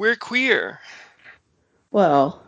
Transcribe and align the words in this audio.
We're 0.00 0.16
queer. 0.16 0.80
Well, 1.90 2.42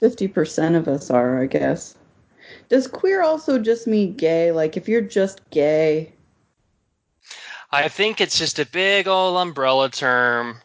50% 0.00 0.76
of 0.76 0.88
us 0.88 1.10
are, 1.10 1.42
I 1.42 1.44
guess. 1.44 1.94
Does 2.70 2.86
queer 2.86 3.22
also 3.22 3.58
just 3.58 3.86
mean 3.86 4.14
gay? 4.14 4.50
Like, 4.50 4.78
if 4.78 4.88
you're 4.88 5.02
just 5.02 5.42
gay, 5.50 6.14
I 7.70 7.88
think 7.88 8.18
it's 8.18 8.38
just 8.38 8.58
a 8.58 8.64
big 8.64 9.06
old 9.06 9.36
umbrella 9.36 9.90
term 9.90 10.56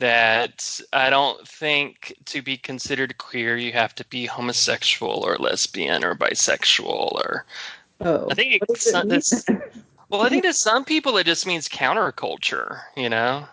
that 0.00 0.82
I 0.92 1.08
don't 1.08 1.48
think 1.48 2.14
to 2.26 2.42
be 2.42 2.58
considered 2.58 3.16
queer 3.16 3.56
you 3.56 3.72
have 3.72 3.94
to 3.94 4.04
be 4.08 4.26
homosexual 4.26 5.24
or 5.24 5.38
lesbian 5.38 6.04
or 6.04 6.14
bisexual 6.14 7.12
or 7.14 7.46
oh, 8.02 8.28
I 8.30 8.34
think 8.34 8.62
it's, 8.68 8.92
it 8.92 9.72
well 10.10 10.20
I 10.20 10.28
think 10.28 10.42
to 10.44 10.52
some 10.52 10.84
people 10.84 11.16
it 11.16 11.24
just 11.24 11.46
means 11.46 11.68
counterculture, 11.68 12.80
you 12.96 13.08
know, 13.08 13.46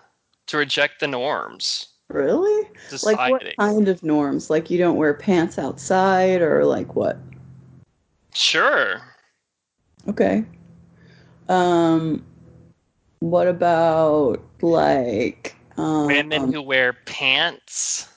to 0.47 0.57
reject 0.57 0.99
the 0.99 1.07
norms. 1.07 1.89
really? 2.09 2.69
Like, 3.03 3.17
what 3.29 3.43
kind 3.57 3.87
of 3.87 4.03
norms? 4.03 4.49
Like, 4.49 4.69
you 4.69 4.77
don't 4.77 4.97
wear 4.97 5.13
pants 5.13 5.57
outside, 5.57 6.41
or 6.41 6.65
like 6.65 6.95
what? 6.95 7.17
Sure. 8.33 9.01
Okay. 10.07 10.45
Um, 11.49 12.23
what 13.19 13.47
about 13.47 14.43
like 14.61 15.55
um, 15.77 16.07
Women 16.07 16.53
who 16.53 16.61
wear 16.61 16.93
pants. 16.93 18.07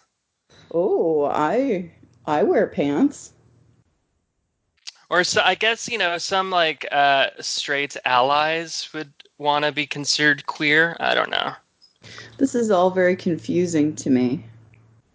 Oh, 0.72 1.24
I 1.24 1.90
I 2.26 2.42
wear 2.42 2.66
pants. 2.66 3.32
Or 5.10 5.24
so 5.24 5.40
I 5.44 5.54
guess, 5.54 5.88
you 5.88 5.98
know, 5.98 6.18
some 6.18 6.50
like 6.50 6.86
uh 6.92 7.30
straight 7.40 7.96
allies 8.04 8.88
would 8.92 9.12
want 9.38 9.64
to 9.64 9.72
be 9.72 9.86
considered 9.86 10.46
queer. 10.46 10.96
I 11.00 11.14
don't 11.14 11.30
know. 11.30 11.54
This 12.38 12.54
is 12.54 12.70
all 12.70 12.90
very 12.90 13.16
confusing 13.16 13.94
to 13.96 14.10
me. 14.10 14.44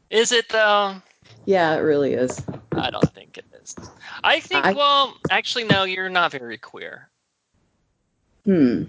Is 0.09 0.31
it 0.31 0.49
though? 0.49 1.01
Yeah, 1.45 1.75
it 1.75 1.79
really 1.79 2.13
is. 2.13 2.41
I 2.73 2.89
don't 2.89 3.13
think 3.13 3.37
it 3.37 3.45
is. 3.61 3.75
I 4.23 4.39
think, 4.39 4.65
I- 4.65 4.73
well, 4.73 5.15
actually, 5.29 5.63
no, 5.63 5.83
you're 5.85 6.09
not 6.09 6.31
very 6.31 6.57
queer. 6.57 7.09
Hmm. 8.45 8.83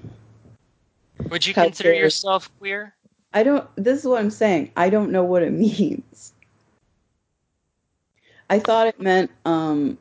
Would 1.30 1.46
you 1.46 1.54
How 1.54 1.64
consider 1.64 1.94
yourself 1.94 2.50
queer? 2.58 2.94
I 3.32 3.44
don't. 3.44 3.68
This 3.76 4.00
is 4.00 4.06
what 4.06 4.20
I'm 4.20 4.30
saying. 4.30 4.72
I 4.76 4.90
don't 4.90 5.10
know 5.10 5.24
what 5.24 5.42
it 5.42 5.52
means. 5.52 6.32
I 8.50 8.58
thought 8.58 8.88
it 8.88 9.00
meant 9.00 9.30
um 9.44 9.96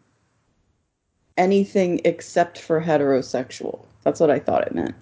anything 1.37 2.01
except 2.03 2.59
for 2.59 2.81
heterosexual. 2.81 3.85
That's 4.03 4.19
what 4.19 4.29
I 4.31 4.39
thought 4.39 4.67
it 4.67 4.75
meant. 4.75 4.95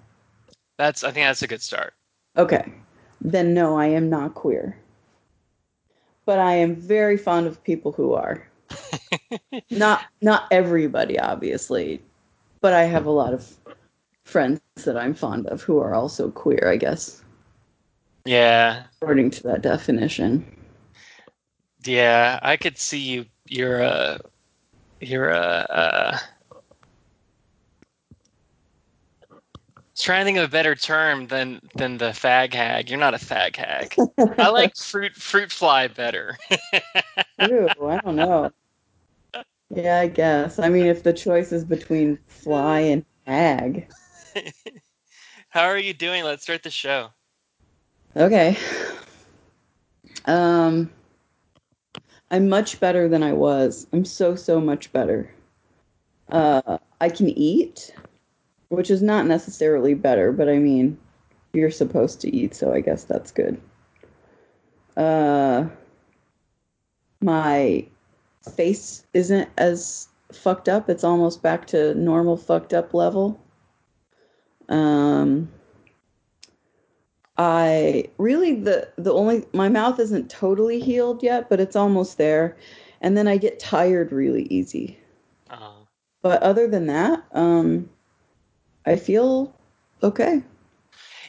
That's, 0.78 1.04
I 1.04 1.10
think 1.10 1.26
that's 1.26 1.42
a 1.42 1.46
good 1.46 1.62
start. 1.62 1.94
Okay. 2.36 2.72
Then 3.20 3.54
no, 3.54 3.76
I 3.78 3.86
am 3.86 4.08
not 4.08 4.34
queer. 4.34 4.76
But 6.24 6.38
I 6.38 6.54
am 6.54 6.74
very 6.76 7.16
fond 7.16 7.46
of 7.46 7.62
people 7.64 7.92
who 7.92 8.14
are. 8.14 8.46
not 9.70 10.06
not 10.22 10.46
everybody 10.50 11.18
obviously, 11.18 12.02
but 12.60 12.72
I 12.72 12.84
have 12.84 13.06
a 13.06 13.10
lot 13.10 13.34
of 13.34 13.56
friends 14.24 14.60
that 14.84 14.96
I'm 14.96 15.14
fond 15.14 15.46
of 15.48 15.62
who 15.62 15.78
are 15.78 15.94
also 15.94 16.30
queer, 16.30 16.68
I 16.70 16.76
guess, 16.76 17.22
Yeah, 18.24 18.86
according 19.00 19.30
to 19.32 19.42
that 19.44 19.62
definition. 19.62 20.44
yeah, 21.84 22.38
I 22.42 22.56
could 22.56 22.78
see 22.78 22.98
you. 23.00 23.26
You're 23.48 23.80
a, 23.80 24.20
you're 25.00 25.30
a. 25.30 25.38
Uh, 25.70 26.18
I 29.76 29.80
was 29.90 29.91
trying 30.02 30.20
to 30.20 30.24
think 30.24 30.38
of 30.38 30.44
a 30.44 30.48
better 30.48 30.74
term 30.74 31.28
than 31.28 31.60
than 31.76 31.98
the 31.98 32.10
fag 32.10 32.52
hag. 32.52 32.90
You're 32.90 32.98
not 32.98 33.14
a 33.14 33.18
fag 33.18 33.56
hag. 33.56 33.96
I 34.38 34.48
like 34.48 34.76
fruit 34.76 35.14
fruit 35.14 35.52
fly 35.52 35.88
better. 35.88 36.36
Ew, 37.38 37.68
I 37.86 37.98
don't 37.98 38.16
know. 38.16 38.50
Yeah, 39.74 40.00
I 40.00 40.08
guess. 40.08 40.58
I 40.58 40.68
mean, 40.68 40.86
if 40.86 41.02
the 41.02 41.12
choice 41.12 41.52
is 41.52 41.64
between 41.64 42.18
fly 42.26 42.80
and 42.80 43.04
hag. 43.26 43.90
How 45.48 45.64
are 45.64 45.78
you 45.78 45.94
doing? 45.94 46.24
Let's 46.24 46.42
start 46.42 46.62
the 46.62 46.70
show. 46.70 47.10
Okay. 48.16 48.56
Um, 50.26 50.90
I'm 52.30 52.48
much 52.48 52.80
better 52.80 53.08
than 53.08 53.22
I 53.22 53.32
was. 53.32 53.86
I'm 53.92 54.04
so 54.04 54.34
so 54.34 54.60
much 54.60 54.92
better. 54.92 55.32
Uh, 56.30 56.78
I 57.00 57.08
can 57.08 57.28
eat, 57.28 57.94
which 58.72 58.90
is 58.90 59.02
not 59.02 59.26
necessarily 59.26 59.92
better, 59.92 60.32
but 60.32 60.48
I 60.48 60.58
mean, 60.58 60.96
you're 61.52 61.70
supposed 61.70 62.22
to 62.22 62.34
eat, 62.34 62.54
so 62.54 62.72
I 62.72 62.80
guess 62.80 63.04
that's 63.04 63.30
good. 63.30 63.60
Uh, 64.96 65.66
my 67.20 67.86
face 68.56 69.06
isn't 69.12 69.50
as 69.58 70.08
fucked 70.32 70.70
up. 70.70 70.88
It's 70.88 71.04
almost 71.04 71.42
back 71.42 71.66
to 71.66 71.94
normal 71.96 72.38
fucked 72.38 72.72
up 72.72 72.94
level. 72.94 73.38
Um, 74.70 75.52
I 77.36 78.08
really 78.16 78.54
the 78.54 78.88
the 78.96 79.12
only 79.12 79.44
my 79.52 79.68
mouth 79.68 80.00
isn't 80.00 80.30
totally 80.30 80.80
healed 80.80 81.22
yet, 81.22 81.50
but 81.50 81.60
it's 81.60 81.76
almost 81.76 82.16
there. 82.16 82.56
And 83.02 83.18
then 83.18 83.28
I 83.28 83.36
get 83.36 83.60
tired 83.60 84.12
really 84.12 84.44
easy. 84.44 84.98
Uh, 85.50 85.84
But 86.22 86.42
other 86.42 86.66
than 86.66 86.86
that, 86.86 87.22
um 87.32 87.90
I 88.86 88.96
feel 88.96 89.52
okay. 90.02 90.42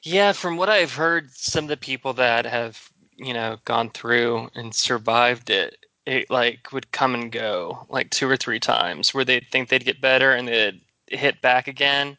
yeah, 0.03 0.31
from 0.33 0.57
what 0.57 0.69
I've 0.69 0.93
heard, 0.93 1.31
some 1.33 1.65
of 1.65 1.69
the 1.69 1.77
people 1.77 2.13
that 2.13 2.45
have 2.45 2.89
you 3.17 3.33
know 3.33 3.57
gone 3.65 3.89
through 3.91 4.49
and 4.55 4.73
survived 4.73 5.49
it, 5.49 5.77
it 6.05 6.29
like 6.29 6.71
would 6.71 6.91
come 6.91 7.13
and 7.15 7.31
go 7.31 7.85
like 7.89 8.09
two 8.11 8.29
or 8.29 8.37
three 8.37 8.59
times, 8.59 9.13
where 9.13 9.25
they'd 9.25 9.47
think 9.51 9.69
they'd 9.69 9.85
get 9.85 10.01
better 10.01 10.33
and 10.33 10.47
they'd 10.47 10.81
hit 11.07 11.41
back 11.41 11.67
again, 11.67 12.17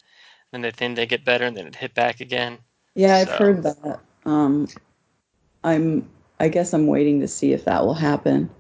then 0.52 0.62
they 0.62 0.70
think 0.70 0.96
they 0.96 1.06
get 1.06 1.24
better 1.24 1.44
and 1.44 1.56
then 1.56 1.66
it'd 1.66 1.76
hit 1.76 1.94
back 1.94 2.20
again. 2.20 2.58
Yeah, 2.94 3.16
I've 3.16 3.30
heard 3.30 3.62
that. 3.62 4.00
Um 4.24 4.68
I'm 5.64 6.08
I 6.40 6.48
guess 6.48 6.72
I'm 6.72 6.86
waiting 6.86 7.20
to 7.20 7.28
see 7.28 7.52
if 7.52 7.64
that 7.64 7.84
will 7.84 7.94
happen. 7.94 8.50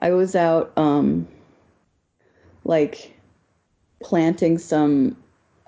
I 0.00 0.10
was 0.10 0.34
out 0.36 0.72
um 0.76 1.26
like 2.64 3.14
planting 4.00 4.58
some 4.58 5.16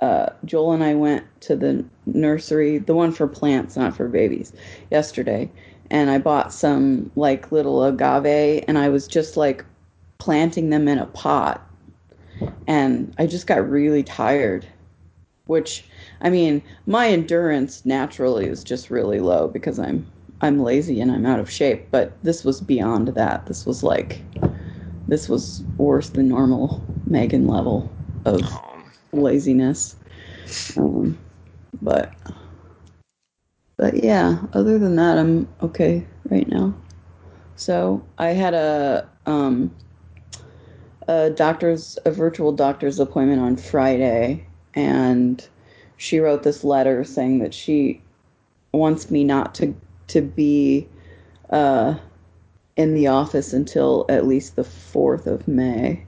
uh 0.01 0.31
Joel 0.45 0.73
and 0.73 0.85
I 0.85 0.95
went 0.95 1.25
to 1.43 1.57
the 1.57 1.85
nursery, 2.07 2.79
the 2.79 2.95
one 2.95 3.13
for 3.13 3.27
plants, 3.27 3.77
not 3.77 3.97
for 3.97 4.09
babies, 4.09 4.53
yesterday. 4.91 5.51
And 5.91 6.11
I 6.11 6.19
bought 6.19 6.53
some 6.53 7.11
like 7.17 7.53
little 7.53 7.85
agave 7.85 8.65
and 8.67 8.77
I 8.77 8.89
was 8.89 9.07
just 9.07 9.37
like 9.37 9.65
planting 10.19 10.71
them 10.71 10.89
in 10.89 10.99
a 10.99 11.07
pot. 11.07 11.63
And 12.67 13.15
I 13.19 13.27
just 13.27 13.47
got 13.47 13.69
really 13.69 14.03
tired, 14.03 14.67
which 15.47 15.85
I 16.21 16.31
mean, 16.31 16.63
my 16.87 17.09
endurance 17.09 17.85
naturally 17.87 18.47
is 18.47 18.65
just 18.65 18.91
really 18.91 19.21
low 19.21 19.49
because 19.49 19.79
I'm 19.79 20.07
I'm 20.43 20.63
lazy 20.63 21.01
and 21.01 21.11
I'm 21.11 21.25
out 21.25 21.41
of 21.41 21.51
shape, 21.51 21.87
but 21.91 22.13
this 22.23 22.45
was 22.45 22.61
beyond 22.61 23.09
that. 23.09 23.47
This 23.47 23.65
was 23.65 23.83
like 23.83 24.23
this 25.09 25.29
was 25.29 25.63
worse 25.79 26.11
than 26.11 26.29
normal 26.29 26.85
Megan 27.07 27.47
level 27.47 27.91
of 28.25 28.43
laziness. 29.13 29.97
Um, 30.77 31.19
but 31.83 32.13
but 33.77 34.03
yeah, 34.03 34.39
other 34.53 34.79
than 34.79 34.97
that, 34.97 35.19
I'm 35.19 35.49
okay 35.63 36.07
right 36.31 36.49
now. 36.49 36.75
So 37.57 38.05
I 38.19 38.29
had 38.29 38.55
a 38.55 39.09
um 39.27 39.75
a 41.09 41.31
doctor's 41.31 41.99
a 42.05 42.11
virtual 42.11 42.53
doctor's 42.53 42.99
appointment 42.99 43.41
on 43.41 43.57
Friday, 43.57 44.47
and 44.75 45.47
she 45.97 46.19
wrote 46.19 46.43
this 46.43 46.65
letter 46.65 47.05
saying 47.05 47.39
that 47.41 47.55
she 47.55 48.01
wants 48.73 49.11
me 49.11 49.25
not 49.25 49.55
to 49.57 49.75
to 50.09 50.21
be 50.21 50.89
uh 51.51 51.97
in 52.77 52.95
the 52.95 53.07
office 53.07 53.53
until 53.53 54.05
at 54.09 54.27
least 54.27 54.57
the 54.57 54.63
4th 54.63 55.27
of 55.27 55.49
May. 55.49 56.05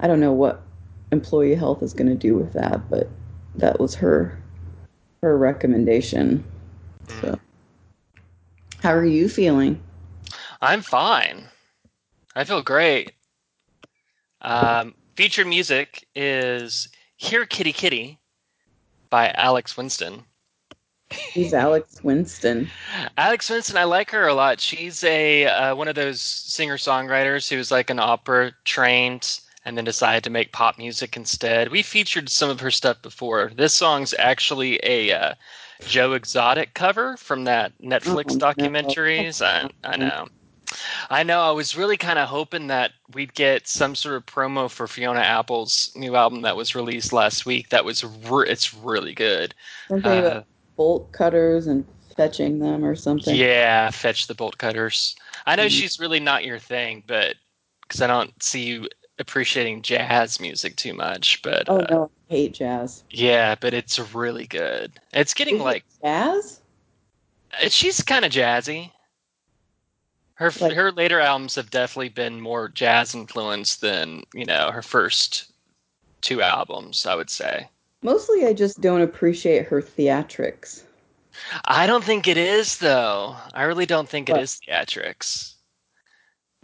I 0.00 0.06
don't 0.06 0.20
know 0.20 0.32
what 0.32 0.62
employee 1.12 1.54
health 1.54 1.82
is 1.82 1.92
going 1.92 2.08
to 2.08 2.14
do 2.16 2.34
with 2.34 2.52
that, 2.54 2.88
but 2.90 3.08
that 3.54 3.78
was 3.78 3.94
her 3.94 4.38
her 5.22 5.38
recommendation. 5.38 6.42
So 7.20 7.38
how 8.82 8.92
are 8.92 9.04
you 9.04 9.28
feeling? 9.28 9.80
I'm 10.60 10.82
fine. 10.82 11.44
I 12.34 12.44
feel 12.44 12.62
great. 12.62 13.12
Um, 14.40 14.94
featured 15.14 15.46
music 15.46 16.06
is 16.16 16.88
"Here 17.16 17.46
Kitty 17.46 17.72
Kitty" 17.72 18.18
by 19.10 19.30
Alex 19.32 19.76
Winston. 19.76 20.24
Who's 21.34 21.52
Alex 21.52 22.02
Winston? 22.02 22.70
Alex 23.18 23.50
Winston, 23.50 23.76
I 23.76 23.84
like 23.84 24.10
her 24.10 24.26
a 24.26 24.34
lot. 24.34 24.60
She's 24.60 25.04
a 25.04 25.46
uh, 25.46 25.76
one 25.76 25.88
of 25.88 25.94
those 25.94 26.20
singer 26.20 26.78
songwriters 26.78 27.48
who's 27.48 27.70
like 27.70 27.90
an 27.90 27.98
opera 27.98 28.52
trained 28.64 29.40
and 29.64 29.76
then 29.76 29.84
decided 29.84 30.24
to 30.24 30.30
make 30.30 30.52
pop 30.52 30.78
music 30.78 31.16
instead. 31.16 31.70
We 31.70 31.82
featured 31.82 32.28
some 32.28 32.50
of 32.50 32.60
her 32.60 32.70
stuff 32.70 33.00
before. 33.02 33.50
This 33.54 33.74
song's 33.74 34.14
actually 34.18 34.80
a 34.82 35.12
uh, 35.12 35.34
Joe 35.84 36.12
Exotic 36.12 36.74
cover 36.74 37.16
from 37.16 37.44
that 37.44 37.72
Netflix 37.78 38.36
Oh, 38.36 38.38
documentaries. 38.38 39.44
I, 39.44 39.70
I 39.84 39.96
know. 39.96 40.28
I 41.10 41.22
know. 41.22 41.40
I 41.42 41.50
was 41.50 41.76
really 41.76 41.96
kind 41.96 42.18
of 42.18 42.28
hoping 42.28 42.68
that 42.68 42.92
we'd 43.14 43.34
get 43.34 43.68
some 43.68 43.94
sort 43.94 44.16
of 44.16 44.26
promo 44.26 44.70
for 44.70 44.86
Fiona 44.88 45.20
Apple's 45.20 45.92
new 45.94 46.16
album 46.16 46.42
that 46.42 46.56
was 46.56 46.74
released 46.74 47.12
last 47.12 47.46
week. 47.46 47.68
That 47.70 47.84
was 47.84 48.04
re- 48.04 48.48
it's 48.48 48.74
really 48.74 49.14
good. 49.14 49.54
Something 49.88 50.12
Uh, 50.12 50.18
about 50.18 50.46
bolt 50.76 51.12
cutters 51.12 51.66
and 51.66 51.86
fetching 52.16 52.58
them 52.58 52.84
or 52.84 52.94
something. 52.94 53.36
Yeah, 53.36 53.90
fetch 53.90 54.26
the 54.26 54.34
bolt 54.34 54.58
cutters. 54.58 55.14
I 55.46 55.56
know 55.56 55.66
Mhm. 55.66 55.70
she's 55.70 56.00
really 56.00 56.20
not 56.20 56.44
your 56.44 56.58
thing, 56.58 57.04
but 57.06 57.36
because 57.82 58.00
I 58.02 58.06
don't 58.06 58.40
see 58.42 58.62
you 58.64 58.88
appreciating 59.18 59.82
jazz 59.82 60.40
music 60.40 60.76
too 60.76 60.94
much. 60.94 61.42
But 61.42 61.68
Oh 61.68 61.78
uh, 61.80 61.86
no, 61.90 62.10
I 62.30 62.32
hate 62.34 62.54
jazz. 62.54 63.04
yeah, 63.10 63.54
but 63.60 63.74
it's 63.74 63.98
really 64.14 64.46
good. 64.46 64.92
It's 65.12 65.34
getting 65.34 65.56
Is 65.56 65.60
it 65.60 65.64
like 65.64 65.84
jazz. 66.02 66.60
uh, 67.62 67.68
she's 67.68 68.02
kind 68.02 68.24
of 68.24 68.32
jazzy. 68.32 68.90
Her 70.34 70.50
Like- 70.60 70.72
her 70.72 70.90
later 70.92 71.20
albums 71.20 71.54
have 71.54 71.70
definitely 71.70 72.08
been 72.08 72.40
more 72.40 72.68
jazz 72.68 73.14
influenced 73.14 73.80
than 73.80 74.24
you 74.34 74.44
know 74.46 74.70
her 74.72 74.82
first 74.82 75.52
two 76.20 76.42
albums. 76.42 77.06
I 77.06 77.14
would 77.14 77.30
say. 77.30 77.68
Mostly, 78.04 78.46
I 78.46 78.52
just 78.52 78.80
don't 78.80 79.02
appreciate 79.02 79.66
her 79.66 79.80
theatrics. 79.80 80.82
I 81.66 81.86
don't 81.86 82.02
think 82.02 82.26
it 82.26 82.36
is 82.36 82.78
though. 82.78 83.36
I 83.54 83.62
really 83.64 83.86
don't 83.86 84.08
think 84.08 84.28
it 84.28 84.36
is 84.36 84.58
theatrics. 84.66 85.54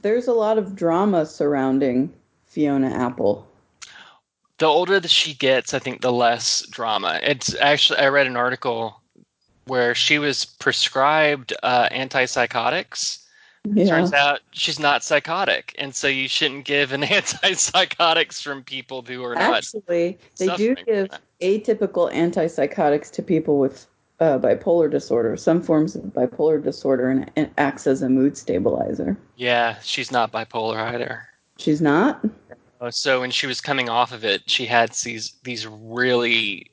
There's 0.03 0.27
a 0.27 0.33
lot 0.33 0.59
of 0.59 0.75
drama 0.77 1.25
surrounding 1.27 2.13
Fiona 2.59 2.89
Apple. 2.89 3.47
the 4.59 4.67
older 4.67 4.99
that 4.99 5.13
she 5.13 5.33
gets, 5.33 5.75
I 5.75 5.79
think 5.79 6.01
the 6.01 6.11
less 6.11 6.67
drama. 6.67 7.21
It's 7.23 7.55
actually 7.55 8.01
I 8.01 8.09
read 8.09 8.27
an 8.27 8.37
article 8.37 9.01
where 9.67 9.95
she 9.95 10.19
was 10.19 10.45
prescribed 10.45 11.55
uh, 11.63 11.89
antipsychotics. 11.91 13.25
Yeah. 13.65 13.87
Turns 13.87 14.13
out 14.13 14.41
she's 14.51 14.81
not 14.81 15.05
psychotic, 15.05 15.73
and 15.79 15.95
so 15.95 16.09
you 16.09 16.27
shouldn't 16.27 16.65
give 16.65 16.91
an 16.91 17.03
antipsychotics 17.19 18.43
from 18.43 18.65
people 18.65 19.03
who 19.03 19.23
are 19.23 19.37
not. 19.37 19.59
Actually, 19.59 20.19
they 20.37 20.57
do 20.57 20.75
give 20.75 21.11
atypical 21.41 22.13
antipsychotics 22.13 23.13
to 23.13 23.23
people 23.23 23.61
with 23.61 23.87
uh, 24.19 24.37
bipolar 24.41 24.91
disorder, 24.91 25.37
some 25.37 25.63
forms 25.63 25.95
of 25.95 26.03
bipolar 26.07 26.61
disorder, 26.61 27.09
and 27.09 27.31
it 27.37 27.53
acts 27.57 27.87
as 27.87 28.03
a 28.03 28.09
mood 28.09 28.37
stabilizer. 28.37 29.17
Yeah, 29.37 29.79
she's 29.85 30.11
not 30.11 30.33
bipolar 30.33 30.79
either. 30.79 31.29
She's 31.59 31.81
not. 31.81 32.25
Uh, 32.81 32.91
So 32.91 33.21
when 33.21 33.31
she 33.31 33.47
was 33.47 33.61
coming 33.61 33.89
off 33.89 34.13
of 34.13 34.25
it, 34.25 34.49
she 34.49 34.67
had 34.67 34.93
these 34.93 35.33
these 35.43 35.67
really 35.67 36.71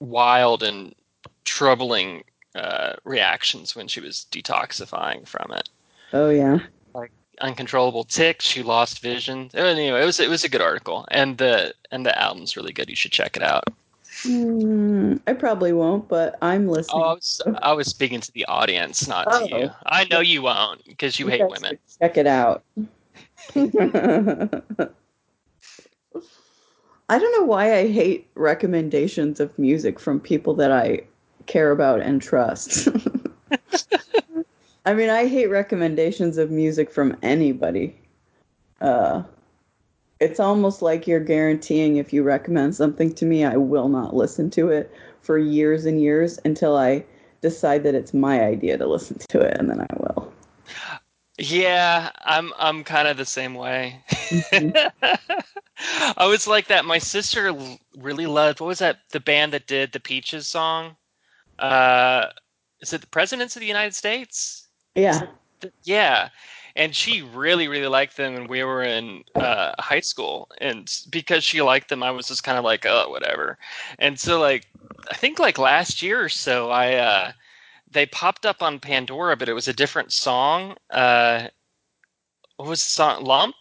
wild 0.00 0.62
and 0.62 0.94
troubling 1.44 2.22
uh, 2.54 2.94
reactions 3.04 3.74
when 3.74 3.88
she 3.88 4.00
was 4.00 4.26
detoxifying 4.30 5.26
from 5.26 5.50
it. 5.52 5.68
Oh 6.12 6.28
yeah. 6.30 6.58
Like 6.94 7.10
uncontrollable 7.40 8.04
tics. 8.04 8.44
She 8.44 8.62
lost 8.62 9.00
vision. 9.00 9.50
Anyway, 9.54 10.02
it 10.02 10.04
was 10.04 10.20
it 10.20 10.28
was 10.28 10.44
a 10.44 10.48
good 10.48 10.60
article, 10.62 11.06
and 11.10 11.38
the 11.38 11.72
and 11.90 12.04
the 12.04 12.16
album's 12.20 12.56
really 12.56 12.72
good. 12.72 12.88
You 12.90 12.96
should 12.96 13.12
check 13.12 13.36
it 13.36 13.42
out. 13.42 13.64
Mm, 14.24 15.20
I 15.28 15.32
probably 15.32 15.72
won't, 15.72 16.08
but 16.08 16.36
I'm 16.42 16.66
listening. 16.68 17.02
Oh, 17.02 17.06
I 17.06 17.12
was, 17.14 17.42
I 17.62 17.72
was 17.72 17.86
speaking 17.86 18.20
to 18.20 18.32
the 18.32 18.44
audience, 18.46 19.06
not 19.06 19.24
to 19.30 19.54
Oh. 19.54 19.58
you. 19.58 19.70
I 19.86 20.04
know 20.10 20.18
you 20.20 20.42
won't 20.42 20.84
because 20.86 21.20
you 21.20 21.28
hate 21.28 21.46
women. 21.48 21.78
Check 22.00 22.16
it 22.16 22.26
out. 22.26 22.64
I 27.10 27.18
don't 27.18 27.40
know 27.40 27.46
why 27.46 27.74
I 27.74 27.88
hate 27.88 28.28
recommendations 28.34 29.40
of 29.40 29.58
music 29.58 29.98
from 29.98 30.20
people 30.20 30.54
that 30.54 30.70
I 30.70 31.00
care 31.46 31.70
about 31.70 32.00
and 32.00 32.20
trust. 32.20 32.88
I 34.84 34.94
mean, 34.94 35.08
I 35.10 35.26
hate 35.26 35.46
recommendations 35.46 36.38
of 36.38 36.50
music 36.50 36.90
from 36.90 37.16
anybody. 37.22 37.98
Uh, 38.80 39.22
it's 40.20 40.40
almost 40.40 40.82
like 40.82 41.06
you're 41.06 41.20
guaranteeing 41.20 41.96
if 41.96 42.12
you 42.12 42.22
recommend 42.22 42.74
something 42.74 43.14
to 43.14 43.24
me, 43.24 43.44
I 43.44 43.56
will 43.56 43.88
not 43.88 44.14
listen 44.14 44.50
to 44.50 44.68
it 44.68 44.92
for 45.20 45.38
years 45.38 45.84
and 45.84 46.00
years 46.00 46.38
until 46.44 46.76
I 46.76 47.04
decide 47.40 47.84
that 47.84 47.94
it's 47.94 48.12
my 48.12 48.42
idea 48.42 48.76
to 48.78 48.86
listen 48.86 49.18
to 49.28 49.40
it, 49.40 49.56
and 49.58 49.70
then 49.70 49.80
I 49.80 49.86
will. 49.96 50.27
Yeah, 51.38 52.10
I'm 52.24 52.52
I'm 52.58 52.84
kind 52.84 53.08
of 53.08 53.16
the 53.16 53.24
same 53.26 53.54
way. 53.54 54.02
Mhm. 54.30 54.74
I 56.16 56.26
was 56.26 56.46
like 56.46 56.68
that. 56.68 56.84
My 56.84 56.98
sister 56.98 57.52
really 57.96 58.26
loved 58.26 58.60
what 58.60 58.68
was 58.68 58.78
that? 58.80 58.98
The 59.10 59.20
band 59.20 59.52
that 59.52 59.66
did 59.66 59.92
the 59.92 60.00
Peaches 60.00 60.46
song. 60.48 60.96
Uh, 61.58 62.26
is 62.80 62.92
it 62.92 63.00
the 63.00 63.06
Presidents 63.08 63.56
of 63.56 63.60
the 63.60 63.66
United 63.66 63.94
States? 63.94 64.68
Yeah. 64.94 65.22
Th- 65.60 65.72
Yeah, 65.84 66.28
and 66.76 66.94
she 66.94 67.22
really, 67.22 67.68
really 67.68 67.86
liked 67.88 68.16
them, 68.16 68.34
and 68.34 68.48
we 68.48 68.62
were 68.64 68.82
in 68.82 69.24
uh, 69.36 69.72
high 69.78 70.00
school, 70.00 70.48
and 70.60 70.90
because 71.10 71.44
she 71.44 71.62
liked 71.62 71.88
them, 71.88 72.02
I 72.02 72.10
was 72.10 72.28
just 72.28 72.44
kind 72.44 72.58
of 72.58 72.64
like, 72.64 72.86
oh, 72.86 73.08
whatever. 73.10 73.58
And 73.98 74.18
so, 74.18 74.40
like, 74.40 74.66
I 75.10 75.14
think 75.14 75.38
like 75.38 75.58
last 75.58 76.02
year 76.02 76.22
or 76.22 76.28
so, 76.28 76.70
I 76.70 76.94
uh, 76.94 77.32
they 77.90 78.06
popped 78.06 78.46
up 78.46 78.62
on 78.62 78.80
Pandora, 78.80 79.36
but 79.36 79.48
it 79.48 79.54
was 79.54 79.68
a 79.68 79.72
different 79.72 80.12
song. 80.12 80.76
Uh, 80.90 81.48
what 82.56 82.68
was 82.68 82.82
the 82.82 82.90
song? 82.90 83.24
Lump? 83.24 83.56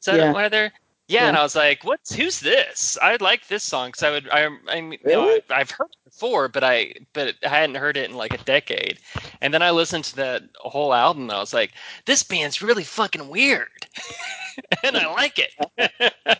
Is 0.00 0.06
that 0.06 0.18
Yeah. 0.18 0.32
why 0.32 0.48
they're? 0.48 0.72
Yeah, 1.08 1.26
and 1.26 1.36
I 1.36 1.42
was 1.42 1.56
like, 1.56 1.82
"What's 1.82 2.14
who's 2.14 2.38
this?" 2.38 2.96
I 3.02 3.16
like 3.16 3.48
this 3.48 3.64
song 3.64 3.88
because 3.88 4.04
I 4.04 4.10
would. 4.10 4.28
I, 4.30 4.48
I 4.68 4.80
mean, 4.80 5.00
you 5.04 5.12
know, 5.12 5.22
Really? 5.22 5.42
I, 5.50 5.60
I've 5.60 5.70
heard 5.70 5.88
it 5.90 6.04
before, 6.04 6.48
but 6.48 6.62
I 6.62 6.94
but 7.12 7.34
I 7.44 7.48
hadn't 7.48 7.74
heard 7.76 7.96
it 7.96 8.08
in 8.08 8.16
like 8.16 8.32
a 8.32 8.44
decade. 8.44 9.00
And 9.40 9.52
then 9.52 9.62
I 9.62 9.72
listened 9.72 10.04
to 10.04 10.16
that 10.16 10.44
whole 10.60 10.94
album. 10.94 11.24
And 11.24 11.32
I 11.32 11.40
was 11.40 11.52
like, 11.52 11.72
"This 12.06 12.22
band's 12.22 12.62
really 12.62 12.84
fucking 12.84 13.28
weird," 13.28 13.88
and 14.84 14.96
I 14.96 15.12
like 15.12 15.40
it. 15.40 15.52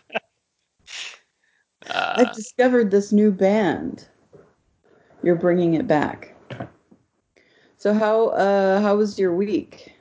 uh, 1.89 2.13
I've 2.15 2.33
discovered 2.33 2.91
this 2.91 3.11
new 3.11 3.31
band. 3.31 4.07
You're 5.21 5.35
bringing 5.35 5.73
it 5.73 5.87
back. 5.87 6.30
So 7.81 7.95
how 7.95 8.27
uh 8.27 8.79
how 8.79 8.95
was 8.95 9.17
your 9.17 9.33
week? 9.33 9.91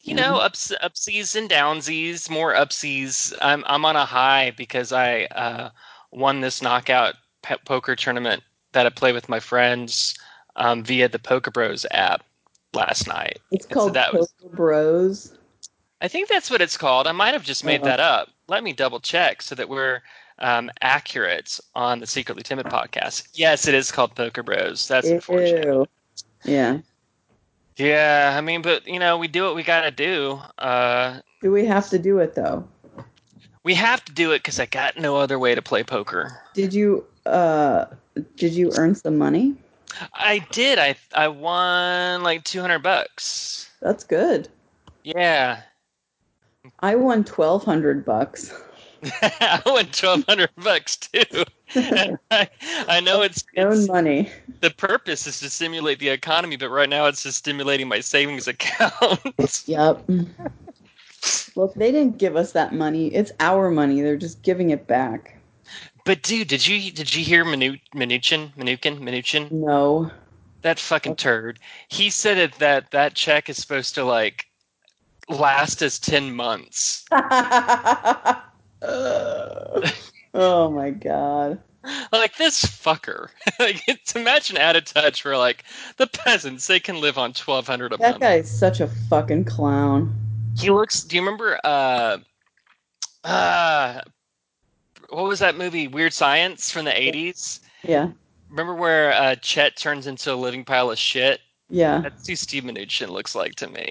you 0.00 0.14
know, 0.14 0.36
ups, 0.36 0.72
upsies 0.82 1.36
and 1.36 1.50
downsies, 1.50 2.30
more 2.30 2.54
upsies. 2.54 3.34
I'm 3.42 3.62
I'm 3.66 3.84
on 3.84 3.94
a 3.96 4.06
high 4.06 4.52
because 4.56 4.90
I 4.90 5.24
uh, 5.26 5.68
won 6.12 6.40
this 6.40 6.62
knockout 6.62 7.16
poker 7.66 7.94
tournament 7.94 8.42
that 8.72 8.86
I 8.86 8.88
play 8.88 9.12
with 9.12 9.28
my 9.28 9.38
friends 9.38 10.18
um, 10.56 10.82
via 10.82 11.10
the 11.10 11.18
Poker 11.18 11.50
Bros 11.50 11.84
app 11.90 12.24
last 12.72 13.06
night. 13.06 13.38
It's 13.50 13.68
so 13.68 13.74
called 13.74 13.96
was- 14.14 14.32
Poker 14.40 14.56
Bros. 14.56 15.36
I 16.00 16.08
think 16.08 16.30
that's 16.30 16.50
what 16.50 16.62
it's 16.62 16.78
called. 16.78 17.06
I 17.06 17.12
might 17.12 17.34
have 17.34 17.44
just 17.44 17.62
made 17.66 17.82
Uh-huh. 17.82 17.90
that 17.90 18.00
up. 18.00 18.30
Let 18.48 18.64
me 18.64 18.72
double 18.72 19.00
check 19.00 19.42
so 19.42 19.54
that 19.56 19.68
we're 19.68 20.00
um, 20.38 20.70
accurate 20.80 21.60
on 21.74 22.00
the 22.00 22.06
Secretly 22.06 22.42
Timid 22.42 22.64
podcast. 22.66 23.28
Yes, 23.34 23.68
it 23.68 23.74
is 23.74 23.92
called 23.92 24.14
Poker 24.14 24.42
Bros. 24.42 24.88
That's 24.88 25.06
unfortunate. 25.08 25.90
Yeah. 26.44 26.78
Yeah, 27.76 28.34
I 28.36 28.40
mean, 28.40 28.62
but 28.62 28.86
you 28.86 28.98
know, 28.98 29.16
we 29.16 29.28
do 29.28 29.44
what 29.44 29.54
we 29.54 29.62
got 29.62 29.82
to 29.82 29.90
do. 29.90 30.40
Uh, 30.58 31.20
Do 31.40 31.50
we 31.50 31.64
have 31.64 31.88
to 31.90 31.98
do 31.98 32.18
it 32.18 32.34
though? 32.34 32.66
we 33.62 33.74
have 33.74 34.04
to 34.06 34.12
do 34.12 34.32
it 34.32 34.38
because 34.38 34.58
I 34.58 34.66
got 34.66 34.98
no 34.98 35.16
other 35.16 35.38
way 35.38 35.54
to 35.54 35.62
play 35.62 35.82
poker. 35.82 36.40
Did 36.54 36.72
you 36.74 37.04
uh 37.26 37.86
did 38.36 38.52
you 38.52 38.72
earn 38.76 38.94
some 38.94 39.18
money? 39.18 39.54
I 40.14 40.46
did. 40.50 40.78
I 40.78 40.96
I 41.14 41.28
won 41.28 42.22
like 42.22 42.44
two 42.44 42.60
hundred 42.60 42.80
bucks. 42.82 43.70
That's 43.80 44.04
good. 44.04 44.48
Yeah, 45.04 45.60
I 46.80 46.94
won 46.96 47.24
twelve 47.24 47.64
hundred 47.64 48.04
bucks. 48.04 48.52
I 49.22 49.62
won 49.66 49.86
twelve 49.86 50.24
hundred 50.24 50.50
bucks 50.56 50.96
too. 50.96 51.44
I, 52.30 52.48
I 52.88 53.00
know 53.00 53.22
it's, 53.22 53.44
Own 53.56 53.72
it's 53.72 53.88
money. 53.88 54.30
the 54.60 54.70
purpose 54.70 55.26
is 55.26 55.40
to 55.40 55.48
stimulate 55.50 55.98
the 56.00 56.08
economy, 56.08 56.56
but 56.56 56.68
right 56.70 56.88
now 56.88 57.06
it's 57.06 57.22
just 57.22 57.38
stimulating 57.38 57.88
my 57.88 58.00
savings 58.00 58.46
account. 58.54 59.20
Yep. 59.66 60.10
Look, 61.56 61.74
they 61.74 61.92
didn't 61.92 62.18
give 62.18 62.36
us 62.36 62.52
that 62.52 62.74
money. 62.74 63.08
It's 63.14 63.32
our 63.40 63.70
money. 63.70 64.00
They're 64.00 64.16
just 64.16 64.42
giving 64.42 64.70
it 64.70 64.86
back. 64.86 65.38
but 66.04 66.22
dude, 66.22 66.48
did 66.48 66.66
you 66.66 66.90
did 66.90 67.14
you 67.14 67.24
hear 67.24 67.44
Minu, 67.44 67.80
Minuchin 67.94 68.52
Minuchin 68.56 68.98
Minuchin 69.00 69.50
No. 69.52 70.10
that 70.62 70.78
fucking 70.78 71.16
turd? 71.16 71.58
He 71.88 72.10
said 72.10 72.36
it 72.38 72.54
that 72.58 72.90
that 72.90 73.14
check 73.14 73.48
is 73.48 73.56
supposed 73.58 73.94
to 73.94 74.04
like 74.04 74.46
last 75.28 75.82
us 75.82 75.98
ten 75.98 76.34
months. 76.34 77.04
Oh 78.82 80.70
my 80.70 80.90
god. 80.90 81.58
like 82.12 82.36
this 82.36 82.62
fucker. 82.64 83.28
like 83.60 83.82
it's, 83.88 84.14
imagine 84.14 84.56
out 84.58 84.76
of 84.76 84.84
touch 84.84 85.24
where 85.24 85.36
like 85.38 85.64
the 85.96 86.06
peasants 86.06 86.66
they 86.66 86.80
can 86.80 87.00
live 87.00 87.18
on 87.18 87.32
twelve 87.32 87.66
hundred 87.66 87.92
a 87.92 87.96
That 87.96 88.10
month. 88.12 88.20
guy's 88.20 88.50
such 88.50 88.80
a 88.80 88.86
fucking 88.88 89.44
clown. 89.44 90.14
He 90.58 90.70
looks. 90.70 91.02
Do 91.04 91.16
you 91.16 91.22
remember? 91.22 91.58
Uh, 91.64 92.18
uh, 93.24 94.00
what 95.10 95.24
was 95.24 95.38
that 95.40 95.56
movie? 95.56 95.88
Weird 95.88 96.12
Science 96.12 96.70
from 96.70 96.84
the 96.84 97.00
eighties. 97.00 97.60
Yeah. 97.82 98.10
remember 98.50 98.74
where 98.74 99.12
uh, 99.14 99.36
Chet 99.36 99.76
turns 99.76 100.06
into 100.06 100.32
a 100.32 100.34
living 100.34 100.64
pile 100.64 100.90
of 100.90 100.98
shit? 100.98 101.40
Yeah. 101.70 102.00
That's 102.02 102.26
who 102.28 102.36
Steve 102.36 102.64
Mnuchin 102.64 103.08
looks 103.08 103.34
like 103.34 103.54
to 103.56 103.68
me. 103.68 103.88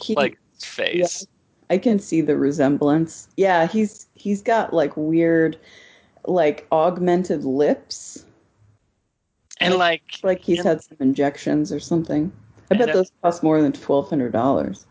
He- 0.00 0.14
like 0.14 0.38
his 0.54 0.64
face. 0.64 1.26
I 1.72 1.78
can 1.78 1.98
see 1.98 2.20
the 2.20 2.36
resemblance. 2.36 3.28
Yeah, 3.38 3.66
he's 3.66 4.06
he's 4.14 4.42
got 4.42 4.74
like 4.74 4.94
weird 4.94 5.58
like 6.26 6.66
augmented 6.70 7.44
lips. 7.46 8.26
And 9.58 9.76
like 9.76 10.02
Like 10.22 10.40
he's 10.42 10.58
And- 10.58 10.68
had 10.68 10.82
some 10.82 10.98
injections 11.00 11.72
or 11.72 11.80
something. 11.80 12.30
I 12.70 12.76
bet 12.76 12.88
that- 12.88 12.92
those 12.94 13.10
cost 13.22 13.42
more 13.42 13.62
than 13.62 13.72
twelve 13.72 14.10
hundred 14.10 14.32
dollars. 14.32 14.86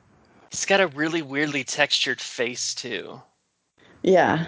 he's 0.49 0.65
got 0.65 0.81
a 0.81 0.87
really 0.87 1.21
weirdly 1.21 1.63
textured 1.63 2.19
face 2.19 2.73
too. 2.73 3.21
Yeah. 4.01 4.47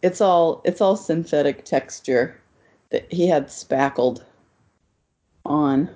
It's 0.00 0.22
all 0.22 0.62
it's 0.64 0.80
all 0.80 0.96
synthetic 0.96 1.66
texture 1.66 2.40
that 2.90 3.12
he 3.12 3.28
had 3.28 3.50
spackled 3.50 4.24
on. 5.44 5.90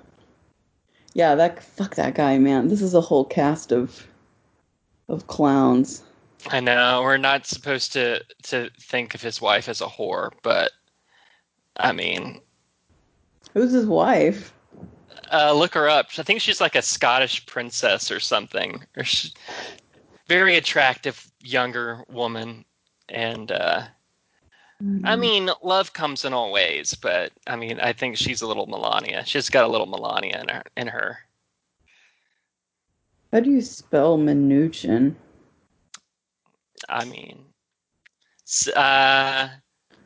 Yeah, 1.15 1.33
that 1.35 1.63
fuck 1.63 1.95
that 1.95 2.13
guy, 2.13 2.37
man. 2.37 2.67
This 2.67 2.81
is 2.83 2.93
a 2.93 3.01
whole 3.01 3.25
cast 3.25 3.71
of 3.71 4.05
of 5.11 5.27
clowns. 5.27 6.03
I 6.49 6.59
know 6.59 7.01
we're 7.03 7.17
not 7.17 7.45
supposed 7.45 7.93
to 7.93 8.23
to 8.43 8.69
think 8.79 9.13
of 9.13 9.21
his 9.21 9.41
wife 9.41 9.69
as 9.69 9.81
a 9.81 9.85
whore, 9.85 10.31
but 10.41 10.71
I 11.77 11.91
mean, 11.91 12.41
Who's 13.53 13.71
his 13.71 13.85
wife? 13.85 14.53
uh, 15.31 15.53
look 15.53 15.73
her 15.73 15.87
up. 15.89 16.07
I 16.17 16.23
think 16.23 16.41
she's 16.41 16.59
like 16.61 16.75
a 16.75 16.81
Scottish 16.81 17.45
princess 17.45 18.11
or 18.11 18.19
something. 18.19 18.83
Very 20.27 20.55
attractive 20.57 21.29
younger 21.41 22.03
woman, 22.09 22.65
and 23.09 23.51
uh, 23.51 23.83
I 25.03 25.15
mean, 25.15 25.49
love 25.61 25.93
comes 25.93 26.25
in 26.25 26.33
all 26.33 26.51
ways, 26.51 26.95
but 26.95 27.31
I 27.45 27.55
mean, 27.55 27.79
I 27.79 27.93
think 27.93 28.17
she's 28.17 28.41
a 28.41 28.47
little 28.47 28.65
Melania. 28.65 29.23
She's 29.25 29.49
got 29.49 29.65
a 29.65 29.67
little 29.67 29.85
Melania 29.87 30.41
in 30.41 30.47
her. 30.49 30.63
In 30.77 30.87
her. 30.87 31.19
How 33.31 33.39
do 33.39 33.49
you 33.49 33.61
spell 33.61 34.17
Mnuchin? 34.17 35.15
I 36.89 37.05
mean, 37.05 37.45
uh, 38.75 39.47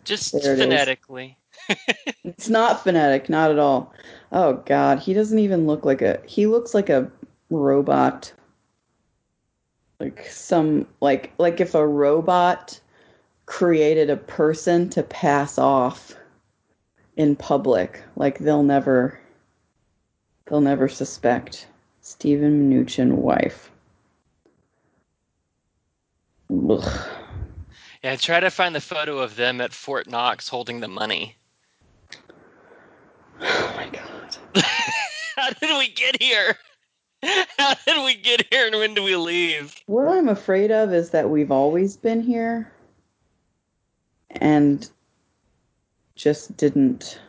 just 0.03 0.33
it 0.33 0.43
phonetically. 0.43 1.37
It's 2.23 2.49
not 2.49 2.83
phonetic, 2.83 3.29
not 3.29 3.51
at 3.51 3.59
all. 3.59 3.93
Oh 4.31 4.53
god, 4.65 4.99
he 4.99 5.13
doesn't 5.13 5.39
even 5.39 5.67
look 5.67 5.85
like 5.85 6.01
a 6.01 6.19
he 6.25 6.47
looks 6.47 6.73
like 6.73 6.89
a 6.89 7.09
robot. 7.49 8.33
Like 9.99 10.27
some 10.27 10.87
like 11.01 11.31
like 11.37 11.59
if 11.61 11.75
a 11.75 11.87
robot 11.87 12.79
created 13.45 14.09
a 14.09 14.17
person 14.17 14.89
to 14.89 15.03
pass 15.03 15.57
off 15.57 16.15
in 17.15 17.35
public, 17.35 18.03
like 18.15 18.39
they'll 18.39 18.63
never 18.63 19.19
they'll 20.45 20.61
never 20.61 20.89
suspect. 20.89 21.67
Stephen 22.05 22.69
Mnuchin 22.69 23.13
wife. 23.13 23.71
Ugh. 26.51 27.07
Yeah, 28.03 28.15
try 28.17 28.39
to 28.39 28.51
find 28.51 28.75
the 28.75 28.79
photo 28.79 29.17
of 29.17 29.35
them 29.35 29.59
at 29.59 29.73
Fort 29.73 30.07
Knox 30.07 30.47
holding 30.47 30.81
the 30.81 30.87
money. 30.87 31.35
Oh 33.41 33.73
my 33.75 33.89
god. 33.89 34.37
How 35.35 35.49
did 35.49 35.75
we 35.79 35.89
get 35.89 36.21
here? 36.21 36.55
How 37.57 37.73
did 37.87 38.05
we 38.05 38.13
get 38.13 38.45
here 38.53 38.67
and 38.67 38.75
when 38.75 38.93
do 38.93 39.01
we 39.01 39.15
leave? 39.15 39.75
What 39.87 40.07
I'm 40.07 40.29
afraid 40.29 40.69
of 40.69 40.93
is 40.93 41.09
that 41.09 41.31
we've 41.31 41.51
always 41.51 41.97
been 41.97 42.21
here 42.21 42.71
and 44.29 44.87
just 46.15 46.55
didn't 46.55 47.19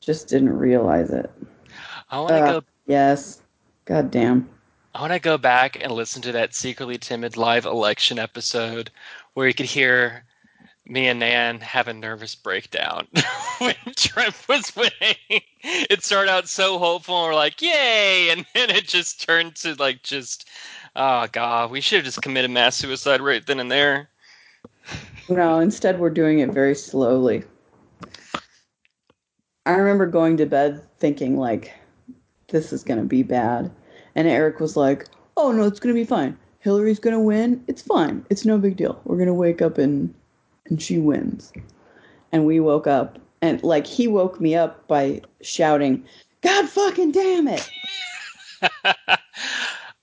just 0.00 0.28
didn't 0.28 0.52
realize 0.58 1.08
it. 1.08 1.30
I 2.10 2.20
want 2.20 2.28
to 2.28 2.34
Uh, 2.34 2.60
go 2.60 2.66
Yes. 2.86 3.40
God 3.84 4.10
damn. 4.10 4.48
I 4.94 5.00
want 5.00 5.12
to 5.12 5.18
go 5.18 5.38
back 5.38 5.82
and 5.82 5.92
listen 5.92 6.20
to 6.22 6.32
that 6.32 6.54
secretly 6.54 6.98
timid 6.98 7.36
live 7.36 7.64
election 7.64 8.18
episode 8.18 8.90
where 9.34 9.48
you 9.48 9.54
could 9.54 9.66
hear 9.66 10.24
me 10.86 11.08
and 11.08 11.20
Nan 11.20 11.60
have 11.60 11.88
a 11.88 11.94
nervous 11.94 12.34
breakdown 12.34 13.06
when 13.58 13.74
Trump 13.96 14.36
was 14.48 14.74
winning. 14.76 15.42
It 15.62 16.02
started 16.02 16.30
out 16.30 16.48
so 16.48 16.78
hopeful, 16.78 17.16
and 17.16 17.28
we're 17.28 17.34
like, 17.34 17.62
"Yay!" 17.62 18.30
and 18.30 18.44
then 18.54 18.70
it 18.70 18.86
just 18.86 19.22
turned 19.26 19.56
to 19.56 19.74
like 19.76 20.02
just, 20.02 20.48
oh 20.96 21.26
god, 21.32 21.70
we 21.70 21.80
should 21.80 21.96
have 21.96 22.04
just 22.04 22.22
committed 22.22 22.50
mass 22.50 22.76
suicide 22.76 23.20
right 23.20 23.46
then 23.46 23.60
and 23.60 23.70
there. 23.70 24.08
No, 25.28 25.60
instead 25.60 25.98
we're 25.98 26.10
doing 26.10 26.40
it 26.40 26.50
very 26.50 26.74
slowly. 26.74 27.44
I 29.64 29.72
remember 29.72 30.06
going 30.06 30.36
to 30.38 30.46
bed 30.46 30.82
thinking 30.98 31.36
like 31.38 31.72
this 32.52 32.72
is 32.72 32.84
going 32.84 33.00
to 33.00 33.06
be 33.06 33.22
bad. 33.22 33.70
And 34.14 34.28
Eric 34.28 34.60
was 34.60 34.76
like, 34.76 35.06
"Oh 35.36 35.50
no, 35.52 35.64
it's 35.66 35.80
going 35.80 35.94
to 35.94 36.00
be 36.00 36.04
fine. 36.06 36.36
Hillary's 36.60 37.00
going 37.00 37.14
to 37.16 37.20
win. 37.20 37.62
It's 37.66 37.82
fine. 37.82 38.24
It's 38.30 38.44
no 38.44 38.56
big 38.58 38.76
deal. 38.76 39.00
We're 39.04 39.16
going 39.16 39.26
to 39.26 39.34
wake 39.34 39.60
up 39.60 39.78
and 39.78 40.14
and 40.66 40.80
she 40.80 40.98
wins." 40.98 41.52
And 42.30 42.46
we 42.46 42.60
woke 42.60 42.86
up 42.86 43.18
and 43.42 43.62
like 43.62 43.86
he 43.86 44.06
woke 44.06 44.40
me 44.40 44.54
up 44.54 44.86
by 44.86 45.22
shouting, 45.42 46.04
"God 46.42 46.68
fucking 46.68 47.12
damn 47.12 47.48
it." 47.48 47.68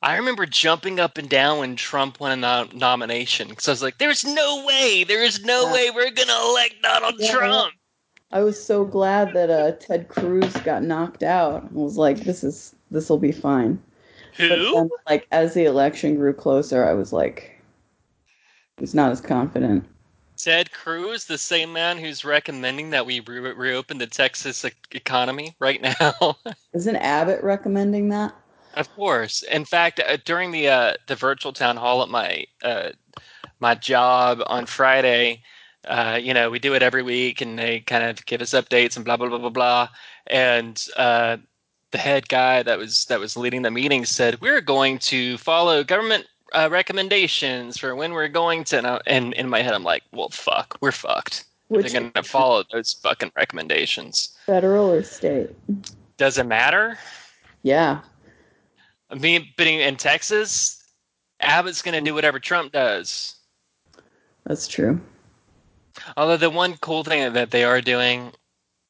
I 0.01 0.15
remember 0.15 0.45
jumping 0.45 0.99
up 0.99 1.17
and 1.17 1.27
down 1.29 1.59
when 1.59 1.75
Trump 1.75 2.19
won 2.21 2.31
a 2.31 2.35
nom- 2.35 2.69
nomination 2.73 3.49
because 3.49 3.67
I 3.67 3.71
was 3.71 3.81
like, 3.83 3.97
"There's 3.97 4.23
no 4.25 4.65
way, 4.65 5.03
there 5.03 5.23
is 5.23 5.43
no 5.43 5.65
Yeah. 5.67 5.73
way 5.73 5.91
we're 5.91 6.11
gonna 6.11 6.37
elect 6.49 6.75
Donald 6.81 7.15
Yeah. 7.17 7.31
Trump." 7.31 7.73
I 8.31 8.41
was 8.41 8.63
so 8.63 8.85
glad 8.85 9.33
that 9.33 9.49
uh, 9.49 9.71
Ted 9.73 10.07
Cruz 10.07 10.53
got 10.57 10.83
knocked 10.83 11.23
out. 11.23 11.63
I 11.63 11.67
was 11.71 11.97
like, 11.97 12.19
"This 12.19 12.43
is 12.43 12.75
this 12.91 13.09
will 13.09 13.17
be 13.17 13.31
fine." 13.31 13.81
But 14.37 14.59
Who? 14.59 14.73
then, 14.73 14.89
like 15.07 15.27
as 15.31 15.53
the 15.53 15.65
election 15.65 16.15
grew 16.15 16.33
closer, 16.33 16.85
I 16.85 16.93
was 16.93 17.11
like, 17.11 17.59
was 18.79 18.93
not 18.93 19.11
as 19.11 19.21
confident. 19.21 19.85
Ted 20.37 20.71
Cruz, 20.71 21.25
the 21.25 21.37
same 21.37 21.73
man 21.73 21.97
who's 21.97 22.23
recommending 22.23 22.91
that 22.91 23.05
we 23.05 23.19
re- 23.19 23.39
reopen 23.51 23.97
the 23.97 24.07
Texas 24.07 24.63
e- 24.63 24.71
economy 24.91 25.55
right 25.59 25.81
now. 25.99 26.37
Isn't 26.73 26.95
Abbott 26.95 27.43
recommending 27.43 28.09
that? 28.09 28.33
of 28.75 28.89
course. 28.95 29.43
In 29.43 29.65
fact, 29.65 29.99
uh, 29.99 30.17
during 30.23 30.51
the 30.51 30.69
uh, 30.69 30.93
the 31.07 31.15
virtual 31.15 31.51
town 31.51 31.75
hall 31.77 32.01
at 32.03 32.09
my 32.09 32.45
uh, 32.63 32.91
my 33.59 33.75
job 33.75 34.41
on 34.47 34.65
Friday, 34.65 35.41
uh, 35.87 36.19
you 36.21 36.33
know, 36.33 36.49
we 36.49 36.59
do 36.59 36.73
it 36.75 36.83
every 36.83 37.03
week, 37.03 37.41
and 37.41 37.57
they 37.57 37.79
kind 37.81 38.03
of 38.03 38.25
give 38.25 38.41
us 38.41 38.51
updates 38.51 38.95
and 38.95 39.05
blah 39.05 39.17
blah 39.17 39.29
blah 39.29 39.37
blah 39.37 39.49
blah. 39.49 39.89
And 40.27 40.83
uh, 40.97 41.37
the 41.91 41.97
head 41.97 42.27
guy 42.29 42.63
that 42.63 42.77
was 42.77 43.05
that 43.05 43.19
was 43.19 43.37
leading 43.37 43.61
the 43.61 43.71
meeting 43.71 44.05
said, 44.05 44.41
"We're 44.41 44.61
going 44.61 44.99
to 44.99 45.37
follow 45.37 45.83
government." 45.83 46.25
Uh, 46.51 46.67
recommendations 46.71 47.77
for 47.77 47.95
when 47.95 48.11
we're 48.11 48.27
going 48.27 48.63
to, 48.63 48.75
and, 48.79 48.87
I- 48.87 49.01
and 49.05 49.33
in 49.35 49.47
my 49.47 49.61
head, 49.61 49.75
I'm 49.75 49.83
like, 49.83 50.01
"Well, 50.11 50.29
fuck, 50.29 50.77
we're 50.81 50.91
fucked." 50.91 51.45
Which 51.67 51.91
they're 51.91 52.01
gonna 52.11 52.23
follow 52.23 52.63
those 52.71 52.93
fucking 53.03 53.31
recommendations. 53.35 54.35
federal 54.47 54.89
or 54.91 55.03
state? 55.03 55.51
Does 56.17 56.39
it 56.39 56.47
matter? 56.47 56.97
Yeah, 57.61 57.99
I 59.11 59.15
mean, 59.15 59.47
but 59.57 59.67
in 59.67 59.95
Texas, 59.97 60.83
Abbott's 61.39 61.83
gonna 61.83 62.01
do 62.01 62.15
whatever 62.15 62.39
Trump 62.39 62.71
does. 62.71 63.35
that's 64.47 64.67
true. 64.67 64.99
Although 66.17 66.37
the 66.37 66.49
one 66.49 66.77
cool 66.77 67.03
thing 67.03 67.33
that 67.33 67.51
they 67.51 67.63
are 67.63 67.81
doing, 67.81 68.33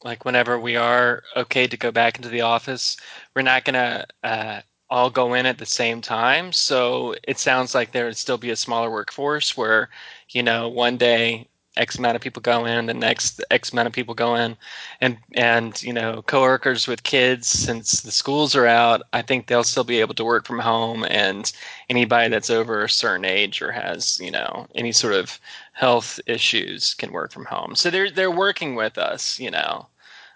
like 0.03 0.25
whenever 0.25 0.60
we 0.60 0.75
are 0.77 1.24
okay 1.36 1.68
to 1.68 1.77
go 1.77 1.91
back 1.91 2.18
into 2.18 2.29
the 2.29 2.41
office, 2.41 2.98
we're 3.36 3.41
not 3.41 3.65
gonna 3.65 4.06
uh, 4.24 4.62
all 4.89 5.10
go 5.10 5.34
in 5.34 5.46
at 5.46 5.58
the 5.58 5.65
same 5.65 6.01
time. 6.01 6.53
So 6.53 7.15
it 7.24 7.39
sounds 7.39 7.75
like 7.75 7.91
there 7.91 8.06
would 8.06 8.18
still 8.18 8.38
be 8.38 8.51
a 8.51 8.56
smaller 8.56 8.89
workforce 8.91 9.58
where, 9.58 9.89
you 10.29 10.44
know, 10.44 10.70
one 10.70 10.98
day 10.98 11.49
X 11.79 11.98
amount 11.98 12.15
of 12.15 12.21
people 12.21 12.41
go 12.41 12.65
in, 12.65 12.86
the 12.86 12.93
next 12.93 13.43
X 13.50 13.71
amount 13.71 13.88
of 13.88 13.93
people 13.93 14.13
go 14.13 14.36
in, 14.36 14.55
and 15.01 15.17
and 15.33 15.81
you 15.81 15.93
know, 15.93 16.21
coworkers 16.24 16.88
with 16.88 17.03
kids 17.03 17.48
since 17.48 18.01
the 18.01 18.12
schools 18.12 18.55
are 18.55 18.67
out, 18.67 19.01
I 19.13 19.21
think 19.21 19.48
they'll 19.48 19.63
still 19.63 19.83
be 19.86 20.00
able 20.01 20.13
to 20.15 20.25
work 20.25 20.45
from 20.45 20.59
home, 20.59 21.05
and 21.09 21.51
anybody 21.89 22.29
that's 22.29 22.50
over 22.50 22.83
a 22.83 22.89
certain 22.89 23.25
age 23.25 23.62
or 23.62 23.71
has 23.71 24.19
you 24.19 24.31
know 24.31 24.67
any 24.75 24.91
sort 24.91 25.13
of 25.13 25.39
health 25.74 26.19
issues 26.27 26.93
can 26.95 27.12
work 27.12 27.31
from 27.31 27.45
home. 27.45 27.75
So 27.75 27.89
they're 27.89 28.12
they're 28.12 28.29
working 28.31 28.75
with 28.75 28.98
us, 28.98 29.39
you 29.39 29.51
know. 29.51 29.88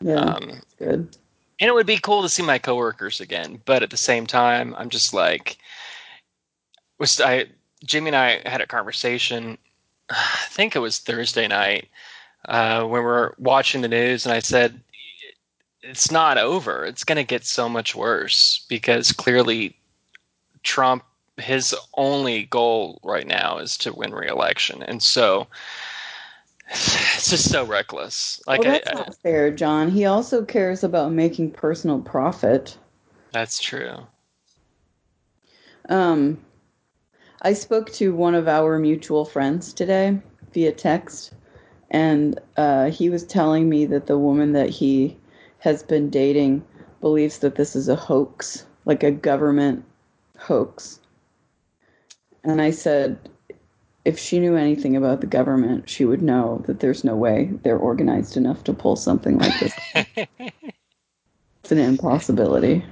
Yeah, 0.01 0.15
Um, 0.15 0.61
good. 0.79 1.17
and 1.59 1.69
it 1.69 1.73
would 1.73 1.85
be 1.87 1.97
cool 1.97 2.21
to 2.23 2.29
see 2.29 2.43
my 2.43 2.57
coworkers 2.59 3.21
again, 3.21 3.61
but 3.65 3.83
at 3.83 3.89
the 3.89 3.97
same 3.97 4.25
time, 4.27 4.75
I'm 4.77 4.89
just 4.89 5.13
like, 5.13 5.57
was 6.99 7.19
I 7.21 7.47
Jimmy 7.85 8.09
and 8.09 8.15
I 8.15 8.41
had 8.49 8.61
a 8.61 8.67
conversation. 8.67 9.57
I 10.09 10.45
think 10.49 10.75
it 10.75 10.79
was 10.79 10.99
Thursday 10.99 11.47
night 11.47 11.89
uh, 12.45 12.81
when 12.81 13.01
we 13.01 13.05
were 13.05 13.35
watching 13.37 13.81
the 13.81 13.87
news, 13.87 14.25
and 14.25 14.33
I 14.33 14.39
said, 14.39 14.79
"It's 15.81 16.11
not 16.11 16.37
over. 16.37 16.85
It's 16.85 17.03
going 17.03 17.17
to 17.17 17.23
get 17.23 17.45
so 17.45 17.67
much 17.69 17.95
worse 17.95 18.65
because 18.69 19.11
clearly, 19.11 19.75
Trump." 20.63 21.03
His 21.37 21.75
only 21.95 22.43
goal 22.43 22.99
right 23.03 23.25
now 23.25 23.57
is 23.57 23.75
to 23.77 23.91
win 23.91 24.13
re-election, 24.13 24.83
and 24.83 25.01
so 25.01 25.47
It's 26.69 27.29
just 27.29 27.51
so 27.51 27.65
reckless. 27.65 28.41
Like 28.47 28.61
well, 28.61 28.69
I, 28.69 28.79
that's 28.79 28.89
I, 28.89 28.93
not 28.93 29.15
fair, 29.21 29.51
John. 29.51 29.91
He 29.91 30.05
also 30.05 30.43
cares 30.43 30.83
about 30.83 31.11
making 31.11 31.51
personal 31.51 31.99
profit. 32.01 32.77
that's 33.31 33.59
true. 33.59 33.97
Um, 35.89 36.39
I 37.45 37.51
spoke 37.53 37.91
to 37.93 38.15
one 38.15 38.35
of 38.35 38.47
our 38.47 38.79
mutual 38.79 39.25
friends 39.25 39.73
today 39.73 40.17
via 40.53 40.71
text, 40.71 41.33
and 41.91 42.39
uh, 42.55 42.89
he 42.89 43.09
was 43.09 43.25
telling 43.25 43.67
me 43.67 43.85
that 43.85 44.07
the 44.07 44.17
woman 44.17 44.53
that 44.53 44.69
he 44.69 45.17
has 45.59 45.83
been 45.83 46.09
dating 46.09 46.63
believes 47.01 47.39
that 47.39 47.55
this 47.55 47.75
is 47.75 47.89
a 47.89 47.97
hoax, 47.97 48.65
like 48.85 49.03
a 49.03 49.11
government 49.11 49.83
hoax. 50.37 51.01
And 52.45 52.61
I 52.61 52.71
said, 52.71 53.17
if 54.05 54.17
she 54.17 54.39
knew 54.39 54.55
anything 54.55 54.95
about 54.95 55.19
the 55.19 55.27
government, 55.27 55.89
she 55.89 56.05
would 56.05 56.21
know 56.21 56.63
that 56.65 56.79
there's 56.79 57.03
no 57.03 57.15
way 57.15 57.49
they're 57.63 57.77
organized 57.77 58.37
enough 58.37 58.63
to 58.65 58.73
pull 58.73 58.95
something 58.95 59.37
like 59.37 59.59
this. 59.59 59.73
it's 60.39 61.71
an 61.71 61.77
impossibility. 61.77 62.85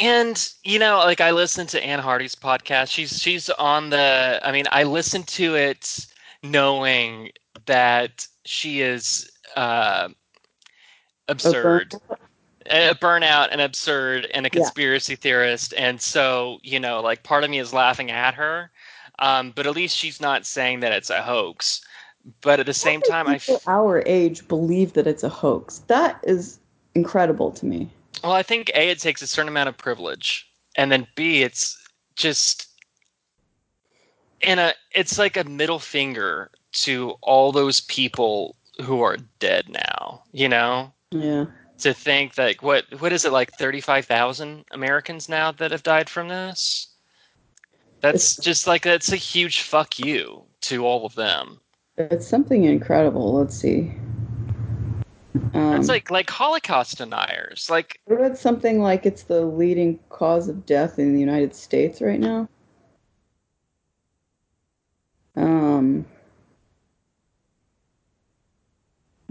And 0.00 0.52
you 0.64 0.78
know, 0.78 0.98
like 0.98 1.20
I 1.20 1.30
listened 1.32 1.68
to 1.70 1.82
Ann 1.84 1.98
Hardy's 2.00 2.34
podcast. 2.34 2.90
She's 2.90 3.20
she's 3.20 3.48
on 3.50 3.90
the. 3.90 4.40
I 4.42 4.52
mean, 4.52 4.64
I 4.70 4.84
listened 4.84 5.28
to 5.28 5.54
it 5.54 6.06
knowing 6.42 7.30
that 7.66 8.26
she 8.44 8.80
is 8.80 9.30
uh, 9.56 10.08
absurd, 11.28 11.96
a 12.66 12.94
burnout, 12.94 13.48
and 13.50 13.60
absurd, 13.60 14.26
and 14.34 14.46
a 14.46 14.50
Yeah. 14.52 14.70
conspiracy 14.70 15.14
theorist. 15.16 15.74
And 15.76 16.00
so, 16.00 16.58
you 16.62 16.78
know, 16.80 17.00
like 17.00 17.22
part 17.22 17.44
of 17.44 17.50
me 17.50 17.58
is 17.58 17.72
laughing 17.72 18.10
at 18.10 18.34
her, 18.34 18.70
um, 19.18 19.52
but 19.54 19.66
at 19.66 19.74
least 19.74 19.96
she's 19.96 20.20
not 20.20 20.46
saying 20.46 20.80
that 20.80 20.92
it's 20.92 21.10
a 21.10 21.22
hoax. 21.22 21.84
But 22.42 22.60
at 22.60 22.66
the 22.66 22.74
same 22.74 23.02
time, 23.02 23.26
I 23.28 23.40
our 23.66 24.02
age 24.06 24.48
believe 24.48 24.92
that 24.94 25.06
it's 25.06 25.22
a 25.22 25.28
hoax. 25.28 25.80
That 25.88 26.18
is 26.24 26.60
incredible 26.94 27.50
to 27.52 27.66
me. 27.66 27.90
Well, 28.22 28.32
I 28.32 28.42
think 28.42 28.70
a 28.74 28.90
it 28.90 28.98
takes 28.98 29.22
a 29.22 29.26
certain 29.26 29.48
amount 29.48 29.68
of 29.68 29.76
privilege, 29.76 30.48
and 30.76 30.90
then 30.90 31.06
b 31.14 31.42
it's 31.42 31.78
just 32.14 32.68
and 34.42 34.60
a 34.60 34.74
it's 34.94 35.18
like 35.18 35.36
a 35.36 35.44
middle 35.44 35.78
finger 35.78 36.50
to 36.72 37.10
all 37.22 37.52
those 37.52 37.80
people 37.80 38.56
who 38.80 39.02
are 39.02 39.16
dead 39.38 39.68
now. 39.68 40.22
You 40.32 40.48
know, 40.48 40.92
Yeah. 41.10 41.46
to 41.78 41.92
think 41.92 42.34
that 42.34 42.62
what 42.62 42.84
what 43.00 43.12
is 43.12 43.24
it 43.24 43.32
like 43.32 43.52
thirty 43.52 43.80
five 43.80 44.06
thousand 44.06 44.64
Americans 44.70 45.28
now 45.28 45.52
that 45.52 45.70
have 45.70 45.82
died 45.82 46.08
from 46.08 46.28
this? 46.28 46.88
That's 48.00 48.36
just 48.36 48.66
like 48.66 48.82
that's 48.82 49.12
a 49.12 49.16
huge 49.16 49.62
fuck 49.62 49.98
you 49.98 50.44
to 50.62 50.84
all 50.84 51.06
of 51.06 51.14
them. 51.14 51.60
It's 51.98 52.26
something 52.26 52.64
incredible. 52.64 53.34
Let's 53.34 53.56
see. 53.56 53.92
Um, 55.54 55.74
It's 55.74 55.88
like 55.88 56.10
like 56.10 56.28
Holocaust 56.28 56.98
deniers. 56.98 57.68
Like 57.70 58.00
I 58.10 58.14
read 58.14 58.36
something 58.36 58.80
like 58.80 59.06
it's 59.06 59.22
the 59.22 59.42
leading 59.42 60.00
cause 60.08 60.48
of 60.48 60.66
death 60.66 60.98
in 60.98 61.14
the 61.14 61.20
United 61.20 61.54
States 61.54 62.02
right 62.02 62.18
now. 62.20 62.48
Um, 65.36 66.04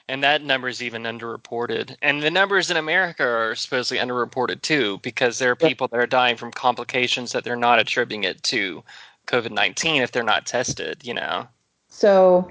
And 0.09 0.23
that 0.23 0.43
number 0.43 0.69
is 0.69 0.83
even 0.83 1.05
underreported. 1.05 1.97
And 2.03 2.23
the 2.23 2.31
numbers 2.31 2.71
in 2.71 2.77
America 2.77 3.27
are 3.27 3.55
supposedly 3.55 4.05
underreported 4.05 4.61
too, 4.61 4.99
because 5.03 5.39
there 5.39 5.51
are 5.51 5.57
people 5.57 5.89
that 5.89 5.99
are 5.99 6.07
dying 6.07 6.37
from 6.37 6.51
complications 6.51 7.33
that 7.33 7.43
they're 7.43 7.57
not 7.57 7.79
attributing 7.79 8.25
it 8.25 8.43
to 8.45 8.83
COVID 9.27 9.51
19 9.51 10.03
if 10.03 10.13
they're 10.13 10.23
not 10.23 10.45
tested, 10.45 11.01
you 11.03 11.15
know? 11.15 11.49
So, 11.89 12.51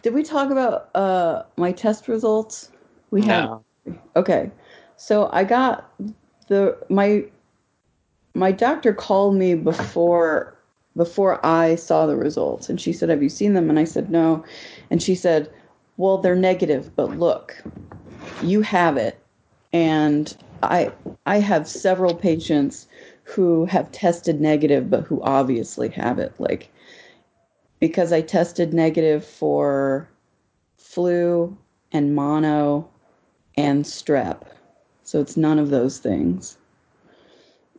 did 0.00 0.14
we 0.14 0.22
talk 0.22 0.50
about 0.50 0.94
uh, 0.94 1.42
my 1.56 1.72
test 1.72 2.08
results? 2.08 2.70
We 3.10 3.22
have. 3.22 3.60
Okay. 4.16 4.50
So 4.96 5.28
I 5.32 5.44
got 5.44 5.92
the 6.48 6.78
my 6.88 7.24
my 8.34 8.52
doctor 8.52 8.94
called 8.94 9.34
me 9.34 9.54
before 9.54 10.56
before 10.96 11.44
I 11.44 11.74
saw 11.76 12.06
the 12.06 12.16
results 12.16 12.68
and 12.68 12.80
she 12.80 12.92
said, 12.92 13.08
"Have 13.08 13.22
you 13.22 13.28
seen 13.28 13.54
them?" 13.54 13.70
And 13.70 13.78
I 13.78 13.84
said, 13.84 14.10
"No." 14.10 14.44
And 14.90 15.02
she 15.02 15.14
said, 15.14 15.50
"Well, 15.96 16.18
they're 16.18 16.36
negative, 16.36 16.90
but 16.96 17.18
look, 17.18 17.62
you 18.42 18.62
have 18.62 18.96
it." 18.96 19.18
And 19.72 20.36
I 20.62 20.92
I 21.26 21.38
have 21.40 21.66
several 21.68 22.14
patients 22.14 22.86
who 23.24 23.64
have 23.66 23.90
tested 23.92 24.40
negative 24.40 24.90
but 24.90 25.04
who 25.04 25.22
obviously 25.22 25.88
have 25.90 26.18
it 26.18 26.32
like 26.38 26.70
because 27.80 28.12
I 28.12 28.20
tested 28.20 28.72
negative 28.74 29.24
for 29.24 30.08
flu 30.76 31.56
and 31.92 32.14
mono 32.14 32.88
and 33.56 33.84
strep. 33.84 34.42
So 35.02 35.20
it's 35.20 35.36
none 35.36 35.58
of 35.58 35.70
those 35.70 35.98
things. 35.98 36.58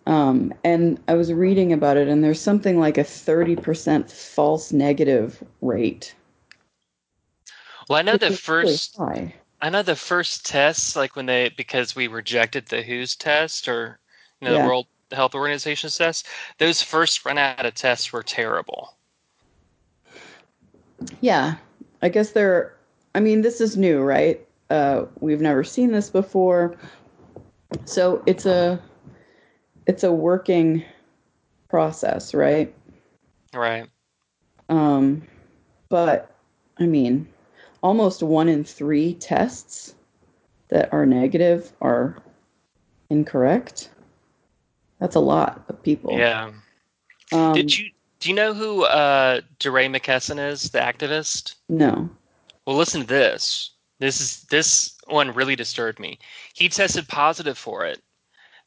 Um, 0.05 0.53
and 0.63 0.99
I 1.07 1.13
was 1.13 1.31
reading 1.31 1.71
about 1.71 1.97
it, 1.97 2.07
and 2.07 2.23
there's 2.23 2.41
something 2.41 2.79
like 2.79 2.97
a 2.97 3.03
30% 3.03 4.11
false 4.11 4.73
negative 4.73 5.43
rate. 5.61 6.13
Well, 7.87 7.99
I 7.99 8.01
know 8.01 8.17
the 8.17 8.27
really 8.27 8.35
first. 8.35 8.99
I 8.99 9.69
know 9.69 9.81
the 9.81 9.95
first 9.95 10.45
tests, 10.45 10.95
like 10.95 11.15
when 11.15 11.25
they 11.25 11.49
because 11.55 11.95
we 11.95 12.07
rejected 12.07 12.65
the 12.65 12.83
WHO's 12.83 13.15
test 13.15 13.67
or 13.67 13.99
you 14.41 14.47
know 14.47 14.55
Yeah. 14.55 14.61
the 14.63 14.67
World 14.67 14.87
Health 15.11 15.35
Organization's 15.35 15.97
test, 15.97 16.27
those 16.57 16.81
first 16.81 17.25
run 17.25 17.37
out 17.37 17.65
of 17.65 17.73
tests 17.73 18.11
were 18.11 18.23
terrible. 18.23 18.95
Yeah, 21.21 21.55
I 22.01 22.09
guess 22.09 22.31
they're. 22.31 22.75
I 23.15 23.19
mean, 23.19 23.41
this 23.41 23.61
is 23.61 23.77
new, 23.77 24.01
right? 24.01 24.45
Uh, 24.69 25.05
we've 25.19 25.41
never 25.41 25.63
seen 25.63 25.91
this 25.91 26.09
before, 26.09 26.75
so 27.85 28.23
it's 28.25 28.45
a 28.45 28.81
it's 29.85 30.03
a 30.03 30.11
working 30.11 30.83
process, 31.69 32.33
right? 32.33 32.73
Right. 33.53 33.87
Um, 34.69 35.23
but 35.89 36.35
I 36.79 36.85
mean, 36.85 37.27
almost 37.81 38.23
one 38.23 38.49
in 38.49 38.63
three 38.63 39.13
tests 39.15 39.95
that 40.69 40.91
are 40.91 41.05
negative 41.05 41.71
are 41.81 42.17
incorrect. 43.09 43.89
That's 44.99 45.15
a 45.15 45.19
lot 45.19 45.63
of 45.67 45.81
people. 45.83 46.17
Yeah. 46.17 46.51
Um, 47.31 47.53
Did 47.53 47.77
you 47.77 47.89
do 48.19 48.29
you 48.29 48.35
know 48.35 48.53
who 48.53 48.85
uh 48.85 49.41
DeRay 49.59 49.87
McKesson 49.87 50.39
is, 50.51 50.69
the 50.69 50.79
activist? 50.79 51.55
No. 51.69 52.09
Well, 52.65 52.77
listen 52.77 53.01
to 53.01 53.07
this. 53.07 53.71
This 53.99 54.21
is 54.21 54.43
this 54.43 54.97
one 55.07 55.33
really 55.33 55.55
disturbed 55.55 55.99
me. 55.99 56.19
He 56.53 56.69
tested 56.69 57.07
positive 57.07 57.57
for 57.57 57.85
it. 57.85 58.01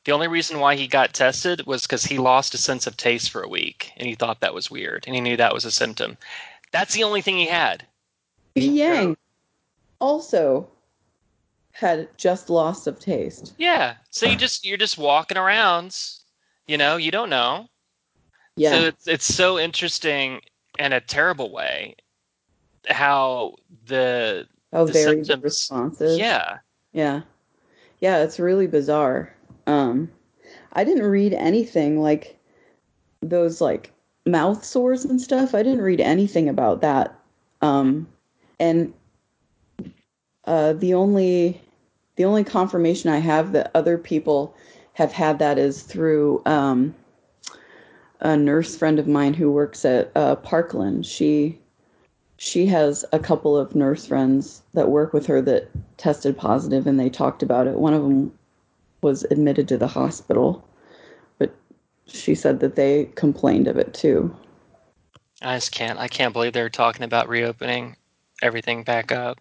The 0.07 0.13
only 0.13 0.29
reason 0.29 0.61
why 0.61 0.77
he 0.77 0.87
got 0.87 1.15
tested 1.15 1.67
was 1.67 1.83
because 1.83 2.05
he 2.05 2.17
lost 2.19 2.55
a 2.55 2.59
sense 2.59 2.87
of 2.87 2.97
taste 2.97 3.29
for 3.33 3.43
a 3.43 3.49
week, 3.49 3.91
and 3.97 4.07
he 4.07 4.15
thought 4.15 4.39
that 4.41 4.55
was 4.55 4.71
weird, 4.71 5.05
and 5.05 5.17
he 5.17 5.21
knew 5.21 5.37
that 5.37 5.53
was 5.53 5.65
a 5.65 5.71
symptom. 5.73 6.17
That's 6.71 6.95
the 6.95 7.03
only 7.03 7.21
thing 7.21 7.37
he 7.37 7.47
had. 7.47 7.85
Yang 8.55 9.17
also 10.01 10.69
had 11.73 12.09
just 12.17 12.49
loss 12.49 12.87
of 12.87 13.01
taste. 13.01 13.55
Yeah. 13.59 13.97
So 14.11 14.27
you 14.27 14.37
just 14.37 14.65
you're 14.65 14.79
just 14.79 14.97
walking 14.97 15.37
around, 15.37 15.99
you 16.69 16.79
know, 16.79 16.97
you 16.97 17.11
don't 17.11 17.29
know. 17.29 17.69
Yeah. 18.55 18.71
So 18.71 18.77
it's 18.87 19.09
it's 19.09 19.35
so 19.35 19.59
interesting 19.59 20.41
in 20.79 20.93
a 20.93 21.01
terrible 21.01 21.51
way 21.51 21.97
how 22.89 23.57
the 23.87 24.47
How 24.73 24.85
the 24.85 24.93
very 24.93 25.17
symptoms- 25.17 25.43
responsive. 25.43 26.17
yeah 26.17 26.59
Yeah. 26.93 27.23
Yeah, 27.99 28.19
it's 28.23 28.39
really 28.39 28.69
bizarre. 28.69 29.35
Um 29.67 30.11
I 30.73 30.85
didn't 30.85 31.07
read 31.07 31.33
anything 31.35 32.01
like 32.01 32.37
those 33.23 33.61
like 33.61 33.93
mouth 34.25 34.65
sores 34.65 35.05
and 35.05 35.21
stuff. 35.21 35.55
I 35.55 35.63
didn't 35.63 35.83
read 35.83 36.01
anything 36.01 36.49
about 36.49 36.81
that. 36.81 37.19
Um 37.63 38.09
and 38.61 38.93
uh 40.45 40.73
the 40.75 40.95
only 40.95 41.61
the 42.17 42.25
only 42.25 42.45
confirmation 42.45 43.11
I 43.11 43.19
have 43.19 43.53
that 43.53 43.71
other 43.75 43.99
people 43.99 44.55
have 44.95 45.13
had 45.13 45.39
that 45.39 45.59
is 45.59 45.83
through 45.83 46.43
um 46.47 46.95
a 48.21 48.37
nurse 48.37 48.77
friend 48.77 48.99
of 48.99 49.07
mine 49.07 49.35
who 49.35 49.51
works 49.51 49.85
at 49.85 50.11
uh, 50.17 50.37
Parkland. 50.37 51.05
She 51.07 51.59
she 52.39 52.67
has 52.67 53.05
a 53.13 53.19
couple 53.19 53.57
of 53.57 53.75
nurse 53.75 54.07
friends 54.07 54.63
that 54.75 54.91
work 54.91 55.13
with 55.13 55.27
her 55.27 55.41
that 55.43 55.71
tested 55.97 56.37
positive 56.37 56.87
and 56.87 57.01
they 57.01 57.09
talked 57.09 57.43
about 57.43 57.67
it. 57.67 57.77
One 57.77 57.95
of 57.95 58.03
them 58.03 58.33
was 59.07 59.23
admitted 59.31 59.69
to 59.69 59.79
the 59.79 59.87
hospital, 59.87 60.67
but 61.39 61.55
she 62.07 62.35
said 62.35 62.59
that 62.59 62.75
they 62.75 63.05
complained 63.15 63.69
of 63.69 63.77
it 63.77 63.95
too. 63.95 64.35
I 65.43 65.57
just 65.57 65.71
can't. 65.71 66.01
I 66.01 66.09
can't 66.09 66.33
believe 66.33 66.53
they're 66.53 66.69
talking 66.69 67.05
about 67.05 67.29
reopening 67.29 67.95
everything 68.43 68.83
back 68.83 69.13
up. 69.13 69.41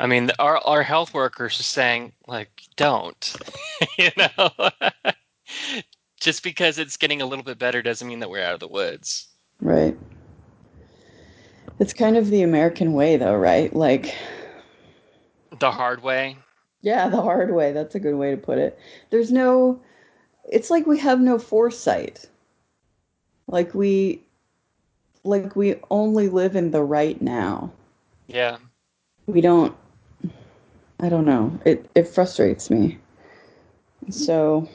I 0.00 0.06
mean, 0.06 0.30
our 0.38 0.56
our 0.66 0.82
health 0.82 1.12
workers 1.12 1.60
are 1.60 1.64
saying 1.64 2.12
like, 2.26 2.62
don't, 2.76 3.36
you 3.98 4.10
know. 4.16 4.50
Just 6.18 6.42
because 6.42 6.78
it's 6.78 6.96
getting 6.96 7.20
a 7.20 7.26
little 7.26 7.44
bit 7.44 7.58
better 7.58 7.82
doesn't 7.82 8.08
mean 8.08 8.20
that 8.20 8.30
we're 8.30 8.42
out 8.44 8.54
of 8.54 8.60
the 8.60 8.68
woods. 8.68 9.26
Right. 9.60 9.98
It's 11.78 11.92
kind 11.92 12.16
of 12.16 12.30
the 12.30 12.42
American 12.42 12.92
way, 12.92 13.16
though, 13.16 13.34
right? 13.34 13.74
Like, 13.74 14.14
The 15.58 15.70
hard 15.70 16.02
way. 16.02 16.38
Yeah, 16.82 17.08
the 17.08 17.22
hard 17.22 17.54
way. 17.54 17.72
That's 17.72 17.94
a 17.94 18.00
good 18.00 18.16
way 18.16 18.32
to 18.32 18.36
put 18.36 18.58
it. 18.58 18.78
There's 19.10 19.32
no, 19.32 19.80
it's 20.50 20.70
like 20.70 20.86
we 20.86 20.98
have 20.98 21.20
no 21.20 21.38
foresight. 21.38 22.26
Like 23.46 23.74
we, 23.74 24.20
like 25.24 25.54
we 25.54 25.76
only 25.90 26.28
live 26.28 26.56
in 26.56 26.72
the 26.72 26.82
right 26.82 27.20
now. 27.22 27.70
Yeah. 28.26 28.58
We 29.26 29.40
don't, 29.40 29.74
I 31.00 31.08
don't 31.08 31.24
know. 31.24 31.56
It, 31.64 31.88
it 31.94 32.08
frustrates 32.08 32.68
me. 32.68 32.98
So, 34.10 34.68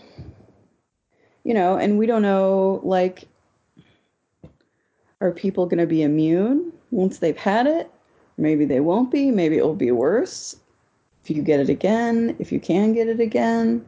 you 1.43 1.53
know, 1.53 1.77
and 1.77 1.97
we 1.97 2.05
don't 2.05 2.21
know, 2.21 2.79
like, 2.83 3.27
are 5.19 5.31
people 5.31 5.65
going 5.65 5.79
to 5.79 5.87
be 5.87 6.03
immune 6.03 6.71
once 6.91 7.19
they've 7.19 7.35
had 7.35 7.67
it? 7.67 7.91
Maybe 8.37 8.63
they 8.63 8.79
won't 8.79 9.11
be. 9.11 9.31
Maybe 9.31 9.57
it 9.57 9.65
will 9.65 9.75
be 9.75 9.91
worse 9.91 10.55
if 11.29 11.35
you 11.35 11.43
get 11.43 11.59
it 11.59 11.67
again, 11.69 12.37
if 12.39 12.53
you 12.53 12.59
can 12.59 12.93
get 12.93 13.09
it 13.09 13.19
again. 13.19 13.85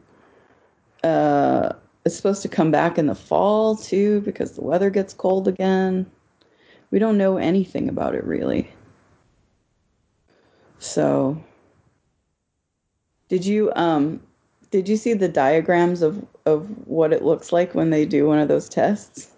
Uh, 1.02 1.72
it's 2.04 2.14
supposed 2.14 2.42
to 2.42 2.48
come 2.48 2.70
back 2.70 2.98
in 2.98 3.06
the 3.06 3.14
fall 3.14 3.76
too 3.76 4.20
because 4.20 4.52
the 4.52 4.60
weather 4.60 4.90
gets 4.90 5.14
cold 5.14 5.48
again. 5.48 6.04
We 6.90 6.98
don't 6.98 7.16
know 7.16 7.38
anything 7.38 7.88
about 7.88 8.14
it 8.14 8.24
really. 8.24 8.70
So, 10.80 11.42
did 13.28 13.46
you 13.46 13.72
um 13.74 14.20
did 14.70 14.86
you 14.86 14.98
see 14.98 15.14
the 15.14 15.28
diagrams 15.28 16.02
of 16.02 16.26
of 16.44 16.68
what 16.86 17.10
it 17.10 17.22
looks 17.24 17.52
like 17.52 17.74
when 17.74 17.88
they 17.88 18.04
do 18.04 18.26
one 18.26 18.38
of 18.38 18.48
those 18.48 18.68
tests? 18.68 19.30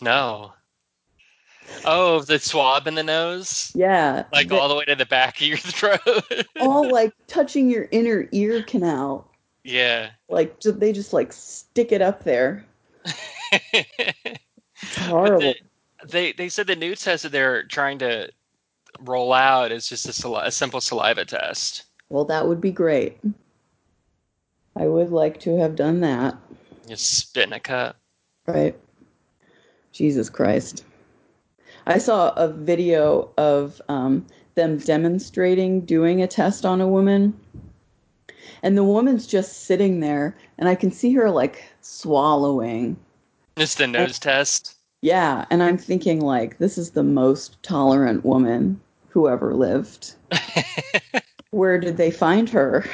No. 0.00 0.52
Oh, 1.84 2.20
the 2.20 2.38
swab 2.38 2.86
in 2.86 2.94
the 2.94 3.02
nose, 3.02 3.72
Yeah, 3.74 4.24
like 4.32 4.48
the- 4.48 4.58
all 4.58 4.68
the 4.68 4.74
way 4.74 4.84
to 4.86 4.96
the 4.96 5.06
back 5.06 5.36
of 5.40 5.46
your 5.46 5.56
throat. 5.58 6.46
all 6.60 6.90
like 6.90 7.12
touching 7.26 7.70
your 7.70 7.88
inner 7.90 8.28
ear 8.32 8.62
canal. 8.62 9.30
yeah. 9.64 10.10
Like 10.28 10.58
they 10.60 10.92
just 10.92 11.12
like 11.12 11.32
stick 11.32 11.92
it 11.92 12.02
up 12.02 12.24
there. 12.24 12.64
It's 14.80 14.96
horrible. 14.96 15.54
they 16.08 16.32
they 16.32 16.48
said 16.48 16.68
the 16.68 16.76
new 16.76 16.94
test 16.94 17.24
that 17.24 17.32
they're 17.32 17.64
trying 17.64 17.98
to 17.98 18.30
roll 19.00 19.32
out 19.32 19.72
is 19.72 19.88
just 19.88 20.06
a, 20.08 20.12
sali- 20.12 20.46
a 20.46 20.50
simple 20.52 20.80
saliva 20.80 21.24
test. 21.24 21.84
Well, 22.10 22.24
that 22.26 22.46
would 22.46 22.60
be 22.60 22.70
great. 22.70 23.18
I 24.76 24.86
would 24.86 25.10
like 25.10 25.40
to 25.40 25.56
have 25.58 25.74
done 25.74 26.00
that. 26.00 26.36
Just 26.88 27.18
spit 27.18 27.48
in 27.48 27.52
a 27.52 27.58
cup. 27.60 27.96
Right. 28.46 28.78
Jesus 29.92 30.30
Christ. 30.30 30.84
I 31.88 31.96
saw 31.96 32.34
a 32.36 32.48
video 32.48 33.30
of 33.38 33.80
um, 33.88 34.26
them 34.56 34.76
demonstrating 34.76 35.80
doing 35.80 36.22
a 36.22 36.26
test 36.26 36.66
on 36.66 36.82
a 36.82 36.86
woman. 36.86 37.32
And 38.62 38.76
the 38.76 38.84
woman's 38.84 39.26
just 39.26 39.64
sitting 39.64 40.00
there, 40.00 40.36
and 40.58 40.68
I 40.68 40.74
can 40.74 40.92
see 40.92 41.14
her 41.14 41.30
like 41.30 41.64
swallowing. 41.80 42.96
It's 43.56 43.76
the 43.76 43.86
nose 43.86 44.18
test. 44.18 44.76
Yeah. 45.00 45.46
And 45.50 45.62
I'm 45.62 45.78
thinking, 45.78 46.20
like, 46.20 46.58
this 46.58 46.76
is 46.76 46.90
the 46.90 47.02
most 47.02 47.62
tolerant 47.62 48.22
woman 48.24 48.78
who 49.08 49.26
ever 49.26 49.54
lived. 49.54 50.14
Where 51.50 51.78
did 51.78 51.96
they 51.96 52.10
find 52.10 52.50
her? 52.50 52.84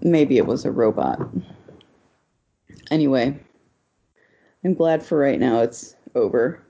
Maybe 0.00 0.38
it 0.38 0.46
was 0.46 0.64
a 0.64 0.70
robot. 0.70 1.20
Anyway, 2.90 3.38
I'm 4.64 4.74
glad 4.74 5.02
for 5.02 5.18
right 5.18 5.38
now 5.38 5.60
it's 5.60 5.94
over. 6.14 6.65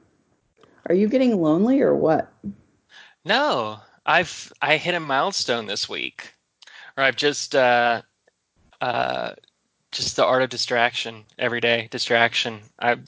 Are 0.89 0.95
you 0.95 1.09
getting 1.09 1.41
lonely 1.41 1.81
or 1.81 1.95
what? 1.95 2.33
No, 3.25 3.81
I've 4.05 4.53
I 4.63 4.77
hit 4.77 4.95
a 4.95 5.01
milestone 5.01 5.67
this 5.67 5.89
week, 5.89 6.33
or 6.97 7.03
I've 7.03 7.17
just 7.17 7.57
uh, 7.57 8.03
uh, 8.81 9.33
just 9.91 10.17
the 10.17 10.25
art 10.25 10.43
of 10.43 10.51
distraction 10.51 11.25
every 11.39 11.61
day. 11.61 11.89
Distraction. 11.91 12.61
I've 12.79 13.01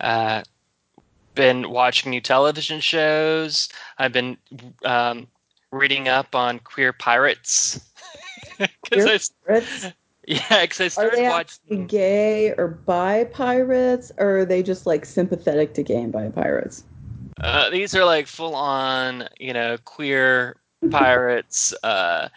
uh, 0.00 0.42
been 1.34 1.70
watching 1.70 2.10
new 2.10 2.20
television 2.20 2.80
shows. 2.80 3.68
I've 3.98 4.12
been 4.12 4.36
um, 4.84 5.26
reading 5.72 6.08
up 6.08 6.34
on 6.34 6.60
queer 6.60 6.92
pirates. 6.92 7.80
Because 8.90 9.30
I, 9.46 9.46
Pirates? 9.46 9.86
yeah, 10.26 10.62
because 10.62 10.80
I 10.80 10.84
Are 10.86 10.88
started 10.88 11.30
watching. 11.30 11.86
gay 11.86 12.54
or 12.58 12.66
bi 12.66 13.22
pirates, 13.24 14.10
or 14.18 14.38
are 14.38 14.44
they 14.44 14.64
just 14.64 14.84
like 14.84 15.04
sympathetic 15.04 15.74
to 15.74 15.84
gay 15.84 16.02
and 16.02 16.10
bi 16.12 16.28
pirates? 16.30 16.82
Uh, 17.40 17.70
these 17.70 17.94
are 17.94 18.04
like 18.04 18.26
full 18.26 18.54
on, 18.54 19.28
you 19.38 19.52
know, 19.52 19.76
queer 19.84 20.56
pirates. 20.90 21.74
Uh, 21.82 22.28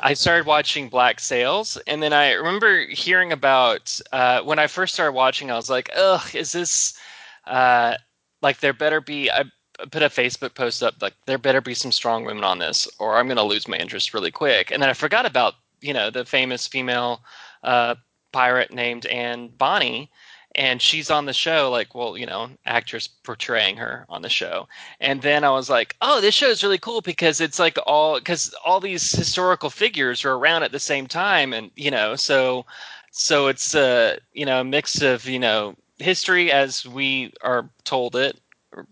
I 0.00 0.14
started 0.14 0.46
watching 0.46 0.88
Black 0.88 1.20
Sails, 1.20 1.76
and 1.86 2.02
then 2.02 2.12
I 2.12 2.32
remember 2.32 2.86
hearing 2.86 3.32
about 3.32 3.98
uh, 4.12 4.40
when 4.42 4.58
I 4.58 4.66
first 4.66 4.94
started 4.94 5.12
watching. 5.12 5.50
I 5.50 5.56
was 5.56 5.70
like, 5.70 5.90
"Ugh, 5.94 6.34
is 6.34 6.52
this 6.52 6.98
uh, 7.46 7.96
like 8.42 8.60
there 8.60 8.72
better 8.72 9.00
be?" 9.00 9.30
I 9.30 9.44
put 9.90 10.02
a 10.02 10.08
Facebook 10.08 10.54
post 10.54 10.82
up 10.82 10.94
like, 11.00 11.14
"There 11.26 11.38
better 11.38 11.60
be 11.60 11.74
some 11.74 11.92
strong 11.92 12.24
women 12.24 12.44
on 12.44 12.58
this, 12.58 12.88
or 12.98 13.16
I'm 13.16 13.26
going 13.26 13.36
to 13.36 13.42
lose 13.42 13.68
my 13.68 13.76
interest 13.76 14.14
really 14.14 14.30
quick." 14.30 14.70
And 14.70 14.82
then 14.82 14.90
I 14.90 14.94
forgot 14.94 15.26
about 15.26 15.54
you 15.80 15.92
know 15.92 16.10
the 16.10 16.24
famous 16.24 16.66
female 16.66 17.20
uh, 17.62 17.96
pirate 18.32 18.72
named 18.72 19.06
Anne 19.06 19.48
Bonny, 19.48 20.10
and 20.56 20.80
she's 20.82 21.10
on 21.10 21.26
the 21.26 21.32
show 21.32 21.70
like 21.70 21.94
well 21.94 22.16
you 22.16 22.26
know 22.26 22.48
actress 22.64 23.06
portraying 23.06 23.76
her 23.76 24.04
on 24.08 24.22
the 24.22 24.28
show 24.28 24.66
and 25.00 25.22
then 25.22 25.44
i 25.44 25.50
was 25.50 25.70
like 25.70 25.94
oh 26.02 26.20
this 26.20 26.34
show 26.34 26.48
is 26.48 26.62
really 26.64 26.78
cool 26.78 27.00
because 27.00 27.40
it's 27.40 27.58
like 27.58 27.78
all 27.86 28.18
because 28.18 28.52
all 28.64 28.80
these 28.80 29.12
historical 29.12 29.70
figures 29.70 30.24
are 30.24 30.32
around 30.34 30.62
at 30.64 30.72
the 30.72 30.80
same 30.80 31.06
time 31.06 31.52
and 31.52 31.70
you 31.76 31.90
know 31.90 32.16
so 32.16 32.64
so 33.12 33.46
it's 33.46 33.74
uh 33.74 34.16
you 34.32 34.44
know 34.44 34.60
a 34.60 34.64
mix 34.64 35.02
of 35.02 35.26
you 35.26 35.38
know 35.38 35.76
history 35.98 36.50
as 36.50 36.86
we 36.86 37.32
are 37.42 37.68
told 37.84 38.16
it 38.16 38.40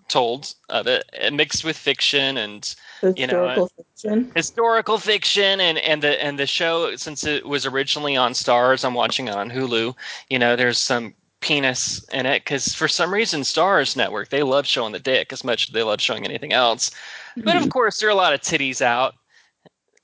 told 0.09 0.55
of 0.71 0.87
it 0.87 1.05
mixed 1.33 1.65
with 1.65 1.77
fiction 1.77 2.37
and 2.39 2.75
You 3.03 3.27
know, 3.27 3.49
Historical 3.49 3.71
fiction. 3.77 4.33
historical 4.35 4.99
fiction 4.99 5.61
and 5.61 5.77
and 5.79 6.03
the 6.03 6.23
and 6.25 6.39
the 6.39 6.47
show 6.47 6.97
since 6.97 7.25
it 7.25 7.45
was 7.47 7.67
originally 7.67 8.17
on 8.17 8.33
Starz 8.33 8.83
i'm 8.85 8.95
watching 8.95 9.29
it 9.29 9.35
on 9.35 9.51
hulu 9.51 9.95
you 10.31 10.39
know 10.39 10.57
there's 10.57 10.79
some 10.79 11.15
penis 11.45 12.05
in 12.13 12.27
it 12.27 12.43
because 12.45 12.75
for 12.75 12.89
some 12.89 13.13
reason 13.13 13.43
Starz 13.43 13.97
network 13.97 14.31
they 14.31 14.43
love 14.43 14.67
showing 14.67 14.93
the 14.93 14.99
dick 14.99 15.33
as 15.33 15.45
much 15.45 15.69
as 15.69 15.75
they 15.75 15.83
love 15.83 16.01
showing 16.01 16.25
anything 16.25 16.53
else 16.53 16.91
but 17.37 17.57
of 17.57 17.69
course 17.69 18.01
there 18.01 18.09
are 18.09 18.13
a 18.13 18.17
lot 18.17 18.33
of 18.33 18.41
titties 18.41 18.81
out 18.81 19.15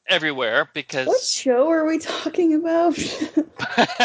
everywhere 0.09 0.69
because 0.75 1.07
What 1.07 1.23
show 1.23 1.71
are 1.71 1.87
we 1.87 1.99
talking 1.99 2.55
about? 2.55 2.99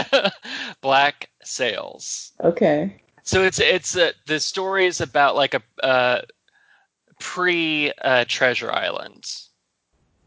black 0.82 1.30
sails 1.44 2.32
okay. 2.44 2.96
so 3.24 3.44
it's 3.44 3.60
it's 3.60 3.98
uh, 3.98 4.12
the 4.28 4.40
story 4.40 4.86
is 4.86 5.02
about 5.02 5.36
like 5.36 5.54
a 5.54 5.62
uh, 5.84 6.22
pre 7.20 7.92
uh, 8.04 8.26
Treasure 8.28 8.72
Island. 8.72 9.26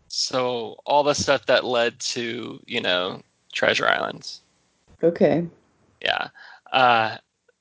So 0.09 0.77
all 0.87 1.03
the 1.03 1.14
stuff 1.14 1.47
that 1.47 1.64
led 1.64 1.99
to 2.01 2.61
you 2.66 2.81
know 2.81 3.23
Treasure 3.53 3.87
Islands. 3.87 4.40
Okay. 5.03 5.47
Yeah. 6.03 6.29
Uh, 6.72 7.16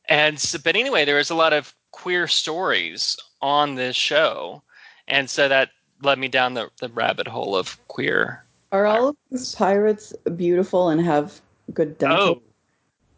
and 0.10 0.40
so, 0.40 0.58
but 0.64 0.76
anyway, 0.76 1.06
there 1.06 1.18
was 1.18 1.30
a 1.30 1.36
lot 1.36 1.54
of 1.54 1.74
queer 1.92 2.28
stories 2.28 3.18
on 3.42 3.76
this 3.76 3.96
show, 3.96 4.64
and 5.08 5.30
so 5.30 5.48
that 5.48 5.70
led 6.02 6.20
me 6.20 6.28
down 6.28 6.54
the, 6.54 6.70
the 6.80 6.90
rabbit 6.90 7.28
hole 7.28 7.56
of 7.56 7.78
queer. 7.88 8.46
Are 8.72 8.86
all 8.86 9.10
of 9.10 9.16
these 9.32 9.56
pirates 9.56 10.14
beautiful 10.36 10.90
and 10.90 11.02
have 11.02 11.42
good 11.74 11.98
dental? 11.98 12.20
Oh 12.20 12.42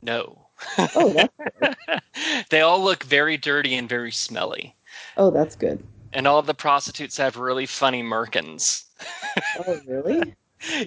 no. 0.01 0.47
Oh, 0.95 1.27
they 2.49 2.61
all 2.61 2.83
look 2.83 3.03
very 3.03 3.37
dirty 3.37 3.75
and 3.75 3.87
very 3.87 4.11
smelly. 4.11 4.75
Oh, 5.17 5.29
that's 5.29 5.55
good. 5.55 5.83
And 6.13 6.27
all 6.27 6.41
the 6.41 6.53
prostitutes 6.53 7.17
have 7.17 7.37
really 7.37 7.65
funny 7.65 8.03
merkins. 8.03 8.85
Oh, 9.67 9.79
really? 9.87 10.35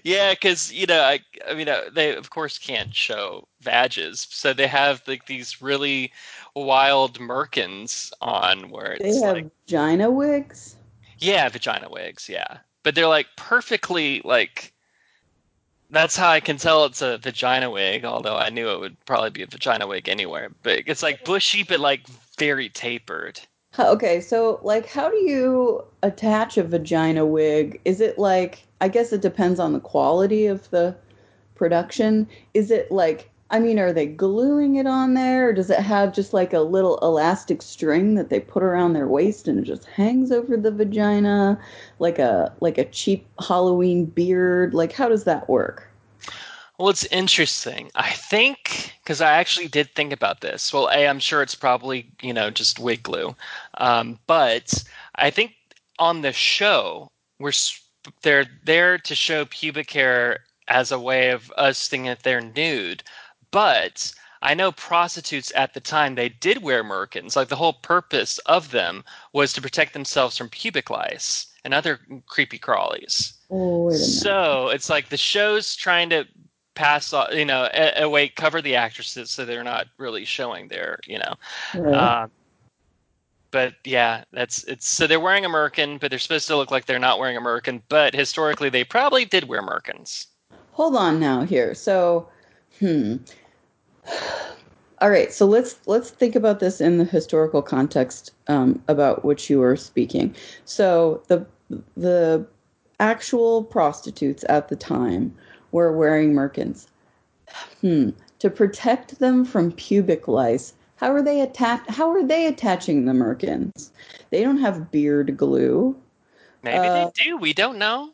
Yeah, 0.04 0.32
because 0.32 0.72
you 0.72 0.86
know, 0.86 1.00
I, 1.02 1.20
I 1.48 1.54
mean, 1.54 1.68
uh, 1.68 1.82
they 1.92 2.14
of 2.16 2.30
course 2.30 2.58
can't 2.58 2.94
show 2.94 3.48
badges, 3.62 4.26
so 4.30 4.52
they 4.52 4.66
have 4.66 5.02
like 5.06 5.26
these 5.26 5.62
really 5.62 6.12
wild 6.54 7.18
merkins 7.18 8.12
on 8.20 8.70
where 8.70 8.98
They 8.98 9.16
have 9.16 9.36
like, 9.36 9.46
vagina 9.66 10.10
wigs. 10.10 10.76
yeah, 11.18 11.48
vagina 11.48 11.88
wigs, 11.90 12.28
yeah, 12.28 12.58
but 12.82 12.94
they're 12.94 13.06
like 13.06 13.28
perfectly 13.36 14.20
like 14.24 14.72
That's 15.90 16.16
how 16.16 16.28
I 16.28 16.40
can 16.40 16.56
tell 16.56 16.84
it's 16.86 17.02
a 17.02 17.18
vagina 17.18 17.70
wig, 17.70 18.04
although 18.04 18.36
I 18.36 18.48
knew 18.50 18.68
it 18.70 18.80
would 18.80 19.04
probably 19.04 19.30
be 19.30 19.42
a 19.42 19.46
vagina 19.46 19.86
wig 19.86 20.08
anywhere. 20.08 20.50
But 20.62 20.82
it's 20.86 21.02
like 21.04 21.22
bushy, 21.24 21.62
but 21.62 21.78
like 21.80 22.06
very 22.36 22.68
tapered. 22.68 23.40
Okay, 23.78 24.20
so 24.20 24.60
like 24.62 24.86
how 24.86 25.10
do 25.10 25.16
you 25.16 25.84
attach 26.02 26.58
a 26.58 26.62
vagina 26.62 27.24
wig? 27.24 27.80
Is 27.84 28.00
it 28.00 28.18
like 28.18 28.66
I 28.80 28.88
guess 28.88 29.12
it 29.12 29.22
depends 29.22 29.58
on 29.58 29.72
the 29.72 29.80
quality 29.80 30.46
of 30.46 30.68
the 30.70 30.94
production. 31.54 32.28
Is 32.54 32.70
it 32.70 32.90
like 32.90 33.30
I 33.52 33.60
mean, 33.60 33.78
are 33.78 33.92
they 33.92 34.06
gluing 34.06 34.76
it 34.76 34.86
on 34.86 35.12
there, 35.12 35.50
or 35.50 35.52
does 35.52 35.68
it 35.68 35.78
have 35.78 36.14
just 36.14 36.32
like 36.32 36.54
a 36.54 36.60
little 36.60 36.98
elastic 37.00 37.60
string 37.60 38.14
that 38.14 38.30
they 38.30 38.40
put 38.40 38.62
around 38.62 38.94
their 38.94 39.06
waist 39.06 39.46
and 39.46 39.58
it 39.58 39.64
just 39.64 39.84
hangs 39.84 40.32
over 40.32 40.56
the 40.56 40.70
vagina, 40.70 41.60
like 41.98 42.18
a 42.18 42.52
like 42.60 42.78
a 42.78 42.86
cheap 42.86 43.26
Halloween 43.46 44.06
beard? 44.06 44.72
Like, 44.74 44.92
how 44.92 45.08
does 45.08 45.24
that 45.24 45.48
work? 45.50 45.88
Well, 46.78 46.88
it's 46.88 47.04
interesting. 47.06 47.90
I 47.94 48.10
think 48.10 48.94
because 49.04 49.20
I 49.20 49.32
actually 49.32 49.68
did 49.68 49.94
think 49.94 50.12
about 50.12 50.40
this. 50.40 50.72
Well, 50.72 50.88
a 50.88 51.06
I'm 51.06 51.20
sure 51.20 51.42
it's 51.42 51.54
probably 51.54 52.10
you 52.22 52.32
know 52.32 52.50
just 52.50 52.78
wig 52.78 53.02
glue, 53.02 53.36
um, 53.78 54.18
but 54.26 54.84
I 55.16 55.30
think 55.30 55.52
on 55.98 56.22
the 56.22 56.32
show 56.32 57.08
we're 57.38 57.52
they're 58.22 58.46
there 58.64 58.98
to 58.98 59.14
show 59.14 59.44
pubic 59.44 59.90
hair 59.90 60.40
as 60.68 60.90
a 60.90 60.98
way 60.98 61.30
of 61.30 61.52
us 61.56 61.88
thinking 61.88 62.08
that 62.08 62.22
they're 62.22 62.40
nude 62.40 63.02
but 63.50 64.12
I 64.42 64.54
know 64.54 64.72
prostitutes 64.72 65.52
at 65.54 65.72
the 65.72 65.80
time 65.80 66.14
they 66.14 66.28
did 66.28 66.62
wear 66.62 66.82
merkins. 66.82 67.36
Like 67.36 67.48
the 67.48 67.56
whole 67.56 67.74
purpose 67.74 68.38
of 68.38 68.72
them 68.72 69.04
was 69.32 69.52
to 69.52 69.62
protect 69.62 69.92
themselves 69.92 70.36
from 70.36 70.48
pubic 70.48 70.90
lice 70.90 71.46
and 71.64 71.72
other 71.72 72.00
creepy 72.26 72.58
crawlies. 72.58 73.34
Oh, 73.50 73.90
so 73.92 74.68
it's 74.68 74.90
like 74.90 75.08
the 75.08 75.16
show's 75.16 75.76
trying 75.76 76.10
to 76.10 76.26
pass, 76.74 77.14
you 77.32 77.44
know, 77.44 77.68
away 77.96 78.28
cover 78.28 78.60
the 78.60 78.74
actresses 78.74 79.30
so 79.30 79.44
they're 79.44 79.62
not 79.62 79.86
really 79.98 80.24
showing 80.24 80.68
their, 80.68 80.98
you 81.06 81.18
know. 81.18 81.34
Right. 81.76 81.94
Uh, 81.94 82.26
but 83.52 83.74
yeah, 83.84 84.24
that's 84.32 84.64
it's 84.64 84.88
so 84.88 85.06
they're 85.06 85.20
wearing 85.20 85.44
a 85.44 85.48
merkin, 85.48 86.00
but 86.00 86.10
they're 86.10 86.18
supposed 86.18 86.48
to 86.48 86.56
look 86.56 86.72
like 86.72 86.86
they're 86.86 86.98
not 86.98 87.20
wearing 87.20 87.36
a 87.36 87.40
merkin. 87.40 87.82
But 87.88 88.14
historically, 88.14 88.70
they 88.70 88.82
probably 88.82 89.24
did 89.24 89.46
wear 89.46 89.62
merkins. 89.62 90.26
Hold 90.72 90.96
on 90.96 91.20
now 91.20 91.42
here. 91.42 91.74
So, 91.74 92.28
hmm. 92.80 93.18
All 95.00 95.10
right, 95.10 95.32
so 95.32 95.46
let's 95.46 95.78
let's 95.86 96.10
think 96.10 96.34
about 96.34 96.60
this 96.60 96.80
in 96.80 96.98
the 96.98 97.04
historical 97.04 97.62
context 97.62 98.32
um, 98.48 98.82
about 98.88 99.24
which 99.24 99.50
you 99.50 99.60
were 99.60 99.76
speaking. 99.76 100.34
So 100.64 101.22
the 101.28 101.46
the 101.96 102.46
actual 103.00 103.64
prostitutes 103.64 104.44
at 104.48 104.68
the 104.68 104.76
time 104.76 105.34
were 105.72 105.96
wearing 105.96 106.32
merkins. 106.32 106.86
Hmm. 107.80 108.10
To 108.38 108.50
protect 108.50 109.18
them 109.18 109.44
from 109.44 109.72
pubic 109.72 110.26
lice, 110.26 110.72
how 111.02 111.12
are 111.12 111.20
they 111.20 111.40
attach? 111.40 111.84
How 111.88 112.12
are 112.12 112.22
they 112.22 112.46
attaching 112.46 113.06
the 113.06 113.12
merkins? 113.12 113.90
They 114.30 114.40
don't 114.40 114.58
have 114.58 114.92
beard 114.92 115.36
glue. 115.36 116.00
Maybe 116.62 116.86
uh, 116.86 116.92
they 116.92 117.24
do. 117.24 117.36
We 117.36 117.52
don't 117.52 117.76
know. 117.76 118.12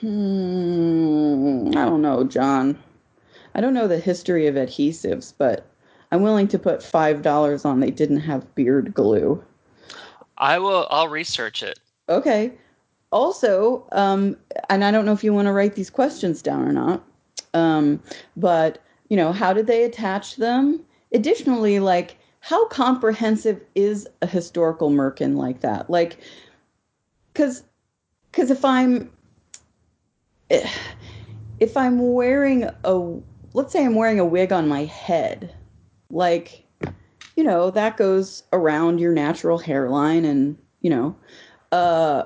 Hmm, 0.00 1.68
I 1.76 1.84
don't 1.84 2.00
know, 2.00 2.24
John. 2.24 2.82
I 3.54 3.60
don't 3.60 3.74
know 3.74 3.86
the 3.86 3.98
history 3.98 4.46
of 4.46 4.54
adhesives, 4.54 5.34
but 5.36 5.66
I'm 6.10 6.22
willing 6.22 6.48
to 6.48 6.58
put 6.58 6.82
five 6.82 7.20
dollars 7.20 7.66
on 7.66 7.80
they 7.80 7.90
didn't 7.90 8.20
have 8.20 8.54
beard 8.54 8.94
glue. 8.94 9.44
I 10.38 10.58
will. 10.58 10.86
I'll 10.90 11.08
research 11.08 11.62
it. 11.62 11.78
Okay. 12.08 12.52
Also, 13.12 13.86
um, 13.92 14.34
and 14.70 14.82
I 14.82 14.90
don't 14.90 15.04
know 15.04 15.12
if 15.12 15.22
you 15.22 15.34
want 15.34 15.44
to 15.46 15.52
write 15.52 15.74
these 15.74 15.90
questions 15.90 16.40
down 16.40 16.66
or 16.66 16.72
not, 16.72 17.04
um, 17.52 18.02
but 18.34 18.82
you 19.10 19.16
know, 19.18 19.30
how 19.30 19.52
did 19.52 19.66
they 19.66 19.82
attach 19.82 20.36
them? 20.36 20.86
Additionally, 21.12 21.80
like 21.80 22.16
how 22.40 22.66
comprehensive 22.68 23.60
is 23.74 24.08
a 24.22 24.26
historical 24.26 24.90
merkin 24.90 25.36
like 25.36 25.60
that? 25.60 25.90
Like, 25.90 26.18
because 27.32 27.62
because 28.30 28.50
if 28.50 28.64
I'm 28.64 29.10
if 30.48 31.76
I'm 31.76 32.12
wearing 32.12 32.68
a 32.84 33.20
let's 33.52 33.72
say 33.72 33.84
I'm 33.84 33.94
wearing 33.94 34.20
a 34.20 34.24
wig 34.24 34.52
on 34.52 34.68
my 34.68 34.84
head, 34.84 35.54
like, 36.10 36.64
you 37.36 37.44
know, 37.44 37.70
that 37.70 37.96
goes 37.96 38.44
around 38.52 39.00
your 39.00 39.12
natural 39.12 39.58
hairline 39.58 40.24
and, 40.24 40.56
you 40.80 40.90
know, 40.90 41.16
uh, 41.72 42.24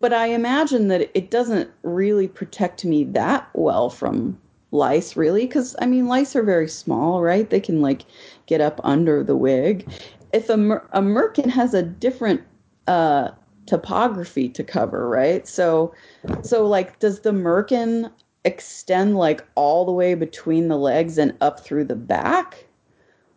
but 0.00 0.12
I 0.12 0.26
imagine 0.26 0.88
that 0.88 1.10
it 1.14 1.30
doesn't 1.30 1.70
really 1.82 2.28
protect 2.28 2.84
me 2.84 3.04
that 3.04 3.48
well 3.54 3.90
from 3.90 4.38
lice, 4.74 5.16
really, 5.16 5.46
because 5.46 5.74
I 5.80 5.86
mean, 5.86 6.06
lice 6.06 6.36
are 6.36 6.42
very 6.42 6.68
small, 6.68 7.22
right? 7.22 7.48
They 7.48 7.60
can 7.60 7.80
like 7.80 8.02
get 8.46 8.60
up 8.60 8.80
under 8.84 9.22
the 9.22 9.36
wig. 9.36 9.88
If 10.32 10.50
a, 10.50 10.56
mer- 10.56 10.86
a 10.92 11.00
merkin 11.00 11.48
has 11.48 11.72
a 11.72 11.82
different 11.82 12.42
uh, 12.88 13.30
topography 13.66 14.48
to 14.50 14.64
cover, 14.64 15.08
right? 15.08 15.46
So, 15.46 15.94
so 16.42 16.66
like, 16.66 16.98
does 16.98 17.20
the 17.20 17.30
merkin 17.30 18.10
extend 18.44 19.16
like 19.16 19.46
all 19.54 19.86
the 19.86 19.92
way 19.92 20.14
between 20.14 20.68
the 20.68 20.76
legs 20.76 21.16
and 21.18 21.34
up 21.40 21.60
through 21.60 21.84
the 21.84 21.96
back? 21.96 22.66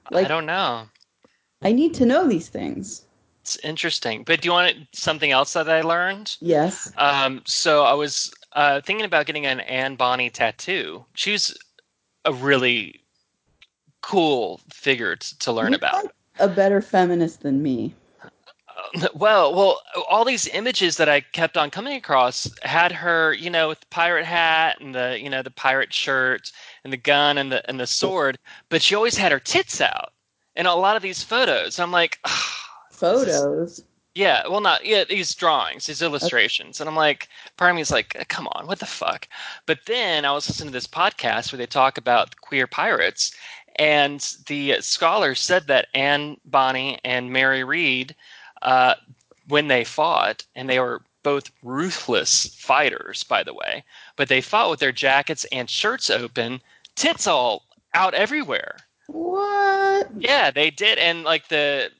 Like, 0.10 0.26
I 0.26 0.28
don't 0.28 0.45
know. 0.45 0.88
I 1.62 1.71
need 1.71 1.93
to 1.95 2.06
know 2.06 2.28
these 2.28 2.50
things. 2.50 3.04
It's 3.41 3.58
interesting. 3.63 4.23
But 4.23 4.41
do 4.41 4.47
you 4.47 4.52
want 4.52 4.76
something 4.93 5.32
else 5.32 5.54
that 5.54 5.69
I 5.69 5.82
learned? 5.82 6.36
Yes. 6.41 6.91
Um, 6.97 7.41
so 7.45 7.84
I 7.84 7.93
was 7.93 8.34
uh, 8.58 8.82
thinking 8.82 9.06
about 9.06 9.28
getting 9.28 9.46
an 9.46 9.60
Anne 9.62 9.96
Bonny 9.96 10.32
tattoo. 10.32 11.06
She's 11.13 11.56
a 12.26 12.34
really 12.34 13.00
cool 14.02 14.60
figure 14.74 15.15
to, 15.15 15.39
to 15.39 15.52
learn 15.52 15.74
You're 15.74 15.78
about. 15.78 16.12
A 16.39 16.48
better 16.48 16.82
feminist 16.82 17.41
than 17.41 17.62
me. 17.62 17.93
Well, 19.13 19.54
well, 19.54 19.82
all 20.10 20.24
these 20.26 20.48
images 20.48 20.98
that 20.98 21.10
I 21.10 21.22
kept 21.22 21.58
on 21.58 21.70
coming 21.70 21.98
across 21.98 22.50
had 22.63 22.91
her, 22.91 23.34
you 23.34 23.50
know, 23.50 23.67
with 23.67 23.80
the 23.80 23.86
pirate 23.88 24.26
hat 24.26 24.78
and 24.80 24.96
the, 24.96 25.20
you 25.22 25.30
know, 25.30 25.43
the 25.43 25.52
pirate 25.52 25.93
shirt 25.93 26.52
and 26.84 26.93
the 26.93 26.98
gun 26.98 27.38
and 27.38 27.52
the 27.52 27.67
and 27.70 27.80
the 27.80 27.88
sword, 27.88 28.38
but 28.70 28.82
she 28.82 28.96
always 28.96 29.17
had 29.17 29.32
her 29.32 29.39
tits 29.39 29.82
out 29.82 30.13
in 30.56 30.65
a 30.65 30.76
lot 30.76 30.96
of 30.96 31.02
these 31.02 31.22
photos. 31.22 31.80
I'm 31.80 31.91
like, 31.91 32.20
photos. 32.91 33.84
Yeah, 34.17 34.47
well, 34.47 34.62
not 34.62 34.84
yeah, 34.84 35.03
these 35.03 35.36
drawings, 35.36 35.86
these 35.86 36.01
illustrations, 36.01 36.82
and 36.82 36.89
I'm 36.89 36.95
like, 36.95 37.30
part 37.56 37.69
of 37.69 37.75
me 37.75 37.82
is 37.82 37.91
like, 37.91 38.25
come 38.30 38.47
on, 38.53 38.65
what 38.65 38.80
the 38.80 38.88
fuck? 38.88 39.27
But 39.67 39.80
then 39.86 40.25
I 40.25 40.32
was 40.32 40.49
listening 40.49 40.69
to 40.69 40.73
this 40.73 40.88
podcast 40.88 41.51
where 41.51 41.58
they 41.58 41.67
talk 41.67 41.99
about 41.99 42.41
queer 42.41 42.65
pirates, 42.65 43.32
and 43.75 44.19
the 44.47 44.82
scholar 44.82 45.36
said 45.36 45.67
that 45.67 45.89
Anne 45.93 46.38
Bonny 46.45 46.97
and 47.06 47.32
Mary 47.32 47.63
Read 47.63 48.15
uh, 48.63 48.95
when 49.47 49.67
they 49.67 49.84
fought, 49.84 50.43
and 50.56 50.67
they 50.67 50.80
were 50.80 51.03
both 51.21 51.51
ruthless 51.62 52.47
fighters, 52.56 53.23
by 53.23 53.43
the 53.43 53.53
way, 53.53 53.84
but 54.15 54.30
they 54.30 54.41
fought 54.41 54.71
with 54.71 54.80
their 54.80 54.91
jackets 54.91 55.45
and 55.51 55.69
shirts 55.69 56.10
open, 56.10 56.60
tits 56.95 57.27
all 57.27 57.65
out 57.93 58.15
everywhere. 58.15 58.77
What? 59.06 60.10
Yeah, 60.17 60.49
they 60.49 60.71
did, 60.71 60.97
and 60.97 61.23
like 61.23 61.49
the 61.49 61.91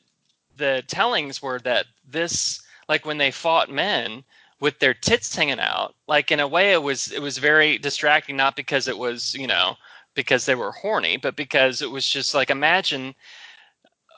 the 0.58 0.84
tellings 0.88 1.41
were 1.41 1.60
that 1.60 1.86
this, 2.08 2.62
like 2.89 3.06
when 3.06 3.17
they 3.17 3.32
fought 3.32 3.70
men 3.70 4.24
with 4.60 4.80
their 4.80 4.93
tits 4.93 5.36
hanging 5.36 5.60
out, 5.60 5.96
like 6.08 6.32
in 6.32 6.39
a 6.39 6.48
way 6.48 6.74
it 6.74 6.82
was 6.82 7.12
it 7.12 7.22
was 7.22 7.38
very 7.38 7.78
distracting, 7.78 8.36
not 8.36 8.56
because 8.56 8.88
it 8.88 8.98
was 8.98 9.34
you 9.36 9.48
know 9.48 9.76
because 10.15 10.46
they 10.46 10.56
were 10.56 10.72
horny, 10.72 11.17
but 11.17 11.36
because 11.36 11.82
it 11.82 11.91
was 11.91 12.08
just 12.10 12.34
like 12.34 12.50
imagine 12.50 13.13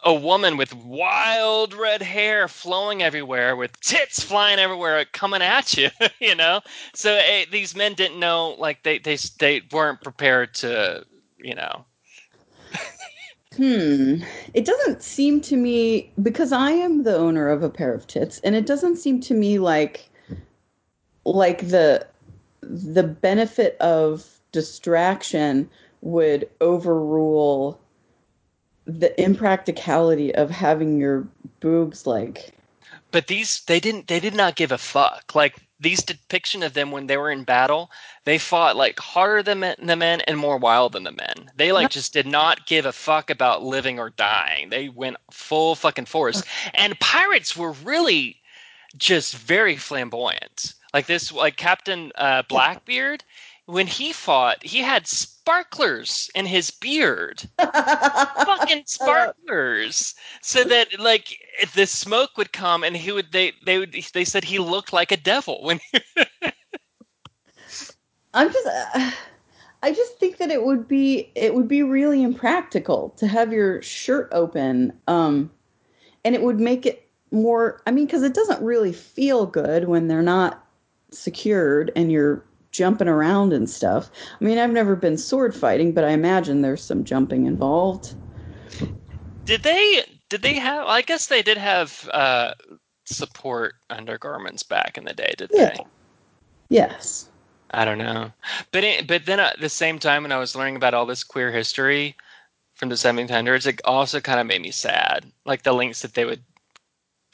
a 0.05 0.13
woman 0.13 0.55
with 0.55 0.73
wild 0.75 1.73
red 1.73 2.01
hair 2.01 2.47
flowing 2.47 3.03
everywhere 3.03 3.55
with 3.55 3.77
tits 3.81 4.23
flying 4.23 4.57
everywhere 4.57 5.03
coming 5.11 5.41
at 5.41 5.75
you 5.75 5.89
you 6.19 6.35
know? 6.35 6.61
So 6.93 7.17
hey, 7.17 7.45
these 7.51 7.75
men 7.75 7.93
didn't 7.95 8.19
know 8.19 8.55
like 8.57 8.83
they 8.83 8.99
they 8.99 9.17
they 9.39 9.61
weren't 9.71 10.01
prepared 10.01 10.53
to 10.55 11.05
you 11.37 11.55
know 11.55 11.85
hmm. 13.59 14.23
It 14.53 14.63
doesn't 14.63 15.03
seem 15.03 15.41
to 15.41 15.57
me 15.57 16.11
because 16.21 16.53
i 16.53 16.71
am 16.71 17.03
the 17.03 17.15
owner 17.15 17.49
of 17.49 17.61
a 17.61 17.69
pair 17.69 17.93
of 17.93 18.07
tits 18.07 18.39
and 18.39 18.55
it 18.55 18.65
doesn't 18.65 18.95
seem 18.95 19.19
to 19.21 19.33
me 19.33 19.59
like 19.59 20.09
like 21.25 21.67
the 21.67 22.07
the 22.61 23.03
benefit 23.03 23.75
of 23.81 24.39
distraction 24.53 25.69
would 26.01 26.49
overrule 26.61 27.79
the 28.85 29.21
impracticality 29.21 30.33
of 30.35 30.49
having 30.49 30.97
your 30.97 31.27
boobs 31.59 32.07
like 32.07 32.53
but 33.11 33.27
these 33.27 33.61
they 33.65 33.79
didn't 33.79 34.07
they 34.07 34.19
did 34.19 34.35
not 34.35 34.55
give 34.55 34.71
a 34.71 34.77
fuck. 34.77 35.33
Like 35.35 35.55
these 35.79 36.03
depiction 36.03 36.61
of 36.63 36.73
them 36.73 36.91
when 36.91 37.07
they 37.07 37.17
were 37.17 37.31
in 37.31 37.43
battle 37.43 37.89
they 38.25 38.37
fought 38.37 38.75
like 38.75 38.99
harder 38.99 39.41
than 39.41 39.59
the 39.59 39.95
men 39.95 40.21
and 40.21 40.37
more 40.37 40.57
wild 40.57 40.93
than 40.93 41.03
the 41.03 41.11
men. 41.11 41.49
They 41.55 41.71
like 41.71 41.89
just 41.89 42.13
did 42.13 42.27
not 42.27 42.67
give 42.67 42.85
a 42.85 42.91
fuck 42.91 43.29
about 43.29 43.63
living 43.63 43.97
or 43.97 44.11
dying. 44.11 44.69
They 44.69 44.89
went 44.89 45.17
full 45.31 45.75
fucking 45.75 46.05
force. 46.05 46.43
And 46.73 46.99
pirates 46.99 47.57
were 47.57 47.71
really 47.71 48.39
just 48.97 49.35
very 49.35 49.77
flamboyant. 49.77 50.73
Like 50.93 51.07
this, 51.07 51.31
like 51.31 51.55
Captain 51.57 52.11
uh, 52.15 52.43
Blackbeard, 52.43 53.23
when 53.65 53.87
he 53.87 54.11
fought, 54.11 54.63
he 54.63 54.79
had 54.79 55.07
sparklers 55.49 56.29
in 56.35 56.45
his 56.45 56.69
beard, 56.69 57.41
fucking 57.59 58.83
sparklers, 58.85 60.13
so 60.43 60.63
that 60.63 60.87
like 60.99 61.39
the 61.73 61.87
smoke 61.87 62.37
would 62.37 62.53
come 62.53 62.83
and 62.83 62.95
he 62.95 63.11
would 63.11 63.31
they 63.31 63.53
they 63.65 63.79
would 63.79 63.95
they 64.13 64.23
said 64.23 64.43
he 64.43 64.59
looked 64.59 64.93
like 64.93 65.11
a 65.11 65.17
devil 65.17 65.63
when. 65.63 65.79
I'm 68.33 68.53
just. 68.53 68.67
Uh, 68.67 69.11
I 69.81 69.93
just 69.93 70.19
think 70.19 70.37
that 70.37 70.51
it 70.51 70.65
would 70.65 70.87
be 70.87 71.31
it 71.35 71.55
would 71.55 71.67
be 71.67 71.81
really 71.81 72.21
impractical 72.21 73.09
to 73.17 73.25
have 73.25 73.51
your 73.51 73.81
shirt 73.81 74.29
open, 74.31 74.93
um, 75.07 75.49
and 76.23 76.35
it 76.35 76.43
would 76.43 76.59
make 76.59 76.85
it 76.85 77.09
more. 77.31 77.81
I 77.87 77.91
mean, 77.91 78.05
because 78.05 78.21
it 78.21 78.35
doesn't 78.35 78.61
really 78.61 78.93
feel 78.93 79.47
good 79.47 79.87
when 79.87 80.07
they're 80.07 80.21
not 80.21 80.63
secured 81.11 81.91
and 81.95 82.11
you're 82.11 82.43
jumping 82.71 83.07
around 83.07 83.53
and 83.53 83.69
stuff. 83.69 84.09
I 84.39 84.43
mean, 84.43 84.57
I've 84.57 84.71
never 84.71 84.95
been 84.95 85.17
sword 85.17 85.55
fighting, 85.55 85.91
but 85.91 86.03
I 86.03 86.09
imagine 86.09 86.61
there's 86.61 86.83
some 86.83 87.03
jumping 87.03 87.45
involved. 87.45 88.15
Did 89.45 89.63
they? 89.63 90.03
Did 90.29 90.41
they 90.43 90.55
have? 90.55 90.85
I 90.87 91.01
guess 91.01 91.27
they 91.27 91.41
did 91.41 91.57
have 91.57 92.07
uh, 92.13 92.53
support 93.05 93.75
undergarments 93.89 94.63
back 94.63 94.97
in 94.97 95.05
the 95.05 95.13
day, 95.13 95.33
did 95.37 95.49
Yeah. 95.53 95.69
they? 95.69 95.85
Yes. 96.69 97.29
I 97.71 97.85
don't 97.85 97.97
know, 97.99 98.31
but 98.71 98.83
it, 98.83 99.07
but 99.07 99.25
then 99.27 99.39
at 99.39 99.59
the 99.59 99.69
same 99.69 99.99
time, 99.99 100.23
when 100.23 100.31
I 100.31 100.39
was 100.39 100.55
learning 100.55 100.75
about 100.75 100.95
all 100.95 101.05
this 101.05 101.23
queer 101.23 101.51
history 101.51 102.15
from 102.73 102.89
the 102.89 102.97
1700s, 102.97 103.67
it 103.67 103.79
also 103.85 104.19
kind 104.19 104.39
of 104.39 104.47
made 104.47 104.61
me 104.61 104.71
sad, 104.71 105.31
like 105.45 105.61
the 105.61 105.73
links 105.73 106.01
that 106.01 106.15
they 106.15 106.25
would 106.25 106.41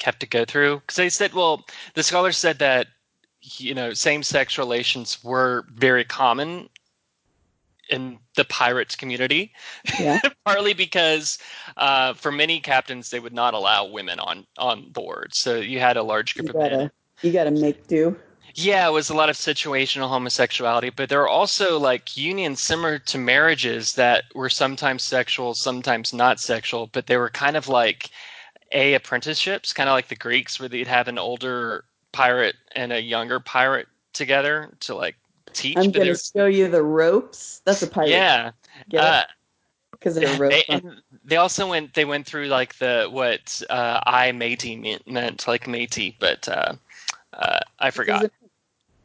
have 0.03 0.19
to 0.19 0.27
go 0.27 0.43
through. 0.43 0.79
Because 0.79 0.97
they 0.97 1.07
said, 1.09 1.33
well, 1.33 1.65
the 1.93 2.03
scholars 2.03 2.35
said 2.37 2.59
that 2.59 2.87
you 3.57 3.73
know 3.73 3.93
same-sex 3.93 4.57
relations 4.57 5.23
were 5.23 5.65
very 5.73 6.03
common 6.03 6.69
in 7.89 8.17
the 8.35 8.45
pirates 8.45 8.95
community, 8.95 9.53
Yeah. 9.99 10.19
partly 10.45 10.73
because 10.73 11.37
uh, 11.77 12.13
for 12.13 12.31
many 12.31 12.59
captains 12.59 13.09
they 13.11 13.19
would 13.19 13.33
not 13.33 13.53
allow 13.53 13.85
women 13.85 14.19
on 14.19 14.45
on 14.57 14.89
board, 14.91 15.33
so 15.35 15.57
you 15.57 15.79
had 15.79 15.97
a 15.97 16.03
large 16.03 16.35
You 16.35 16.43
group 16.43 16.55
of 16.55 16.71
men 16.71 16.91
you 17.21 17.31
gotta 17.31 17.51
make 17.51 17.87
do. 17.87 18.15
yeah, 18.55 18.87
it 18.87 18.91
was 18.91 19.09
a 19.09 19.13
lot 19.15 19.29
of 19.29 19.35
situational 19.35 20.07
homosexuality, 20.09 20.89
but 20.89 21.09
there 21.09 21.21
are 21.21 21.27
also 21.27 21.77
like 21.79 22.15
unions 22.17 22.61
similar 22.61 22.99
to 22.99 23.17
marriages 23.17 23.93
that 23.93 24.25
were 24.33 24.49
sometimes 24.49 25.03
sexual, 25.03 25.53
sometimes 25.53 26.13
not 26.13 26.39
sexual, 26.39 26.87
but 26.87 27.07
they 27.07 27.17
were 27.17 27.29
kind 27.29 27.57
of 27.57 27.67
like 27.67 28.09
a 28.71 28.93
apprenticeships, 28.95 29.73
kind 29.73 29.89
of 29.89 29.93
like 29.93 30.07
the 30.07 30.15
Greeks, 30.15 30.59
where 30.59 30.69
they'd 30.69 30.87
have 30.87 31.07
an 31.07 31.17
older 31.19 31.85
pirate 32.15 32.55
and 32.75 32.93
a 32.93 33.01
younger 33.01 33.41
pirate 33.41 33.87
together 34.13 34.71
to 34.79 34.95
like 34.95 35.17
teach. 35.51 35.77
I'm 35.77 35.91
gonna 35.91 36.15
show 36.15 36.45
you 36.45 36.69
the 36.69 36.81
ropes. 36.81 37.61
That's 37.65 37.81
a 37.81 37.87
pirate. 37.87 38.11
yeah, 38.11 38.51
Get 38.89 39.03
uh, 39.03 39.23
Because 39.91 40.15
they're 40.15 40.35
ropes. 40.39 40.63
they, 40.67 40.81
they 41.25 41.35
also 41.35 41.67
went. 41.67 41.93
They 41.93 42.05
went 42.05 42.25
through 42.25 42.47
like 42.47 42.77
the 42.77 43.09
what 43.11 43.61
uh, 43.69 43.99
I 44.05 44.31
matey 44.31 44.77
meant, 44.77 45.05
meant 45.05 45.45
like 45.45 45.67
matey, 45.67 46.15
but 46.17 46.47
uh, 46.47 46.75
uh, 47.33 47.59
I 47.79 47.91
forgot. 47.91 48.31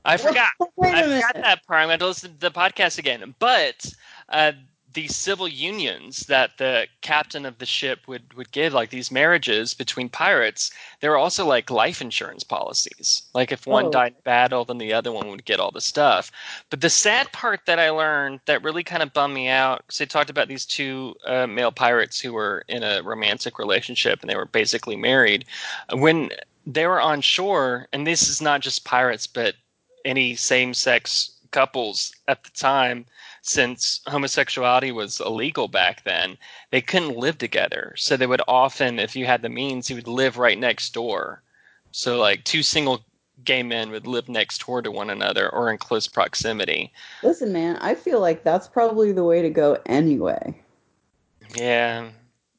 I 0.05 0.17
forgot. 0.17 0.51
I 0.83 1.03
forgot 1.03 1.35
that 1.35 1.67
part. 1.67 1.81
I'm 1.81 1.89
going 1.89 1.99
to 1.99 2.07
listen 2.07 2.33
to 2.33 2.39
the 2.39 2.51
podcast 2.51 2.99
again. 2.99 3.35
But 3.39 3.93
uh, 4.29 4.53
these 4.93 5.15
civil 5.15 5.47
unions 5.47 6.21
that 6.27 6.59
the 6.59 6.87
captain 7.01 7.47
of 7.47 7.59
the 7.59 7.67
ship 7.67 8.09
would, 8.09 8.35
would 8.35 8.51
give, 8.53 8.73
like 8.73 8.91
these 8.91 9.11
marriages 9.11 9.73
between 9.75 10.09
pirates, 10.09 10.71
they 11.01 11.09
were 11.09 11.17
also 11.17 11.47
like 11.47 11.71
life 11.71 12.01
insurance 12.01 12.43
policies. 12.45 13.23
Like 13.35 13.53
if 13.53 13.67
one 13.67 13.87
Oh. 13.87 13.91
died 13.91 14.15
in 14.17 14.23
battle, 14.25 14.65
then 14.65 14.79
the 14.79 14.93
other 14.93 15.13
one 15.13 15.29
would 15.29 15.45
get 15.45 15.61
all 15.61 15.71
the 15.71 15.81
stuff. 15.81 16.33
But 16.71 16.81
the 16.81 16.91
sad 16.91 17.31
part 17.33 17.67
that 17.67 17.79
I 17.79 17.91
learned 17.91 18.41
that 18.47 18.63
really 18.63 18.83
kind 18.83 19.03
of 19.03 19.13
bummed 19.13 19.35
me 19.35 19.49
out, 19.49 19.83
because 19.87 19.99
they 19.99 20.07
talked 20.07 20.31
about 20.31 20.49
these 20.49 20.67
two 20.67 21.15
uh, 21.25 21.47
male 21.47 21.73
pirates 21.73 22.19
who 22.21 22.33
were 22.33 22.65
in 22.69 22.83
a 22.83 23.03
romantic 23.03 23.59
relationship 23.59 24.21
and 24.21 24.31
they 24.31 24.37
were 24.37 24.47
basically 24.47 24.97
married. 24.97 25.45
When 25.93 26.31
they 26.67 26.87
were 26.87 27.01
on 27.01 27.21
shore, 27.21 27.89
and 27.93 28.07
this 28.07 28.29
is 28.29 28.43
not 28.43 28.61
just 28.61 28.85
pirates, 28.85 29.27
but 29.27 29.55
any 30.05 30.35
same 30.35 30.75
sex 30.75 31.33
couples 31.51 32.15
at 32.29 32.45
the 32.45 32.51
time, 32.51 33.07
since 33.43 34.01
homosexuality 34.07 34.93
was 34.93 35.21
illegal 35.21 35.69
back 35.69 36.05
then, 36.05 36.37
they 36.71 36.81
couldn't 36.81 37.17
live 37.17 37.39
together. 37.39 37.95
So 37.97 38.17
they 38.17 38.27
would 38.27 38.43
often, 38.49 38.99
if 38.99 39.17
you 39.17 39.27
had 39.27 39.43
the 39.43 39.49
means, 39.49 39.91
you 39.91 39.97
would 39.97 40.09
live 40.09 40.39
right 40.39 40.59
next 40.59 40.93
door. 40.95 41.43
So, 41.93 42.19
like, 42.19 42.45
two 42.45 42.63
single 42.63 43.05
gay 43.45 43.63
men 43.63 43.91
would 43.91 44.07
live 44.07 44.29
next 44.29 44.65
door 44.67 44.83
to 44.83 44.91
one 44.91 45.11
another 45.11 45.49
or 45.51 45.71
in 45.71 45.79
close 45.79 46.07
proximity. 46.07 46.93
Listen, 47.23 47.53
man, 47.53 47.77
I 47.77 47.95
feel 47.95 48.21
like 48.21 48.45
that's 48.45 48.69
probably 48.69 49.13
the 49.13 49.25
way 49.25 49.43
to 49.43 49.51
go 49.51 49.79
anyway. 49.87 50.55
Yeah. 51.55 52.11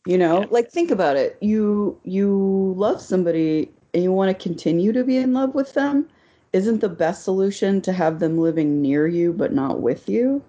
You 0.05 0.17
know, 0.17 0.41
Yeah. 0.41 0.47
like 0.49 0.71
think 0.71 0.91
about 0.91 1.15
it. 1.17 1.37
You 1.41 1.99
you 2.03 2.73
love 2.77 3.01
somebody 3.01 3.71
and 3.93 4.03
you 4.03 4.11
want 4.11 4.29
to 4.37 4.43
continue 4.43 4.91
to 4.93 5.03
be 5.03 5.17
in 5.17 5.33
love 5.33 5.53
with 5.55 5.73
them. 5.73 6.07
Isn't 6.53 6.81
the 6.81 6.89
best 6.89 7.23
solution 7.23 7.81
to 7.81 7.93
have 7.93 8.19
them 8.19 8.37
living 8.37 8.81
near 8.81 9.07
you 9.07 9.31
but 9.33 9.53
not 9.53 9.81
with 9.81 10.09
you? 10.09 10.43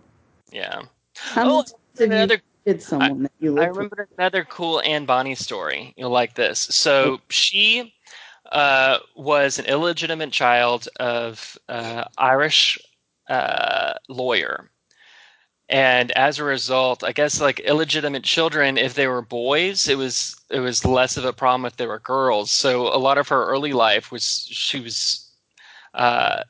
Yeah. 0.53 0.83
How 1.17 1.45
Oh, 1.45 1.63
many 1.63 1.65
times 1.65 2.01
have 2.01 2.15
you 2.17 2.31
Another 2.31 2.43
dated 2.65 2.83
someone 2.83 3.23
that 3.25 3.33
you 3.41 3.53
I 3.57 3.65
lived 3.65 3.79
with? 3.79 3.89
remember 3.89 4.09
another 4.19 4.45
cool 4.45 4.81
Anne 4.83 5.07
Bonny 5.07 5.35
story. 5.35 5.95
You'll 5.97 6.11
like 6.11 6.35
this. 6.35 6.61
So 6.61 7.21
she 7.31 7.95
uh, 8.53 8.99
was 9.17 9.59
an 9.59 9.67
illegitimate 9.67 10.33
child 10.33 10.89
of 10.99 11.59
uh, 11.69 12.05
Irish 12.19 12.79
uh, 13.29 13.95
lawyer, 14.09 14.71
and 15.69 16.11
as 16.13 16.39
a 16.39 16.45
result, 16.45 17.03
I 17.05 17.13
guess 17.13 17.41
like 17.41 17.61
illegitimate 17.61 18.25
children, 18.25 18.79
if 18.79 18.95
they 18.95 19.07
were 19.09 19.23
boys, 19.23 19.89
it 19.89 19.97
was 19.99 20.37
it 20.51 20.61
was 20.61 20.85
less 20.85 21.17
of 21.17 21.25
a 21.25 21.33
problem 21.33 21.67
if 21.67 21.77
they 21.77 21.87
were 21.87 21.99
girls. 22.01 22.51
So 22.51 22.89
a 22.89 22.99
lot 22.99 23.19
of 23.19 23.29
her 23.29 23.47
early 23.47 23.73
life 23.73 24.11
was 24.13 24.47
she 24.51 24.81
was 24.81 25.31
uh, 25.95 26.43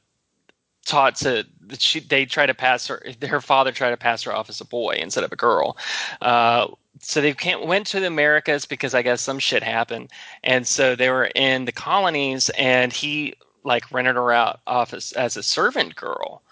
taught 0.85 1.15
to 1.17 1.47
she 1.79 2.01
they 2.01 2.25
try 2.27 2.45
to 2.45 2.55
pass 2.55 2.87
her 2.89 3.03
her 3.27 3.41
father 3.41 3.71
tried 3.73 3.91
to 3.91 3.97
pass 3.97 4.23
her 4.25 4.35
off 4.35 4.49
as 4.51 4.61
a 4.61 4.65
boy 4.65 4.97
instead 4.99 5.25
of 5.25 5.33
a 5.33 5.37
girl. 5.37 5.77
Uh, 6.21 6.67
so 7.01 7.21
they 7.21 7.33
can't 7.33 7.67
went 7.67 7.87
to 7.87 8.01
the 8.01 8.07
americas 8.07 8.67
because 8.67 8.95
i 8.95 9.03
guess 9.03 9.21
some 9.21 9.39
shit 9.39 9.63
happened. 9.63 10.11
And 10.45 10.67
so 10.67 10.95
they 10.95 11.11
were 11.11 11.31
in 11.35 11.65
the 11.65 11.73
colonies 11.73 12.51
and 12.59 12.93
he 12.93 13.35
like 13.65 13.91
rented 13.93 14.17
her 14.17 14.33
out 14.33 14.61
off 14.67 14.93
as, 14.93 15.13
as 15.13 15.37
a 15.37 15.43
servant 15.43 15.95
girl. 15.97 16.43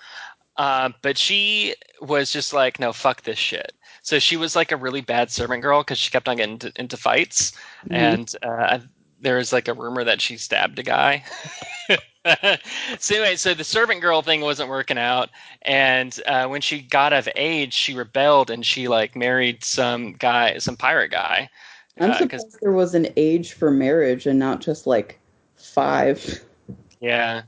Uh, 0.56 0.90
but 1.02 1.16
she 1.18 1.74
was 2.00 2.30
just 2.32 2.52
like 2.52 2.78
no 2.78 2.92
fuck 2.92 3.22
this 3.22 3.38
shit. 3.38 3.72
So 4.02 4.18
she 4.18 4.36
was 4.36 4.54
like 4.56 4.72
a 4.72 4.76
really 4.76 5.00
bad 5.00 5.30
servant 5.30 5.62
girl 5.62 5.82
because 5.82 5.98
she 5.98 6.10
kept 6.10 6.28
on 6.28 6.36
getting 6.36 6.54
into, 6.54 6.72
into 6.76 6.96
fights. 6.96 7.52
Mhm. 7.88 7.96
and 7.96 8.34
uh, 8.42 8.78
there 9.20 9.36
was 9.36 9.52
like 9.52 9.68
a 9.68 9.74
rumor 9.74 10.04
that 10.04 10.20
she 10.20 10.36
stabbed 10.38 10.78
a 10.78 10.82
guy 10.82 11.24
so 12.98 13.14
anyway, 13.14 13.36
so 13.36 13.54
the 13.54 13.64
servant 13.64 14.00
girl 14.02 14.20
thing 14.20 14.42
wasn't 14.42 14.68
working 14.68 14.98
out, 14.98 15.30
and 15.62 16.20
uh, 16.26 16.46
when 16.46 16.60
she 16.60 16.82
got 16.82 17.12
of 17.12 17.28
age, 17.34 17.72
she 17.72 17.94
rebelled 17.94 18.50
and 18.50 18.64
she 18.64 18.88
like 18.88 19.16
married 19.16 19.64
some 19.64 20.12
guy, 20.12 20.58
some 20.58 20.76
pirate 20.76 21.10
guy. 21.10 21.48
I'm 21.98 22.10
uh, 22.10 22.18
surprised 22.18 22.58
there 22.60 22.72
was 22.72 22.94
an 22.94 23.08
age 23.16 23.54
for 23.54 23.70
marriage 23.70 24.26
and 24.26 24.38
not 24.38 24.60
just 24.60 24.86
like 24.86 25.18
five. 25.56 26.44
Yeah, 27.00 27.42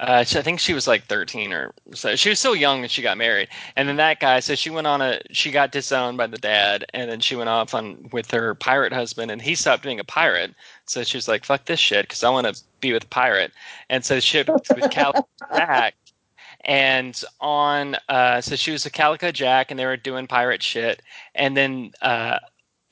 uh, 0.00 0.24
I 0.24 0.24
think 0.24 0.60
she 0.60 0.72
was 0.72 0.88
like 0.88 1.04
thirteen 1.04 1.52
or 1.52 1.74
so. 1.92 2.16
She 2.16 2.30
was 2.30 2.40
so 2.40 2.54
young 2.54 2.80
when 2.80 2.88
she 2.88 3.02
got 3.02 3.18
married, 3.18 3.48
and 3.76 3.88
then 3.88 3.96
that 3.96 4.18
guy. 4.18 4.40
So 4.40 4.54
she 4.54 4.70
went 4.70 4.86
on 4.86 5.02
a. 5.02 5.20
She 5.30 5.50
got 5.50 5.72
disowned 5.72 6.16
by 6.16 6.26
the 6.26 6.38
dad, 6.38 6.86
and 6.94 7.10
then 7.10 7.20
she 7.20 7.36
went 7.36 7.50
off 7.50 7.74
on 7.74 8.08
with 8.10 8.30
her 8.30 8.54
pirate 8.54 8.94
husband, 8.94 9.30
and 9.30 9.42
he 9.42 9.54
stopped 9.54 9.82
being 9.82 10.00
a 10.00 10.04
pirate. 10.04 10.54
So 10.86 11.02
she 11.02 11.16
was 11.16 11.28
like, 11.28 11.44
"Fuck 11.44 11.66
this 11.66 11.80
shit," 11.80 12.06
because 12.06 12.24
I 12.24 12.30
want 12.30 12.46
to 12.46 12.62
be 12.80 12.92
with 12.92 13.04
a 13.04 13.08
pirate. 13.08 13.52
And 13.88 14.04
so 14.04 14.20
she 14.20 14.42
with 14.48 14.90
Calico 14.90 15.26
Jack, 15.54 15.94
and 16.64 17.22
on. 17.40 17.96
Uh, 18.08 18.40
so 18.40 18.56
she 18.56 18.72
was 18.72 18.86
a 18.86 18.90
Calico 18.90 19.30
Jack, 19.30 19.70
and 19.70 19.78
they 19.78 19.86
were 19.86 19.96
doing 19.96 20.26
pirate 20.26 20.62
shit, 20.62 21.02
and 21.34 21.56
then 21.56 21.92
uh, 22.02 22.38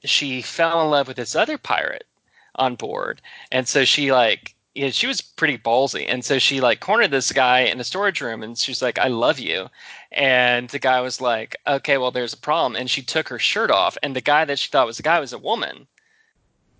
she 0.04 0.42
fell 0.42 0.82
in 0.82 0.90
love 0.90 1.08
with 1.08 1.16
this 1.16 1.34
other 1.34 1.58
pirate 1.58 2.06
on 2.54 2.74
board, 2.74 3.20
and 3.52 3.66
so 3.68 3.84
she 3.84 4.12
like 4.12 4.54
yeah, 4.78 4.90
she 4.90 5.08
was 5.08 5.20
pretty 5.20 5.58
ballsy. 5.58 6.06
And 6.08 6.24
so 6.24 6.38
she 6.38 6.60
like 6.60 6.78
cornered 6.78 7.10
this 7.10 7.32
guy 7.32 7.60
in 7.60 7.80
a 7.80 7.84
storage 7.84 8.20
room 8.20 8.44
and 8.44 8.56
she's 8.56 8.80
like, 8.80 8.98
I 8.98 9.08
love 9.08 9.40
you. 9.40 9.66
And 10.12 10.68
the 10.70 10.78
guy 10.78 11.00
was 11.00 11.20
like, 11.20 11.56
Okay, 11.66 11.98
well, 11.98 12.12
there's 12.12 12.32
a 12.32 12.38
problem. 12.38 12.76
And 12.76 12.88
she 12.88 13.02
took 13.02 13.28
her 13.28 13.40
shirt 13.40 13.72
off. 13.72 13.98
And 14.02 14.14
the 14.14 14.20
guy 14.20 14.44
that 14.44 14.58
she 14.58 14.70
thought 14.70 14.86
was 14.86 15.00
a 15.00 15.02
guy 15.02 15.18
was 15.18 15.32
a 15.32 15.38
woman 15.38 15.88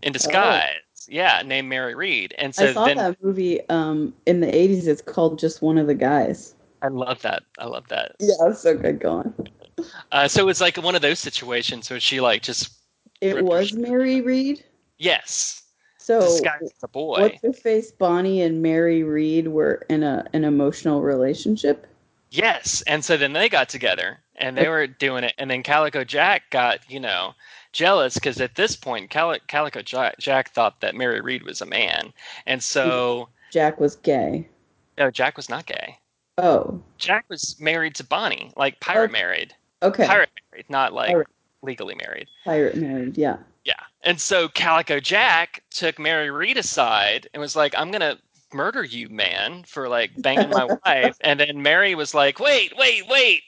in 0.03 0.13
disguise. 0.13 0.77
Yeah, 1.09 1.43
named 1.45 1.69
Mary 1.69 1.95
Reed. 1.95 2.35
And 2.39 2.55
so 2.55 2.67
I 2.67 2.73
saw 2.73 2.85
then 2.85 2.99
that 2.99 3.23
movie 3.23 3.67
um, 3.69 4.15
in 4.27 4.41
the 4.41 4.47
80s. 4.47 4.87
It's 4.87 5.03
called 5.03 5.39
Just 5.39 5.63
One 5.63 5.79
of 5.79 5.87
the 5.87 5.95
Guys. 5.95 6.55
I 6.83 6.89
love 6.89 7.23
that. 7.23 7.43
I 7.59 7.67
love 7.67 7.89
that. 7.89 8.15
Yeah, 8.21 8.53
so 8.53 8.77
good. 8.77 9.01
Go 9.01 9.13
on. 9.13 9.35
Uh, 10.13 10.29
so 10.29 10.49
it's 10.49 10.61
like 10.61 10.77
one 10.77 10.95
of 10.95 11.03
those 11.03 11.19
situations 11.19 11.91
where 11.91 12.01
she 12.01 12.21
like 12.21 12.43
just 12.43 12.71
It 13.21 13.45
was. 13.45 13.73
Mary 13.73 14.21
Reed. 14.21 14.65
yes. 14.99 15.63
So 15.99 16.21
a 16.83 16.89
boy. 16.89 17.21
what's 17.21 17.43
her 17.43 17.53
face? 17.53 17.93
Bonny 17.93 18.41
and 18.41 18.63
Mary 18.63 19.03
Reed 19.03 19.49
were 19.49 19.85
in 19.91 20.03
a 20.03 20.27
an 20.33 20.43
emotional 20.43 21.03
relationship. 21.03 21.87
Yes, 22.31 22.83
and 22.87 23.05
so 23.05 23.19
then 23.19 23.35
they 23.35 23.51
got 23.51 23.69
together 23.69 24.19
and 24.37 24.57
they 24.57 24.69
were 24.69 24.87
doing 24.87 25.25
it, 25.25 25.35
and 25.37 25.51
then 25.51 25.63
Calico 25.63 26.05
Jack 26.05 26.45
got 26.49 26.79
you 26.91 26.99
know 26.99 27.35
jealous 27.79 28.15
because 28.15 28.41
at 28.41 28.57
this 28.57 28.75
point 28.75 29.09
Cali- 29.09 29.39
Calico 29.47 29.81
Jack, 29.83 30.19
Jack 30.19 30.51
thought 30.51 30.81
that 30.81 30.97
Mary 30.97 31.21
Reed 31.21 31.45
was 31.45 31.61
a 31.61 31.67
man, 31.67 32.13
and 32.47 32.61
so 32.61 33.29
Jack 33.53 33.79
was 33.79 33.95
gay. 33.97 34.49
no, 34.99 35.11
Jack 35.13 35.37
was 35.37 35.49
not 35.49 35.65
gay. 35.67 35.97
Oh, 36.39 36.83
Jack 36.99 37.25
was 37.29 37.57
married 37.61 37.95
to 37.97 38.05
Bonny, 38.05 38.53
like 38.57 38.81
pirate 38.81 39.11
Oh, 39.11 39.13
married, 39.13 39.55
okay. 39.83 40.07
pirate 40.07 40.31
married, 40.53 40.67
not 40.69 40.93
like 40.93 41.11
Pirate. 41.11 41.29
legally 41.63 41.95
married. 41.95 42.27
Pirate 42.45 42.77
married. 42.77 43.17
Yeah. 43.17 43.37
Yeah. 43.65 43.75
And 44.03 44.21
so 44.21 44.49
Calico 44.49 44.99
Jack 44.99 45.63
took 45.71 45.99
Mary 45.99 46.31
Reed 46.31 46.57
aside 46.57 47.29
and 47.33 47.41
was 47.41 47.55
like, 47.55 47.75
I'm 47.77 47.91
going 47.91 48.01
to 48.01 48.19
murder 48.53 48.83
you, 48.85 49.09
man, 49.11 49.63
for 49.65 49.89
like 49.89 50.11
banging 50.23 50.49
my 50.51 50.65
wife. 50.87 51.17
And 51.21 51.39
then 51.39 51.61
Mary 51.61 51.95
was 51.95 52.15
like, 52.15 52.39
wait, 52.41 52.73
wait, 52.79 53.03
wait. 53.09 53.43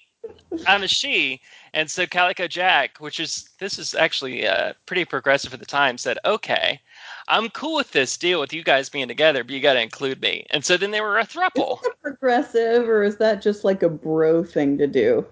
I'm 0.66 0.82
a 0.82 0.88
she. 0.88 1.40
And 1.72 1.90
so 1.90 2.06
Calico 2.06 2.46
Jack, 2.46 2.98
which 2.98 3.20
is, 3.20 3.48
this 3.58 3.78
is 3.78 3.94
actually 3.94 4.46
uh, 4.46 4.72
pretty 4.86 5.04
progressive 5.04 5.54
at 5.54 5.60
the 5.60 5.66
time, 5.66 5.98
said, 5.98 6.18
okay, 6.24 6.80
I'm 7.28 7.48
cool 7.50 7.76
with 7.76 7.92
this 7.92 8.16
deal 8.16 8.40
with 8.40 8.52
you 8.52 8.62
guys 8.62 8.88
being 8.88 9.08
together, 9.08 9.44
but 9.44 9.54
you 9.54 9.60
got 9.60 9.74
to 9.74 9.82
include 9.82 10.20
me. 10.20 10.46
And 10.50 10.64
so 10.64 10.76
then 10.76 10.90
they 10.90 11.00
were 11.00 11.18
a 11.18 11.26
thruple. 11.26 11.76
Is 11.76 11.82
that 11.82 12.02
progressive 12.02 12.88
or 12.88 13.02
is 13.02 13.16
that 13.16 13.40
just 13.42 13.64
like 13.64 13.82
a 13.82 13.88
bro 13.88 14.42
thing 14.42 14.78
to 14.78 14.86
do? 14.86 15.24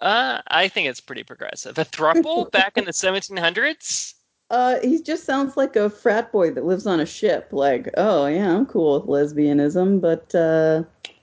Uh, 0.00 0.42
I 0.48 0.66
think 0.68 0.88
it's 0.88 1.00
pretty 1.00 1.22
progressive. 1.22 1.78
A 1.78 1.84
thruple 1.84 2.50
back 2.52 2.76
in 2.76 2.84
the 2.84 2.90
1700s? 2.90 4.14
Uh, 4.50 4.78
he 4.82 5.00
just 5.00 5.24
sounds 5.24 5.56
like 5.56 5.76
a 5.76 5.88
frat 5.88 6.30
boy 6.30 6.50
that 6.50 6.66
lives 6.66 6.86
on 6.86 7.00
a 7.00 7.06
ship. 7.06 7.48
Like, 7.52 7.88
oh 7.96 8.26
yeah, 8.26 8.54
I'm 8.54 8.66
cool 8.66 9.00
with 9.00 9.08
lesbianism, 9.08 10.00
but 10.00 10.34
uh, 10.34 10.82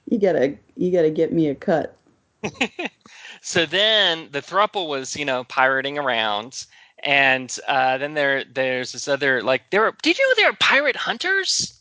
you 0.10 0.18
gotta 0.18 0.58
you 0.76 0.92
gotta 0.92 1.12
get 1.12 1.32
me 1.32 1.48
a 1.50 1.54
cut. 1.54 1.96
so 3.42 3.66
then 3.66 4.30
the 4.32 4.42
thruple 4.42 4.88
was 4.88 5.16
you 5.16 5.26
know 5.26 5.44
pirating 5.46 5.98
around 5.98 6.66
and 7.04 7.60
uh, 7.68 7.98
then 7.98 8.14
there 8.14 8.44
there's 8.46 8.92
this 8.94 9.08
other 9.08 9.42
like 9.44 9.70
there 9.72 9.82
were 9.82 9.96
did 10.02 10.18
you 10.18 10.28
know 10.28 10.34
there 10.38 10.52
were 10.52 10.58
pirate 10.60 10.96
hunters 10.98 11.80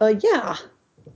Uh, 0.00 0.14
yeah, 0.22 0.56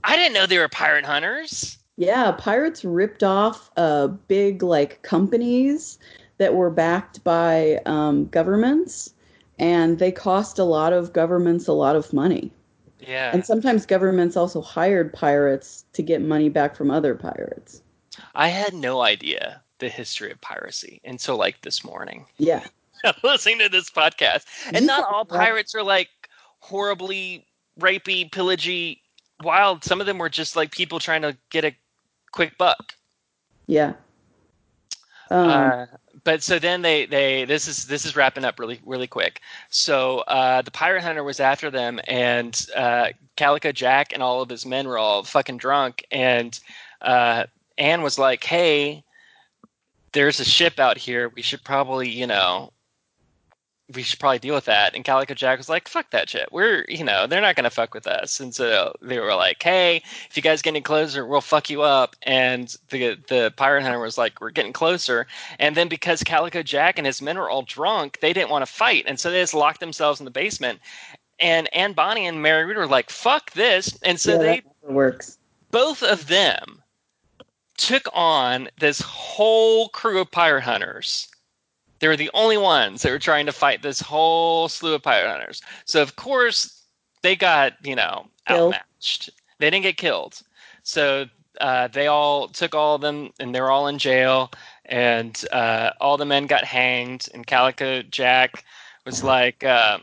i 0.03 0.15
didn't 0.15 0.33
know 0.33 0.45
there 0.45 0.61
were 0.61 0.69
pirate 0.69 1.05
hunters 1.05 1.77
yeah. 1.97 2.31
Pirates 2.33 2.83
ripped 2.85 3.23
off 3.23 3.71
uh 3.77 4.07
big 4.07 4.63
like 4.63 5.01
companies 5.03 5.99
that 6.39 6.55
were 6.55 6.71
backed 6.71 7.23
by 7.23 7.81
um, 7.85 8.27
governments, 8.29 9.13
and 9.59 9.99
they 9.99 10.11
cost 10.11 10.59
a 10.59 10.63
lot 10.65 10.93
of 10.93 11.13
governments 11.13 11.67
a 11.67 11.73
lot 11.73 11.95
of 11.95 12.13
money. 12.13 12.51
yeah 12.99 13.31
And 13.33 13.45
sometimes 13.45 13.85
governments 13.85 14.37
also 14.37 14.61
hired 14.61 15.13
pirates 15.13 15.85
to 15.93 16.03
get 16.03 16.21
money 16.21 16.49
back 16.49 16.75
from 16.75 16.91
other 16.91 17.15
pirates. 17.15 17.82
I 18.33 18.47
had 18.47 18.73
no 18.73 19.01
idea 19.01 19.61
the 19.79 19.89
history 19.89 20.31
of 20.31 20.41
piracy 20.41 21.01
until 21.03 21.37
like 21.37 21.61
this 21.61 21.83
morning 21.83 22.25
Yeah. 22.37 22.65
listening 23.23 23.59
to 23.59 23.69
this 23.69 23.89
podcast 23.89 24.45
and 24.71 24.85
You 24.87 24.87
not 24.87 25.05
all 25.11 25.25
pirates 25.25 25.75
are 25.75 25.83
like 25.83 26.09
horribly 26.59 27.45
rapey 27.79 28.29
pillagey 28.29 28.99
wild 29.41 29.83
some 29.83 29.99
of 29.99 30.05
them 30.07 30.17
were 30.17 30.29
just 30.29 30.55
like 30.55 30.71
people 30.71 30.99
trying 30.99 31.21
to 31.21 31.37
get 31.49 31.65
a 31.65 31.75
quick 32.31 32.57
buck 32.57 32.93
Yeah. 33.67 33.93
Um, 35.29 35.49
uh, 35.49 35.85
but 36.23 36.43
so 36.43 36.59
then 36.59 36.81
they 36.81 37.05
they 37.05 37.45
this 37.45 37.67
is 37.67 37.85
this 37.87 38.05
is 38.05 38.15
wrapping 38.15 38.45
up 38.45 38.59
really 38.59 38.79
really 38.85 39.07
quick. 39.07 39.41
So 39.69 40.19
uh, 40.19 40.61
the 40.61 40.71
pirate 40.71 41.01
hunter 41.03 41.23
was 41.23 41.39
after 41.39 41.69
them, 41.71 41.99
and 42.07 42.65
uh, 42.75 43.09
Calico 43.35 43.71
Jack 43.71 44.13
and 44.13 44.21
all 44.21 44.41
of 44.41 44.49
his 44.49 44.65
men 44.65 44.87
were 44.87 44.97
all 44.97 45.23
fucking 45.23 45.57
drunk, 45.57 46.05
and 46.11 46.59
uh, 47.01 47.45
Anne 47.77 48.01
was 48.01 48.19
like, 48.19 48.43
"Hey, 48.43 49.03
there's 50.11 50.39
a 50.39 50.45
ship 50.45 50.79
out 50.79 50.97
here. 50.97 51.29
We 51.29 51.41
should 51.41 51.63
probably 51.63 52.09
you 52.09 52.27
know." 52.27 52.71
We 53.93 54.01
should 54.01 54.19
probably 54.19 54.39
deal 54.39 54.55
with 54.55 54.65
that. 54.65 54.95
And 54.95 55.03
Calico 55.03 55.33
Jack 55.33 55.57
was 55.57 55.67
like, 55.67 55.89
fuck 55.89 56.09
that 56.11 56.29
shit. 56.29 56.47
We're, 56.51 56.85
you 56.87 57.03
know, 57.03 57.27
they're 57.27 57.41
not 57.41 57.55
going 57.55 57.65
to 57.65 57.69
fuck 57.69 57.93
with 57.93 58.07
us. 58.07 58.39
And 58.39 58.55
so 58.55 58.95
they 59.01 59.19
were 59.19 59.35
like, 59.35 59.61
hey, 59.61 60.01
if 60.29 60.37
you 60.37 60.41
guys 60.41 60.61
get 60.61 60.71
any 60.71 60.81
closer, 60.81 61.25
we'll 61.25 61.41
fuck 61.41 61.69
you 61.69 61.81
up. 61.81 62.15
And 62.23 62.75
the 62.89 63.15
the 63.27 63.53
pirate 63.57 63.83
hunter 63.83 63.99
was 63.99 64.17
like, 64.17 64.39
we're 64.39 64.51
getting 64.51 64.73
closer. 64.73 65.27
And 65.59 65.75
then 65.75 65.89
because 65.89 66.23
Calico 66.23 66.63
Jack 66.63 66.97
and 66.97 67.05
his 67.05 67.21
men 67.21 67.37
were 67.37 67.49
all 67.49 67.63
drunk, 67.63 68.19
they 68.21 68.31
didn't 68.33 68.49
want 68.49 68.65
to 68.65 68.71
fight, 68.71 69.03
and 69.05 69.19
so 69.19 69.29
they 69.29 69.41
just 69.41 69.53
locked 69.53 69.81
themselves 69.81 70.19
in 70.19 70.25
the 70.25 70.31
basement. 70.31 70.79
And 71.39 71.71
Anne 71.73 71.93
Bonny 71.93 72.25
and 72.25 72.41
Mary 72.41 72.63
Reed 72.65 72.77
were 72.77 72.87
like, 72.87 73.09
"Fuck 73.09 73.51
this!" 73.51 73.99
And 74.03 74.19
so 74.19 74.33
yeah, 74.33 74.37
they 74.37 74.63
works. 74.81 75.37
both 75.71 76.01
of 76.03 76.27
them 76.27 76.82
took 77.77 78.07
on 78.13 78.69
this 78.79 79.01
whole 79.01 79.89
crew 79.89 80.19
of 80.19 80.31
pirate 80.31 80.63
hunters. 80.63 81.27
They 81.99 82.07
were 82.07 82.17
the 82.17 82.31
only 82.33 82.57
ones 82.57 83.01
that 83.01 83.11
were 83.11 83.19
trying 83.19 83.45
to 83.45 83.51
fight 83.51 83.81
this 83.81 84.01
whole 84.01 84.67
slew 84.67 84.93
of 84.93 85.03
pirate 85.03 85.29
hunters. 85.29 85.61
So 85.85 86.01
of 86.01 86.15
course 86.15 86.83
they 87.21 87.35
got 87.35 87.73
you 87.83 87.95
know 87.95 88.27
Killed. 88.47 88.73
outmatched. 88.73 89.29
They 89.59 89.69
didn't 89.69 89.83
get 89.83 89.97
killed. 89.97 90.41
So 90.83 91.27
uh, 91.61 91.87
they 91.87 92.07
all 92.07 92.47
took 92.47 92.75
all 92.75 92.95
of 92.95 93.01
them, 93.01 93.31
and 93.39 93.53
they're 93.53 93.71
all 93.71 93.87
in 93.87 93.97
jail. 93.97 94.51
And 94.85 95.43
uh, 95.51 95.91
all 96.01 96.17
the 96.17 96.25
men 96.25 96.47
got 96.47 96.65
hanged. 96.65 97.29
And 97.33 97.47
Calico 97.47 98.01
Jack 98.01 98.65
was 99.05 99.23
like, 99.23 99.63
uh, 99.63 99.99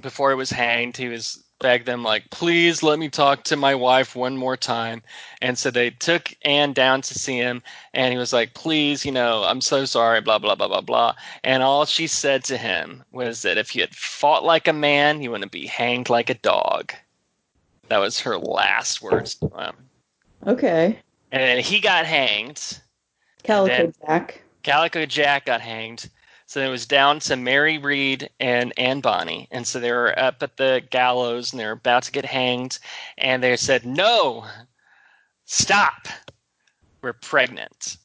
before 0.00 0.30
he 0.30 0.36
was 0.36 0.50
hanged, 0.50 0.96
he 0.96 1.08
was 1.08 1.44
begged 1.58 1.86
them 1.86 2.02
like, 2.02 2.28
please 2.30 2.82
let 2.82 2.98
me 2.98 3.08
talk 3.08 3.44
to 3.44 3.56
my 3.56 3.74
wife 3.74 4.14
one 4.14 4.36
more 4.36 4.56
time. 4.56 5.02
And 5.40 5.56
so 5.56 5.70
they 5.70 5.90
took 5.90 6.34
Anne 6.42 6.72
down 6.72 7.02
to 7.02 7.14
see 7.14 7.36
him, 7.36 7.62
and 7.94 8.12
he 8.12 8.18
was 8.18 8.32
like, 8.32 8.54
please, 8.54 9.04
you 9.04 9.12
know, 9.12 9.44
I'm 9.44 9.60
so 9.60 9.84
sorry, 9.84 10.20
blah 10.20 10.38
blah 10.38 10.54
blah 10.54 10.68
blah 10.68 10.80
blah. 10.80 11.14
And 11.44 11.62
all 11.62 11.84
she 11.84 12.06
said 12.06 12.44
to 12.44 12.56
him 12.56 13.04
was 13.12 13.42
that 13.42 13.58
if 13.58 13.74
you 13.74 13.82
had 13.82 13.94
fought 13.94 14.44
like 14.44 14.68
a 14.68 14.72
man, 14.72 15.22
you 15.22 15.30
wouldn't 15.30 15.52
be 15.52 15.66
hanged 15.66 16.08
like 16.10 16.30
a 16.30 16.34
dog. 16.34 16.92
That 17.88 17.98
was 17.98 18.20
her 18.20 18.38
last 18.38 19.02
words 19.02 19.36
to 19.36 19.48
him. 19.48 19.76
Okay. 20.46 20.98
And 21.32 21.60
he 21.60 21.80
got 21.80 22.06
hanged. 22.06 22.80
Calico 23.42 23.92
Jack. 24.06 24.42
Calico 24.62 25.06
Jack 25.06 25.46
got 25.46 25.60
hanged. 25.60 26.08
So 26.56 26.62
it 26.62 26.70
was 26.70 26.86
down 26.86 27.18
to 27.20 27.36
Mary 27.36 27.76
Reed 27.76 28.30
and 28.40 28.72
Anne 28.78 29.02
Bonny. 29.02 29.46
And 29.50 29.66
so 29.66 29.78
they 29.78 29.92
were 29.92 30.18
up 30.18 30.42
at 30.42 30.56
the 30.56 30.82
gallows 30.88 31.52
and 31.52 31.60
they 31.60 31.66
were 31.66 31.72
about 31.72 32.04
to 32.04 32.12
get 32.12 32.24
hanged. 32.24 32.78
And 33.18 33.42
they 33.42 33.58
said, 33.58 33.84
No, 33.84 34.46
stop. 35.44 36.08
We're 37.02 37.12
pregnant. 37.12 37.98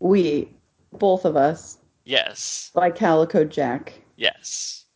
We, 0.00 0.48
both 0.94 1.24
of 1.24 1.36
us, 1.36 1.78
Yes. 2.04 2.72
by 2.74 2.90
Calico 2.90 3.44
Jack. 3.44 3.92
Yes. 4.16 4.86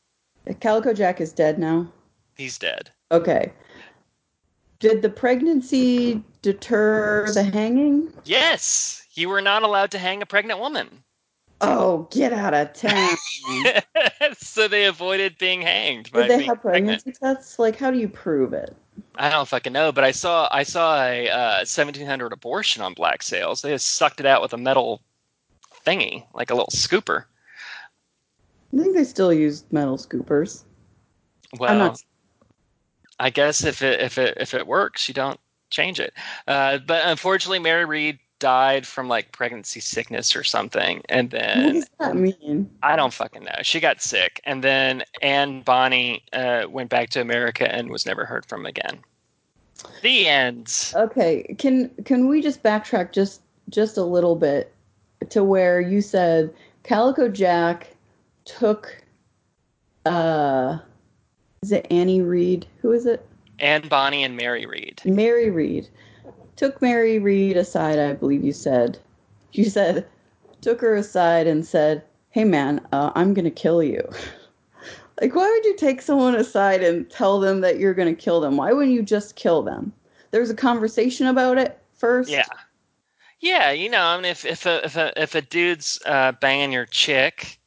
Calico 0.58 0.92
Jack 0.92 1.20
is 1.20 1.32
dead 1.32 1.60
now. 1.60 1.86
He's 2.34 2.58
dead. 2.58 2.90
Okay. 3.12 3.52
Did 4.80 5.02
the 5.02 5.10
pregnancy 5.10 6.20
deter 6.42 7.32
the 7.32 7.44
hanging? 7.44 8.12
Yes. 8.24 9.06
You 9.12 9.28
were 9.28 9.40
not 9.40 9.62
allowed 9.62 9.92
to 9.92 9.98
hang 9.98 10.20
a 10.20 10.26
pregnant 10.26 10.58
woman. 10.58 11.04
Oh, 11.61 12.07
get 12.11 12.32
out 12.32 12.52
of 12.52 12.74
town. 12.74 13.16
so 14.38 14.68
they 14.68 14.84
avoided 14.84 15.38
being 15.38 15.62
hanged. 15.62 16.12
by 16.12 16.22
Did 16.22 16.30
they 16.30 16.44
have 16.44 16.61
pregnant. 16.61 17.02
pregnancy 17.02 17.12
tests? 17.12 17.59
Like, 17.59 17.76
how 17.76 17.90
do 17.90 17.98
you 17.98 18.09
prove 18.09 18.52
it? 18.52 18.76
I 19.16 19.30
don't 19.30 19.48
fucking 19.48 19.72
know, 19.72 19.92
but 19.92 20.04
I 20.04 20.11
saw 20.11 20.48
I 20.50 20.62
saw 20.62 21.02
a 21.02 21.28
uh, 21.28 21.57
1700 21.59 22.32
abortion 22.32 22.82
on 22.82 22.94
Black 22.94 23.22
Sails. 23.22 23.62
They 23.62 23.70
just 23.70 23.94
sucked 23.94 24.20
it 24.20 24.26
out 24.26 24.42
with 24.42 24.52
a 24.52 24.59
metal 24.59 25.02
thingy, 25.86 26.24
like 26.34 26.50
a 26.50 26.54
little 26.54 26.72
scooper. 26.72 27.24
I 28.74 28.82
think 28.82 28.94
they 28.94 29.04
still 29.04 29.32
use 29.32 29.64
metal 29.70 29.96
scoopers. 29.96 30.64
Well, 31.59 31.78
not. 31.78 32.02
I 33.18 33.30
guess 33.30 33.64
if 33.64 33.82
it 33.82 34.00
if 34.00 34.18
it 34.18 34.36
if 34.38 34.52
it 34.52 34.66
works, 34.66 35.09
you 35.09 35.14
don't 35.14 35.40
change 35.70 36.00
it. 36.00 36.12
Uh, 36.46 36.78
but 36.78 37.07
unfortunately, 37.07 37.59
Mary 37.59 37.84
Reed 37.84 38.18
died 38.39 38.87
from 38.87 39.09
like 39.09 39.32
pregnancy 39.32 39.80
sickness 39.80 40.37
or 40.37 40.45
something, 40.45 41.03
and 41.09 41.32
What 41.32 41.41
then 41.41 41.74
does 41.74 41.91
that 41.99 42.16
mean? 42.16 42.70
I 42.82 42.97
don't 42.97 43.12
fucking 43.12 43.45
know. 43.45 43.62
She 43.62 43.80
got 43.80 44.03
sick, 44.03 44.41
and 44.45 44.62
then 44.62 45.03
Anne 45.22 45.62
Bonny 45.62 46.22
uh, 46.32 46.66
went 46.68 46.91
back 46.91 47.11
to 47.11 47.20
America 47.20 47.72
and 47.72 47.91
was 47.91 48.07
never 48.07 48.24
heard 48.24 48.47
from 48.47 48.66
again. 48.66 49.01
The 50.03 50.26
end. 50.26 50.93
Okay, 50.95 51.55
can 51.59 51.91
can 52.05 52.28
we 52.28 52.41
just 52.41 52.62
backtrack 52.62 53.12
just 53.12 53.43
just 53.68 53.97
a 53.97 54.05
little 54.05 54.37
bit 54.37 54.72
to 55.30 55.43
where 55.45 55.80
you 55.80 56.01
said 56.01 56.53
Calico 56.82 57.28
Jack 57.28 57.89
took 58.45 59.03
uh 60.05 60.78
is 61.62 61.72
it 61.72 61.87
Annie 61.91 62.22
Reed? 62.22 62.66
Who 62.80 62.93
is 62.93 63.07
it? 63.07 63.26
Anne 63.59 63.89
Bonny 63.89 64.22
and 64.22 64.37
Mary 64.37 64.66
Reed. 64.66 65.01
Mary 65.05 65.51
Reed. 65.51 65.89
Took 66.57 66.80
Mary 66.82 67.18
Reed 67.18 67.57
aside, 67.57 67.98
I 67.98 68.14
believe 68.14 68.44
you 68.44 68.52
said. 68.52 68.98
You 69.52 69.64
said 69.66 70.07
took 70.61 70.80
her 70.80 70.96
aside 70.96 71.46
and 71.46 71.64
said, 71.64 72.02
"Hey 72.30 72.44
man, 72.44 72.84
uh, 72.92 73.12
I'm 73.14 73.34
going 73.34 73.44
to 73.44 73.50
kill 73.50 73.82
you." 73.82 74.02
Like, 75.18 75.34
why 75.34 75.50
would 75.50 75.64
you 75.64 75.74
take 75.76 76.02
someone 76.02 76.34
aside 76.34 76.82
and 76.82 77.09
tell 77.09 77.40
them 77.40 77.62
that 77.62 77.78
you're 77.78 77.94
going 77.94 78.14
to 78.14 78.22
kill 78.22 78.38
them? 78.38 78.59
Why 78.59 78.74
wouldn't 78.74 78.94
you 78.94 79.02
just 79.02 79.34
kill 79.34 79.62
them? 79.62 79.90
There's 80.30 80.50
a 80.50 80.54
conversation 80.54 81.26
about 81.26 81.57
it 81.57 81.80
first. 81.94 82.28
Yeah. 82.28 82.44
Yeah, 83.40 83.70
you 83.70 83.88
know, 83.88 84.02
I 84.02 84.16
mean, 84.16 84.26
if 84.26 84.44
if 84.44 84.66
a 84.66 84.84
if 84.84 84.94
a 84.96 85.18
if 85.18 85.34
a 85.34 85.40
dude's 85.40 85.98
uh, 86.04 86.32
banging 86.32 86.70
your 86.70 86.84
chick, 86.84 87.59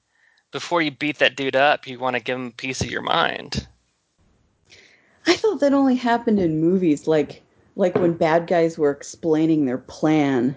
before 0.51 0.83
you 0.83 0.91
beat 0.91 1.17
that 1.17 1.35
dude 1.35 1.55
up, 1.55 1.87
you 1.87 1.97
want 1.97 2.15
to 2.15 2.21
give 2.21 2.37
him 2.37 2.47
a 2.47 2.51
piece 2.51 2.81
of 2.81 2.91
your 2.91 3.01
mind. 3.01 3.67
I 5.25 5.35
thought 5.35 5.59
that 5.59 5.73
only 5.73 5.95
happened 5.95 6.39
in 6.39 6.61
movies, 6.61 7.07
like 7.07 7.41
like 7.79 7.95
when 7.95 8.11
bad 8.11 8.45
guys 8.45 8.77
were 8.77 8.91
explaining 8.91 9.65
their 9.65 9.77
plan. 9.77 10.55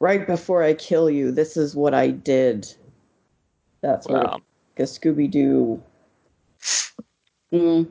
Right 0.00 0.26
before 0.26 0.62
I 0.62 0.74
kill 0.74 1.08
you, 1.08 1.30
this 1.30 1.56
is 1.56 1.76
what 1.76 1.94
I 1.94 2.08
did. 2.08 2.72
That's 3.80 4.08
what 4.08 4.24
Wow. 4.24 4.32
like 4.32 4.42
a 4.80 4.82
Scooby 4.82 5.30
Doo. 5.30 5.80
Mm. 7.52 7.88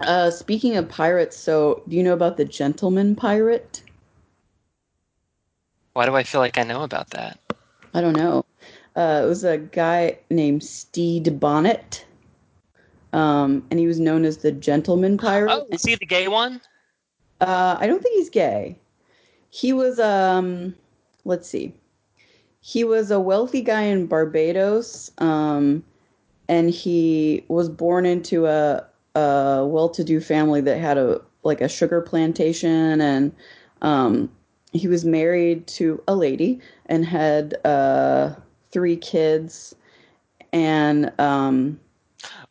Uh, 0.00 0.30
speaking 0.30 0.76
of 0.76 0.88
pirates, 0.88 1.36
so 1.36 1.82
do 1.86 1.94
you 1.94 2.02
know 2.02 2.14
about 2.14 2.38
the 2.38 2.46
Gentleman 2.46 3.14
Pirate? 3.14 3.82
Why 5.92 6.06
do 6.06 6.16
I 6.16 6.22
feel 6.22 6.40
like 6.40 6.56
I 6.56 6.62
know 6.62 6.82
about 6.84 7.10
that? 7.10 7.38
I 7.92 8.00
don't 8.00 8.16
know. 8.16 8.46
Uh, 8.96 9.20
it 9.22 9.26
was 9.26 9.44
a 9.44 9.58
guy 9.58 10.18
named 10.30 10.64
Stede 10.64 11.38
Bonnet, 11.38 12.06
um, 13.12 13.66
and 13.70 13.78
he 13.78 13.86
was 13.86 14.00
known 14.00 14.24
as 14.24 14.38
the 14.38 14.52
Gentleman 14.52 15.18
Pirate. 15.18 15.52
Oh, 15.52 15.66
is 15.70 15.84
he 15.84 15.94
the 15.94 16.06
gay 16.06 16.28
one? 16.28 16.62
Uh, 17.42 17.76
I 17.78 17.88
don't 17.88 18.00
think 18.02 18.14
he's 18.16 18.30
gay. 18.30 18.78
He 19.50 19.72
was 19.72 19.98
um, 19.98 20.74
let's 21.24 21.48
see. 21.48 21.74
He 22.60 22.84
was 22.84 23.10
a 23.10 23.18
wealthy 23.18 23.60
guy 23.60 23.82
in 23.82 24.06
Barbados, 24.06 25.10
um, 25.18 25.82
and 26.48 26.70
he 26.70 27.44
was 27.48 27.68
born 27.68 28.06
into 28.06 28.46
a, 28.46 28.86
a 29.16 29.66
well-to-do 29.66 30.20
family 30.20 30.60
that 30.60 30.78
had 30.78 30.96
a 30.96 31.20
like 31.42 31.60
a 31.60 31.68
sugar 31.68 32.00
plantation, 32.00 33.00
and 33.00 33.34
um, 33.82 34.30
he 34.72 34.86
was 34.86 35.04
married 35.04 35.66
to 35.66 36.00
a 36.06 36.14
lady 36.14 36.60
and 36.86 37.04
had 37.04 37.54
uh, 37.66 38.34
three 38.70 38.96
kids, 38.96 39.74
and 40.52 41.12
um, 41.20 41.80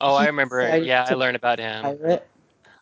Oh, 0.02 0.16
I 0.16 0.28
remember. 0.28 0.78
Yeah, 0.78 1.06
I 1.08 1.14
learned 1.14 1.38
about 1.38 1.60
him. 1.60 1.82
pirate. 1.84 2.28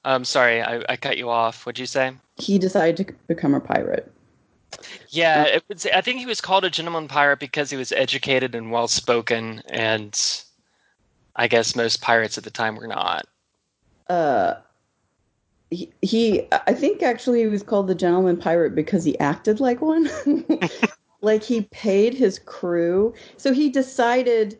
I'm 0.06 0.26
sorry, 0.26 0.62
I, 0.62 0.84
I 0.90 0.96
cut 0.96 1.18
you 1.18 1.30
off. 1.30 1.66
What'd 1.66 1.80
you 1.80 1.86
say? 1.86 2.14
He 2.38 2.58
decided 2.58 3.08
to 3.08 3.14
become 3.28 3.54
a 3.54 3.60
pirate. 3.60 4.12
Yeah, 5.10 5.44
it 5.44 5.64
was, 5.68 5.86
I 5.88 6.02
think 6.02 6.20
he 6.20 6.26
was 6.26 6.42
called 6.42 6.64
a 6.64 6.70
gentleman 6.70 7.08
pirate 7.08 7.40
because 7.40 7.70
he 7.70 7.78
was 7.78 7.92
educated 7.92 8.56
and 8.56 8.72
well 8.72 8.88
spoken, 8.88 9.62
and 9.70 10.18
I 11.36 11.48
guess 11.48 11.76
most 11.76 12.02
pirates 12.02 12.38
at 12.38 12.44
the 12.44 12.52
time 12.52 12.76
were 12.76 12.88
not. 12.88 13.26
uh 14.08 14.56
he, 15.72 15.92
he 16.02 16.48
i 16.52 16.74
think 16.74 17.04
actually 17.04 17.42
he 17.42 17.48
was 17.48 17.62
called 17.62 17.88
the 17.88 17.96
gentleman 17.96 18.38
pirate 18.38 18.74
because 18.74 19.04
he 19.04 19.18
acted 19.20 19.60
like 19.60 19.82
one 19.82 20.10
like 21.22 21.44
he 21.44 21.62
paid 21.70 22.14
his 22.14 22.40
crew 22.40 23.14
so 23.38 23.54
he 23.54 23.70
decided 23.70 24.58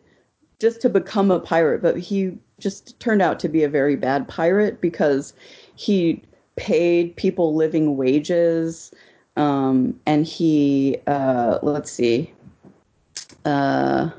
just 0.60 0.80
to 0.80 0.88
become 0.88 1.30
a 1.32 1.40
pirate 1.40 1.82
but 1.82 1.98
he 1.98 2.38
just 2.60 2.98
turned 3.00 3.22
out 3.22 3.40
to 3.40 3.48
be 3.48 3.62
a 3.62 3.68
very 3.68 3.96
bad 3.96 4.28
pirate 4.28 4.80
because 4.80 5.32
he 5.74 6.22
paid 6.56 7.16
people 7.16 7.54
living 7.54 7.96
wages 7.96 8.92
um 9.36 9.98
and 10.06 10.26
he 10.26 10.98
uh 11.06 11.58
let's 11.62 11.90
see 11.90 12.32
uh 13.44 14.10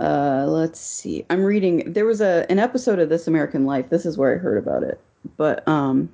uh, 0.00 0.46
let's 0.48 0.80
see. 0.80 1.26
I'm 1.28 1.44
reading. 1.44 1.92
There 1.92 2.06
was 2.06 2.22
a 2.22 2.46
an 2.48 2.58
episode 2.58 2.98
of 2.98 3.10
This 3.10 3.28
American 3.28 3.66
Life. 3.66 3.90
This 3.90 4.06
is 4.06 4.16
where 4.16 4.34
I 4.34 4.38
heard 4.38 4.56
about 4.56 4.82
it. 4.82 4.98
But 5.36 5.66
um, 5.68 6.08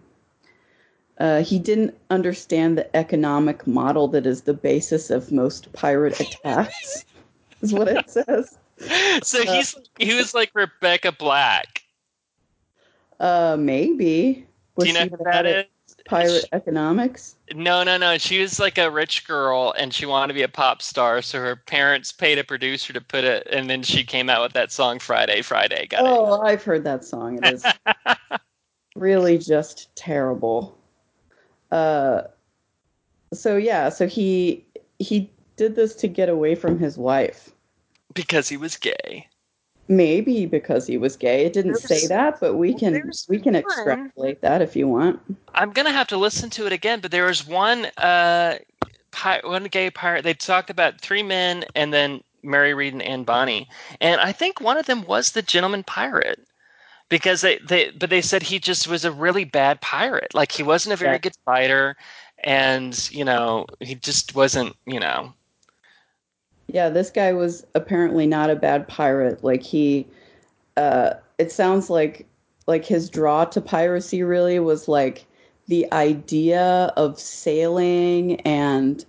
uh, 1.19 1.43
he 1.43 1.61
didn't 1.61 1.97
understand 2.11 2.77
the 2.77 2.97
economic 2.97 3.65
model 3.65 4.09
that 4.09 4.27
is 4.27 4.43
the 4.43 4.55
basis 4.55 5.09
of 5.09 5.31
most 5.31 5.73
pirate 5.73 6.19
attacks. 6.19 7.05
is 7.63 7.73
what 7.73 7.87
it 7.87 8.11
says. 8.11 8.59
So 9.23 9.43
he's 9.43 9.75
he 9.99 10.15
was 10.15 10.35
like 10.35 10.51
Rebecca 10.55 11.11
Black. 11.11 11.83
Uh, 13.19 13.57
maybe. 13.59 14.47
Was 14.77 14.85
Do 14.85 14.89
you 14.89 14.95
know 14.95 15.05
she 15.05 15.11
who 15.11 15.25
that 15.25 15.47
at 15.47 15.69
pirate 16.05 16.49
economics? 16.53 17.37
No, 17.55 17.83
no, 17.83 17.97
no. 17.97 18.19
She 18.19 18.41
was 18.41 18.59
like 18.59 18.79
a 18.79 18.91
rich 18.91 19.27
girl, 19.27 19.75
and 19.79 19.93
she 19.93 20.05
wanted 20.05 20.29
to 20.29 20.35
be 20.35 20.43
a 20.43 20.49
pop 20.49 20.83
star. 20.83 21.23
So 21.23 21.41
her 21.41 21.57
parents 21.57 22.13
paid 22.13 22.39
a 22.39 22.45
producer 22.45 22.93
to 22.93 23.01
put 23.01 23.25
it, 23.25 23.47
and 23.51 23.71
then 23.71 23.83
she 23.83 24.05
came 24.05 24.29
out 24.29 24.43
with 24.43 24.53
that 24.53 24.73
song 24.73 24.99
"Friday, 24.99 25.43
Friday." 25.43 25.87
Got 25.87 26.03
Oh, 26.05 26.41
I've 26.43 26.63
heard 26.63 26.85
that 26.85 27.05
song. 27.05 27.39
It 27.43 27.55
is 27.55 27.65
really 28.97 29.39
just 29.39 29.95
terrible. 29.97 30.77
Uh, 31.71 32.23
so 33.33 33.57
yeah, 33.57 33.89
so 33.89 34.07
he 34.07 34.65
he 34.99 35.31
did 35.57 35.75
this 35.75 35.95
to 35.97 36.09
get 36.09 36.29
away 36.29 36.55
from 36.55 36.79
his 36.79 36.99
wife. 36.99 37.51
Because 38.17 38.49
he 38.49 38.57
was 38.57 38.77
gay. 38.77 39.29
Maybe 39.89 40.47
because 40.47 40.85
he 40.89 40.97
was 40.99 41.17
gay. 41.17 41.45
It 41.47 41.53
didn't 41.53 41.81
There's- 41.81 42.03
say 42.03 42.07
that, 42.09 42.41
but 42.41 42.55
we 42.55 42.75
can 42.75 43.13
we 43.29 43.39
can 43.39 43.53
one. 43.55 43.63
extrapolate 43.63 44.41
that 44.41 44.61
if 44.61 44.75
you 44.75 44.89
want. 44.89 45.21
I'm 45.55 45.71
gonna 45.71 45.93
have 45.93 46.09
to 46.09 46.17
listen 46.17 46.51
to 46.51 46.67
it 46.67 46.73
again. 46.73 46.99
But 46.99 47.13
there 47.13 47.27
was 47.27 47.47
one 47.47 47.87
uh, 47.97 48.59
pi- 49.13 49.43
one 49.45 49.65
gay 49.65 49.91
pirate. 49.91 50.25
They 50.25 50.35
talked 50.35 50.71
about 50.71 51.01
three 51.01 51.23
men, 51.23 51.65
and 51.77 51.95
then 51.95 52.21
Mary 52.43 52.75
Reed 52.75 52.95
and 52.95 53.03
Anne 53.03 53.23
Bonny, 53.23 53.69
and 54.01 54.21
I 54.21 54.33
think 54.33 54.61
one 54.61 54.77
of 54.77 54.87
them 54.87 55.03
was 55.07 55.31
the 55.31 55.43
gentleman 55.43 55.85
pirate. 55.85 56.41
Because 57.09 57.41
they, 57.41 57.59
they 57.59 57.91
but 57.91 58.11
they 58.11 58.21
said 58.21 58.43
he 58.43 58.59
just 58.59 58.89
was 58.89 59.05
a 59.05 59.13
really 59.13 59.45
bad 59.45 59.81
pirate. 59.81 60.35
Like 60.35 60.51
he 60.51 60.65
wasn't 60.65 60.95
a 60.95 60.97
very 60.97 61.13
Yeah. 61.13 61.19
good 61.19 61.37
fighter, 61.45 61.95
and 62.43 63.09
you 63.13 63.25
know 63.25 63.67
he 63.79 63.95
just 63.95 64.35
wasn't. 64.35 64.75
You 64.87 64.99
know, 64.99 65.33
Yeah, 66.77 66.91
this 66.91 67.11
guy 67.11 67.33
was 67.33 67.67
apparently 67.75 68.27
not 68.27 68.51
a 68.51 68.55
bad 68.55 68.87
pirate. 68.87 69.43
Like 69.43 69.63
he 69.63 70.07
uh 70.77 71.15
it 71.39 71.51
sounds 71.51 71.89
like 71.89 72.27
like 72.67 72.85
his 72.85 73.09
draw 73.09 73.47
to 73.47 73.63
piracy 73.63 74.23
really 74.23 74.59
was 74.59 74.87
like 74.87 75.25
the 75.69 75.91
idea 75.95 76.93
of 76.99 77.19
sailing 77.19 78.43
and 78.43 79.07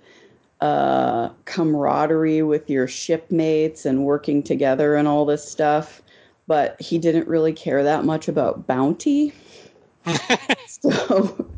uh 0.61 1.28
camaraderie 1.43 2.41
with 2.41 2.70
your 2.70 2.88
shipmates 2.88 3.86
and 3.86 4.05
working 4.05 4.41
together 4.41 4.95
and 4.95 5.05
all 5.05 5.26
this 5.26 5.43
stuff. 5.43 6.01
But 6.47 6.82
he 6.82 6.97
didn't 6.97 7.28
really 7.28 7.51
care 7.51 7.84
that 7.84 8.05
much 8.05 8.30
about 8.30 8.65
bounty. 8.65 9.34
so 10.68 11.49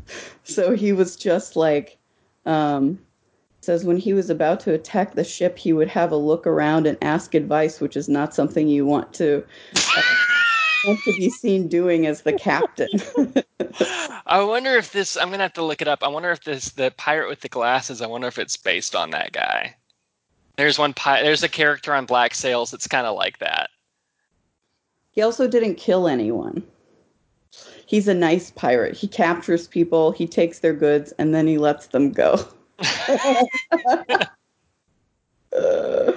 so 0.42 0.74
he 0.74 0.92
was 0.92 1.14
just 1.14 1.54
like 1.54 1.98
um 2.46 2.98
says 3.60 3.84
when 3.84 3.96
he 3.96 4.12
was 4.12 4.30
about 4.30 4.60
to 4.60 4.72
attack 4.72 5.14
the 5.14 5.24
ship 5.24 5.58
he 5.58 5.72
would 5.72 5.88
have 5.88 6.12
a 6.12 6.16
look 6.16 6.46
around 6.46 6.86
and 6.86 6.96
ask 7.02 7.34
advice 7.34 7.80
which 7.80 7.96
is 7.96 8.08
not 8.08 8.34
something 8.34 8.68
you 8.68 8.86
want 8.86 9.12
to 9.12 9.44
uh, 9.96 10.02
want 10.84 11.02
to 11.04 11.12
be 11.12 11.28
seen 11.30 11.68
doing 11.68 12.06
as 12.06 12.22
the 12.22 12.32
captain 12.32 12.88
I 14.26 14.42
wonder 14.42 14.76
if 14.76 14.92
this. 14.92 15.16
I'm 15.16 15.30
gonna 15.30 15.42
have 15.42 15.52
to 15.54 15.64
look 15.64 15.82
it 15.82 15.88
up. 15.88 16.02
I 16.04 16.08
wonder 16.08 16.30
if 16.30 16.44
this 16.44 16.70
the 16.70 16.92
pirate 16.96 17.28
with 17.28 17.40
the 17.40 17.48
glasses. 17.48 18.00
I 18.00 18.06
wonder 18.06 18.28
if 18.28 18.38
it's 18.38 18.56
based 18.56 18.94
on 18.94 19.10
that 19.10 19.32
guy. 19.32 19.74
There's 20.56 20.78
one. 20.78 20.92
Pi- 20.94 21.22
there's 21.22 21.42
a 21.42 21.48
character 21.48 21.92
on 21.94 22.06
Black 22.06 22.34
Sails 22.34 22.70
that's 22.70 22.86
kind 22.86 23.06
of 23.06 23.16
like 23.16 23.38
that. 23.38 23.70
he 25.10 25.22
also 25.22 25.48
didn't 25.48 25.74
kill 25.76 26.06
anyone 26.06 26.62
he's 27.86 28.06
a 28.06 28.14
nice 28.14 28.50
pirate 28.52 28.96
he 28.96 29.08
captures 29.08 29.66
people 29.66 30.12
he 30.12 30.26
takes 30.28 30.60
their 30.60 30.72
goods 30.74 31.12
and 31.18 31.34
then 31.34 31.46
he 31.46 31.58
lets 31.58 31.88
them 31.88 32.12
go 32.12 32.38
uh, 35.52 36.12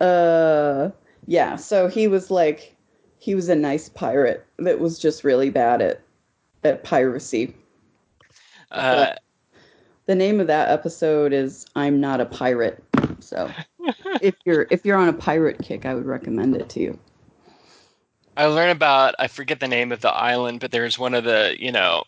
uh, 0.00 0.90
yeah 1.26 1.56
so 1.56 1.88
he 1.88 2.08
was 2.08 2.30
like 2.30 2.74
he 3.18 3.34
was 3.34 3.48
a 3.48 3.54
nice 3.54 3.88
pirate 3.88 4.46
that 4.58 4.78
was 4.78 4.98
just 4.98 5.24
really 5.24 5.50
bad 5.50 5.82
at 5.82 6.00
at 6.64 6.84
piracy 6.84 7.54
Uh, 8.70 9.12
the 10.06 10.14
name 10.14 10.40
of 10.40 10.46
that 10.46 10.68
episode 10.68 11.32
is 11.32 11.66
i'm 11.76 12.00
not 12.00 12.20
a 12.20 12.26
pirate 12.26 12.82
so 13.20 13.50
if 14.20 14.34
you're 14.44 14.66
if 14.70 14.84
you're 14.84 14.96
on 14.96 15.08
a 15.08 15.12
pirate 15.12 15.58
kick 15.62 15.86
i 15.86 15.94
would 15.94 16.06
recommend 16.06 16.56
it 16.56 16.68
to 16.68 16.80
you 16.80 16.98
I 18.36 18.46
learned 18.46 18.72
about. 18.72 19.14
I 19.18 19.28
forget 19.28 19.60
the 19.60 19.68
name 19.68 19.92
of 19.92 20.02
the 20.02 20.12
island, 20.12 20.60
but 20.60 20.70
there's 20.70 20.98
one 20.98 21.14
of 21.14 21.24
the 21.24 21.56
you 21.58 21.72
know 21.72 22.04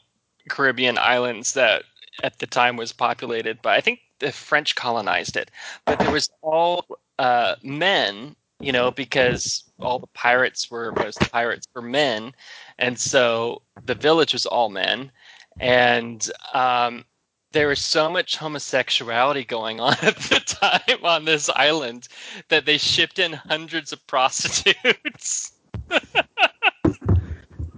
Caribbean 0.49 0.99
islands 0.99 1.55
that 1.55 1.85
at 2.23 2.39
the 2.39 2.47
time 2.47 2.77
was 2.77 2.93
populated 2.93 3.61
by. 3.63 3.77
I 3.77 3.81
think 3.81 4.01
the 4.19 4.33
French 4.33 4.75
colonized 4.75 5.37
it, 5.37 5.51
but 5.85 5.99
there 5.99 6.11
was 6.11 6.31
all 6.43 6.87
uh, 7.19 7.57
men. 7.63 8.35
You 8.61 8.73
know, 8.73 8.91
because 8.91 9.63
all 9.79 10.01
the 10.01 10.09
pirates 10.09 10.69
were 10.69 10.91
most 10.91 11.21
pirates 11.31 11.69
were 11.77 11.83
men, 11.83 12.33
and 12.77 12.99
so 12.99 13.63
the 13.87 13.95
village 13.95 14.33
was 14.33 14.47
all 14.47 14.69
men, 14.69 15.13
and 15.61 16.29
um, 16.55 17.05
there 17.53 17.69
was 17.69 17.79
so 17.79 18.11
much 18.11 18.37
homosexuality 18.37 19.45
going 19.45 19.81
on 19.81 19.93
at 20.03 20.17
the 20.17 20.41
time 20.41 21.05
on 21.05 21.25
this 21.25 21.49
island 21.51 22.09
that 22.49 22.67
they 22.67 22.79
shipped 22.79 23.19
in 23.19 23.33
hundreds 23.33 23.93
of 23.93 24.05
prostitutes. 24.07 25.53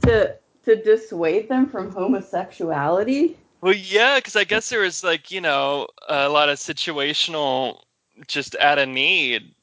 to 0.03 0.35
to 0.65 0.83
dissuade 0.83 1.49
them 1.49 1.67
from 1.67 1.91
homosexuality. 1.93 3.37
Well, 3.61 3.75
yeah, 3.75 4.17
because 4.19 4.37
I 4.37 4.45
guess 4.45 4.69
there 4.71 4.81
was 4.81 5.05
like 5.05 5.31
you 5.31 5.41
know 5.41 5.89
a 6.09 6.29
lot 6.29 6.49
of 6.49 6.59
situational, 6.59 7.83
just 8.27 8.57
out 8.57 8.79
of 8.79 8.89
need 8.89 9.55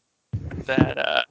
that. 0.65 0.97
uh 0.97 1.23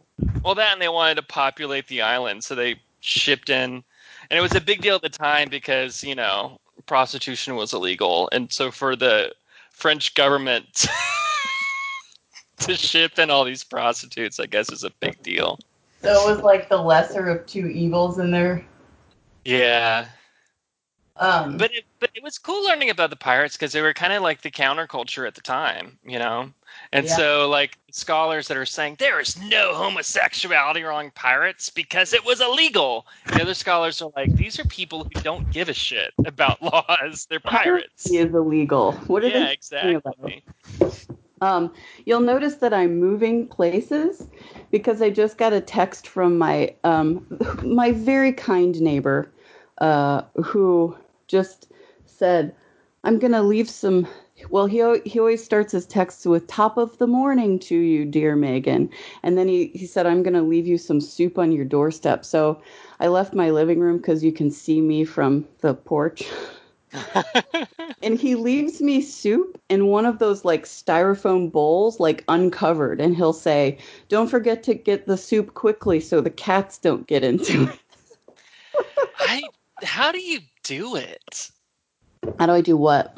Well, 0.45 0.55
that 0.57 0.73
and 0.73 0.83
they 0.83 0.89
wanted 0.89 1.17
to 1.17 1.23
populate 1.23 1.89
the 1.89 2.03
island, 2.03 2.45
so 2.45 2.55
they 2.55 2.81
shipped 3.01 3.51
in, 3.51 3.85
and 4.31 4.39
it 4.39 4.41
was 4.43 4.55
a 4.55 4.61
big 4.61 4.83
deal 4.83 4.97
at 4.97 5.03
the 5.03 5.11
time 5.11 5.49
because 5.51 6.03
you 6.05 6.15
know 6.15 6.61
prostitution 6.87 7.57
was 7.57 7.73
illegal, 7.73 8.29
and 8.33 8.53
so 8.53 8.71
for 8.71 8.97
the 8.97 9.33
French 9.71 10.15
government 10.15 10.87
to 12.59 12.77
ship 12.77 13.19
in 13.19 13.31
all 13.31 13.45
these 13.45 13.65
prostitutes, 13.65 14.41
I 14.41 14.47
guess 14.47 14.71
is 14.73 14.85
a 14.85 14.91
big 15.01 15.23
deal. 15.23 15.59
So 16.03 16.11
it 16.11 16.31
was 16.35 16.43
like 16.43 16.69
the 16.69 16.77
lesser 16.79 17.29
of 17.29 17.47
two 17.47 17.67
evils 17.69 18.19
in 18.19 18.31
there. 18.31 18.65
Yeah, 19.45 20.09
Um, 21.17 21.57
but 21.59 21.73
it, 21.73 21.86
but 22.01 22.11
it 22.15 22.23
was 22.23 22.39
cool 22.39 22.65
learning 22.65 22.91
about 22.91 23.11
the 23.11 23.17
pirates 23.17 23.57
because 23.57 23.73
they 23.73 23.83
were 23.83 23.95
kind 23.95 24.13
of 24.13 24.23
like 24.23 24.43
the 24.43 24.51
counterculture 24.51 25.27
at 25.27 25.35
the 25.35 25.41
time, 25.41 25.99
you 26.05 26.19
know. 26.19 26.53
And 26.93 27.07
Yeah. 27.07 27.17
so, 27.17 27.49
like 27.49 27.79
scholars 27.91 28.49
that 28.49 28.57
are 28.57 28.67
saying 28.67 28.97
there 28.99 29.21
is 29.21 29.37
no 29.37 29.75
homosexuality 29.75 30.83
among 30.83 31.11
pirates 31.13 31.71
because 31.71 32.13
it 32.13 32.25
was 32.25 32.41
illegal. 32.41 33.07
The 33.33 33.41
other 33.41 33.55
scholars 33.55 34.03
are 34.03 34.11
like, 34.17 34.35
these 34.37 34.59
are 34.59 34.65
people 34.65 35.07
who 35.11 35.17
don't 35.23 35.51
give 35.51 35.69
a 35.69 35.75
shit 35.75 36.13
about 36.25 36.63
laws. 36.63 37.27
They're 37.31 37.41
pirates. 37.41 37.85
Piracy 38.05 38.19
is 38.19 38.35
illegal. 38.35 38.93
What 39.07 39.25
are 39.25 39.31
Yeah, 39.31 39.47
they 39.81 39.95
about? 39.95 40.17
exactly. 40.19 40.45
Um, 41.41 41.73
you'll 42.07 42.21
notice 42.21 42.57
that 42.57 42.73
I'm 42.73 42.99
moving 42.99 43.47
places 43.49 44.29
because 44.71 45.03
I 45.03 45.11
just 45.11 45.37
got 45.39 45.53
a 45.53 45.61
text 45.61 46.09
from 46.09 46.39
my 46.39 46.75
um, 46.85 47.27
my 47.63 47.93
very 47.93 48.33
kind 48.33 48.81
neighbor 48.81 49.31
uh, 49.79 50.23
who 50.45 50.97
just 51.29 51.71
said, 52.17 52.55
"I'm 53.05 53.19
gonna 53.19 53.43
leave 53.43 53.69
some." 53.69 54.07
Well, 54.51 54.67
he 54.67 54.83
he 55.09 55.19
always 55.19 55.45
starts 55.45 55.73
his 55.73 55.87
texts 55.87 56.27
with 56.27 56.47
"top 56.47 56.77
of 56.77 56.97
the 56.99 57.07
morning 57.07 57.59
to 57.61 57.77
you, 57.77 58.05
dear 58.05 58.37
Megan," 58.37 58.91
and 59.23 59.37
then 59.37 59.49
he 59.49 59.67
he 59.75 59.87
said, 59.87 60.07
"I'm 60.07 60.23
gonna 60.23 60.43
leave 60.43 60.67
you 60.67 60.79
some 60.79 61.01
soup 61.01 61.39
on 61.39 61.53
your 61.53 61.65
doorstep." 61.65 62.25
So 62.25 62.61
I 63.01 63.09
left 63.09 63.35
my 63.35 63.51
living 63.51 63.81
room 63.81 63.99
because 63.99 64.25
you 64.25 64.33
can 64.33 64.51
see 64.51 64.81
me 64.81 65.05
from 65.05 65.47
the 65.61 65.75
porch. 65.75 66.25
and 68.03 68.19
he 68.19 68.35
leaves 68.37 68.81
me 68.81 69.03
soup 69.03 69.61
in 69.69 69.89
one 69.89 70.07
of 70.07 70.19
those 70.19 70.45
like 70.45 70.65
styrofoam 70.65 71.51
bowls 71.53 72.01
like 72.01 72.25
uncovered 72.29 73.01
and 73.01 73.17
he'll 73.17 73.35
say 73.35 73.77
don't 74.09 74.29
forget 74.29 74.63
to 74.63 74.73
get 74.73 75.07
the 75.07 75.17
soup 75.17 75.53
quickly 75.53 76.01
so 76.01 76.21
the 76.21 76.31
cats 76.31 76.79
don't 76.79 77.07
get 77.07 77.25
into 77.25 77.65
it 77.65 77.81
I, 79.19 79.43
how 79.83 80.13
do 80.13 80.21
you 80.21 80.41
do 80.63 80.97
it? 80.97 81.51
How 82.39 82.47
do 82.47 82.53
i 82.53 82.61
do 82.61 82.77
what 82.77 83.17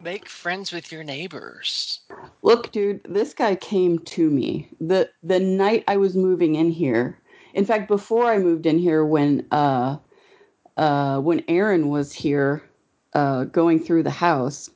Make 0.00 0.28
friends 0.28 0.72
with 0.72 0.92
your 0.92 1.02
neighbors. 1.02 2.00
look 2.42 2.70
dude 2.70 3.00
this 3.08 3.34
guy 3.34 3.56
came 3.56 3.98
to 4.00 4.30
me 4.30 4.68
the 4.80 5.10
the 5.22 5.40
night 5.40 5.84
i 5.88 5.96
was 5.96 6.16
moving 6.16 6.54
in 6.54 6.70
here 6.70 7.18
in 7.54 7.64
fact 7.64 7.88
before 7.88 8.24
i 8.26 8.38
moved 8.38 8.66
in 8.66 8.78
here 8.78 9.04
when 9.04 9.46
uh 9.50 9.96
uh 10.76 11.20
when 11.20 11.42
aaron 11.48 11.88
was 11.88 12.12
here 12.12 12.62
uh 13.14 13.44
going 13.44 13.80
through 13.80 14.02
the 14.02 14.10
house 14.10 14.70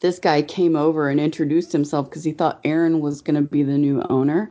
this 0.00 0.18
guy 0.18 0.42
came 0.42 0.76
over 0.76 1.08
and 1.08 1.18
introduced 1.18 1.72
himself 1.72 2.08
because 2.08 2.22
he 2.22 2.32
thought 2.32 2.60
Aaron 2.64 3.00
was 3.00 3.20
going 3.20 3.34
to 3.34 3.42
be 3.42 3.64
the 3.64 3.76
new 3.76 4.00
owner. 4.08 4.50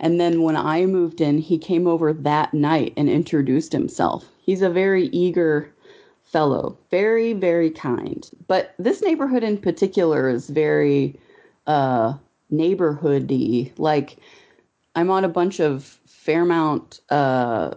And 0.00 0.20
then 0.20 0.42
when 0.42 0.56
I 0.56 0.86
moved 0.86 1.20
in, 1.20 1.38
he 1.38 1.56
came 1.56 1.86
over 1.86 2.12
that 2.12 2.52
night 2.52 2.94
and 2.96 3.08
introduced 3.08 3.72
himself. 3.72 4.24
He's 4.40 4.60
a 4.60 4.68
very 4.68 5.06
eager 5.08 5.72
fellow, 6.30 6.76
very, 6.90 7.32
very 7.32 7.70
kind. 7.70 8.30
But 8.46 8.74
this 8.78 9.02
neighborhood 9.02 9.42
in 9.42 9.58
particular 9.58 10.28
is 10.28 10.50
very 10.50 11.18
uh, 11.66 12.14
neighborhoody. 12.52 13.72
Like, 13.78 14.18
I'm 14.94 15.10
on 15.10 15.24
a 15.24 15.28
bunch 15.28 15.60
of 15.60 15.98
Fairmount 16.06 17.00
uh, 17.10 17.74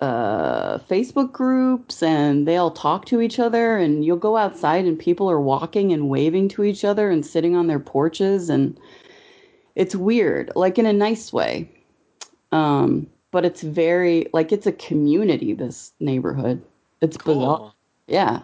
uh, 0.00 0.78
Facebook 0.78 1.32
groups 1.32 2.02
and 2.02 2.46
they 2.46 2.56
all 2.56 2.70
talk 2.70 3.06
to 3.06 3.20
each 3.20 3.38
other 3.38 3.78
and 3.78 4.04
you'll 4.04 4.16
go 4.16 4.36
outside 4.36 4.84
and 4.84 4.98
people 4.98 5.30
are 5.30 5.40
walking 5.40 5.92
and 5.92 6.10
waving 6.10 6.48
to 6.48 6.64
each 6.64 6.84
other 6.84 7.10
and 7.10 7.24
sitting 7.24 7.56
on 7.56 7.68
their 7.68 7.78
porches 7.78 8.50
and 8.50 8.78
it's 9.76 9.94
weird 9.94 10.50
like 10.56 10.78
in 10.78 10.84
a 10.84 10.92
nice 10.92 11.32
way 11.32 11.70
um, 12.52 13.06
but 13.30 13.44
it's 13.44 13.62
very 13.62 14.26
like 14.34 14.52
it's 14.52 14.66
a 14.66 14.72
community 14.72 15.54
this 15.54 15.92
neighborhood 16.00 16.60
it's 17.00 17.18
bizarre 17.18 17.58
Cool. 17.58 17.74
yeah. 18.08 18.42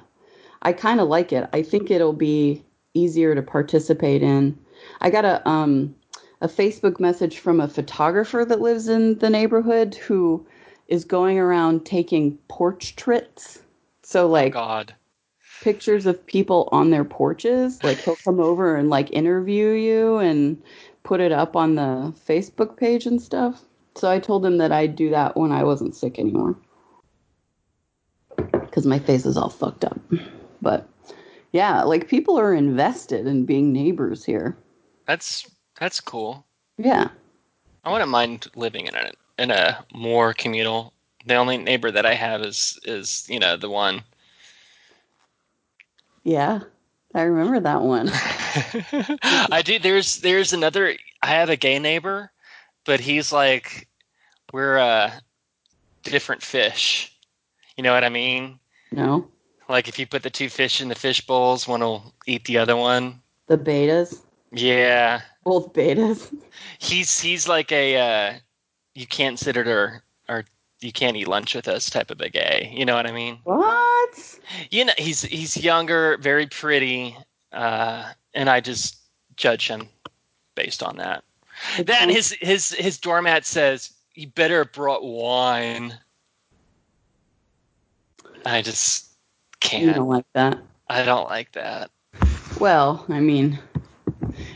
I 0.62 0.72
kind 0.72 1.00
of 1.00 1.08
like 1.08 1.32
it. 1.32 1.48
I 1.52 1.62
think 1.62 1.90
it'll 1.90 2.12
be 2.12 2.64
easier 2.94 3.34
to 3.34 3.42
participate 3.42 4.22
in. 4.22 4.58
I 5.00 5.10
got 5.10 5.24
a 5.24 5.46
um 5.48 5.94
a 6.42 6.48
facebook 6.48 7.00
message 7.00 7.38
from 7.38 7.60
a 7.60 7.68
photographer 7.68 8.44
that 8.46 8.60
lives 8.60 8.88
in 8.88 9.18
the 9.18 9.30
neighborhood 9.30 9.94
who 9.96 10.46
is 10.88 11.04
going 11.04 11.38
around 11.38 11.86
taking 11.86 12.36
porch 12.48 12.96
portraits 12.96 13.60
so 14.02 14.28
like 14.28 14.52
God. 14.54 14.94
pictures 15.60 16.06
of 16.06 16.24
people 16.26 16.68
on 16.72 16.90
their 16.90 17.04
porches. 17.04 17.82
Like 17.84 17.98
he'll 18.02 18.16
come 18.16 18.40
over 18.40 18.76
and 18.76 18.90
like 18.90 19.10
interview 19.12 19.70
you 19.70 20.18
and 20.18 20.62
put 21.04 21.20
it 21.20 21.32
up 21.32 21.56
on 21.56 21.76
the 21.76 22.14
facebook 22.28 22.76
page 22.76 23.06
and 23.06 23.20
stuff. 23.22 23.62
So 23.96 24.10
i 24.10 24.18
told 24.20 24.44
him 24.46 24.58
that 24.58 24.72
i'd 24.72 24.96
do 24.96 25.10
that 25.10 25.36
when 25.36 25.52
i 25.52 25.64
wasn't 25.64 25.96
sick 25.96 26.18
anymore 26.18 26.56
because 28.70 28.86
my 28.86 28.98
face 28.98 29.26
is 29.26 29.36
all 29.36 29.50
fucked 29.50 29.84
up 29.84 30.00
but 30.62 30.88
yeah 31.52 31.82
like 31.82 32.08
people 32.08 32.38
are 32.38 32.54
invested 32.54 33.26
in 33.26 33.44
being 33.44 33.72
neighbors 33.72 34.24
here 34.24 34.56
That's 35.06 35.50
that's 35.78 36.00
cool. 36.00 36.46
yeah 36.78 37.08
I 37.84 37.90
wouldn't 37.92 38.10
mind 38.10 38.46
living 38.54 38.86
in 38.86 38.94
a 38.94 39.10
in 39.38 39.50
a 39.50 39.84
more 39.94 40.34
communal. 40.34 40.92
The 41.26 41.34
only 41.34 41.56
neighbor 41.58 41.90
that 41.90 42.06
I 42.06 42.14
have 42.14 42.42
is 42.42 42.78
is 42.84 43.26
you 43.28 43.38
know 43.40 43.56
the 43.56 43.70
one. 43.70 44.02
yeah 46.22 46.60
i 47.14 47.22
remember 47.22 47.58
that 47.60 47.82
one 47.82 48.08
I 49.50 49.62
do. 49.64 49.78
There's 49.78 50.20
there's 50.20 50.52
another. 50.52 50.94
I 51.22 51.26
have 51.28 51.50
a 51.50 51.56
gay 51.56 51.78
neighbor, 51.78 52.30
but 52.84 53.00
he's 53.00 53.32
like 53.32 53.88
we're 54.52 54.78
uh 54.78 55.10
different 56.02 56.42
fish. 56.42 57.16
You 57.76 57.82
know 57.82 57.92
what 57.94 58.04
I 58.04 58.08
mean? 58.08 58.59
No 58.92 59.28
Like 59.68 59.88
if 59.88 59.98
you 59.98 60.06
put 60.06 60.22
the 60.22 60.30
two 60.30 60.48
fish 60.48 60.80
in 60.80 60.88
the 60.88 60.94
fish 60.94 61.20
bowls, 61.26 61.68
one 61.68 61.80
will 61.80 62.14
eat 62.26 62.44
the 62.44 62.58
other 62.58 62.76
one. 62.76 63.20
the 63.46 63.58
bettas 63.58 64.20
Yeah, 64.52 65.20
both 65.44 65.72
bettas 65.72 66.34
he's 66.78 67.20
he's 67.20 67.48
like 67.48 67.72
a 67.72 67.96
uh, 67.96 68.38
you 68.94 69.06
can't 69.06 69.38
sit 69.38 69.56
at 69.56 69.68
or 69.68 70.02
or 70.28 70.44
you 70.80 70.92
can't 70.92 71.16
eat 71.16 71.28
lunch 71.28 71.54
with 71.54 71.68
us 71.68 71.90
type 71.90 72.10
of 72.10 72.20
a 72.20 72.28
gay. 72.28 72.72
You 72.74 72.84
know 72.84 72.94
what 72.94 73.06
I 73.06 73.12
mean? 73.12 73.38
what 73.44 74.38
You 74.70 74.86
know, 74.86 74.92
he's 74.98 75.22
he's 75.22 75.56
younger, 75.56 76.16
very 76.18 76.46
pretty, 76.46 77.16
uh, 77.52 78.12
and 78.34 78.48
I 78.48 78.60
just 78.60 78.96
judge 79.36 79.68
him 79.68 79.88
based 80.54 80.82
on 80.82 80.96
that. 80.96 81.24
Then 81.78 82.08
his 82.08 82.32
his 82.40 82.72
his 82.72 82.98
doormat 82.98 83.44
says, 83.44 83.92
"You 84.14 84.28
better 84.28 84.58
have 84.58 84.72
brought 84.72 85.04
wine." 85.04 85.98
I 88.46 88.62
just 88.62 89.10
can't. 89.60 89.90
I 89.90 89.92
don't 89.94 90.08
like 90.08 90.26
that 90.34 90.58
I 90.88 91.04
don't 91.04 91.28
like 91.28 91.52
that. 91.52 91.90
Well, 92.58 93.06
I 93.08 93.20
mean, 93.20 93.58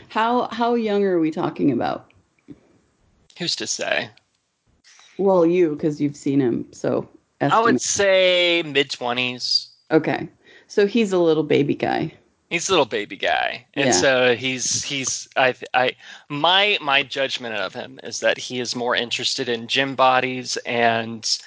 how 0.09 0.47
how 0.51 0.75
young 0.75 1.03
are 1.05 1.19
we 1.19 1.31
talking 1.31 1.71
about? 1.71 2.11
Who's 3.37 3.55
to 3.57 3.67
say? 3.67 4.09
Well, 5.17 5.45
you 5.45 5.71
because 5.75 6.01
you've 6.01 6.17
seen 6.17 6.41
him, 6.41 6.67
so 6.71 7.07
I 7.41 7.61
would 7.61 7.81
say 7.81 8.63
mid 8.65 8.91
twenties. 8.91 9.69
okay. 9.91 10.27
So 10.67 10.87
he's 10.87 11.13
a 11.13 11.19
little 11.19 11.43
baby 11.43 11.75
guy. 11.75 12.13
He's 12.49 12.69
a 12.69 12.71
little 12.73 12.85
baby 12.85 13.15
guy, 13.15 13.65
and 13.75 13.87
Yeah. 13.87 13.91
so 13.91 14.35
he's 14.35 14.83
he's 14.83 15.27
I 15.37 15.55
I 15.73 15.95
my 16.29 16.77
my 16.81 17.01
judgment 17.01 17.55
of 17.55 17.73
him 17.73 17.99
is 18.03 18.19
that 18.19 18.37
he 18.37 18.59
is 18.59 18.75
more 18.75 18.95
interested 18.95 19.47
in 19.47 19.67
gym 19.67 19.95
bodies 19.95 20.57
and 20.65 21.37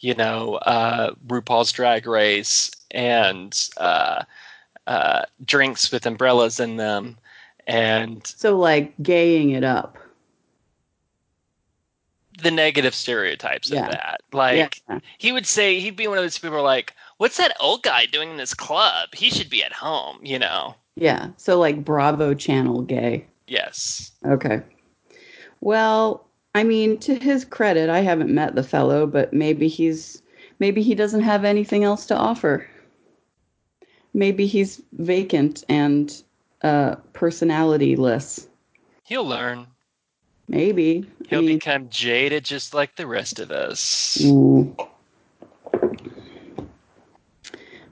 you 0.00 0.14
know 0.14 0.54
uh, 0.56 1.12
RuPaul's 1.26 1.72
Drag 1.72 2.06
Race 2.06 2.70
and 2.90 3.68
uh, 3.76 4.22
uh, 4.86 5.22
drinks 5.44 5.90
with 5.92 6.06
umbrellas 6.06 6.60
in 6.60 6.76
them, 6.76 7.16
and 7.66 8.26
So 8.26 8.56
like 8.58 8.94
gaying 9.02 9.50
it 9.50 9.64
up. 9.64 9.98
the 12.42 12.50
negative 12.52 12.94
stereotypes 12.94 13.68
Yeah. 13.70 13.86
of 13.86 13.90
that. 13.92 14.20
Like 14.32 14.80
yeah. 14.88 15.00
he 15.18 15.32
would 15.32 15.46
say 15.46 15.80
he'd 15.80 15.96
be 15.96 16.06
one 16.06 16.18
of 16.18 16.24
those 16.24 16.38
people 16.38 16.62
like, 16.62 16.94
"What's 17.16 17.36
that 17.38 17.56
old 17.60 17.82
guy 17.82 18.06
doing 18.06 18.30
in 18.30 18.36
this 18.36 18.54
club? 18.54 19.08
He 19.12 19.28
should 19.30 19.50
be 19.50 19.64
at 19.64 19.72
home," 19.72 20.18
you 20.22 20.38
know. 20.38 20.74
Yeah. 20.94 21.30
So 21.36 21.58
like 21.58 21.84
Bravo 21.84 22.34
channel 22.34 22.82
gay. 22.82 23.26
Yes. 23.48 24.12
Okay. 24.24 24.60
Well, 25.60 26.27
I 26.54 26.64
mean, 26.64 26.98
to 27.00 27.14
his 27.14 27.44
credit, 27.44 27.88
I 27.88 28.00
haven't 28.00 28.34
met 28.34 28.54
the 28.54 28.62
fellow, 28.62 29.06
but 29.06 29.32
maybe 29.32 29.68
he's 29.68 30.22
maybe 30.58 30.82
he 30.82 30.94
doesn't 30.94 31.22
have 31.22 31.44
anything 31.44 31.84
else 31.84 32.06
to 32.06 32.16
offer. 32.16 32.66
Maybe 34.14 34.46
he's 34.46 34.82
vacant 34.92 35.64
and 35.68 36.22
uh, 36.62 36.96
personalityless. 37.12 38.46
He'll 39.04 39.26
learn. 39.26 39.66
Maybe 40.48 41.06
He'll 41.28 41.42
mean, 41.42 41.58
become 41.58 41.88
jaded 41.90 42.44
just 42.44 42.72
like 42.72 42.96
the 42.96 43.06
rest 43.06 43.38
of 43.38 43.50
us. 43.50 44.18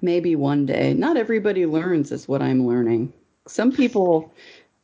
maybe 0.00 0.34
one 0.34 0.64
day. 0.64 0.94
Not 0.94 1.16
everybody 1.16 1.66
learns, 1.66 2.11
is 2.12 2.26
what 2.26 2.40
I'm 2.40 2.66
learning. 2.66 3.12
Some 3.46 3.72
people 3.72 4.32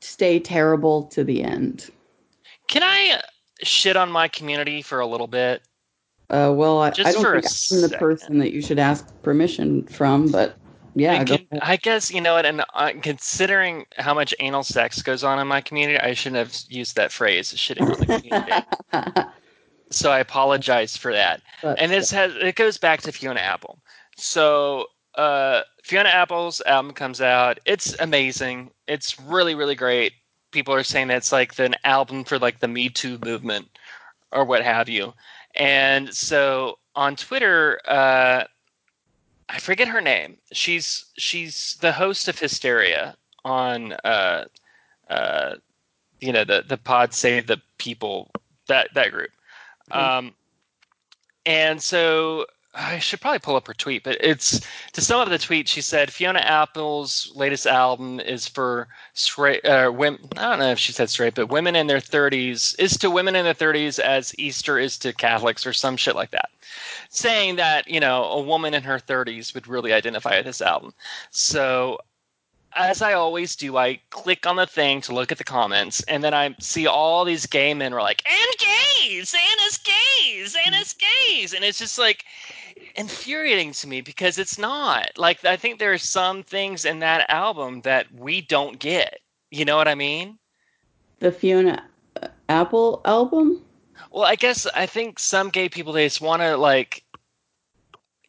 stay 0.00 0.38
terrible 0.38 1.04
to 1.04 1.24
the 1.24 1.42
end. 1.42 1.88
Can 2.68 2.82
I 2.82 3.20
shit 3.62 3.96
on 3.96 4.10
my 4.10 4.28
community 4.28 4.82
for 4.82 5.00
a 5.00 5.06
little 5.06 5.26
bit? 5.26 5.62
Uh, 6.30 6.52
well, 6.54 6.80
I, 6.80 6.90
Just 6.90 7.08
I 7.08 7.12
don't 7.12 7.22
for 7.22 7.40
think 7.40 7.84
I'm 7.84 7.90
the 7.90 7.96
person 7.98 8.38
that 8.38 8.52
you 8.52 8.62
should 8.62 8.78
ask 8.78 9.06
permission 9.22 9.84
from, 9.84 10.30
but 10.30 10.56
yeah, 10.94 11.20
I, 11.20 11.24
can- 11.24 11.46
I 11.60 11.76
guess 11.76 12.10
you 12.10 12.20
know 12.20 12.34
what, 12.34 12.46
and 12.46 12.64
uh, 12.74 12.92
considering 13.02 13.86
how 13.98 14.14
much 14.14 14.34
anal 14.40 14.62
sex 14.62 15.02
goes 15.02 15.24
on 15.24 15.38
in 15.38 15.46
my 15.46 15.60
community, 15.60 15.98
I 15.98 16.14
shouldn't 16.14 16.38
have 16.38 16.58
used 16.68 16.96
that 16.96 17.12
phrase, 17.12 17.52
shitting 17.52 17.82
on 17.82 17.98
the 18.00 18.06
community. 18.06 19.28
so 19.90 20.10
I 20.10 20.20
apologize 20.20 20.96
for 20.96 21.12
that. 21.12 21.42
But, 21.62 21.78
and 21.78 21.90
this 21.92 22.10
has 22.10 22.34
it 22.36 22.56
goes 22.56 22.78
back 22.78 23.02
to 23.02 23.12
Fiona 23.12 23.40
Apple. 23.40 23.78
So 24.16 24.86
uh, 25.14 25.62
Fiona 25.82 26.08
Apple's 26.08 26.60
album 26.62 26.92
comes 26.92 27.20
out. 27.20 27.58
It's 27.66 27.98
amazing. 28.00 28.70
It's 28.86 29.18
really 29.20 29.54
really 29.54 29.74
great. 29.74 30.12
People 30.52 30.74
are 30.74 30.84
saying 30.84 31.10
it's 31.10 31.32
like 31.32 31.58
an 31.58 31.74
album 31.84 32.24
for 32.24 32.38
like 32.38 32.60
the 32.60 32.68
Me 32.68 32.88
Too 32.88 33.18
movement 33.24 33.68
or 34.30 34.44
what 34.44 34.62
have 34.62 34.88
you. 34.88 35.12
And 35.54 36.12
so 36.14 36.78
on 36.94 37.16
Twitter, 37.16 37.80
uh, 37.86 38.44
I 39.48 39.58
forget 39.58 39.88
her 39.88 40.00
name. 40.00 40.36
She's 40.52 41.04
she's 41.16 41.76
the 41.80 41.92
host 41.92 42.28
of 42.28 42.38
Hysteria 42.38 43.16
on 43.44 43.92
uh, 44.04 44.44
uh, 45.10 45.56
you 46.20 46.32
know 46.32 46.44
the 46.44 46.64
the 46.66 46.78
Pod 46.78 47.12
Save 47.12 47.46
the 47.46 47.60
People 47.78 48.30
that 48.68 48.88
that 48.94 49.10
group. 49.10 49.30
Okay. 49.90 50.00
Um, 50.00 50.34
and 51.44 51.82
so 51.82 52.46
I 52.74 52.98
should 53.00 53.20
probably 53.20 53.38
pull 53.38 53.56
up 53.56 53.66
her 53.66 53.74
tweet, 53.74 54.02
but 54.02 54.16
it's 54.20 54.60
to 54.92 55.02
sum 55.02 55.20
up 55.20 55.28
the 55.28 55.38
tweet. 55.38 55.68
She 55.68 55.82
said 55.82 56.10
Fiona 56.10 56.38
Apple's 56.38 57.30
latest 57.34 57.66
album 57.66 58.18
is 58.18 58.48
for 58.48 58.88
straight 59.12 59.62
uh, 59.66 59.92
women. 59.94 60.20
I 60.38 60.48
don't 60.48 60.58
know 60.58 60.70
if 60.70 60.78
she 60.78 60.92
said 60.92 61.10
straight, 61.10 61.34
but 61.34 61.48
women 61.48 61.76
in 61.76 61.86
their 61.86 61.98
30s 61.98 62.74
is 62.78 62.96
to 62.98 63.10
women 63.10 63.36
in 63.36 63.44
their 63.44 63.52
30s 63.52 63.98
as 63.98 64.34
Easter 64.38 64.78
is 64.78 64.96
to 64.98 65.12
Catholics 65.12 65.66
or 65.66 65.74
some 65.74 65.98
shit 65.98 66.16
like 66.16 66.30
that. 66.30 66.48
Saying 67.10 67.56
that 67.56 67.88
you 67.88 68.00
know 68.00 68.24
a 68.24 68.40
woman 68.40 68.72
in 68.72 68.82
her 68.84 68.98
30s 68.98 69.52
would 69.52 69.68
really 69.68 69.92
identify 69.92 70.36
with 70.36 70.46
this 70.46 70.62
album. 70.62 70.94
So 71.30 71.98
as 72.74 73.02
I 73.02 73.12
always 73.12 73.54
do, 73.54 73.76
I 73.76 74.00
click 74.10 74.46
on 74.46 74.56
the 74.56 74.66
thing 74.66 75.00
to 75.02 75.14
look 75.14 75.30
at 75.30 75.38
the 75.38 75.44
comments, 75.44 76.02
and 76.04 76.24
then 76.24 76.32
I 76.32 76.54
see 76.58 76.86
all 76.86 77.24
these 77.24 77.46
gay 77.46 77.74
men 77.74 77.92
were 77.92 78.00
like, 78.00 78.22
"And 78.30 78.56
gays, 78.58 79.34
and 79.34 79.60
it's 79.66 79.78
gays, 79.78 80.56
and 80.64 80.74
it's 80.74 80.94
gays," 80.94 81.52
and 81.52 81.64
it's 81.64 81.78
just 81.78 81.98
like 81.98 82.24
infuriating 82.96 83.72
to 83.72 83.88
me 83.88 84.00
because 84.00 84.38
it's 84.38 84.58
not. 84.58 85.10
Like 85.16 85.44
I 85.44 85.56
think 85.56 85.78
there 85.78 85.92
are 85.92 85.98
some 85.98 86.42
things 86.42 86.84
in 86.84 86.98
that 87.00 87.28
album 87.30 87.80
that 87.82 88.06
we 88.14 88.40
don't 88.40 88.78
get. 88.78 89.18
You 89.50 89.64
know 89.64 89.76
what 89.76 89.88
I 89.88 89.94
mean? 89.94 90.38
the 91.20 91.30
Fiona 91.30 91.84
Apple 92.48 93.00
album. 93.04 93.62
Well, 94.10 94.24
I 94.24 94.34
guess 94.34 94.66
I 94.74 94.86
think 94.86 95.18
some 95.18 95.48
gay 95.50 95.68
people 95.68 95.92
they 95.92 96.06
just 96.06 96.20
want 96.20 96.42
to 96.42 96.56
like. 96.56 97.04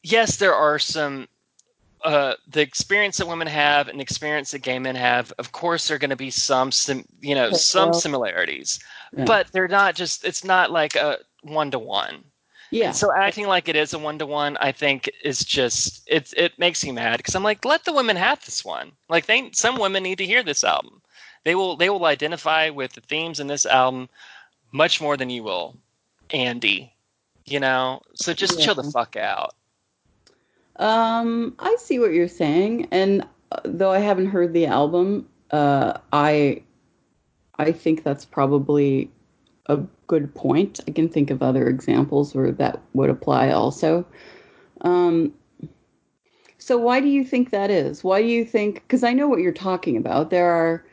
Yes, 0.03 0.37
there 0.37 0.53
are 0.53 0.79
some. 0.79 1.27
Uh, 2.03 2.33
the 2.47 2.61
experience 2.61 3.17
that 3.17 3.27
women 3.27 3.47
have 3.47 3.87
and 3.87 3.97
the 3.97 4.03
experience 4.03 4.51
that 4.51 4.59
gay 4.59 4.77
men 4.77 4.93
have, 4.95 5.31
of 5.39 5.53
course, 5.53 5.87
there 5.87 5.95
are 5.95 5.99
going 5.99 6.09
to 6.09 6.17
be 6.17 6.29
some, 6.29 6.69
sim, 6.69 7.05
you 7.21 7.33
know, 7.33 7.51
some 7.53 7.93
similarities, 7.93 8.77
Yeah. 9.15 9.23
but 9.23 9.47
they're 9.53 9.69
not 9.69 9.95
just. 9.95 10.25
It's 10.25 10.43
not 10.43 10.69
like 10.69 10.95
a 10.95 11.19
one 11.43 11.71
to 11.71 11.79
one. 11.79 12.23
Yeah, 12.73 12.91
So 12.91 13.13
acting 13.13 13.45
like 13.45 13.69
it 13.69 13.75
is 13.75 13.93
a 13.93 13.99
one 13.99 14.17
to 14.17 14.25
one, 14.25 14.57
I 14.57 14.71
think 14.71 15.07
is 15.23 15.45
just 15.45 16.01
it. 16.07 16.33
It 16.35 16.57
makes 16.57 16.83
me 16.83 16.91
mad 16.91 17.17
because 17.17 17.35
I'm 17.35 17.43
like, 17.43 17.63
let 17.63 17.85
the 17.85 17.93
women 17.93 18.15
have 18.15 18.43
this 18.43 18.65
one. 18.65 18.93
Like 19.09 19.27
they, 19.27 19.51
some 19.51 19.79
women 19.79 20.01
need 20.01 20.17
to 20.17 20.25
hear 20.25 20.41
this 20.41 20.63
album. 20.63 20.99
They 21.43 21.53
will. 21.53 21.77
They 21.77 21.91
will 21.91 22.03
identify 22.05 22.71
with 22.71 22.93
the 22.93 23.01
themes 23.01 23.39
in 23.39 23.45
this 23.45 23.67
album 23.67 24.09
much 24.71 24.99
more 24.99 25.15
than 25.15 25.29
you 25.29 25.43
will, 25.43 25.77
Andy. 26.31 26.91
You 27.45 27.59
know. 27.59 28.01
So 28.15 28.33
just 28.33 28.59
chill 28.59 28.73
the 28.73 28.89
fuck 28.91 29.15
out. 29.17 29.53
Um, 30.77 31.53
I 31.59 31.75
see 31.79 31.99
what 31.99 32.11
you're 32.11 32.27
saying, 32.27 32.87
and 32.89 33.21
uh, 33.51 33.59
though 33.65 33.91
I 33.91 33.99
haven't 33.99 34.31
heard 34.31 34.51
the 34.51 34.65
album, 34.65 35.29
uh, 35.51 35.99
I 36.11 36.63
I 37.59 37.71
think 37.71 38.01
that's 38.01 38.25
probably 38.25 39.11
a 39.67 39.77
good 40.07 40.33
point. 40.35 40.79
I 40.87 40.91
can 40.91 41.09
think 41.09 41.31
of 41.31 41.41
other 41.41 41.67
examples 41.67 42.35
where 42.35 42.51
that 42.51 42.81
would 42.93 43.09
apply 43.09 43.49
also. 43.49 44.05
Um, 44.81 45.33
so 46.57 46.77
why 46.77 46.99
do 46.99 47.07
you 47.07 47.23
think 47.23 47.51
that 47.51 47.69
is? 47.69 48.03
Why 48.03 48.21
do 48.21 48.27
you 48.27 48.45
think? 48.45 48.75
Because 48.75 49.03
I 49.03 49.13
know 49.13 49.27
what 49.27 49.39
you're 49.39 49.51
talking 49.51 49.97
about. 49.97 50.29
There 50.29 50.49
are 50.49 50.85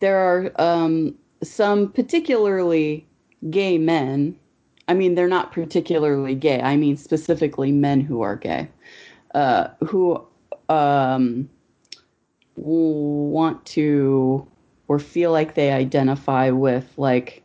there 0.00 0.18
are 0.18 0.52
um, 0.56 1.14
some 1.42 1.90
particularly 1.92 3.06
gay 3.50 3.78
men. 3.78 4.38
I 4.88 4.94
mean, 4.94 5.14
they're 5.14 5.26
not 5.26 5.52
particularly 5.52 6.34
gay. 6.34 6.60
I 6.60 6.76
mean 6.76 6.96
specifically 6.96 7.72
men 7.72 8.00
who 8.00 8.22
are 8.22 8.36
gay 8.36 8.68
uh, 9.36 9.68
who 9.86 10.26
um, 10.70 11.48
want 12.56 13.64
to 13.66 14.48
or 14.88 14.98
feel 14.98 15.30
like 15.30 15.54
they 15.54 15.70
identify 15.70 16.50
with 16.50 16.90
like 16.96 17.42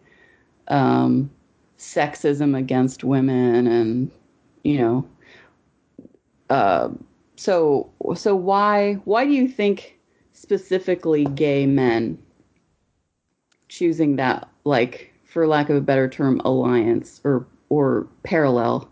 um, 0.67 1.29
sexism 1.77 2.57
against 2.57 3.03
women 3.03 3.67
and 3.67 4.11
you 4.63 4.77
know 4.77 5.07
uh, 6.49 6.89
so 7.35 7.89
so 8.15 8.35
why 8.35 8.93
why 9.05 9.25
do 9.25 9.31
you 9.31 9.47
think 9.47 9.97
specifically 10.33 11.25
gay 11.25 11.65
men 11.65 12.17
choosing 13.69 14.15
that 14.17 14.47
like 14.63 15.13
for 15.23 15.47
lack 15.47 15.69
of 15.69 15.75
a 15.75 15.81
better 15.81 16.07
term 16.07 16.39
alliance 16.45 17.21
or 17.23 17.47
or 17.69 18.07
parallel 18.23 18.91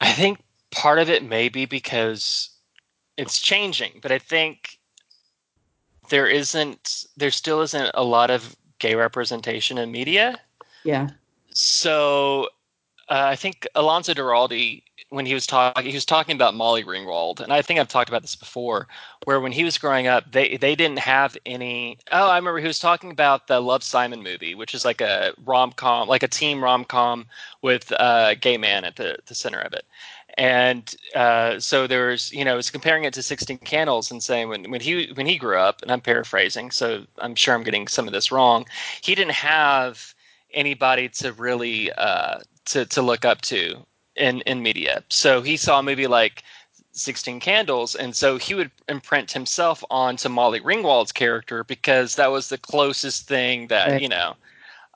I 0.00 0.12
think 0.12 0.40
part 0.70 0.98
of 0.98 1.10
it 1.10 1.24
may 1.24 1.48
be 1.48 1.66
because 1.66 2.50
it's 3.16 3.40
changing, 3.40 3.98
but 4.00 4.12
I 4.12 4.18
think 4.18 4.78
there 6.10 6.26
isn't. 6.26 7.04
There 7.16 7.30
still 7.30 7.60
isn't 7.62 7.90
a 7.94 8.04
lot 8.04 8.30
of 8.30 8.56
gay 8.78 8.94
representation 8.94 9.78
in 9.78 9.90
media. 9.90 10.38
yeah 10.84 11.08
So 11.50 12.48
uh, 13.08 13.24
I 13.28 13.36
think 13.36 13.66
Alonso 13.74 14.12
Duralde, 14.12 14.82
when 15.10 15.24
he 15.24 15.32
was 15.32 15.46
talking, 15.46 15.86
he 15.86 15.94
was 15.94 16.04
talking 16.04 16.34
about 16.36 16.54
Molly 16.54 16.84
Ringwald, 16.84 17.40
and 17.40 17.52
I 17.52 17.62
think 17.62 17.80
I've 17.80 17.88
talked 17.88 18.10
about 18.10 18.20
this 18.20 18.36
before, 18.36 18.86
where 19.24 19.40
when 19.40 19.52
he 19.52 19.64
was 19.64 19.78
growing 19.78 20.06
up, 20.06 20.30
they 20.30 20.58
they 20.58 20.74
didn't 20.74 20.98
have 20.98 21.36
any. 21.46 21.98
Oh, 22.12 22.28
I 22.28 22.36
remember 22.36 22.60
he 22.60 22.66
was 22.66 22.78
talking 22.78 23.10
about 23.10 23.46
the 23.46 23.60
Love 23.60 23.82
Simon 23.82 24.22
movie, 24.22 24.54
which 24.54 24.74
is 24.74 24.84
like 24.84 25.00
a 25.00 25.32
rom 25.46 25.72
com, 25.72 26.06
like 26.08 26.22
a 26.22 26.28
teen 26.28 26.60
rom 26.60 26.84
com 26.84 27.26
with 27.62 27.90
a 27.92 28.36
gay 28.38 28.58
man 28.58 28.84
at 28.84 28.96
the 28.96 29.16
the 29.26 29.34
center 29.34 29.60
of 29.60 29.72
it. 29.72 29.86
And 30.36 30.94
uh, 31.14 31.58
so 31.58 31.86
there's 31.86 32.32
you 32.32 32.44
know, 32.44 32.56
was 32.56 32.70
comparing 32.70 33.04
it 33.04 33.14
to 33.14 33.22
Sixteen 33.22 33.58
Candles 33.58 34.10
and 34.10 34.22
saying 34.22 34.48
when, 34.48 34.70
when 34.70 34.80
he 34.80 35.10
when 35.14 35.26
he 35.26 35.36
grew 35.36 35.58
up, 35.58 35.82
and 35.82 35.90
I'm 35.90 36.00
paraphrasing, 36.00 36.70
so 36.70 37.04
I'm 37.18 37.34
sure 37.34 37.54
I'm 37.54 37.64
getting 37.64 37.88
some 37.88 38.06
of 38.06 38.12
this 38.12 38.30
wrong. 38.30 38.66
He 39.00 39.14
didn't 39.14 39.34
have 39.34 40.14
anybody 40.54 41.08
to 41.08 41.32
really 41.32 41.90
uh, 41.92 42.38
to 42.66 42.84
to 42.86 43.02
look 43.02 43.24
up 43.24 43.40
to 43.42 43.84
in 44.16 44.42
in 44.42 44.62
media. 44.62 45.02
So 45.08 45.42
he 45.42 45.56
saw 45.56 45.80
a 45.80 45.82
movie 45.82 46.06
like 46.06 46.44
Sixteen 46.92 47.40
Candles, 47.40 47.94
and 47.96 48.14
so 48.14 48.36
he 48.36 48.54
would 48.54 48.70
imprint 48.88 49.32
himself 49.32 49.82
onto 49.90 50.28
Molly 50.28 50.60
Ringwald's 50.60 51.10
character 51.12 51.64
because 51.64 52.14
that 52.16 52.30
was 52.30 52.48
the 52.48 52.58
closest 52.58 53.26
thing 53.26 53.68
that 53.68 53.88
Right. 53.88 54.02
you 54.02 54.08
know. 54.08 54.36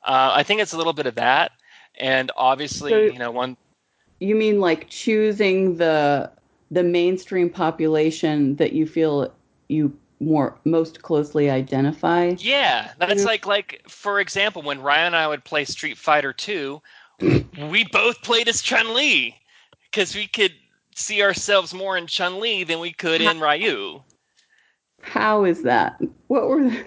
Uh, 0.04 0.32
I 0.34 0.42
think 0.42 0.60
it's 0.60 0.72
a 0.72 0.76
little 0.76 0.92
bit 0.92 1.06
of 1.06 1.14
that, 1.16 1.52
and 1.96 2.30
obviously, 2.36 2.90
So- 2.90 3.12
you 3.12 3.18
know, 3.18 3.30
one 3.30 3.56
You 4.22 4.36
mean 4.36 4.60
like 4.60 4.88
choosing 4.88 5.76
the 5.78 6.30
the 6.70 6.84
mainstream 6.84 7.50
population 7.50 8.54
that 8.56 8.72
you 8.72 8.86
feel 8.86 9.34
you 9.68 9.96
more 10.20 10.56
most 10.64 11.02
closely 11.02 11.50
identify? 11.50 12.36
Yeah, 12.38 12.92
that's 12.98 13.24
like 13.24 13.46
like 13.46 13.82
for 13.88 14.20
example, 14.20 14.62
when 14.62 14.80
Ryan 14.80 15.06
and 15.06 15.16
I 15.16 15.26
would 15.26 15.42
play 15.42 15.64
Street 15.64 15.98
Fighter 15.98 16.32
Two, 16.32 16.80
we 17.20 17.84
both 17.90 18.22
played 18.22 18.48
as 18.48 18.62
Chun 18.62 18.94
Li 18.94 19.36
because 19.90 20.14
we 20.14 20.28
could 20.28 20.54
see 20.94 21.20
ourselves 21.20 21.74
more 21.74 21.96
in 21.96 22.06
Chun 22.06 22.38
Li 22.38 22.62
than 22.62 22.78
we 22.78 22.92
could 22.92 23.20
in 23.20 23.40
Ryu. 23.40 24.02
How 25.00 25.44
is 25.44 25.62
that? 25.64 26.00
What 26.28 26.48
were 26.48 26.62
the, 26.62 26.84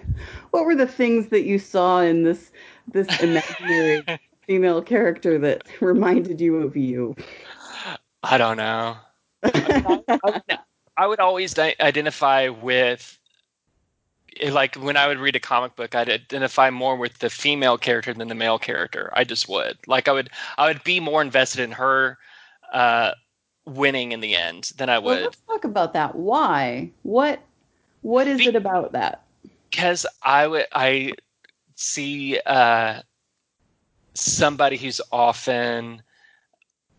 what 0.51 0.65
were 0.65 0.75
the 0.75 0.87
things 0.87 1.27
that 1.27 1.43
you 1.43 1.59
saw 1.59 1.99
in 1.99 2.23
this 2.23 2.51
this 2.93 3.07
imaginary 3.21 4.05
female 4.47 4.81
character 4.81 5.37
that 5.39 5.63
reminded 5.81 6.41
you 6.41 6.57
of 6.57 6.75
you? 6.75 7.15
I 8.23 8.37
don't 8.37 8.57
know. 8.57 8.97
I 10.97 11.07
would 11.07 11.19
always 11.19 11.57
identify 11.57 12.49
with 12.49 13.19
like 14.49 14.75
when 14.75 14.97
I 14.97 15.07
would 15.07 15.19
read 15.19 15.35
a 15.35 15.39
comic 15.39 15.75
book, 15.75 15.95
I'd 15.95 16.09
identify 16.09 16.69
more 16.69 16.95
with 16.95 17.19
the 17.19 17.29
female 17.29 17.77
character 17.77 18.13
than 18.13 18.27
the 18.27 18.35
male 18.35 18.59
character. 18.59 19.09
I 19.13 19.23
just 19.23 19.47
would. 19.49 19.77
Like 19.87 20.07
I 20.07 20.11
would 20.11 20.29
I 20.57 20.67
would 20.67 20.83
be 20.83 20.99
more 20.99 21.21
invested 21.21 21.61
in 21.61 21.71
her 21.71 22.17
uh, 22.73 23.11
winning 23.65 24.11
in 24.11 24.21
the 24.21 24.35
end 24.35 24.71
than 24.77 24.89
I 24.89 24.99
would. 24.99 25.05
Well, 25.05 25.21
let's 25.23 25.37
talk 25.47 25.63
about 25.65 25.93
that. 25.93 26.15
Why? 26.15 26.91
What 27.03 27.39
what 28.01 28.27
is 28.27 28.45
Be- 28.45 28.47
it 28.47 28.55
about 28.55 28.91
that? 28.93 29.23
because 29.69 30.05
I 30.23 30.47
would 30.47 30.65
I 30.73 31.13
see 31.75 32.39
uh, 32.45 33.01
somebody 34.15 34.77
who's 34.77 35.01
often, 35.11 36.01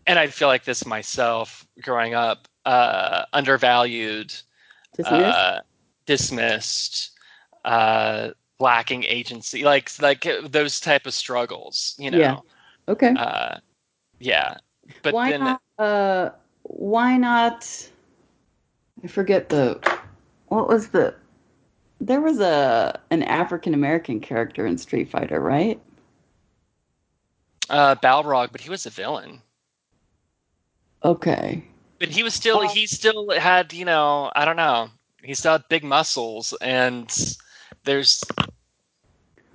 and 0.05 0.19
I 0.19 0.27
feel 0.27 0.47
like 0.47 0.63
this 0.63 0.85
myself 0.85 1.67
growing 1.81 2.13
up, 2.13 2.47
uh, 2.65 3.25
undervalued, 3.33 4.33
Dismissed? 4.95 5.13
uh, 5.13 5.59
dismissed, 6.05 7.11
uh, 7.65 8.29
lacking 8.59 9.03
agency, 9.03 9.63
like 9.63 9.89
like 10.01 10.27
those 10.43 10.79
type 10.79 11.05
of 11.05 11.13
struggles, 11.13 11.95
you 11.99 12.11
know. 12.11 12.17
Yeah. 12.17 12.37
okay. 12.87 13.13
Uh, 13.15 13.57
yeah, 14.19 14.55
but 15.03 15.15
why 15.15 15.29
then 15.29 15.39
not 15.41 15.61
uh 15.77 16.29
why 16.63 17.17
not 17.17 17.89
I 19.03 19.07
forget 19.07 19.49
the 19.49 19.79
what 20.47 20.67
was 20.67 20.89
the 20.89 21.15
there 21.99 22.21
was 22.21 22.39
a 22.39 22.99
an 23.11 23.23
African 23.23 23.73
American 23.73 24.19
character 24.19 24.65
in 24.65 24.77
Street 24.77 25.09
Fighter, 25.09 25.39
right? 25.39 25.79
Uh, 27.69 27.95
Balrog, 27.95 28.51
but 28.51 28.61
he 28.61 28.69
was 28.69 28.85
a 28.85 28.89
villain. 28.89 29.41
Okay. 31.03 31.63
But 31.99 32.09
he 32.09 32.23
was 32.23 32.33
still 32.33 32.61
Oh. 32.63 32.67
he 32.67 32.85
still 32.87 33.29
had 33.31 33.73
you 33.73 33.85
know 33.85 34.31
I 34.35 34.45
don't 34.45 34.55
know 34.55 34.89
he 35.23 35.33
still 35.33 35.53
had 35.53 35.63
big 35.69 35.83
muscles 35.83 36.53
and 36.61 37.09
there's 37.83 38.23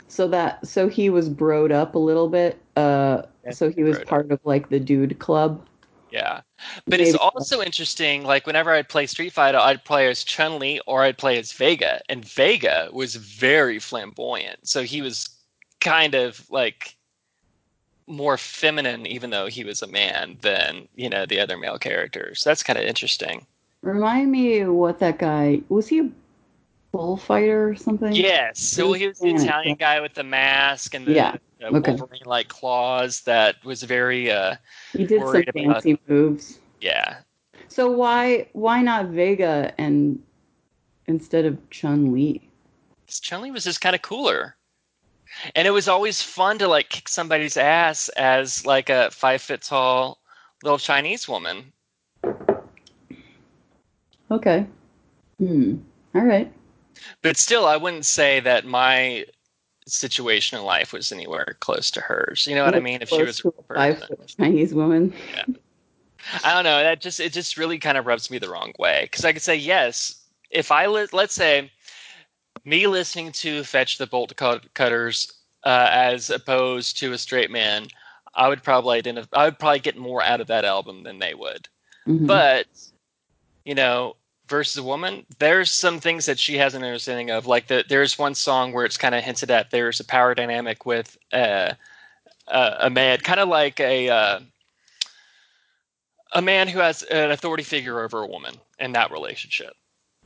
So 0.09 0.29
that 0.29 0.67
so 0.67 0.89
he 0.89 1.11
was 1.11 1.29
broed 1.29 1.73
up 1.73 1.95
a 1.95 1.99
little 1.99 2.29
bit. 2.29 2.61
Uh 2.77 3.23
Yeah, 3.45 3.53
so 3.53 3.71
he 3.71 3.83
was 3.83 3.99
broed 3.99 4.03
up. 4.03 4.07
part 4.09 4.31
of 4.33 4.41
like 4.45 4.69
the 4.71 4.81
dude 4.81 5.19
club. 5.19 5.67
yeah 6.11 6.41
but 6.87 7.01
it's 7.01 7.15
also 7.17 7.61
interesting 7.63 8.23
like 8.25 8.47
whenever 8.47 8.71
I'd 8.71 8.89
play 8.89 9.07
Street 9.07 9.33
Fighter 9.33 9.59
I'd 9.59 9.85
play 9.85 10.09
as 10.09 10.23
Chun 10.25 10.59
Li 10.59 10.81
or 10.87 11.03
I'd 11.03 11.19
play 11.19 11.39
as 11.39 11.53
Vega 11.53 12.01
and 12.09 12.25
Vega 12.25 12.89
was 12.93 13.15
very 13.17 13.79
flamboyant 13.79 14.67
so 14.67 14.83
he 14.83 15.01
was 15.03 15.29
kind 15.81 16.15
of 16.15 16.49
like 16.51 16.97
more 18.13 18.37
feminine 18.37 19.07
even 19.07 19.31
though 19.31 19.47
he 19.47 19.65
was 19.65 19.81
a 19.83 19.87
man 19.87 20.37
than 20.43 20.87
you 20.95 21.09
know 21.09 21.25
the 21.27 21.41
other 21.41 21.57
male 21.57 21.79
characters 21.79 22.43
that's 22.45 22.63
kind 22.63 22.79
of 22.79 22.85
interesting 22.85 23.47
Remind 23.83 24.31
me 24.31 24.65
what 24.67 25.01
that 25.01 25.19
guy 25.19 25.61
was 25.69 25.89
he 25.89 25.99
a 26.01 26.09
bullfighter 26.93 27.71
or 27.71 27.75
something? 27.75 28.13
Yes. 28.15 28.61
So 28.61 28.93
he 28.93 29.09
was 29.09 29.19
the 29.19 29.31
Italian 29.35 29.77
guy 29.77 30.01
with 30.01 30.15
the 30.15 30.23
mask 30.23 30.95
and 30.95 31.05
the, 31.07 31.13
Yeah, 31.15 31.37
okay. 31.61 31.93
Wolverine 31.95 32.21
like 32.27 32.47
claws 32.49 33.23
that 33.23 33.57
was 33.65 33.83
very 33.83 34.31
uh 34.31 34.55
He 34.93 35.05
did 35.07 35.21
some 35.21 35.29
worried 35.29 35.49
about- 35.49 35.83
fancy 35.83 35.99
moves. 36.07 36.61
yeah. 36.81 37.17
So 37.69 37.91
why 37.91 38.47
why 38.53 38.83
not 38.83 39.07
Vega 39.07 39.73
and 39.79 40.23
instead 41.07 41.45
of 41.45 41.59
Chun 41.71 42.13
Li? 42.13 42.41
Chun 43.09 43.43
Li 43.43 43.51
was 43.51 43.65
just 43.65 43.81
kind 43.81 43.97
of 43.97 44.03
cooler. 44.03 44.55
And 45.55 45.67
it 45.67 45.73
was 45.73 45.89
always 45.89 46.23
fun 46.23 46.59
to 46.59 46.69
like 46.69 46.89
kick 46.89 47.09
somebody's 47.09 47.57
ass 47.57 48.09
as 48.11 48.65
like 48.67 48.89
a 48.91 49.11
five 49.11 49.43
foot 49.43 49.63
tall 49.63 50.19
little 50.63 50.79
Chinese 50.79 51.29
woman. 51.29 51.73
Okay. 54.31 54.67
Hmm. 55.39 55.77
All 56.15 56.23
right. 56.23 56.53
But 57.23 57.37
still 57.37 57.67
I 57.67 57.77
wouldn't 57.77 58.07
say 58.07 58.41
that 58.41 58.65
my 58.65 59.27
situation 59.87 60.59
in 60.59 60.65
life 60.65 60.93
was 60.93 61.11
anywhere 61.11 61.57
close 61.61 61.91
to 61.93 62.01
hers. 62.01 62.47
You 62.47 62.55
know 62.55 62.65
what 62.65 62.75
I 62.75 62.81
mean? 62.81 63.03
If 63.03 63.09
she 63.09 63.23
was 63.23 63.45
a 63.45 63.75
five 63.75 63.99
foot 63.99 64.35
Chinese 64.37 64.75
woman. 64.75 65.13
Yeah. 65.35 65.45
I 66.45 66.55
don't 66.55 66.63
know. 66.63 66.81
That 66.81 67.01
just 67.01 67.19
it 67.19 67.33
just 67.33 67.57
really 67.57 67.81
kind 67.81 67.99
of 67.99 68.07
rubs 68.07 68.31
me 68.31 68.39
the 68.39 68.49
wrong 68.49 68.73
way 68.79 69.09
because 69.11 69.25
I 69.25 69.33
could 69.33 69.43
say 69.43 69.57
yes 69.57 70.23
if 70.53 70.71
I 70.71 70.87
li- 70.87 71.09
let's 71.13 71.35
say 71.35 71.69
me 72.65 72.87
listening 72.87 73.33
to 73.33 73.65
Fetch 73.65 73.99
the 73.99 74.07
Bolt 74.07 74.35
Cut- 74.37 74.73
Cutters 74.75 75.33
uh, 75.65 75.89
as 75.91 76.31
opposed 76.31 76.99
to 76.99 77.13
a 77.13 77.19
straight 77.19 77.51
man, 77.51 77.89
I 78.35 78.49
would 78.49 78.63
probably 78.63 78.99
identify. 78.99 79.37
I 79.37 79.45
would 79.45 79.59
probably 79.59 79.81
get 79.81 79.97
more 79.97 80.23
out 80.23 80.41
of 80.41 80.47
that 80.47 80.65
album 80.65 81.03
than 81.03 81.19
they 81.19 81.35
would. 81.35 81.69
Mhm. 82.07 82.27
But 82.27 82.67
you 83.65 83.75
know, 83.75 84.17
versus 84.49 84.77
a 84.77 84.83
woman, 84.83 85.25
there's 85.39 85.71
some 85.71 86.01
things 86.01 86.27
that 86.27 86.39
she 86.39 86.57
has 86.57 86.75
an 86.75 86.83
understanding 86.83 87.31
of. 87.31 87.47
Like 87.47 87.69
the, 87.69 87.85
there's 87.89 88.19
one 88.19 88.35
song 88.35 88.73
where 88.73 88.85
it's 88.85 88.97
kind 88.97 89.15
of 89.15 89.23
hinted 89.23 89.51
at 89.51 89.71
there's 89.71 90.01
a 90.01 90.05
power 90.05 90.35
dynamic 90.35 90.87
with 90.87 91.17
uh, 91.33 91.75
uh, 92.49 92.77
a 92.81 92.91
man, 92.91 93.19
kind 93.19 93.41
of 93.41 93.49
like 93.49 93.79
a 93.81 94.09
uh, 94.09 94.41
a 96.33 96.43
man 96.43 96.69
who 96.69 96.79
has 96.79 97.03
an 97.05 97.31
authority 97.31 97.63
figure 97.63 98.01
over 98.01 98.23
a 98.23 98.27
woman 98.27 98.55
in 98.79 98.93
that 98.93 99.11
relationship. 99.11 99.75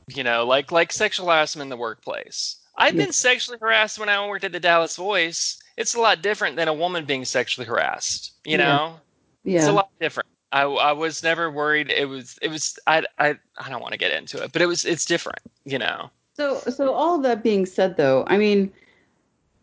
You 0.07 0.23
know, 0.23 0.45
like 0.45 0.71
like 0.71 0.91
sexual 0.91 1.27
harassment 1.27 1.65
in 1.65 1.69
the 1.69 1.77
workplace. 1.77 2.57
I've 2.77 2.95
been 2.95 3.11
sexually 3.11 3.57
harassed 3.59 3.99
when 3.99 4.09
I 4.09 4.25
worked 4.27 4.43
at 4.43 4.51
the 4.51 4.59
Dallas 4.59 4.95
Voice. 4.95 5.57
It's 5.77 5.95
a 5.95 5.99
lot 5.99 6.21
different 6.21 6.55
than 6.55 6.67
a 6.67 6.73
woman 6.73 7.05
being 7.05 7.25
sexually 7.25 7.67
harassed. 7.67 8.33
You 8.45 8.57
Yeah. 8.57 8.57
know, 8.57 8.99
yeah. 9.43 9.57
it's 9.59 9.67
a 9.67 9.73
lot 9.73 9.89
different. 9.99 10.27
I, 10.51 10.63
I 10.63 10.91
was 10.93 11.23
never 11.23 11.51
worried. 11.51 11.89
It 11.91 12.07
was 12.07 12.37
it 12.41 12.49
was 12.49 12.77
I 12.87 13.03
I 13.19 13.37
I 13.57 13.69
don't 13.69 13.81
want 13.81 13.93
to 13.93 13.97
get 13.99 14.11
into 14.11 14.41
it, 14.43 14.51
but 14.51 14.61
it 14.61 14.67
was 14.67 14.85
it's 14.85 15.05
different. 15.05 15.39
You 15.65 15.79
know. 15.79 16.09
So, 16.35 16.59
so 16.59 16.93
all 16.93 17.17
that 17.19 17.43
being 17.43 17.65
said, 17.65 17.97
though, 17.97 18.23
I 18.27 18.37
mean, 18.37 18.71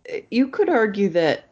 eh, 0.06 0.20
you 0.30 0.48
could 0.48 0.68
argue 0.68 1.08
that 1.10 1.48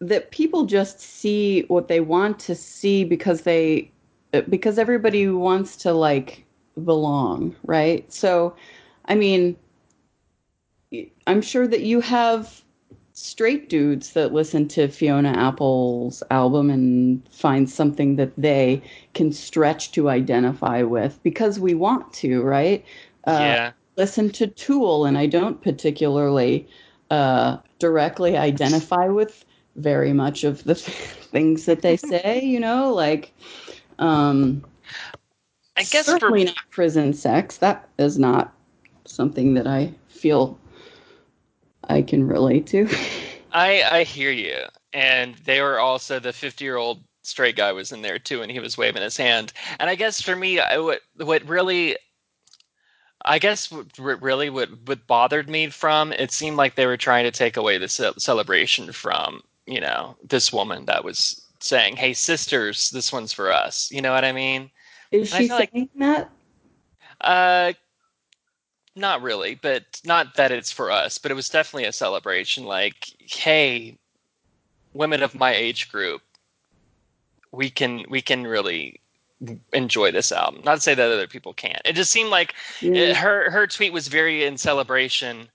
that 0.00 0.30
people 0.30 0.64
just 0.64 1.00
see 1.00 1.62
what 1.68 1.88
they 1.88 2.00
want 2.00 2.38
to 2.40 2.54
see 2.54 3.04
because 3.04 3.42
they 3.42 3.90
eh, 4.32 4.40
because 4.48 4.78
everybody 4.78 5.28
wants 5.28 5.76
to 5.76 5.92
like 5.92 6.44
belong, 6.84 7.54
right? 7.64 8.10
So, 8.12 8.54
I 9.06 9.14
mean, 9.14 9.56
I'm 11.26 11.42
sure 11.42 11.66
that 11.68 11.82
you 11.82 12.00
have 12.00 12.62
straight 13.12 13.68
dudes 13.68 14.12
that 14.14 14.32
listen 14.32 14.66
to 14.66 14.88
Fiona 14.88 15.30
Apple's 15.30 16.22
album 16.30 16.70
and 16.70 17.22
find 17.30 17.68
something 17.68 18.16
that 18.16 18.32
they 18.36 18.82
can 19.14 19.30
stretch 19.32 19.92
to 19.92 20.08
identify 20.08 20.82
with 20.82 21.22
because 21.22 21.60
we 21.60 21.74
want 21.74 22.12
to, 22.14 22.42
right? 22.42 22.84
Uh, 23.26 23.38
yeah. 23.38 23.72
listen 23.96 24.30
to 24.30 24.46
Tool, 24.46 25.04
and 25.04 25.18
I 25.18 25.26
don't 25.26 25.60
particularly 25.60 26.66
uh, 27.10 27.58
directly 27.78 28.36
identify 28.36 29.08
with 29.08 29.44
very 29.76 30.12
much 30.12 30.44
of 30.44 30.64
the 30.64 30.74
things 31.32 31.66
that 31.66 31.82
they 31.82 31.96
say. 31.96 32.40
You 32.42 32.60
know, 32.60 32.92
like 32.92 33.32
um, 33.98 34.64
I 35.76 35.82
guess 35.84 36.06
for 36.06 36.18
certainly 36.18 36.44
not 36.44 36.56
prison 36.70 37.12
sex. 37.14 37.58
That 37.58 37.88
is 37.98 38.18
not 38.18 38.54
something 39.06 39.54
that 39.54 39.66
I 39.66 39.92
feel 40.08 40.58
I 41.84 42.02
can 42.02 42.26
relate 42.26 42.66
to. 42.68 42.88
I 43.52 43.82
I 43.90 44.04
hear 44.04 44.30
you, 44.30 44.56
and 44.92 45.34
they 45.44 45.60
were 45.60 45.78
also 45.78 46.18
the 46.18 46.32
fifty 46.32 46.64
year 46.64 46.76
old 46.76 47.02
straight 47.22 47.56
guy 47.56 47.72
was 47.72 47.92
in 47.92 48.02
there 48.02 48.18
too, 48.18 48.42
and 48.42 48.50
he 48.50 48.60
was 48.60 48.78
waving 48.78 49.02
his 49.02 49.16
hand. 49.16 49.52
And 49.78 49.90
I 49.90 49.94
guess 49.94 50.20
for 50.20 50.36
me, 50.36 50.60
I, 50.60 50.78
what 50.78 51.00
what 51.16 51.46
really, 51.48 51.96
I 53.24 53.38
guess 53.38 53.70
what 53.70 53.86
really 53.98 54.50
what 54.50 54.68
what 54.86 55.06
bothered 55.06 55.48
me 55.48 55.68
from 55.68 56.12
it 56.12 56.32
seemed 56.32 56.56
like 56.56 56.74
they 56.74 56.86
were 56.86 56.96
trying 56.96 57.24
to 57.24 57.30
take 57.30 57.56
away 57.56 57.78
the 57.78 57.88
ce- 57.88 58.22
celebration 58.22 58.92
from 58.92 59.42
you 59.66 59.80
know 59.80 60.16
this 60.22 60.52
woman 60.52 60.86
that 60.86 61.04
was 61.04 61.40
saying, 61.60 61.96
"Hey 61.96 62.12
sisters, 62.12 62.90
this 62.90 63.12
one's 63.12 63.32
for 63.32 63.52
us." 63.52 63.90
You 63.90 64.02
know 64.02 64.12
what 64.12 64.24
I 64.24 64.32
mean? 64.32 64.70
Is 65.10 65.28
she 65.30 65.48
feel 65.48 65.56
like- 65.56 65.70
saying 65.72 65.90
that? 65.96 66.30
Uh, 67.20 67.72
not 68.96 69.22
really, 69.22 69.54
but 69.54 70.00
not 70.04 70.34
that 70.36 70.52
it's 70.52 70.72
for 70.72 70.90
us, 70.90 71.18
but 71.18 71.30
it 71.30 71.34
was 71.34 71.48
definitely 71.48 71.84
a 71.86 71.92
celebration. 71.92 72.64
Like, 72.64 73.06
hey, 73.18 73.98
women 74.94 75.22
of 75.22 75.34
my 75.34 75.54
age 75.54 75.90
group, 75.90 76.22
we 77.52 77.70
can 77.70 78.04
we 78.08 78.20
can 78.22 78.46
really 78.46 79.00
enjoy 79.72 80.10
this 80.10 80.32
album. 80.32 80.62
Not 80.64 80.76
to 80.76 80.80
say 80.80 80.94
that 80.94 81.12
other 81.12 81.26
people 81.26 81.52
can't. 81.54 81.80
It 81.84 81.94
just 81.94 82.12
seemed 82.12 82.30
like 82.30 82.54
Yeah. 82.80 82.92
it, 82.92 83.16
her 83.16 83.50
her 83.50 83.66
tweet 83.66 83.92
was 83.92 84.08
very 84.08 84.44
in 84.44 84.56
celebration 84.56 85.48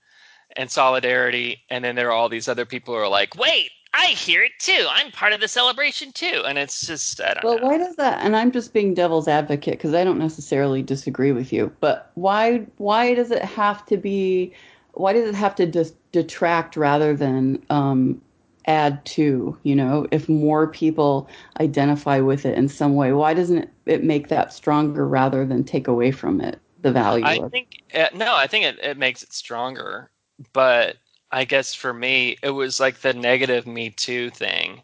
and 0.56 0.70
solidarity, 0.70 1.62
and 1.70 1.84
then 1.84 1.94
there 1.96 2.08
are 2.08 2.12
all 2.12 2.28
these 2.28 2.48
other 2.48 2.64
people 2.64 2.94
who 2.94 3.00
are 3.00 3.08
like, 3.08 3.36
wait. 3.36 3.70
I 3.96 4.08
hear 4.08 4.42
it 4.42 4.52
too. 4.58 4.86
I'm 4.90 5.10
part 5.10 5.32
of 5.32 5.40
the 5.40 5.48
celebration 5.48 6.12
too, 6.12 6.42
and 6.46 6.58
it's 6.58 6.86
just 6.86 7.20
I 7.20 7.34
don't 7.34 7.44
Well, 7.44 7.56
know. 7.58 7.66
why 7.66 7.78
does 7.78 7.96
that? 7.96 8.24
And 8.24 8.36
I'm 8.36 8.52
just 8.52 8.72
being 8.72 8.94
devil's 8.94 9.28
advocate 9.28 9.74
because 9.74 9.94
I 9.94 10.04
don't 10.04 10.18
necessarily 10.18 10.82
disagree 10.82 11.32
with 11.32 11.52
you. 11.52 11.72
But 11.80 12.10
why? 12.14 12.66
Why 12.76 13.14
does 13.14 13.30
it 13.30 13.42
have 13.42 13.84
to 13.86 13.96
be? 13.96 14.52
why 14.96 15.12
does 15.12 15.28
it 15.28 15.34
have 15.34 15.54
to 15.54 15.66
dis- 15.66 15.94
detract 16.12 16.76
rather 16.76 17.14
than 17.14 17.62
um, 17.70 18.20
add 18.66 19.04
to? 19.04 19.56
You 19.62 19.76
know, 19.76 20.06
if 20.10 20.28
more 20.28 20.66
people 20.66 21.28
identify 21.60 22.20
with 22.20 22.46
it 22.46 22.56
in 22.56 22.68
some 22.68 22.96
way, 22.96 23.12
why 23.12 23.34
doesn't 23.34 23.68
it, 23.86 24.02
make 24.02 24.28
that 24.28 24.52
stronger 24.52 25.06
rather 25.06 25.44
than 25.44 25.64
take 25.64 25.86
away 25.86 26.10
from 26.10 26.40
it 26.40 26.58
the 26.80 26.92
value? 26.92 27.26
I 27.26 27.48
think 27.50 27.68
uh, 27.94 28.06
no, 28.14 28.34
I 28.34 28.46
think 28.46 28.64
it, 28.64 28.78
it 28.82 28.98
makes 28.98 29.22
it 29.22 29.32
stronger. 29.32 30.10
But 30.52 30.96
I 31.30 31.44
guess 31.44 31.74
for 31.74 31.92
me, 31.92 32.36
it 32.42 32.50
was 32.50 32.80
like 32.80 33.00
the 33.00 33.12
negative 33.14 33.66
Me 33.66 33.90
Too 33.90 34.30
thing 34.30 34.82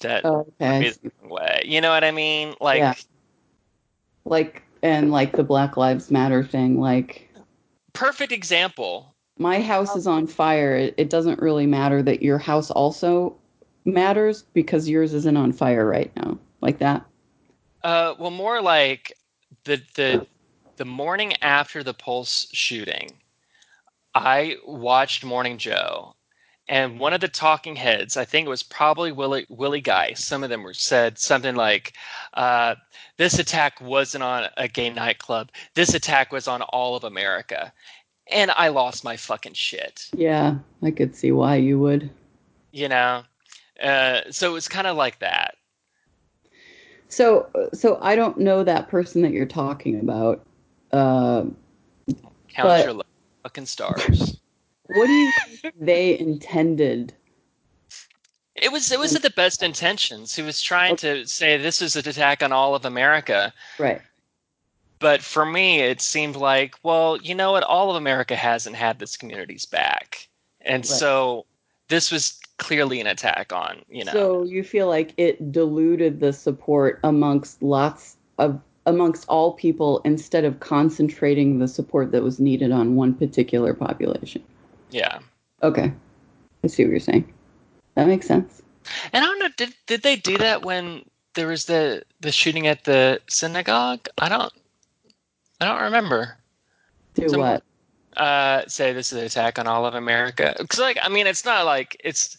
that 0.00 0.24
Oh, 0.24 0.46
okay. 0.60 0.86
is 0.86 0.98
the 0.98 1.10
wrong 1.20 1.30
way. 1.30 1.62
You 1.64 1.80
know 1.80 1.90
what 1.90 2.04
I 2.04 2.10
mean? 2.10 2.54
Like, 2.60 2.80
Yeah. 2.80 2.94
like 4.24 4.62
and 4.82 5.10
like 5.10 5.34
the 5.34 5.42
Black 5.42 5.76
Lives 5.76 6.10
Matter 6.10 6.44
thing, 6.44 6.80
like 6.80 7.28
perfect 7.92 8.32
example. 8.32 9.14
my 9.38 9.60
house 9.60 9.96
is 9.96 10.06
on 10.06 10.26
fire. 10.26 10.76
It, 10.76 10.94
it 10.96 11.10
doesn't 11.10 11.40
really 11.40 11.66
matter 11.66 12.02
that 12.02 12.22
your 12.22 12.38
house 12.38 12.70
also 12.70 13.36
matters 13.84 14.44
because 14.54 14.88
yours 14.88 15.14
isn't 15.14 15.36
on 15.36 15.52
fire 15.52 15.86
right 15.86 16.14
now, 16.16 16.38
like 16.60 16.78
that. 16.78 17.04
Uh, 17.82 18.14
well, 18.18 18.30
more 18.30 18.60
like 18.60 19.12
the 19.64 19.82
the 19.94 20.26
the 20.76 20.84
morning 20.84 21.34
after 21.42 21.82
the 21.82 21.94
Pulse 21.94 22.48
shooting, 22.52 23.20
I 24.18 24.56
watched 24.66 25.24
Morning 25.24 25.58
Joe, 25.58 26.14
and 26.68 26.98
one 26.98 27.12
of 27.12 27.20
the 27.20 27.28
talking 27.28 27.76
heads, 27.76 28.16
I 28.16 28.24
think 28.24 28.46
it 28.46 28.50
was 28.50 28.64
probably 28.64 29.12
Willie 29.12 29.46
Willie 29.48 29.80
Geist. 29.80 30.24
Some 30.26 30.42
of 30.42 30.50
them 30.50 30.64
were 30.64 30.74
said 30.74 31.18
something 31.18 31.54
like, 31.54 31.92
uh, 32.34 32.74
"This 33.16 33.38
attack 33.38 33.80
wasn't 33.80 34.24
on 34.24 34.48
a 34.56 34.66
gay 34.66 34.90
nightclub. 34.90 35.50
This 35.74 35.94
attack 35.94 36.32
was 36.32 36.48
on 36.48 36.62
all 36.62 36.96
of 36.96 37.04
America," 37.04 37.72
and 38.32 38.50
I 38.56 38.68
lost 38.68 39.04
my 39.04 39.16
fucking 39.16 39.54
shit. 39.54 40.08
Yeah, 40.16 40.56
I 40.82 40.90
could 40.90 41.14
see 41.14 41.30
why 41.30 41.56
you 41.56 41.78
would. 41.78 42.10
You 42.72 42.88
know, 42.88 43.22
uh, 43.82 44.22
so 44.30 44.56
it's 44.56 44.68
kind 44.68 44.88
of 44.88 44.96
like 44.96 45.20
that. 45.20 45.54
So, 47.08 47.48
so 47.72 47.98
I 48.02 48.16
don't 48.16 48.36
know 48.38 48.62
that 48.64 48.88
person 48.88 49.22
that 49.22 49.32
you're 49.32 49.46
talking 49.46 50.00
about. 50.00 50.44
Uh, 50.92 51.44
Count 52.48 52.96
But- 52.96 53.06
fucking 53.48 53.64
stars. 53.64 54.38
what 54.84 55.06
do 55.06 55.12
you 55.12 55.32
think 55.62 55.74
they 55.80 56.18
intended? 56.18 57.14
It 58.54 58.70
was 58.70 58.92
it 58.92 58.98
was 58.98 59.14
at 59.14 59.22
the 59.22 59.30
best 59.30 59.62
intentions. 59.62 60.34
He 60.34 60.42
was 60.42 60.60
trying 60.60 60.96
to 60.96 61.26
say 61.26 61.56
this 61.56 61.80
is 61.80 61.96
an 61.96 62.06
attack 62.06 62.42
on 62.42 62.52
all 62.52 62.74
of 62.74 62.84
America. 62.84 63.54
Right. 63.78 64.02
But 64.98 65.22
for 65.22 65.46
me, 65.46 65.80
it 65.80 66.00
seemed 66.00 66.34
like, 66.36 66.74
well, 66.82 67.16
you 67.18 67.34
know 67.34 67.52
what? 67.52 67.62
All 67.62 67.88
of 67.88 67.96
America 67.96 68.34
hasn't 68.34 68.74
had 68.76 68.98
this 68.98 69.16
community's 69.16 69.64
back, 69.64 70.28
and 70.60 70.80
Right. 70.80 70.86
so 70.86 71.46
this 71.88 72.10
was 72.10 72.38
clearly 72.58 73.00
an 73.00 73.06
attack 73.06 73.52
on 73.52 73.82
you 73.88 74.04
know. 74.04 74.12
So 74.12 74.42
you 74.42 74.62
feel 74.62 74.88
like 74.88 75.14
it 75.16 75.52
diluted 75.52 76.20
the 76.20 76.34
support 76.34 77.00
amongst 77.02 77.62
lots 77.62 78.16
of 78.38 78.60
amongst 78.88 79.24
all 79.28 79.52
people 79.52 80.00
instead 80.04 80.44
of 80.44 80.60
concentrating 80.60 81.58
the 81.58 81.68
support 81.68 82.10
that 82.12 82.22
was 82.22 82.40
needed 82.40 82.72
on 82.72 82.96
one 82.96 83.14
particular 83.14 83.74
population. 83.74 84.42
yeah, 84.90 85.18
Okay. 85.62 85.92
I 86.64 86.66
see 86.68 86.84
what 86.84 86.90
you're 86.90 87.00
saying. 87.00 87.32
That 87.94 88.06
makes 88.08 88.26
sense. 88.26 88.62
and 89.12 89.24
I 89.24 89.26
don't 89.26 89.38
know. 89.38 89.48
Did 89.56 89.74
did 89.86 90.02
they 90.02 90.16
do 90.16 90.38
that 90.38 90.64
when 90.64 91.04
there 91.34 91.46
was 91.48 91.66
the 91.66 92.02
the 92.20 92.32
shooting 92.32 92.66
at 92.66 92.84
the 92.84 93.20
synagogue? 93.28 94.08
I 94.18 94.28
don't. 94.28 94.52
I 95.60 95.64
don't 95.66 95.82
remember. 95.82 96.36
Do 97.14 97.28
Some- 97.28 97.40
what? 97.40 97.62
uh, 98.16 98.62
say 98.66 98.92
this 98.92 99.12
is 99.12 99.18
an 99.18 99.24
attack 99.26 99.58
on 99.58 99.66
all 99.68 99.86
of 99.86 99.94
America. 99.94 100.54
Because, 100.58 100.80
like, 100.80 100.98
I 101.02 101.08
mean, 101.08 101.26
it's 101.26 101.44
not 101.44 101.64
like 101.66 101.96
it's 102.02 102.36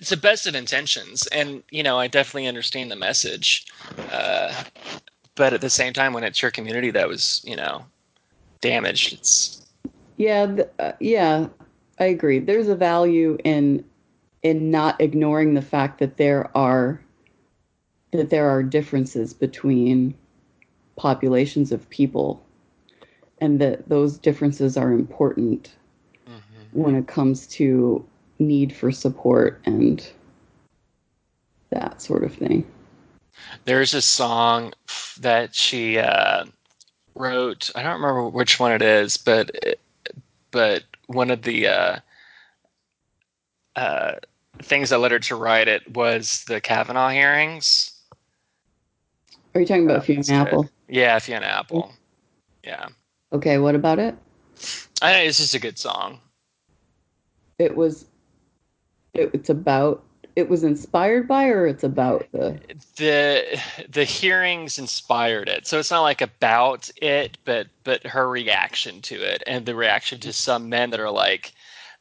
it's 0.00 0.10
the 0.10 0.16
best 0.16 0.46
of 0.46 0.54
intentions, 0.54 1.26
and 1.28 1.62
you 1.70 1.82
know, 1.82 1.98
I 1.98 2.08
definitely 2.08 2.46
understand 2.48 2.90
the 2.90 2.96
message. 2.96 3.66
Uh, 4.10 4.52
but 5.34 5.52
at 5.52 5.60
the 5.60 5.70
same 5.70 5.92
time, 5.92 6.12
when 6.12 6.24
it's 6.24 6.42
your 6.42 6.50
community 6.50 6.90
that 6.90 7.08
was, 7.08 7.42
you 7.44 7.56
know, 7.56 7.84
damaged, 8.60 9.12
it's 9.12 9.66
Yeah, 10.16 10.46
th- 10.46 10.68
uh, 10.78 10.92
yeah, 11.00 11.48
I 11.98 12.04
agree. 12.06 12.38
There's 12.38 12.68
a 12.68 12.76
value 12.76 13.38
in 13.44 13.84
in 14.42 14.70
not 14.70 15.00
ignoring 15.00 15.54
the 15.54 15.62
fact 15.62 15.98
that 16.00 16.16
there 16.16 16.54
are 16.56 17.00
that 18.12 18.30
there 18.30 18.48
are 18.48 18.62
differences 18.62 19.32
between 19.32 20.14
populations 20.96 21.72
of 21.72 21.88
people 21.90 22.44
and 23.40 23.60
that 23.60 23.88
those 23.88 24.18
differences 24.18 24.76
are 24.76 24.92
important 24.92 25.74
when 26.72 26.94
it 26.94 27.06
comes 27.06 27.46
to 27.46 28.04
need 28.38 28.74
for 28.74 28.92
support 28.92 29.60
and 29.64 30.10
that 31.70 32.02
sort 32.02 32.24
of 32.24 32.34
thing. 32.34 32.64
There's 33.64 33.94
a 33.94 34.02
song 34.02 34.72
f- 34.88 35.16
that 35.20 35.54
she 35.54 35.98
uh, 35.98 36.44
wrote. 37.14 37.70
I 37.74 37.82
don't 37.82 38.00
remember 38.00 38.28
which 38.28 38.58
one 38.58 38.72
it 38.72 38.82
is, 38.82 39.16
but 39.16 39.50
it, 39.62 39.80
but 40.50 40.84
one 41.06 41.30
of 41.30 41.42
the 41.42 41.68
uh, 41.68 41.96
uh, 43.76 44.12
things 44.58 44.90
that 44.90 44.98
led 44.98 45.12
her 45.12 45.18
to 45.18 45.36
write 45.36 45.68
it 45.68 45.94
was 45.94 46.44
the 46.44 46.60
Kavanaugh 46.60 47.10
hearings. 47.10 47.92
Are 49.54 49.60
you 49.60 49.66
talking 49.66 49.84
about 49.84 50.04
Fiona. 50.04 50.24
Apple? 50.30 50.68
Yeah, 50.88 51.18
Fiona 51.18 51.46
Apple. 51.46 51.92
Yeah, 52.64 52.88
Okay, 53.32 53.58
what 53.58 53.74
about 53.74 53.98
it? 53.98 54.14
I 55.00 55.12
know 55.12 55.18
it's 55.20 55.38
just 55.38 55.54
a 55.54 55.58
good 55.58 55.78
song. 55.78 56.20
It 57.58 57.74
was 57.74 58.06
it, 59.14 59.30
it's 59.32 59.50
about 59.50 60.04
it 60.36 60.48
was 60.48 60.64
inspired 60.64 61.28
by 61.28 61.46
or 61.48 61.66
it's 61.66 61.84
about 61.84 62.26
the 62.32 62.58
the 62.96 63.60
The 63.88 64.04
hearings 64.04 64.78
inspired 64.78 65.48
it, 65.48 65.66
so 65.66 65.78
it's 65.78 65.90
not 65.90 66.02
like 66.02 66.20
about 66.20 66.90
it, 66.96 67.38
but 67.44 67.68
but 67.84 68.06
her 68.06 68.28
reaction 68.28 69.02
to 69.02 69.14
it 69.14 69.42
and 69.46 69.66
the 69.66 69.74
reaction 69.74 70.20
to 70.20 70.32
some 70.32 70.68
men 70.68 70.90
that 70.90 71.00
are 71.00 71.10
like 71.10 71.52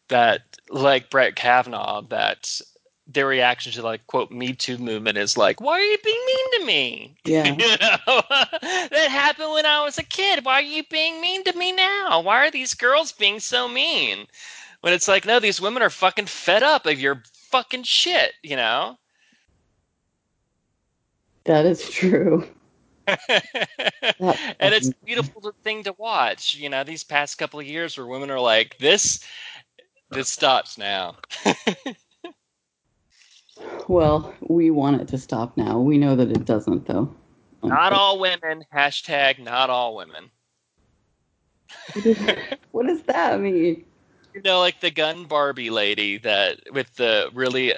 that, 0.07 0.41
like 0.69 1.09
Brett 1.09 1.35
Kavanaugh, 1.35 2.01
that 2.09 2.61
their 3.07 3.27
reaction 3.27 3.71
to 3.73 3.81
like 3.81 4.05
quote 4.07 4.31
Me 4.31 4.53
Too 4.53 4.77
movement 4.77 5.17
is 5.17 5.37
like, 5.37 5.59
why 5.59 5.73
are 5.73 5.83
you 5.83 5.97
being 6.03 6.23
mean 6.25 6.59
to 6.59 6.65
me? 6.65 7.15
Yeah. 7.25 7.45
you 7.57 7.57
know 7.57 8.21
that 8.29 9.07
happened 9.09 9.51
when 9.51 9.65
I 9.65 9.83
was 9.83 9.97
a 9.97 10.03
kid. 10.03 10.45
Why 10.45 10.55
are 10.55 10.61
you 10.61 10.83
being 10.89 11.19
mean 11.19 11.43
to 11.45 11.53
me 11.53 11.71
now? 11.71 12.21
Why 12.21 12.45
are 12.45 12.51
these 12.51 12.73
girls 12.73 13.11
being 13.11 13.39
so 13.39 13.67
mean? 13.67 14.27
When 14.81 14.93
it's 14.93 15.07
like, 15.07 15.25
no, 15.25 15.39
these 15.39 15.61
women 15.61 15.83
are 15.83 15.89
fucking 15.89 16.25
fed 16.25 16.63
up 16.63 16.85
of 16.85 16.99
your 16.99 17.21
fucking 17.51 17.83
shit, 17.83 18.33
you 18.43 18.55
know? 18.55 18.97
that 21.43 21.65
is 21.65 21.89
true. 21.89 22.47
and 23.07 24.73
it's 24.73 24.89
a 24.89 25.05
beautiful 25.05 25.53
thing 25.63 25.83
to 25.83 25.93
watch. 25.97 26.55
You 26.55 26.69
know, 26.69 26.83
these 26.83 27.03
past 27.03 27.37
couple 27.37 27.59
of 27.59 27.65
years 27.65 27.97
where 27.97 28.07
women 28.07 28.29
are 28.29 28.39
like, 28.39 28.77
this, 28.77 29.25
this 30.11 30.29
stops 30.29 30.77
now. 30.77 31.17
Well, 33.87 34.33
we 34.41 34.71
want 34.71 35.01
it 35.01 35.07
to 35.09 35.17
stop 35.17 35.57
now. 35.57 35.79
We 35.79 35.97
know 35.97 36.15
that 36.15 36.31
it 36.31 36.45
doesn't 36.45 36.85
though. 36.85 37.13
not 37.63 37.93
all 37.93 38.19
women. 38.19 38.63
Hashtag 38.73 39.39
not 39.39 39.69
all 39.69 39.95
women. 39.95 40.31
What 42.71 42.87
does 42.87 43.03
that 43.03 43.39
mean? 43.39 43.85
You 44.33 44.41
know, 44.41 44.59
like 44.59 44.79
the 44.79 44.91
gun 44.91 45.25
Barbie 45.25 45.69
lady 45.69 46.17
that 46.19 46.59
with 46.71 46.95
the 46.95 47.29
really 47.33 47.73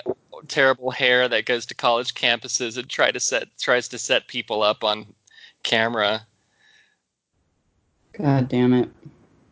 terrible 0.47 0.91
hair 0.91 1.27
that 1.27 1.45
goes 1.45 1.65
to 1.67 1.75
college 1.75 2.13
campuses 2.13 2.77
and 2.77 2.89
try 2.89 3.11
to 3.11 3.19
set 3.19 3.47
tries 3.57 3.87
to 3.89 3.97
set 3.97 4.27
people 4.27 4.61
up 4.61 4.83
on 4.83 5.05
camera. 5.63 6.25
God 8.13 8.47
damn 8.49 8.73
it. 8.73 8.89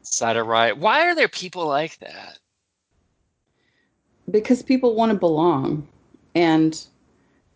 Side 0.04 0.38
of 0.38 0.48
right. 0.48 0.78
Why 0.78 1.08
are 1.08 1.16
there 1.16 1.28
people 1.28 1.66
like 1.66 1.98
that? 2.00 2.38
Because 4.30 4.62
people 4.62 4.96
want 4.96 5.12
to 5.12 5.18
belong. 5.18 5.88
And 6.36 6.80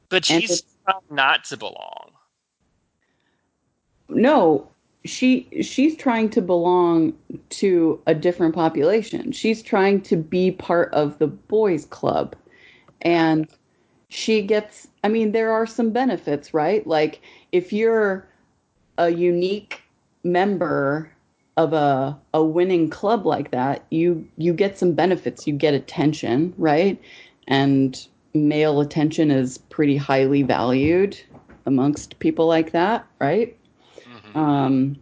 But 0.10 0.26
she's 0.26 0.64
trying 0.84 1.02
not 1.10 1.44
to 1.46 1.58
belong. 1.58 2.12
no, 4.10 4.70
she 5.06 5.48
she's 5.62 5.96
trying 5.96 6.30
to 6.32 6.42
belong 6.42 7.14
to 7.50 8.02
a 8.08 8.16
different 8.16 8.56
population. 8.56 9.32
She's 9.32 9.62
trying 9.62 10.02
to 10.02 10.18
be 10.18 10.52
part 10.52 10.94
of 10.94 11.18
the 11.20 11.28
boys 11.28 11.86
club. 11.86 12.36
And 13.02 13.48
she 14.10 14.42
gets 14.42 14.88
I 15.04 15.10
mean 15.10 15.32
there 15.32 15.52
are 15.52 15.68
some 15.68 15.92
benefits, 15.92 16.54
right? 16.54 16.86
Like 16.86 17.22
if 17.52 17.72
you're 17.72 18.28
a 18.98 19.10
unique 19.10 19.82
member 20.24 21.12
of 21.58 21.74
a 21.74 22.20
a 22.34 22.44
winning 22.44 22.90
club 22.90 23.26
like 23.26 23.52
that, 23.52 23.86
you 23.92 24.28
you 24.38 24.54
get 24.54 24.78
some 24.78 24.94
benefits. 24.94 25.46
You 25.46 25.54
get 25.54 25.74
attention, 25.74 26.54
right? 26.58 27.00
And 27.48 28.08
male 28.34 28.82
attention 28.82 29.32
is 29.32 29.58
pretty 29.58 29.98
highly 29.98 30.42
valued 30.44 31.18
amongst 31.66 32.20
people 32.20 32.48
like 32.48 32.72
that, 32.72 33.06
right? 33.20 33.58
Um, 34.36 34.98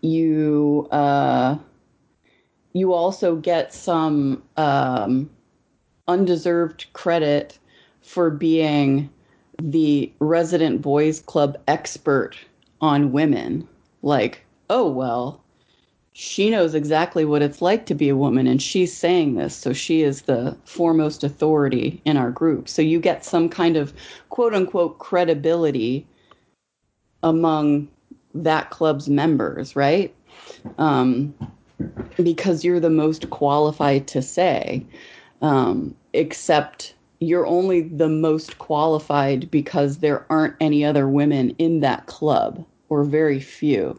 you 0.00 0.88
uh, 0.90 1.56
you 2.72 2.92
also 2.92 3.36
get 3.36 3.72
some 3.72 4.42
um, 4.56 5.30
undeserved 6.08 6.86
credit 6.92 7.58
for 8.02 8.30
being 8.30 9.10
the 9.60 10.12
resident 10.18 10.82
boys 10.82 11.20
club 11.20 11.56
expert 11.68 12.36
on 12.80 13.12
women. 13.12 13.66
Like, 14.02 14.44
oh, 14.68 14.88
well, 14.90 15.42
she 16.12 16.50
knows 16.50 16.74
exactly 16.74 17.24
what 17.24 17.42
it's 17.42 17.60
like 17.60 17.86
to 17.86 17.94
be 17.94 18.08
a 18.08 18.16
woman, 18.16 18.46
and 18.46 18.62
she's 18.62 18.96
saying 18.96 19.34
this, 19.34 19.54
so 19.54 19.72
she 19.72 20.02
is 20.02 20.22
the 20.22 20.56
foremost 20.64 21.24
authority 21.24 22.00
in 22.04 22.16
our 22.16 22.30
group. 22.30 22.68
So 22.68 22.80
you 22.82 23.00
get 23.00 23.24
some 23.24 23.48
kind 23.48 23.76
of 23.76 23.92
quote 24.30 24.54
unquote 24.54 24.98
credibility 24.98 26.06
among 27.22 27.88
that 28.44 28.70
club's 28.70 29.08
members, 29.08 29.76
right? 29.76 30.14
Um, 30.78 31.34
because 32.22 32.64
you're 32.64 32.80
the 32.80 32.90
most 32.90 33.30
qualified 33.30 34.06
to 34.08 34.22
say, 34.22 34.84
um, 35.42 35.94
except 36.12 36.94
you're 37.20 37.46
only 37.46 37.82
the 37.82 38.08
most 38.08 38.58
qualified 38.58 39.50
because 39.50 39.98
there 39.98 40.26
aren't 40.30 40.54
any 40.60 40.84
other 40.84 41.08
women 41.08 41.50
in 41.58 41.80
that 41.80 42.06
club, 42.06 42.64
or 42.88 43.04
very 43.04 43.40
few, 43.40 43.98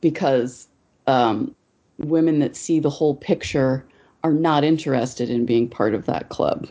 because 0.00 0.68
um, 1.06 1.54
women 1.98 2.38
that 2.40 2.56
see 2.56 2.80
the 2.80 2.90
whole 2.90 3.14
picture 3.14 3.84
are 4.22 4.32
not 4.32 4.64
interested 4.64 5.30
in 5.30 5.46
being 5.46 5.68
part 5.68 5.94
of 5.94 6.06
that 6.06 6.28
club. 6.28 6.68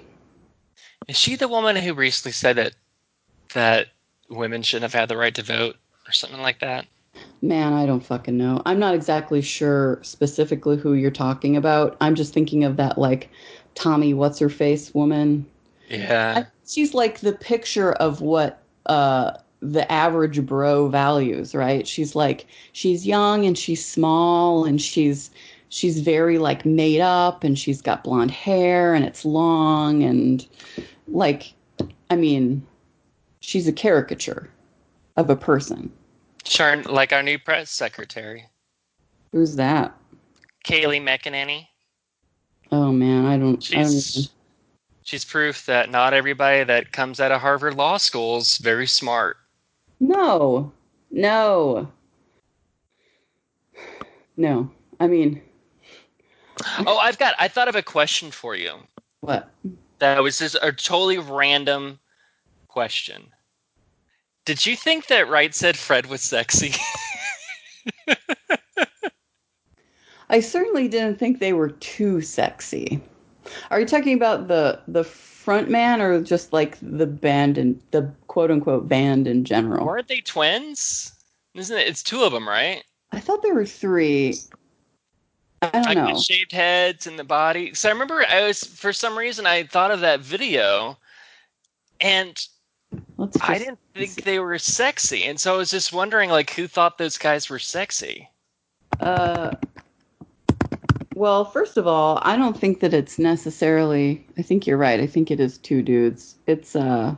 Is 1.07 1.17
she 1.17 1.35
the 1.35 1.47
woman 1.47 1.75
who 1.75 1.93
recently 1.93 2.33
said 2.33 2.57
that 2.57 2.73
that 3.53 3.87
women 4.29 4.61
shouldn't 4.61 4.91
have 4.91 4.99
had 4.99 5.09
the 5.09 5.17
right 5.17 5.33
to 5.35 5.41
vote 5.41 5.75
or 6.09 6.11
something 6.11 6.41
like 6.41 6.59
that? 6.59 6.87
Man, 7.41 7.73
I 7.73 7.85
don't 7.85 8.03
fucking 8.03 8.37
know. 8.37 8.61
I'm 8.65 8.79
not 8.79 8.95
exactly 8.95 9.41
sure 9.41 9.99
specifically 10.01 10.75
who 10.75 10.93
you're 10.93 11.11
talking 11.11 11.55
about. 11.55 11.95
I'm 12.01 12.15
just 12.15 12.33
thinking 12.33 12.63
of 12.63 12.77
that 12.77 12.97
like 12.97 13.29
Tommy 13.75 14.13
what's 14.13 14.39
her 14.39 14.49
face 14.49 14.93
woman. 14.93 15.45
Yeah. 15.87 16.43
I, 16.43 16.51
she's 16.67 16.93
like 16.93 17.19
the 17.19 17.33
picture 17.33 17.93
of 17.93 18.21
what 18.21 18.63
uh 18.87 19.33
the 19.61 19.89
average 19.91 20.45
bro 20.45 20.87
values, 20.87 21.53
right? 21.53 21.87
She's 21.87 22.15
like 22.15 22.47
she's 22.71 23.05
young 23.05 23.45
and 23.45 23.57
she's 23.57 23.85
small 23.85 24.65
and 24.65 24.81
she's 24.81 25.29
she's 25.69 25.99
very 25.99 26.39
like 26.39 26.65
made 26.65 27.01
up 27.01 27.43
and 27.43 27.57
she's 27.57 27.81
got 27.81 28.03
blonde 28.03 28.31
hair 28.31 28.93
and 28.95 29.05
it's 29.05 29.23
long 29.23 30.03
and 30.03 30.47
like 31.07 31.53
I 32.09 32.15
mean 32.15 32.65
she's 33.39 33.67
a 33.67 33.73
caricature 33.73 34.49
of 35.19 35.29
a 35.29 35.35
person. 35.35 35.91
Sure, 36.45 36.81
like 36.83 37.11
our 37.13 37.21
new 37.21 37.37
press 37.37 37.69
secretary, 37.69 38.45
Who's 39.31 39.55
that? 39.57 39.93
Kayleigh 40.65 41.01
McEnany. 41.01 41.67
Oh 42.71 42.91
man, 42.91 43.25
I 43.25 43.37
don't. 43.37 43.63
I 43.71 43.75
don't 43.75 43.87
even, 43.87 43.91
She's 44.01 44.29
she's 45.03 45.25
proof 45.25 45.65
that 45.65 45.91
not 45.91 46.13
everybody 46.13 46.63
that 46.63 46.91
comes 46.91 47.19
out 47.19 47.31
of 47.31 47.41
Harvard 47.41 47.75
Law 47.75 47.97
School 47.97 48.37
is 48.37 48.57
very 48.57 48.87
smart. 48.87 49.37
no, 49.99 50.71
no, 51.11 51.87
no. 54.37 54.71
I 54.99 55.07
mean, 55.07 55.41
Oh, 56.85 56.97
I've 56.97 57.17
got. 57.19 57.35
I 57.39 57.47
thought 57.47 57.67
of 57.69 57.75
a 57.75 57.81
question 57.83 58.31
for 58.31 58.55
you. 58.55 58.73
what? 59.21 59.49
That 59.99 60.21
was 60.23 60.39
just 60.39 60.55
a 60.61 60.71
totally 60.71 61.17
random 61.17 61.99
question. 62.67 63.27
Did 64.49 64.65
you 64.65 64.75
think 64.75 65.05
that 65.09 65.29
Right 65.29 65.53
Said 65.53 65.77
Fred 65.77 66.07
was 66.07 66.21
sexy? 66.21 66.73
I 70.31 70.39
certainly 70.39 70.87
didn't 70.87 71.19
think 71.19 71.37
they 71.37 71.53
were 71.53 71.69
too 71.69 72.21
sexy. 72.21 72.99
Are 73.69 73.79
you 73.79 73.85
talking 73.85 74.15
about 74.15 74.47
the 74.47 74.81
the 74.87 75.03
front 75.03 75.69
man 75.69 76.01
or 76.01 76.19
just 76.23 76.51
like 76.51 76.79
the 76.81 77.05
band 77.05 77.59
and 77.59 77.79
the 77.91 78.11
quote 78.25 78.49
unquote 78.49 78.89
band 78.89 79.27
in 79.27 79.45
general? 79.45 79.85
Weren't 79.85 80.07
they 80.07 80.21
twins? 80.21 81.13
Isn't 81.53 81.77
it? 81.77 81.87
It's 81.87 82.01
two 82.01 82.23
of 82.23 82.31
them, 82.31 82.49
right? 82.49 82.83
I 83.11 83.19
thought 83.19 83.43
there 83.43 83.53
were 83.53 83.67
three. 83.67 84.33
I 85.61 85.69
don't 85.69 85.85
Like 85.85 85.95
know. 85.95 86.15
the 86.15 86.19
shaved 86.21 86.53
heads 86.53 87.05
and 87.05 87.19
the 87.19 87.23
body. 87.23 87.75
So 87.75 87.87
I 87.87 87.91
remember 87.91 88.25
I 88.27 88.47
was 88.47 88.63
for 88.63 88.93
some 88.93 89.15
reason 89.15 89.45
I 89.45 89.61
thought 89.65 89.91
of 89.91 89.99
that 89.99 90.21
video, 90.21 90.97
and 92.01 92.35
Let's 93.17 93.37
just, 93.37 93.49
I 93.49 93.57
didn't 93.57 93.79
think 93.93 94.23
they 94.23 94.39
were 94.39 94.57
sexy, 94.57 95.25
and 95.25 95.39
so 95.39 95.53
I 95.53 95.57
was 95.57 95.69
just 95.69 95.93
wondering 95.93 96.29
like 96.29 96.51
who 96.51 96.67
thought 96.67 96.97
those 96.97 97.17
guys 97.17 97.49
were 97.49 97.59
sexy. 97.59 98.29
Uh, 98.99 99.51
well, 101.15 101.45
first 101.45 101.77
of 101.77 101.85
all, 101.85 102.19
I 102.21 102.35
don't 102.35 102.57
think 102.57 102.79
that 102.79 102.93
it's 102.93 103.19
necessarily. 103.19 104.25
I 104.37 104.41
think 104.41 104.65
you're 104.65 104.77
right. 104.77 104.99
I 104.99 105.07
think 105.07 105.31
it 105.31 105.39
is 105.39 105.57
two 105.57 105.81
dudes. 105.81 106.35
It's 106.47 106.75
a 106.75 107.17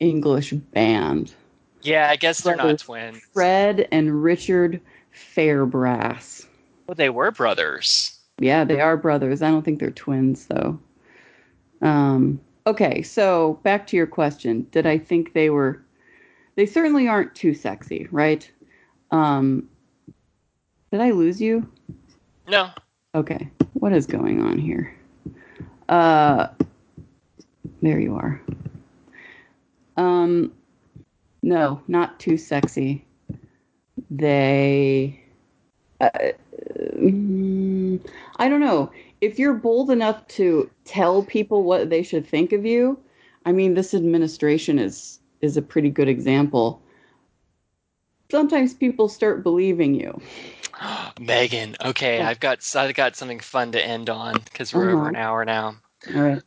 English 0.00 0.52
band. 0.52 1.34
Yeah, 1.82 2.08
I 2.10 2.16
guess 2.16 2.40
they're 2.40 2.56
not 2.56 2.78
twins. 2.78 3.20
Fred 3.32 3.86
and 3.92 4.22
Richard 4.22 4.80
Fairbrass. 5.14 6.46
Well, 6.86 6.94
they 6.94 7.10
were 7.10 7.30
brothers. 7.30 8.18
Yeah, 8.38 8.64
they 8.64 8.80
are 8.80 8.96
brothers. 8.96 9.42
I 9.42 9.50
don't 9.50 9.62
think 9.62 9.78
they're 9.78 9.90
twins 9.90 10.46
though. 10.46 10.78
Um, 11.82 12.40
okay, 12.66 13.02
so 13.02 13.60
back 13.62 13.86
to 13.88 13.96
your 13.96 14.06
question. 14.06 14.66
Did 14.70 14.86
I 14.86 14.98
think 14.98 15.32
they 15.32 15.50
were 15.50 15.82
they 16.56 16.66
certainly 16.66 17.06
aren't 17.06 17.34
too 17.34 17.54
sexy, 17.54 18.08
right? 18.10 18.50
Um, 19.10 19.68
did 20.90 21.00
I 21.00 21.10
lose 21.10 21.40
you? 21.40 21.70
No, 22.48 22.70
Okay. 23.14 23.50
What 23.74 23.92
is 23.92 24.06
going 24.06 24.42
on 24.42 24.58
here? 24.58 24.94
Uh 25.88 26.48
there 27.82 27.98
you 27.98 28.16
are. 28.16 28.40
Um 29.96 30.52
no, 31.42 31.80
not 31.88 32.18
too 32.20 32.36
sexy. 32.36 33.04
They 34.10 35.22
uh, 36.00 36.10
mm, 36.96 38.00
I 38.36 38.48
don't 38.48 38.60
know. 38.60 38.90
If 39.20 39.38
you're 39.38 39.54
bold 39.54 39.90
enough 39.90 40.26
to 40.28 40.70
tell 40.84 41.22
people 41.22 41.62
what 41.64 41.88
they 41.90 42.02
should 42.02 42.26
think 42.26 42.52
of 42.52 42.64
you, 42.66 42.98
I 43.44 43.52
mean 43.52 43.74
this 43.74 43.94
administration 43.94 44.78
is 44.78 45.20
is 45.40 45.56
a 45.56 45.62
pretty 45.62 45.90
good 45.90 46.08
example. 46.08 46.82
Sometimes 48.30 48.74
people 48.74 49.08
start 49.08 49.42
believing 49.42 49.94
you. 49.94 50.20
Megan. 51.20 51.76
Okay, 51.84 52.20
I've 52.20 52.40
got 52.40 52.58
I've 52.76 52.94
got 52.94 53.16
something 53.16 53.40
fun 53.40 53.72
to 53.72 53.84
end 53.84 54.10
on 54.10 54.34
because 54.44 54.74
we're 54.74 54.90
over 54.90 55.00
Uh-huh. 55.00 55.08
an 55.08 55.16
hour 55.16 55.44
now. 55.44 55.76
All 56.14 56.22
right. 56.22 56.42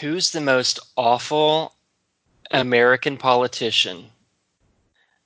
Who's 0.00 0.30
the 0.30 0.40
most 0.40 0.78
awful 0.96 1.74
American 2.50 3.16
politician 3.16 4.06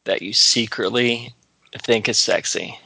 that 0.05 0.23
you 0.23 0.32
secretly 0.32 1.35
think 1.82 2.09
is 2.09 2.19
sexy? 2.19 2.78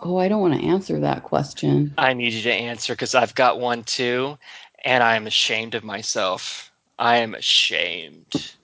Oh, 0.00 0.18
I 0.18 0.28
don't 0.28 0.42
want 0.42 0.54
to 0.54 0.66
answer 0.66 1.00
that 1.00 1.22
question. 1.22 1.94
I 1.96 2.12
need 2.12 2.32
you 2.32 2.42
to 2.42 2.52
answer 2.52 2.92
because 2.92 3.14
I've 3.14 3.34
got 3.34 3.58
one 3.58 3.82
too, 3.82 4.36
and 4.84 5.02
I 5.02 5.16
am 5.16 5.26
ashamed 5.26 5.74
of 5.74 5.84
myself. 5.84 6.70
I 6.98 7.18
am 7.18 7.34
ashamed. 7.34 8.54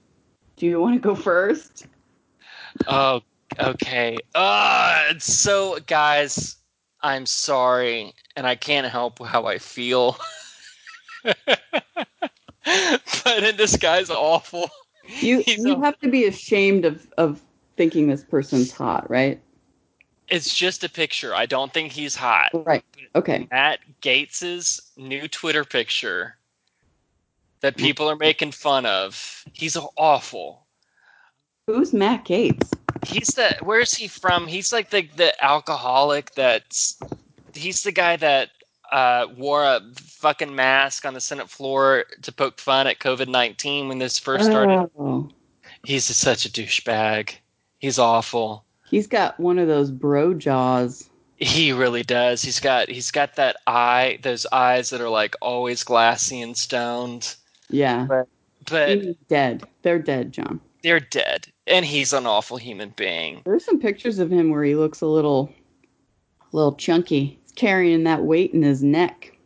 Do 0.57 0.67
you 0.67 0.81
want 0.81 0.95
to 0.95 1.01
go 1.01 1.15
first? 1.15 1.87
Oh, 2.87 3.23
okay. 3.59 4.19
Uh, 4.35 5.15
so, 5.19 5.79
guys, 5.87 6.57
I'm 7.01 7.27
sorry, 7.27 8.15
and 8.37 8.47
I 8.47 8.55
can't 8.55 8.87
help 8.87 9.25
how 9.25 9.47
I 9.47 9.59
feel. 9.59 10.17
but 11.25 11.59
this 13.57 13.77
guy's 13.77 14.11
awful. 14.11 14.69
You 15.21 15.41
He's 15.41 15.65
you 15.65 15.81
have 15.81 15.99
to 16.01 16.09
be 16.09 16.27
ashamed 16.27 16.85
of 16.85 17.11
of 17.19 17.43
thinking 17.77 18.09
this 18.09 18.25
person's 18.25 18.71
hot, 18.71 19.09
right? 19.11 19.41
It's 20.33 20.55
just 20.55 20.83
a 20.83 20.89
picture. 20.89 21.35
I 21.35 21.45
don't 21.45 21.75
think 21.75 21.93
he's 21.93 22.17
hot. 22.17 22.49
Right. 22.55 22.83
Okay. 23.15 23.47
Matt 23.51 23.81
Gaetz's 24.01 24.81
new 24.97 25.29
Twitter 25.29 25.63
picture 25.63 26.39
that 27.61 27.77
people 27.77 28.09
are 28.09 28.17
making 28.17 28.53
fun 28.53 28.87
of. 28.87 29.45
He's 29.53 29.77
awful. 29.99 30.65
Who's 31.67 31.93
Matt 31.93 32.25
Gaetz? 32.25 32.73
He's 33.07 33.29
the 33.29 33.59
where's 33.63 33.93
he 33.93 34.09
from? 34.09 34.47
He's 34.47 34.73
like 34.73 34.89
the 34.89 35.07
the 35.17 35.45
alcoholic 35.45 36.35
that's 36.35 36.99
he's 37.53 37.83
the 37.83 37.93
guy 37.93 38.17
that 38.17 38.53
uh, 38.91 39.27
wore 39.37 39.65
a 39.65 39.83
fucking 39.97 40.55
mask 40.55 41.05
on 41.05 41.13
the 41.13 41.21
Senate 41.21 41.51
floor 41.51 42.07
to 42.23 42.33
poke 42.33 42.59
fun 42.59 42.87
at 42.87 43.01
COVID 43.01 43.29
nineteen 43.29 43.87
when 43.87 43.99
this 43.99 44.19
first 44.19 44.47
started. 44.47 44.89
Oh, 44.99 45.29
He's 45.85 46.05
such 46.05 46.47
a 46.47 46.51
douchebag. 46.51 47.35
He's 47.81 47.99
awful. 47.99 48.65
He's 48.93 49.09
got 49.09 49.41
one 49.41 49.59
of 49.59 49.67
those 49.67 49.91
bro 49.91 50.33
jaws. 50.35 51.09
He 51.39 51.73
really 51.73 52.05
does. 52.05 52.41
He's 52.43 52.61
got 52.61 52.89
he's 52.89 53.11
got 53.11 53.35
that 53.35 53.57
eye, 53.67 54.21
those 54.23 54.47
eyes 54.53 54.91
that 54.91 55.01
are 55.01 55.09
like 55.09 55.35
always 55.41 55.83
glassy 55.83 56.41
and 56.41 56.57
stoned. 56.57 57.35
Yeah. 57.69 58.07
But 58.71 58.89
He's 59.01 59.17
dead. 59.29 59.65
They're 59.83 59.99
dead, 59.99 60.31
John. 60.31 60.61
they're 60.85 61.01
dead. 61.01 61.49
and 61.67 61.85
he's 61.85 62.13
an 62.13 62.27
awful 62.27 62.57
human 62.59 62.91
being. 62.91 63.43
There's 63.45 63.65
some 63.65 63.81
pictures 63.81 64.21
of 64.21 64.31
him 64.31 64.51
where 64.51 64.63
he 64.63 64.77
looks 64.77 65.01
a 65.01 65.07
little, 65.07 65.53
little 66.53 66.75
chunky. 66.77 67.41
He's 67.43 67.53
carrying 67.57 68.05
that 68.05 68.23
weight 68.23 68.53
in 68.55 68.63
his 68.63 68.85
neck. 68.85 69.37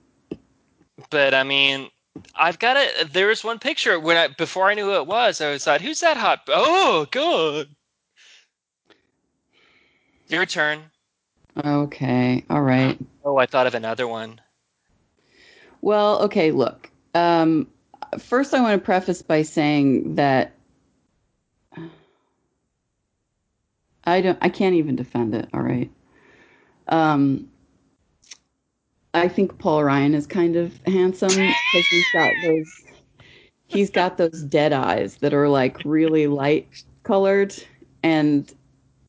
But 1.09 1.33
I 1.33 1.45
mean, 1.45 1.89
I've 2.35 2.59
got 2.59 2.77
it. 2.77 3.13
There 3.15 3.29
was 3.29 3.43
one 3.45 3.59
picture 3.59 3.99
when 3.99 4.17
I 4.19 4.29
before 4.29 4.69
I 4.69 4.75
knew 4.75 4.85
who 4.85 4.97
it 4.97 5.07
was. 5.07 5.41
I 5.41 5.51
was 5.51 5.67
like, 5.67 5.81
"Who's 5.81 6.01
that 6.01 6.17
hot?" 6.19 6.41
Oh 6.49 7.07
God! 7.11 7.69
Your 10.29 10.47
turn. 10.47 10.91
Okay, 11.65 12.45
all 12.51 12.63
right. 12.63 12.99
Oh, 13.25 13.37
I 13.37 13.47
thought 13.47 13.67
of 13.67 13.75
another 13.75 14.09
one. 14.09 14.41
Well, 15.81 16.23
okay, 16.23 16.51
look. 16.51 16.91
Um, 17.15 17.69
first, 18.19 18.55
I 18.55 18.61
want 18.61 18.81
to 18.81 18.85
preface 18.85 19.23
by 19.23 19.43
saying 19.43 20.17
that 20.17 20.53
I 24.05 24.21
don't. 24.21 24.39
I 24.43 24.49
can't 24.49 24.75
even 24.75 24.97
defend 24.97 25.35
it. 25.35 25.49
All 25.55 25.63
right. 25.63 25.91
Um, 26.89 27.49
I 29.15 29.29
think 29.29 29.59
Paul 29.59 29.85
Ryan 29.85 30.15
is 30.15 30.27
kind 30.27 30.57
of 30.57 30.79
handsome 30.87 31.55
because 31.67 31.89
he's 31.89 32.09
got 32.09 32.41
those. 32.41 32.85
He's 33.69 33.91
got 33.91 34.17
those 34.19 34.43
dead 34.43 34.73
eyes 34.73 35.17
that 35.17 35.35
are 35.35 35.49
like 35.49 35.79
really 35.85 36.27
light 36.27 36.69
colored 37.03 37.55
and 38.03 38.53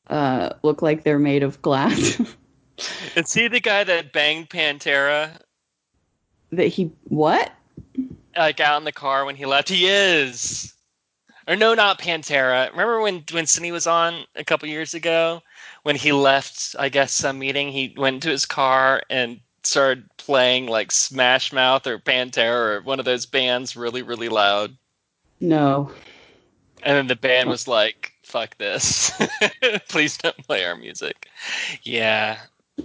uh, 0.09 0.53
look 0.63 0.81
like 0.81 1.03
they're 1.03 1.19
made 1.19 1.43
of 1.43 1.61
glass. 1.61 2.21
Is 3.15 3.33
he 3.33 3.47
the 3.47 3.59
guy 3.59 3.83
that 3.83 4.13
banged 4.13 4.49
Pantera 4.49 5.31
that 6.51 6.67
he 6.67 6.91
what? 7.05 7.51
like 8.37 8.59
out 8.59 8.77
in 8.77 8.83
the 8.83 8.91
car 8.91 9.25
when 9.25 9.35
he 9.35 9.45
left? 9.45 9.69
He 9.69 9.87
is. 9.87 10.73
Or 11.47 11.55
no, 11.55 11.73
not 11.73 11.99
Pantera. 11.99 12.69
Remember 12.71 13.01
when 13.01 13.23
when 13.31 13.45
Cindy 13.47 13.71
was 13.71 13.87
on 13.87 14.25
a 14.35 14.43
couple 14.43 14.67
years 14.69 14.93
ago 14.93 15.41
when 15.83 15.95
he 15.95 16.11
left? 16.11 16.75
I 16.77 16.89
guess 16.89 17.13
some 17.13 17.39
meeting. 17.39 17.71
He 17.71 17.93
went 17.97 18.21
to 18.23 18.29
his 18.29 18.45
car 18.45 19.01
and 19.09 19.39
started 19.63 20.05
playing 20.17 20.67
like 20.67 20.91
Smash 20.91 21.51
Mouth 21.51 21.87
or 21.87 21.99
Pantera 21.99 22.77
or 22.77 22.81
one 22.81 22.99
of 22.99 23.05
those 23.05 23.25
bands 23.25 23.75
really 23.75 24.01
really 24.01 24.29
loud. 24.29 24.77
No. 25.39 25.91
And 26.83 26.95
then 26.95 27.07
the 27.07 27.15
band 27.15 27.49
was 27.49 27.67
like, 27.67 28.13
"Fuck 28.27 28.57
this! 28.57 29.11
Please 29.89 30.17
don't 30.17 30.37
play 30.45 30.65
our 30.65 30.75
music." 30.75 31.27
Yeah, 31.83 32.37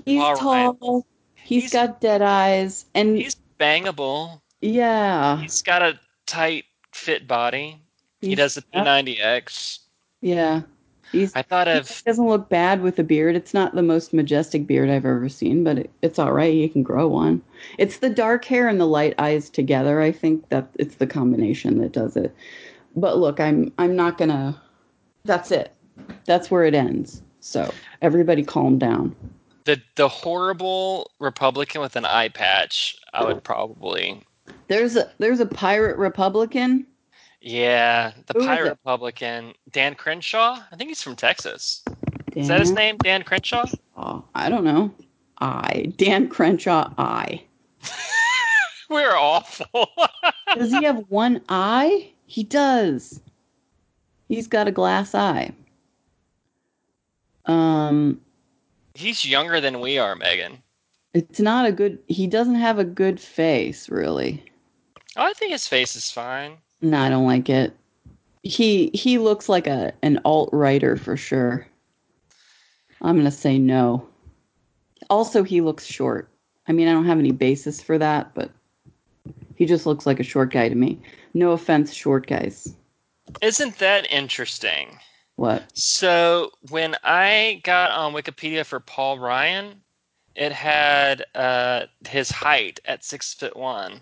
He's 0.05 0.19
Ryan. 0.21 0.37
tall. 0.39 1.07
He's 1.35 1.63
He's- 1.65 1.73
got 1.73 2.01
dead 2.01 2.23
eyes, 2.23 2.87
and 2.95 3.17
he's 3.19 3.37
bangable. 3.59 4.41
yeah, 4.61 5.39
He's 5.41 5.61
got 5.63 5.83
a 5.83 5.99
tight 6.27 6.65
fit 6.93 7.27
body. 7.27 7.81
He 8.21 8.35
does 8.37 8.55
the 8.55 8.63
P90X. 8.63 9.81
Yeah, 10.21 10.63
he's. 11.11 11.35
I 11.35 11.43
thought 11.43 11.67
He 11.67 11.73
of 11.73 12.03
doesn't 12.07 12.29
look 12.29 12.49
bad 12.49 12.81
with 12.81 12.99
a 13.01 13.03
beard. 13.03 13.35
It's 13.35 13.53
not 13.53 13.75
the 13.75 13.83
most 13.83 14.13
majestic 14.15 14.69
beard 14.69 14.89
I've 14.89 15.05
ever 15.05 15.29
seen, 15.29 15.65
but 15.65 15.79
it, 15.79 15.91
it's 16.03 16.21
all 16.21 16.33
right. 16.33 16.55
You 16.55 16.69
can 16.69 16.85
grow 16.85 17.09
one. 17.09 17.43
It's 17.79 17.99
the 17.99 18.09
dark 18.11 18.45
hair 18.45 18.69
and 18.69 18.81
the 18.81 18.87
light 18.87 19.15
eyes 19.19 19.51
together. 19.51 20.01
I 20.01 20.13
think 20.13 20.49
that 20.51 20.69
it's 20.79 20.95
the 20.95 21.07
combination 21.09 21.79
that 21.81 21.91
does 21.91 22.17
it. 22.17 22.33
But 22.95 23.19
look, 23.19 23.41
I'm 23.41 23.73
I'm 23.79 23.97
not 23.97 24.17
gonna. 24.19 24.61
That's 25.25 25.51
it. 25.51 25.73
That's 26.25 26.51
where 26.51 26.65
it 26.65 26.75
ends. 26.75 27.23
So 27.41 27.73
everybody, 28.01 28.43
calm 28.43 28.79
down. 28.79 29.15
the 29.65 29.81
the 29.97 30.09
horrible 30.09 31.11
Republican 31.19 31.81
with 31.81 31.97
an 31.97 32.05
eye 32.05 32.29
patch. 32.29 32.97
I 33.13 33.25
would 33.25 33.43
probably 33.45 34.23
There's 34.69 34.97
a 34.97 35.11
there's 35.19 35.41
a 35.41 35.47
pirate 35.47 35.97
Republican. 35.99 36.87
yeah, 37.41 38.13
the 38.27 38.39
Who 38.41 38.47
pirate? 38.47 38.71
Republican 38.71 39.55
Dan 39.71 39.95
Crenshaw. 39.95 40.59
I 40.71 40.77
think 40.77 40.89
he's 40.89 41.03
from 41.03 41.17
Texas. 41.17 41.83
Is 42.35 42.49
that 42.49 42.61
his 42.61 42.71
name? 42.71 42.97
Dan 42.99 43.23
Crenshaw. 43.23 43.67
Oh, 43.97 44.25
I 44.35 44.49
don't 44.49 44.65
know. 44.65 44.93
I 45.39 45.93
Dan 45.97 46.29
Crenshaw. 46.29 46.93
I. 46.97 47.43
We're 48.91 49.17
awful. 49.17 49.89
Does 50.55 50.71
he 50.71 50.85
have 50.85 51.05
one 51.09 51.41
eye? 51.49 52.11
He 52.27 52.45
does. 52.45 53.21
He's 54.33 54.49
got 54.49 54.67
a 54.67 54.73
glass 54.73 55.15
eye. 55.15 55.53
Um, 57.45 58.19
he's 58.95 59.27
younger 59.27 59.61
than 59.61 59.79
we 59.79 59.99
are, 59.99 60.17
Megan. 60.17 60.63
it's 61.13 61.39
not 61.39 61.67
a 61.67 61.71
good. 61.71 61.99
He 62.09 62.27
doesn't 62.27 62.55
have 62.55 62.79
a 62.79 62.85
good 62.85 63.21
face, 63.21 63.91
really. 63.91 64.43
Oh, 65.19 65.25
I 65.25 65.35
think 65.35 65.53
his 65.53 65.69
face 65.69 65.97
is 65.97 66.11
fine. 66.11 66.57
No, 66.81 66.99
I 66.99 67.11
don't 67.11 67.27
like 67.27 67.51
it. 67.51 67.77
He 68.43 68.91
he 68.95 69.19
looks 69.19 69.51
like 69.51 69.67
a 69.67 69.93
an 70.03 70.19
alt 70.25 70.49
writer 70.51 70.97
for 70.97 71.15
sure. 71.15 71.67
I'm 73.03 73.19
gonna 73.19 73.31
say 73.31 73.59
no. 73.59 74.09
Also, 75.11 75.43
he 75.43 75.61
looks 75.61 75.85
short. 75.85 76.31
I 76.67 76.73
mean, 76.73 76.89
I 76.89 76.93
don't 76.93 77.05
have 77.05 77.19
any 77.19 77.33
basis 77.33 77.83
for 77.83 77.99
that, 77.99 78.33
but 78.33 78.51
he 79.57 79.67
just 79.67 79.85
looks 79.85 80.07
like 80.07 80.21
a 80.21 80.25
short 80.25 80.51
guy 80.51 80.71
to 80.71 80.75
me. 80.75 81.03
No 81.35 81.51
offense, 81.51 81.93
short 81.93 82.27
guys. 82.27 82.75
Isn't 83.41 83.79
that 83.79 84.11
interesting? 84.13 84.99
What? 85.37 85.65
So 85.75 86.53
when 86.71 86.97
I 87.03 87.61
got 87.65 87.91
on 87.91 88.13
Wikipedia 88.13 88.65
for 88.65 88.81
Paul 88.81 89.19
Ryan, 89.19 89.81
it 90.35 90.53
had 90.53 91.25
uh, 91.35 91.87
his 92.09 92.31
height 92.31 92.81
at 92.85 93.05
six 93.05 93.35
foot 93.35 93.57
one. 93.57 94.01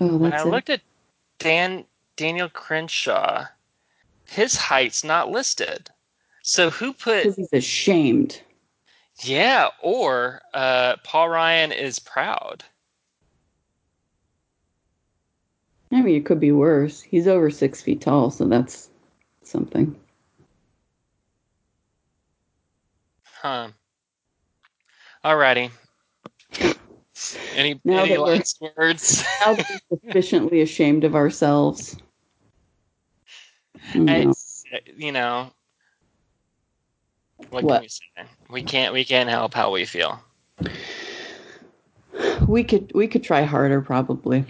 Oh, 0.00 0.16
When 0.16 0.32
I 0.32 0.42
it. 0.42 0.46
looked 0.46 0.70
at 0.70 0.80
Dan 1.38 1.84
Daniel 2.16 2.48
Crenshaw, 2.48 3.46
his 4.26 4.56
height's 4.56 5.04
not 5.04 5.30
listed. 5.30 5.90
So 6.42 6.70
who 6.70 6.92
put 6.92 7.22
because 7.24 7.36
he's 7.36 7.52
ashamed. 7.52 8.40
yeah, 9.22 9.68
or 9.82 10.40
uh, 10.54 10.96
Paul 11.04 11.28
Ryan 11.28 11.72
is 11.72 11.98
proud. 11.98 12.64
I 15.90 16.02
mean, 16.02 16.16
it 16.16 16.26
could 16.26 16.40
be 16.40 16.52
worse. 16.52 17.00
He's 17.00 17.26
over 17.26 17.50
six 17.50 17.80
feet 17.80 18.00
tall, 18.00 18.30
so 18.30 18.44
that's 18.46 18.90
something. 19.42 19.96
Huh. 23.24 23.68
Alrighty. 25.24 25.70
Any 27.54 27.80
Now 27.84 28.02
any 28.04 28.16
last 28.16 28.62
words? 28.76 29.24
Now 29.46 29.54
that 29.54 29.80
we're 29.90 29.98
sufficiently 30.04 30.60
ashamed 30.60 31.04
of 31.04 31.14
ourselves. 31.14 31.96
I 33.94 33.98
know. 33.98 34.34
You 34.96 35.12
know, 35.12 35.50
what, 37.50 37.64
What? 37.64 37.72
can 37.74 37.82
we 37.82 37.88
say? 37.88 38.02
We 38.50 38.62
can't 38.62 38.92
we 38.92 39.04
can't 39.04 39.30
help 39.30 39.54
how 39.54 39.72
we 39.72 39.84
feel. 39.84 40.22
we 42.46 42.62
could 42.64 42.92
we 42.94 43.06
could 43.08 43.22
try 43.24 43.42
harder, 43.42 43.80
probably. 43.80 44.44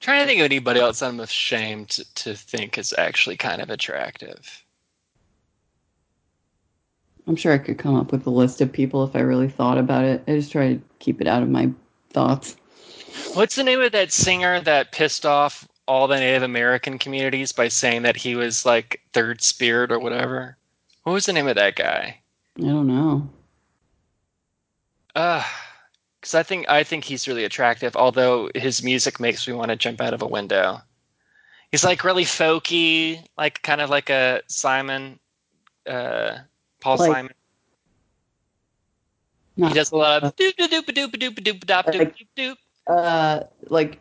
Trying 0.00 0.20
to 0.22 0.26
think 0.26 0.40
of 0.40 0.44
anybody 0.44 0.80
else 0.80 1.02
I'm 1.02 1.20
ashamed 1.20 1.90
to, 1.90 2.14
to 2.14 2.34
think 2.34 2.78
is 2.78 2.94
actually 2.98 3.36
kind 3.36 3.62
of 3.62 3.70
attractive. 3.70 4.64
I'm 7.26 7.36
sure 7.36 7.52
I 7.52 7.58
could 7.58 7.78
come 7.78 7.96
up 7.96 8.12
with 8.12 8.26
a 8.26 8.30
list 8.30 8.60
of 8.60 8.72
people 8.72 9.02
if 9.04 9.16
I 9.16 9.20
really 9.20 9.48
thought 9.48 9.78
about 9.78 10.04
it. 10.04 10.22
I 10.28 10.36
just 10.36 10.52
try 10.52 10.74
to 10.74 10.80
keep 11.00 11.20
it 11.20 11.26
out 11.26 11.42
of 11.42 11.48
my 11.48 11.70
thoughts. 12.10 12.56
What's 13.34 13.56
the 13.56 13.64
name 13.64 13.80
of 13.80 13.92
that 13.92 14.12
singer 14.12 14.60
that 14.60 14.92
pissed 14.92 15.26
off 15.26 15.66
all 15.88 16.06
the 16.06 16.18
Native 16.18 16.42
American 16.42 16.98
communities 16.98 17.52
by 17.52 17.68
saying 17.68 18.02
that 18.02 18.16
he 18.16 18.34
was 18.34 18.64
like 18.64 19.00
third 19.12 19.42
spirit 19.42 19.90
or 19.90 19.98
whatever? 19.98 20.56
What 21.02 21.12
was 21.12 21.26
the 21.26 21.32
name 21.32 21.48
of 21.48 21.56
that 21.56 21.76
guy? 21.76 22.20
I 22.58 22.62
don't 22.62 22.86
know. 22.86 23.28
Uh 25.14 25.44
because 26.26 26.34
I 26.34 26.42
think 26.42 26.68
I 26.68 26.82
think 26.82 27.04
he's 27.04 27.28
really 27.28 27.44
attractive, 27.44 27.94
although 27.94 28.50
his 28.56 28.82
music 28.82 29.20
makes 29.20 29.46
me 29.46 29.54
want 29.54 29.68
to 29.70 29.76
jump 29.76 30.00
out 30.00 30.12
of 30.12 30.22
a 30.22 30.26
window. 30.26 30.80
He's 31.70 31.84
like 31.84 32.02
really 32.02 32.24
folky, 32.24 33.24
like 33.38 33.62
kind 33.62 33.80
of 33.80 33.90
like 33.90 34.10
a 34.10 34.42
Simon, 34.48 35.20
uh, 35.86 36.38
Paul 36.80 36.96
Like- 36.96 37.12
Simon. 37.12 37.32
He 39.56 39.72
does 39.72 39.92
a 39.92 39.96
lot 39.96 40.24
of 40.24 40.34
doop 40.34 40.54
doop 40.56 40.68
doop 40.68 40.84
doop 40.86 41.12
doop 41.14 41.34
doop 41.38 41.60
doop 41.64 41.84
doop 41.86 42.26
doop. 42.36 42.56
uh, 42.88 43.44
like, 43.70 44.00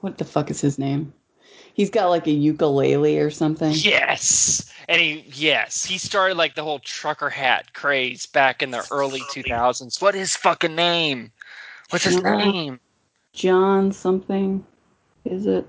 what 0.00 0.18
the 0.18 0.24
fuck 0.24 0.50
is 0.50 0.60
his 0.60 0.78
name? 0.80 1.14
He's 1.80 1.88
got 1.88 2.10
like 2.10 2.26
a 2.26 2.30
ukulele 2.30 3.18
or 3.20 3.30
something. 3.30 3.72
Yes, 3.74 4.70
and 4.86 5.00
he 5.00 5.24
yes 5.32 5.82
he 5.82 5.96
started 5.96 6.36
like 6.36 6.54
the 6.54 6.62
whole 6.62 6.80
trucker 6.80 7.30
hat 7.30 7.72
craze 7.72 8.26
back 8.26 8.62
in 8.62 8.70
the 8.70 8.86
early 8.90 9.22
two 9.30 9.42
thousands. 9.42 9.98
What 9.98 10.14
is 10.14 10.20
his 10.20 10.36
fucking 10.36 10.74
name? 10.74 11.32
What's 11.88 12.04
his 12.04 12.16
Uh, 12.18 12.36
name? 12.36 12.80
John 13.32 13.92
something. 13.92 14.62
Is 15.24 15.46
it? 15.46 15.66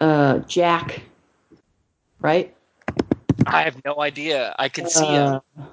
Uh, 0.00 0.38
Jack. 0.38 1.02
Right? 2.20 2.56
I 3.44 3.60
have 3.60 3.84
no 3.84 4.00
idea. 4.00 4.56
I 4.58 4.70
can 4.70 4.88
see 4.88 5.04
Uh, 5.04 5.40
him. 5.56 5.66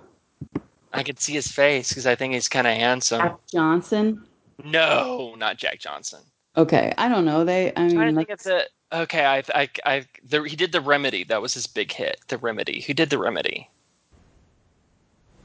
I 0.92 1.04
can 1.04 1.16
see 1.16 1.32
his 1.32 1.48
face 1.48 1.88
because 1.88 2.06
I 2.06 2.16
think 2.16 2.34
he's 2.34 2.50
kind 2.50 2.68
of 2.68 2.74
handsome. 2.74 3.22
Jack 3.22 3.38
Johnson. 3.50 4.26
No, 4.62 5.36
not 5.38 5.56
Jack 5.56 5.80
Johnson. 5.80 6.20
Okay, 6.56 6.94
I 6.98 7.08
don't 7.10 7.26
know. 7.26 7.44
They, 7.44 7.70
I 7.74 7.82
I'm 7.82 7.88
mean, 7.88 7.96
trying 7.96 8.14
to 8.14 8.20
think 8.20 8.30
of 8.30 8.40
that's- 8.44 8.68
the 8.92 8.98
Okay, 9.02 9.26
I, 9.26 9.42
I, 9.56 9.70
I 9.86 10.06
the, 10.24 10.44
he 10.44 10.56
did 10.56 10.72
the 10.72 10.80
remedy. 10.82 11.24
That 11.24 11.42
was 11.42 11.56
his 11.56 11.66
big 11.66 11.92
hit. 11.92 12.20
The 12.28 12.38
remedy. 12.38 12.82
Who 12.82 12.94
did 12.94 13.10
the 13.10 13.18
remedy? 13.18 13.68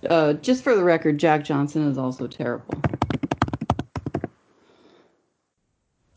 Uh, 0.08 0.34
just 0.34 0.62
for 0.62 0.74
the 0.76 0.84
record, 0.84 1.16
Jack 1.18 1.44
Johnson 1.44 1.88
is 1.90 1.96
also 1.96 2.26
terrible. 2.26 2.78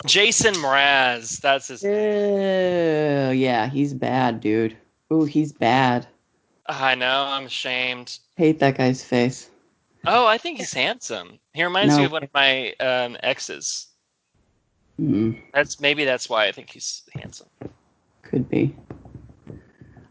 Jason 0.06 0.54
Mraz. 0.56 1.40
That's 1.40 1.68
his. 1.70 1.84
name. 1.84 3.30
Uh, 3.30 3.32
yeah, 3.32 3.68
he's 3.70 3.94
bad, 3.94 4.42
dude. 4.42 4.76
Ooh, 5.14 5.24
he's 5.24 5.52
bad. 5.54 6.08
I 6.68 6.96
know. 6.96 7.26
I'm 7.28 7.46
ashamed. 7.46 8.20
Hate 8.36 8.60
that 8.60 8.78
guy's 8.78 9.04
face. 9.04 9.50
Oh, 10.06 10.26
I 10.26 10.38
think 10.38 10.58
he's 10.58 10.74
handsome. 10.74 11.40
He 11.54 11.64
reminds 11.64 11.94
No. 11.94 12.00
me 12.00 12.06
of 12.06 12.12
one 12.12 12.24
of 12.24 12.34
my 12.34 12.74
um, 12.80 13.16
exes. 13.22 13.88
Mm, 15.02 15.42
That's 15.54 15.80
maybe 15.80 16.06
that's 16.06 16.30
why 16.30 16.46
I 16.48 16.52
think 16.52 16.70
he's 16.70 17.02
handsome. 17.14 17.48
could 18.22 18.48
be. 18.50 18.76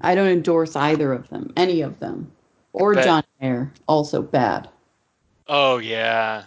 I 0.01 0.15
don't 0.15 0.29
endorse 0.29 0.75
either 0.77 1.12
of 1.12 1.29
them, 1.29 1.53
any 1.57 1.81
of 1.83 1.99
them, 2.01 2.31
or 2.73 2.95
But- 2.95 3.05
John 3.05 3.23
Mayer. 3.41 3.73
Also 3.87 4.21
bad. 4.23 4.69
Oh 5.47 5.79
yeah, 5.79 6.45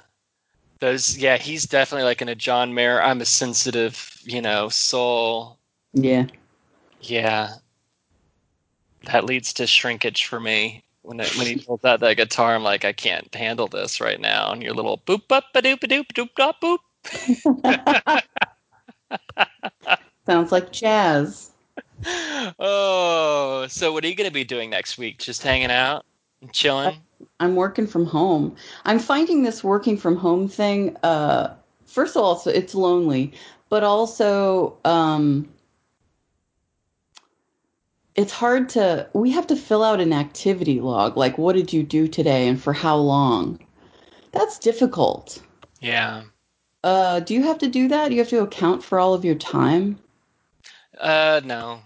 those 0.79 1.17
yeah. 1.17 1.37
He's 1.37 1.65
definitely 1.65 2.05
like 2.05 2.21
in 2.21 2.29
a 2.29 2.35
John 2.35 2.73
Mayer. 2.73 3.01
I'm 3.01 3.21
a 3.21 3.25
sensitive, 3.25 4.17
you 4.23 4.41
know, 4.41 4.69
soul. 4.69 5.57
Yeah. 5.93 6.25
Yeah, 7.01 7.49
that 9.11 9.25
leads 9.25 9.51
to 9.53 9.67
shrinkage 9.67 10.25
for 10.25 10.39
me. 10.39 10.83
When 11.01 11.19
it, 11.19 11.37
when 11.37 11.47
he 11.47 11.57
pulls 11.57 11.83
out 11.83 11.99
that 11.99 12.15
guitar, 12.15 12.55
I'm 12.55 12.63
like, 12.63 12.85
I 12.85 12.93
can't 12.93 13.33
handle 13.35 13.67
this 13.67 13.99
right 13.99 14.21
now. 14.21 14.51
And 14.53 14.63
your 14.63 14.73
little 14.73 14.99
boop 14.99 15.29
up 15.31 15.45
a 15.53 15.61
doop 15.61 15.83
a 15.83 15.87
doop 15.87 16.07
doop 16.13 16.29
dop 16.37 16.61
boop. 16.61 16.77
Sounds 20.25 20.51
like 20.51 20.71
jazz. 20.71 21.51
Oh, 22.59 23.65
so 23.69 23.93
what 23.93 24.03
are 24.03 24.07
you 24.07 24.15
gonna 24.15 24.31
be 24.31 24.43
doing 24.43 24.69
next 24.69 24.97
week? 24.97 25.19
Just 25.19 25.43
hanging 25.43 25.71
out, 25.71 26.05
and 26.41 26.51
chilling. 26.53 26.97
I'm 27.39 27.55
working 27.55 27.87
from 27.87 28.05
home. 28.05 28.55
I'm 28.85 28.99
finding 28.99 29.43
this 29.43 29.63
working 29.63 29.97
from 29.97 30.17
home 30.17 30.47
thing. 30.47 30.97
Uh, 31.03 31.53
first 31.85 32.15
of 32.15 32.23
all, 32.23 32.35
it's, 32.35 32.47
it's 32.47 32.75
lonely, 32.75 33.33
but 33.69 33.83
also 33.83 34.77
um, 34.85 35.49
it's 38.15 38.31
hard 38.31 38.69
to. 38.69 39.09
We 39.13 39.31
have 39.31 39.47
to 39.47 39.55
fill 39.55 39.83
out 39.83 39.99
an 40.01 40.13
activity 40.13 40.79
log, 40.79 41.17
like 41.17 41.37
what 41.37 41.55
did 41.55 41.73
you 41.73 41.83
do 41.83 42.07
today 42.07 42.47
and 42.47 42.61
for 42.61 42.73
how 42.73 42.95
long. 42.97 43.59
That's 44.31 44.57
difficult. 44.57 45.41
Yeah. 45.79 46.23
Uh, 46.83 47.19
do 47.21 47.33
you 47.33 47.43
have 47.43 47.57
to 47.59 47.67
do 47.67 47.87
that? 47.87 48.09
Do 48.09 48.13
you 48.15 48.19
have 48.21 48.29
to 48.29 48.41
account 48.41 48.83
for 48.83 48.99
all 48.99 49.13
of 49.13 49.23
your 49.23 49.35
time? 49.35 49.99
Uh, 50.99 51.41
no, 51.43 51.79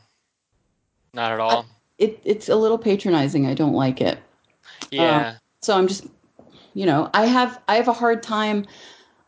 not 1.13 1.31
at 1.31 1.39
all. 1.39 1.65
It, 1.97 2.19
it's 2.23 2.49
a 2.49 2.55
little 2.55 2.77
patronizing. 2.77 3.45
I 3.47 3.53
don't 3.53 3.73
like 3.73 4.01
it. 4.01 4.19
yeah. 4.91 5.35
so 5.61 5.75
i'm 5.75 5.87
just 5.87 6.05
you 6.73 6.85
know 6.85 7.09
i 7.13 7.25
have 7.25 7.59
i 7.67 7.75
have 7.75 7.87
a 7.87 7.93
hard 7.93 8.21
time 8.21 8.65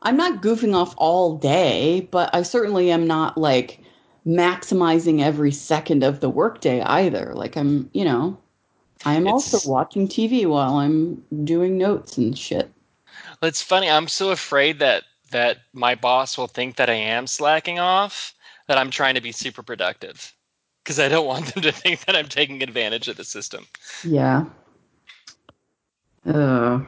i'm 0.04 0.16
not 0.16 0.42
goofing 0.42 0.76
off 0.76 0.94
all 0.98 1.38
day 1.38 2.08
but 2.12 2.30
i 2.36 2.44
certainly 2.44 2.92
am 2.92 3.08
not 3.08 3.38
like 3.38 3.80
maximizing 4.26 5.22
every 5.22 5.52
second 5.52 6.04
of 6.04 6.20
the 6.20 6.30
workday 6.30 6.82
either 6.82 7.34
like 7.36 7.58
i'm 7.58 7.90
you 7.94 8.06
know 8.06 8.38
i 9.06 9.16
am 9.16 9.24
It's- 9.28 9.54
also 9.54 9.70
watching 9.70 10.08
tv 10.08 10.46
while 10.46 10.76
i'm 10.78 11.24
doing 11.44 11.78
notes 11.78 12.18
and 12.18 12.38
shit 12.38 12.72
It's 13.42 13.62
funny. 13.62 13.90
I'm 13.90 14.08
so 14.08 14.30
afraid 14.32 14.80
that 14.80 15.04
that 15.32 15.58
my 15.74 15.96
boss 15.96 16.38
will 16.38 16.48
think 16.48 16.76
that 16.78 16.90
I 16.90 16.94
am 16.96 17.28
slacking 17.28 17.80
off. 17.80 18.34
That 18.68 18.78
I'm 18.78 18.92
trying 18.92 19.16
to 19.16 19.22
be 19.22 19.32
super 19.32 19.64
productive 19.64 20.32
because 20.84 21.00
I 21.00 21.08
don't 21.10 21.26
want 21.26 21.46
them 21.54 21.64
to 21.64 21.72
think 21.72 22.06
that 22.06 22.16
I'm 22.16 22.28
taking 22.28 22.62
advantage 22.62 23.08
of 23.08 23.18
the 23.18 23.24
system. 23.24 23.66
yeah 24.04 24.46
uh, 26.26 26.80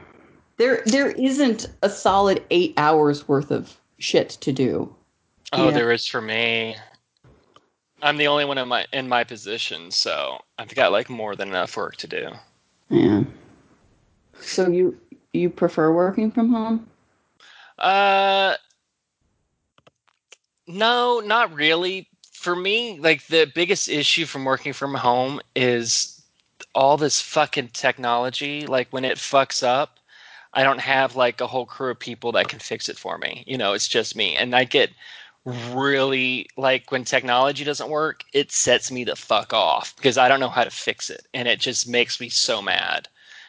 there 0.58 0.82
there 0.86 1.10
isn't 1.12 1.66
a 1.82 1.88
solid 1.90 2.44
eight 2.50 2.74
hours 2.76 3.26
worth 3.26 3.50
of 3.50 3.76
shit 3.98 4.30
to 4.30 4.52
do 4.52 4.94
Oh, 5.54 5.66
Yeah. 5.66 5.70
there 5.72 5.92
is 5.92 6.06
for 6.06 6.20
me. 6.22 6.76
I'm 8.00 8.16
the 8.16 8.26
only 8.28 8.44
one 8.44 8.58
in 8.58 8.68
my 8.68 8.86
in 8.92 9.08
my 9.08 9.22
position, 9.24 9.90
so 9.90 10.38
I've 10.58 10.74
got 10.74 10.92
like 10.92 11.10
more 11.10 11.36
than 11.36 11.48
enough 11.48 11.76
work 11.76 11.96
to 11.96 12.06
do. 12.06 12.30
yeah 12.90 13.24
so 14.40 14.68
you 14.68 14.98
you 15.32 15.50
prefer 15.50 15.92
working 15.92 16.30
from 16.30 16.50
home 16.50 16.86
Uh, 17.82 18.56
no, 20.66 21.20
not 21.20 21.54
really. 21.54 22.08
For 22.32 22.56
me, 22.56 22.98
like 23.00 23.26
the 23.28 23.50
biggest 23.54 23.88
issue 23.88 24.26
from 24.26 24.44
working 24.44 24.72
from 24.72 24.94
home 24.94 25.40
is 25.56 26.22
all 26.74 26.96
this 26.96 27.20
fucking 27.20 27.68
technology. 27.70 28.66
Like 28.66 28.88
when 28.92 29.04
it 29.04 29.18
fucks 29.18 29.62
up, 29.62 29.98
I 30.54 30.64
don't 30.64 30.80
have 30.80 31.16
like 31.16 31.40
a 31.40 31.48
whole 31.48 31.66
crew 31.66 31.92
of 31.92 32.00
people 32.00 32.32
that 32.32 32.48
can 32.48 32.60
fix 32.60 32.88
it 32.88 32.98
for 32.98 33.18
me. 33.18 33.44
You 33.46 33.58
know, 33.58 33.74
it's 33.74 33.88
just 33.88 34.16
me, 34.16 34.36
and 34.36 34.54
I 34.56 34.64
get 34.64 34.90
really 35.72 36.48
like 36.56 36.92
when 36.92 37.04
technology 37.04 37.64
doesn't 37.64 37.90
work, 37.90 38.24
it 38.34 38.52
sets 38.52 38.90
me 38.92 39.04
the 39.04 39.16
fuck 39.16 39.52
off 39.54 39.96
because 39.96 40.18
I 40.18 40.28
don't 40.28 40.40
know 40.40 40.48
how 40.50 40.64
to 40.64 40.70
fix 40.70 41.10
it, 41.10 41.26
and 41.34 41.48
it 41.48 41.60
just 41.60 41.88
makes 41.88 42.20
me 42.20 42.28
so 42.30 42.62
mad. 42.62 43.08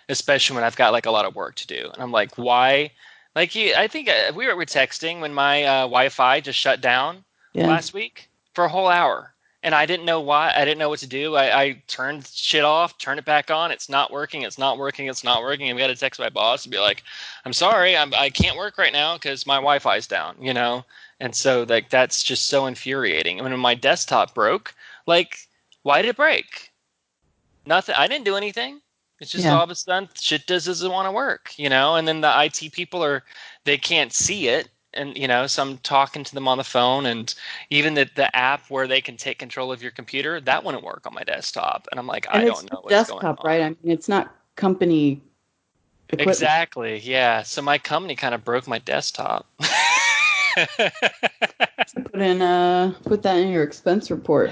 Especially 0.09 0.55
when 0.55 0.65
I've 0.65 0.77
got 0.77 0.93
like 0.93 1.05
a 1.07 1.11
lot 1.11 1.25
of 1.25 1.35
work 1.35 1.55
to 1.57 1.67
do, 1.67 1.89
and 1.93 2.03
I'm 2.03 2.11
like, 2.11 2.37
why? 2.37 2.91
Like 3.35 3.55
you, 3.55 3.73
I 3.75 3.87
think 3.87 4.09
uh, 4.09 4.31
we 4.35 4.45
were, 4.45 4.53
we 4.53 4.57
were 4.57 4.65
texting 4.65 5.19
when 5.19 5.33
my 5.33 5.63
uh, 5.63 5.81
Wi-Fi 5.81 6.39
just 6.41 6.59
shut 6.59 6.81
down 6.81 7.23
yeah 7.53 7.67
last 7.67 7.93
week 7.93 8.29
for 8.53 8.65
a 8.65 8.69
whole 8.69 8.87
hour, 8.87 9.33
and 9.63 9.73
I 9.73 9.85
didn't 9.85 10.05
know 10.05 10.21
why. 10.21 10.53
I 10.55 10.65
didn't 10.65 10.77
know 10.77 10.89
what 10.89 10.99
to 10.99 11.07
do. 11.07 11.35
I, 11.35 11.61
I 11.61 11.81
turned 11.87 12.27
shit 12.27 12.63
off, 12.63 12.97
turned 12.97 13.19
it 13.19 13.25
back 13.25 13.49
on. 13.49 13.71
It's 13.71 13.89
not 13.89 14.11
working. 14.11 14.43
It's 14.43 14.59
not 14.59 14.77
working. 14.77 15.07
It's 15.07 15.23
not 15.23 15.41
working. 15.41 15.69
And 15.69 15.75
we 15.75 15.81
got 15.81 15.87
to 15.87 15.95
text 15.95 16.19
my 16.19 16.29
boss 16.29 16.65
and 16.65 16.71
be 16.71 16.79
like, 16.79 17.03
"I'm 17.45 17.53
sorry, 17.53 17.97
I'm, 17.97 18.13
I 18.13 18.29
can't 18.29 18.57
work 18.57 18.77
right 18.77 18.93
now 18.93 19.15
because 19.15 19.47
my 19.47 19.55
Wi-Fi's 19.55 20.05
down." 20.07 20.35
You 20.39 20.53
know, 20.53 20.85
and 21.19 21.35
so 21.35 21.65
like 21.67 21.89
that's 21.89 22.21
just 22.21 22.45
so 22.45 22.67
infuriating. 22.67 23.39
And 23.39 23.49
when 23.49 23.59
my 23.59 23.73
desktop 23.73 24.35
broke, 24.35 24.75
like, 25.07 25.39
why 25.81 26.03
did 26.03 26.09
it 26.09 26.17
break? 26.17 26.71
Nothing. 27.65 27.95
I 27.97 28.07
didn't 28.07 28.25
do 28.25 28.35
anything. 28.35 28.81
It's 29.23 29.31
just 29.31 29.45
Yeah. 29.45 29.55
all 29.55 29.63
of 29.63 29.69
a 29.69 29.75
sudden 29.75 30.09
shit 30.15 30.45
just 30.47 30.65
doesn't 30.65 30.91
want 30.91 31.07
to 31.07 31.11
work, 31.13 31.53
you 31.57 31.69
know. 31.69 31.95
And 31.95 32.05
then 32.05 32.19
the 32.19 32.27
IT 32.43 32.73
people 32.73 33.01
are 33.03 33.23
they 33.63 33.77
can't 33.77 34.11
see 34.11 34.49
it, 34.49 34.67
and 34.93 35.17
you 35.17 35.29
know, 35.29 35.47
so 35.47 35.61
I'm 35.61 35.77
talking 35.77 36.25
to 36.25 36.33
them 36.35 36.45
on 36.45 36.57
the 36.57 36.63
phone, 36.65 37.05
and 37.05 37.33
even 37.69 37.93
the 37.93 38.09
the 38.15 38.35
app 38.35 38.69
where 38.69 38.85
they 38.85 38.99
can 38.99 39.15
take 39.15 39.39
control 39.39 39.71
of 39.71 39.81
your 39.81 39.91
computer 39.91 40.41
that 40.41 40.65
wouldn't 40.65 40.83
work 40.83 41.07
on 41.07 41.13
my 41.13 41.23
desktop, 41.23 41.87
and 41.89 41.99
I'm 42.01 42.05
like, 42.05 42.27
I 42.29 42.39
and 42.39 42.49
it's 42.49 42.59
don't 42.59 42.69
know 42.71 42.79
what's 42.81 42.91
desktop, 42.91 43.21
going 43.21 43.37
on. 43.37 43.45
right? 43.45 43.61
I 43.61 43.69
mean, 43.69 43.93
it's 43.93 44.09
not 44.09 44.35
company 44.57 45.21
equipment. 46.09 46.29
Exactly. 46.35 46.99
Yeah. 46.99 47.43
So 47.43 47.61
my 47.61 47.77
company 47.77 48.15
kind 48.17 48.35
of 48.35 48.43
broke 48.43 48.67
my 48.67 48.79
desktop. 48.79 49.47
Put 52.11 52.21
in 52.21 52.41
uh, 52.41 52.93
put 53.03 53.23
that 53.23 53.37
in 53.37 53.49
your 53.49 53.63
expense 53.63 54.09
report. 54.11 54.51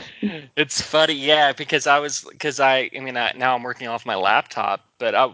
it's 0.56 0.82
funny, 0.82 1.14
yeah, 1.14 1.54
because 1.54 1.88
I 1.88 2.00
was 2.00 2.26
because 2.30 2.60
I 2.60 2.90
I 2.96 3.00
mean 3.00 3.18
I, 3.18 3.32
now 3.36 3.56
I'm 3.56 3.64
working 3.64 3.88
off 3.88 4.06
my 4.06 4.16
laptop, 4.16 4.82
but 5.00 5.16
I 5.16 5.32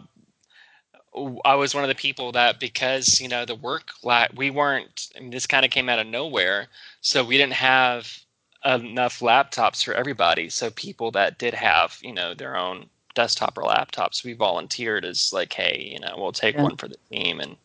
I 1.45 1.55
was 1.55 1.73
one 1.73 1.83
of 1.83 1.87
the 1.89 1.95
people 1.95 2.31
that 2.33 2.59
because 2.59 3.19
you 3.19 3.27
know 3.27 3.45
the 3.45 3.55
work 3.55 3.89
la- 4.03 4.27
we 4.35 4.49
weren't 4.51 5.09
I 5.15 5.19
mean, 5.21 5.31
this 5.31 5.47
kind 5.47 5.65
of 5.65 5.71
came 5.71 5.89
out 5.89 5.99
of 5.99 6.07
nowhere, 6.07 6.67
so 7.01 7.23
we 7.23 7.37
didn't 7.37 7.53
have 7.53 8.19
enough 8.65 9.19
laptops 9.19 9.83
for 9.83 9.93
everybody. 9.93 10.49
So 10.49 10.69
people 10.71 11.11
that 11.11 11.39
did 11.39 11.53
have 11.55 11.97
you 12.01 12.13
know 12.13 12.33
their 12.33 12.55
own 12.55 12.89
desktop 13.15 13.57
or 13.57 13.63
laptops, 13.63 14.23
we 14.23 14.33
volunteered 14.33 15.05
as 15.05 15.33
like, 15.33 15.53
hey, 15.53 15.89
you 15.93 15.99
know, 15.99 16.13
we'll 16.17 16.31
take 16.31 16.55
Yeah. 16.55 16.61
one 16.61 16.75
for 16.77 16.87
the 16.87 16.97
team 17.11 17.39
and 17.39 17.57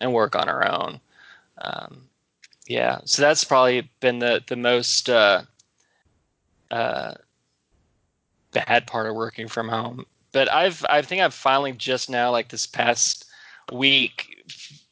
and 0.00 0.12
work 0.12 0.34
on 0.34 0.48
our 0.48 0.66
own. 0.66 1.00
Um, 1.60 2.08
yeah, 2.66 2.98
so 3.04 3.22
that's 3.22 3.44
probably 3.44 3.90
been 4.00 4.18
the 4.18 4.42
the 4.46 4.56
most 4.56 5.10
uh, 5.10 5.42
uh, 6.70 7.14
bad 8.52 8.86
part 8.86 9.06
of 9.06 9.14
working 9.14 9.48
from 9.48 9.68
home. 9.68 10.06
But 10.32 10.50
I've 10.52 10.84
I 10.88 11.02
think 11.02 11.22
I've 11.22 11.34
finally 11.34 11.72
just 11.72 12.08
now 12.10 12.30
like 12.30 12.48
this 12.48 12.66
past 12.66 13.26
week 13.72 14.42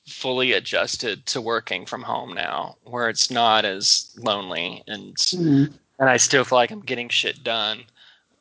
fully 0.06 0.52
adjusted 0.52 1.24
to 1.26 1.40
working 1.40 1.86
from 1.86 2.02
home 2.02 2.34
now, 2.34 2.76
where 2.84 3.08
it's 3.08 3.30
not 3.30 3.64
as 3.64 4.10
lonely 4.18 4.82
and 4.86 5.16
Mhm. 5.16 5.72
and 5.98 6.08
I 6.08 6.16
still 6.16 6.44
feel 6.44 6.58
like 6.58 6.70
I'm 6.70 6.80
getting 6.80 7.08
shit 7.08 7.42
done. 7.42 7.84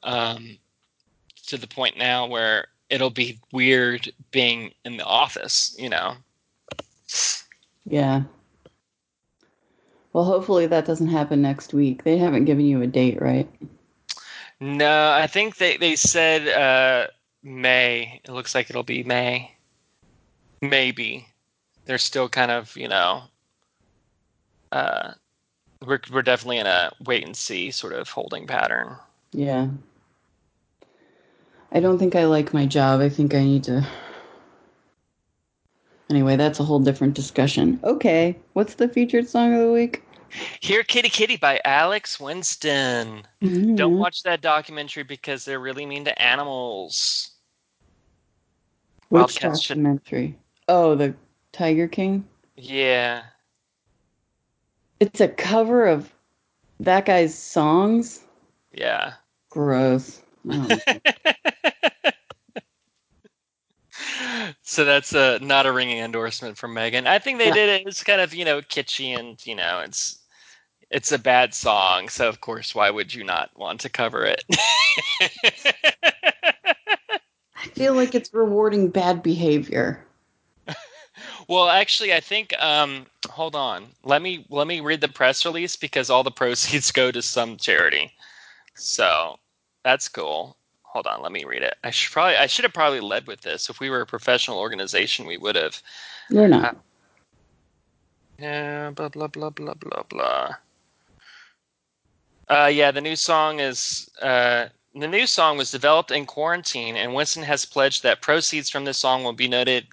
Um, 0.04 0.58
to 1.48 1.58
the 1.58 1.68
point 1.68 1.98
now 1.98 2.26
where 2.26 2.68
it'll 2.90 3.10
be 3.10 3.40
weird 3.52 4.12
being 4.32 4.74
in 4.86 4.98
the 4.98 5.06
office, 5.06 5.76
you 5.78 5.90
know. 5.90 6.16
Yeah. 7.86 8.24
Well, 10.14 10.26
hopefully 10.26 10.68
that 10.68 10.86
doesn't 10.86 11.08
happen 11.08 11.42
next 11.42 11.74
week. 11.74 12.04
They 12.04 12.18
haven't 12.18 12.46
given 12.46 12.66
you 12.66 12.82
a 12.82 12.88
date, 12.88 13.22
right? 13.22 13.50
No, 14.60 15.12
I 15.12 15.28
think 15.28 15.58
they 15.58 15.78
they 15.78 15.96
said 15.96 16.48
uh, 16.48 17.08
May. 17.44 18.22
It 18.24 18.32
looks 18.32 18.54
like 18.54 18.70
it'll 18.70 18.84
be 18.84 19.04
May. 19.04 19.56
Maybe 20.62 21.26
they're 21.86 21.98
still 21.98 22.30
kind 22.30 22.52
of 22.52 22.76
you 22.78 22.88
know 22.88 23.24
uh, 24.72 25.14
we're 25.86 26.00
we're 26.12 26.22
definitely 26.22 26.60
in 26.60 26.68
a 26.68 26.92
wait 27.06 27.26
and 27.26 27.36
see 27.36 27.72
sort 27.72 27.94
of 27.94 28.10
holding 28.10 28.48
pattern. 28.48 28.96
Yeah. 29.32 29.68
I 31.72 31.80
don't 31.80 31.98
think 31.98 32.16
I 32.16 32.26
like 32.26 32.54
my 32.54 32.66
job. 32.66 33.00
I 33.00 33.10
think 33.10 33.34
I 33.34 33.44
need 33.44 33.64
to. 33.66 33.88
Anyway, 36.12 36.36
that's 36.36 36.60
a 36.60 36.64
whole 36.66 36.80
different 36.80 37.14
discussion. 37.14 37.80
Okay, 37.86 38.38
what's 38.52 38.74
the 38.74 38.90
featured 38.90 39.30
song 39.30 39.54
of 39.54 39.62
the 39.62 39.72
week? 39.72 40.04
Here 40.60 40.84
Kitty 40.84 41.08
Kitty 41.08 41.38
by 41.38 41.62
Alex 41.64 42.20
Winston. 42.20 43.24
Mhm. 43.42 43.78
Don't 43.78 43.98
watch 43.98 44.24
that 44.24 44.42
documentary 44.42 45.04
because 45.04 45.46
they're 45.46 45.60
really 45.62 45.86
mean 45.86 46.04
to 46.04 46.22
animals. 46.22 47.32
Which 49.08 49.20
Wildcats 49.22 49.62
should- 49.62 49.76
documentary? 49.76 50.38
Oh, 50.68 50.96
the 50.96 51.16
Tiger 51.54 51.88
King. 51.88 52.28
Yeah. 52.58 53.24
It's 55.00 55.22
a 55.22 55.30
cover 55.30 55.86
of 55.88 56.14
that 56.82 57.06
guy's 57.06 57.34
songs. 57.34 58.26
Yeah. 58.74 59.14
Gross. 59.50 60.22
So 64.64 64.86
that's 64.86 65.14
uh, 65.16 65.40
not 65.42 65.66
a 65.66 65.72
ringing 65.72 66.00
endorsement 66.00 66.58
from 66.58 66.74
Megan. 66.74 67.08
I 67.08 67.20
think 67.20 67.40
they 67.40 67.48
Yeah. 67.48 67.52
did 67.52 67.70
it. 67.70 67.88
It's 67.88 68.04
kind 68.04 68.22
of 68.22 68.34
you 68.34 68.46
know 68.46 68.62
kitschy 68.62 69.18
and 69.18 69.44
you 69.46 69.56
know 69.56 69.82
it's 69.84 70.20
it's 70.90 71.12
a 71.12 71.20
bad 71.20 71.54
song. 71.54 72.10
So 72.10 72.28
of 72.30 72.42
course, 72.42 72.76
why 72.76 72.90
would 72.90 73.14
you 73.14 73.24
not 73.24 73.50
want 73.58 73.82
to 73.82 73.90
cover 73.90 74.26
it? 74.26 74.44
I 77.56 77.68
feel 77.76 77.94
like 77.94 78.16
it's 78.16 78.34
rewarding 78.34 78.90
bad 78.90 79.24
behavior. 79.24 80.06
well, 81.48 81.70
actually, 81.70 82.14
I 82.14 82.20
think. 82.20 82.54
Um, 82.60 83.06
hold 83.30 83.56
on. 83.56 83.88
Let 84.04 84.22
me 84.22 84.46
let 84.50 84.68
me 84.68 84.80
read 84.82 85.02
the 85.02 85.08
press 85.08 85.46
release 85.46 85.76
because 85.76 86.10
all 86.10 86.24
the 86.24 86.32
proceeds 86.32 86.92
go 86.92 87.12
to 87.12 87.22
some 87.22 87.58
charity. 87.58 88.12
So 88.76 89.38
that's 89.84 90.10
cool. 90.10 90.58
Hold 90.94 91.08
on, 91.08 91.22
let 91.22 91.32
me 91.32 91.46
read 91.46 91.62
it. 91.64 91.76
I 91.86 91.90
should 91.90 92.12
probably 92.12 92.36
I 92.36 92.48
should 92.48 92.66
have 92.66 92.74
probably 92.74 93.00
led 93.00 93.26
with 93.26 93.42
this. 93.42 93.70
If 93.70 93.80
we 93.80 93.90
were 93.90 94.02
a 94.02 94.06
professional 94.06 94.60
organization, 94.60 95.26
we 95.26 95.38
would 95.38 95.56
have. 95.56 95.82
We're 96.30 96.50
not. 96.50 96.76
Yeah, 98.38 98.90
blah 98.90 99.08
blah 99.08 99.28
blah 99.28 99.52
blah 99.52 99.74
blah 99.76 100.04
blah. 100.10 100.56
Uh, 102.50 102.68
yeah, 102.68 102.92
the 102.92 103.00
new 103.00 103.16
song 103.16 103.62
is 103.62 104.10
uh, 104.22 104.66
the 104.94 105.08
new 105.08 105.26
song 105.26 105.58
was 105.58 105.72
developed 105.72 106.12
in 106.12 106.26
quarantine, 106.26 106.98
and 106.98 107.16
Winston 107.16 107.44
has 107.44 107.64
pledged 107.64 108.04
that 108.04 108.22
proceeds 108.22 108.70
from 108.70 108.84
this 108.84 108.98
song 108.98 109.24
will 109.24 109.32
be 109.32 109.48
noted, 109.48 109.88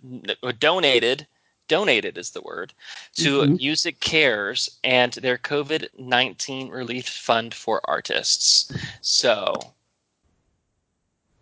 donated. 0.58 1.26
Donated 1.68 2.16
is 2.18 2.30
the 2.30 2.40
word 2.40 2.72
to 3.16 3.42
Mhm. 3.42 3.60
MusiCares 3.60 4.70
and 4.82 5.12
their 5.12 5.36
COVID 5.38 5.86
nineteen 5.98 6.70
relief 6.70 7.06
fund 7.08 7.54
for 7.54 7.82
artists. 7.84 8.72
So 9.02 9.54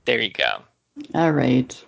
there 0.06 0.20
you 0.20 0.30
go. 0.30 0.62
All 1.14 1.32
right. 1.32 1.84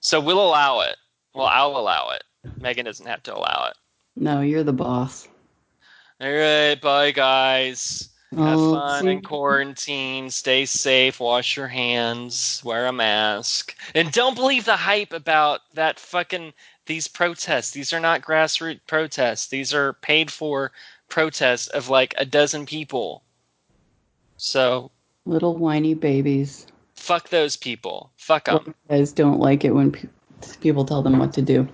So 0.00 0.20
we'll 0.20 0.44
allow 0.44 0.80
it. 0.80 0.96
Well, 1.34 1.46
I'll 1.46 1.76
allow 1.76 2.10
it. 2.10 2.22
Megan 2.60 2.84
doesn't 2.84 3.06
have 3.06 3.22
to 3.24 3.34
allow 3.34 3.68
it. 3.70 3.76
No, 4.16 4.40
you're 4.40 4.62
the 4.62 4.72
boss. 4.72 5.26
All 6.20 6.30
right, 6.32 6.74
bye 6.80 7.10
guys. 7.10 8.08
Have 8.36 8.58
Oh, 8.58 8.74
fun 8.74 9.02
see- 9.02 9.10
in 9.10 9.22
quarantine. 9.22 10.30
Stay 10.30 10.64
safe. 10.66 11.20
Wash 11.20 11.56
your 11.56 11.68
hands. 11.68 12.60
Wear 12.64 12.86
a 12.86 12.92
mask. 12.92 13.74
And 13.94 14.10
don't 14.12 14.34
believe 14.34 14.64
the 14.64 14.76
hype 14.76 15.12
about 15.12 15.60
that 15.74 15.98
fucking 16.00 16.52
these 16.86 17.08
protests. 17.08 17.70
These 17.72 17.92
are 17.92 18.00
not 18.00 18.22
grassroots 18.22 18.80
protests. 18.86 19.48
These 19.48 19.74
are 19.74 19.94
paid 19.94 20.30
for 20.30 20.72
protests 21.08 21.68
of 21.68 21.88
like 21.88 22.14
a 22.18 22.24
dozen 22.26 22.66
people. 22.66 23.22
So 24.36 24.90
Little 25.24 25.56
whiny 25.56 25.94
babies. 25.94 26.66
Fuck 27.06 27.28
those 27.28 27.56
people. 27.56 28.10
Fuck 28.16 28.46
them. 28.46 28.74
Guys 28.88 29.12
don't 29.12 29.38
like 29.38 29.64
it 29.64 29.70
when 29.70 29.92
pe- 29.92 30.08
people 30.60 30.84
tell 30.84 31.02
them 31.02 31.18
what 31.18 31.32
to 31.34 31.42
do. 31.42 31.68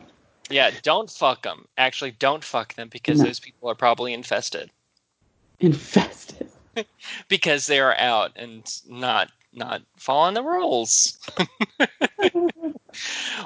Yeah, 0.50 0.70
don't 0.82 1.10
fuck 1.10 1.42
them. 1.42 1.66
Actually, 1.78 2.10
don't 2.12 2.44
fuck 2.44 2.74
them 2.74 2.88
because 2.88 3.18
No. 3.18 3.24
those 3.24 3.40
people 3.40 3.70
are 3.70 3.74
probably 3.74 4.12
infested 4.12 4.70
Infested. 5.60 6.48
because 7.28 7.66
they 7.66 7.80
are 7.80 7.94
out 7.96 8.32
and 8.36 8.64
not 8.88 9.30
not 9.54 9.82
following 9.96 10.34
the 10.34 10.42
rules. 10.42 11.18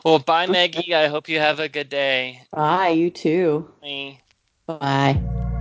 well, 0.05 0.21
bye, 0.21 0.47
Maggie. 0.47 0.95
I 0.95 1.09
hope 1.09 1.29
you 1.29 1.39
have 1.41 1.61
a 1.61 1.69
good 1.69 1.89
day. 1.89 2.43
Bye, 2.53 2.91
you 2.91 3.11
too. 3.11 3.69
Bye. 3.83 4.21
Bye. 4.67 5.53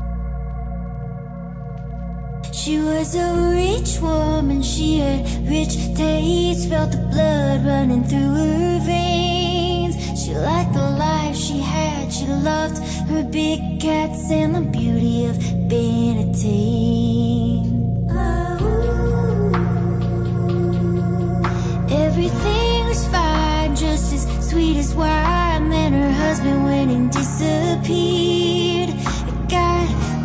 She 2.55 2.79
was 2.79 3.13
a 3.15 3.51
rich 3.51 3.99
woman, 3.99 4.61
she 4.63 4.99
had 4.99 5.45
rich 5.45 5.75
taste, 5.93 6.69
felt 6.69 6.89
the 6.89 6.97
blood 6.97 7.65
running 7.65 8.05
through 8.05 8.33
her 8.33 8.79
veins. 8.79 9.97
She 10.23 10.33
liked 10.33 10.71
the 10.71 10.89
life 10.89 11.35
she 11.35 11.59
had, 11.59 12.13
she 12.13 12.25
loved 12.27 12.77
her 13.09 13.23
big 13.25 13.81
cats 13.81 14.31
and 14.31 14.55
the 14.55 14.61
beauty 14.61 15.25
of 15.25 15.37
being 15.67 16.29
a 16.29 16.33
teen. 16.33 18.07
Everything 21.91 22.85
was 22.87 23.05
fine, 23.09 23.75
just 23.75 24.13
as 24.13 24.49
sweet 24.49 24.77
as 24.77 24.95
wine. 24.95 25.69
Then 25.69 25.91
her 25.91 26.11
husband 26.11 26.63
went 26.63 26.89
and 26.89 27.11
disappeared. 27.11 28.84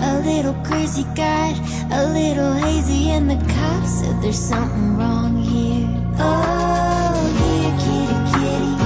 A 0.03 0.19
little 0.25 0.55
crazy, 0.65 1.05
got 1.15 1.55
a 1.93 2.07
little 2.13 2.55
hazy, 2.55 3.11
and 3.11 3.29
the 3.31 3.37
cops 3.37 4.01
said 4.01 4.23
there's 4.23 4.39
something 4.39 4.97
wrong 4.97 5.37
here. 5.37 5.87
Oh, 6.19 7.21
here, 7.41 7.73
kitty, 7.85 8.15
kitty. 8.33 8.77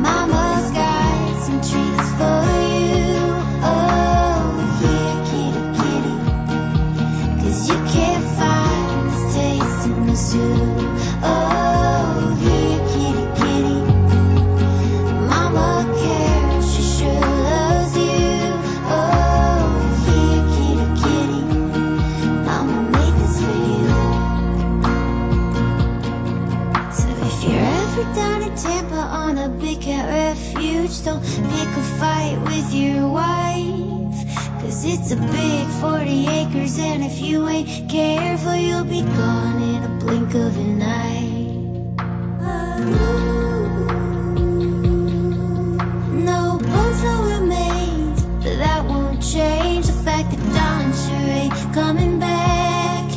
Mama's 0.00 0.70
got 0.70 1.42
some 1.44 1.60
treats 1.60 2.08
for 2.16 2.44
you. 2.72 3.20
Oh, 3.62 4.42
here, 4.80 5.16
kitty, 5.28 5.64
kitty. 5.78 6.16
Cause 7.42 7.68
you 7.68 7.76
can't 7.92 8.26
find 8.38 9.10
this 9.10 9.24
taste 9.34 9.86
in 9.86 10.06
the 10.06 10.16
zoo. 10.16 10.56
Oh, 11.22 11.63
don't 30.84 31.22
pick 31.22 31.68
a 31.68 31.82
fight 31.98 32.38
with 32.44 32.74
your 32.74 33.08
wife. 33.08 34.04
Cause 34.60 34.84
it's 34.84 35.12
a 35.12 35.16
big 35.16 35.66
40 35.80 36.26
acres, 36.28 36.78
and 36.78 37.02
if 37.02 37.22
you 37.22 37.48
ain't 37.48 37.88
careful, 37.88 38.54
you'll 38.54 38.84
be 38.84 39.00
gone 39.00 39.62
in 39.62 39.82
a 39.82 39.88
blink 39.98 40.34
of 40.34 40.54
an 40.58 40.82
eye. 40.82 41.30
No 46.22 46.58
bones, 46.58 47.02
no 47.02 47.40
remains, 47.40 48.22
but 48.22 48.58
that 48.58 48.84
won't 48.86 49.22
change 49.22 49.86
the 49.86 49.92
fact 49.92 50.32
that 50.32 50.42
Don 50.54 50.92
sure 50.92 51.30
ain't 51.40 51.74
coming 51.74 52.20
back. 52.20 53.10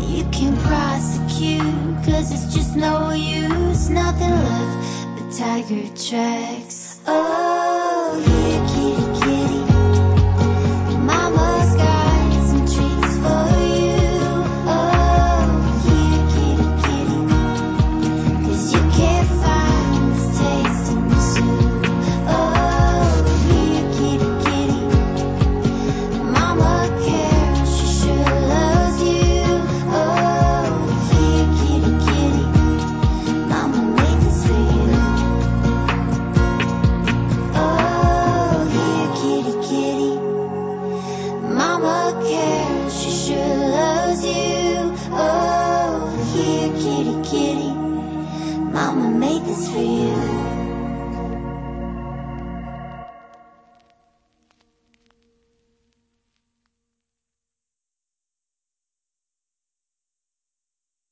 You 0.00 0.24
can 0.32 0.56
prosecute, 0.56 2.06
cause 2.06 2.32
it's 2.32 2.54
just 2.54 2.74
no 2.74 3.12
use, 3.12 3.90
nothing 3.90 4.30
left 4.30 5.18
but 5.18 5.30
tiger 5.32 5.86
tracks. 5.94 6.81
Oh, 7.06 8.22
here, 8.24 8.51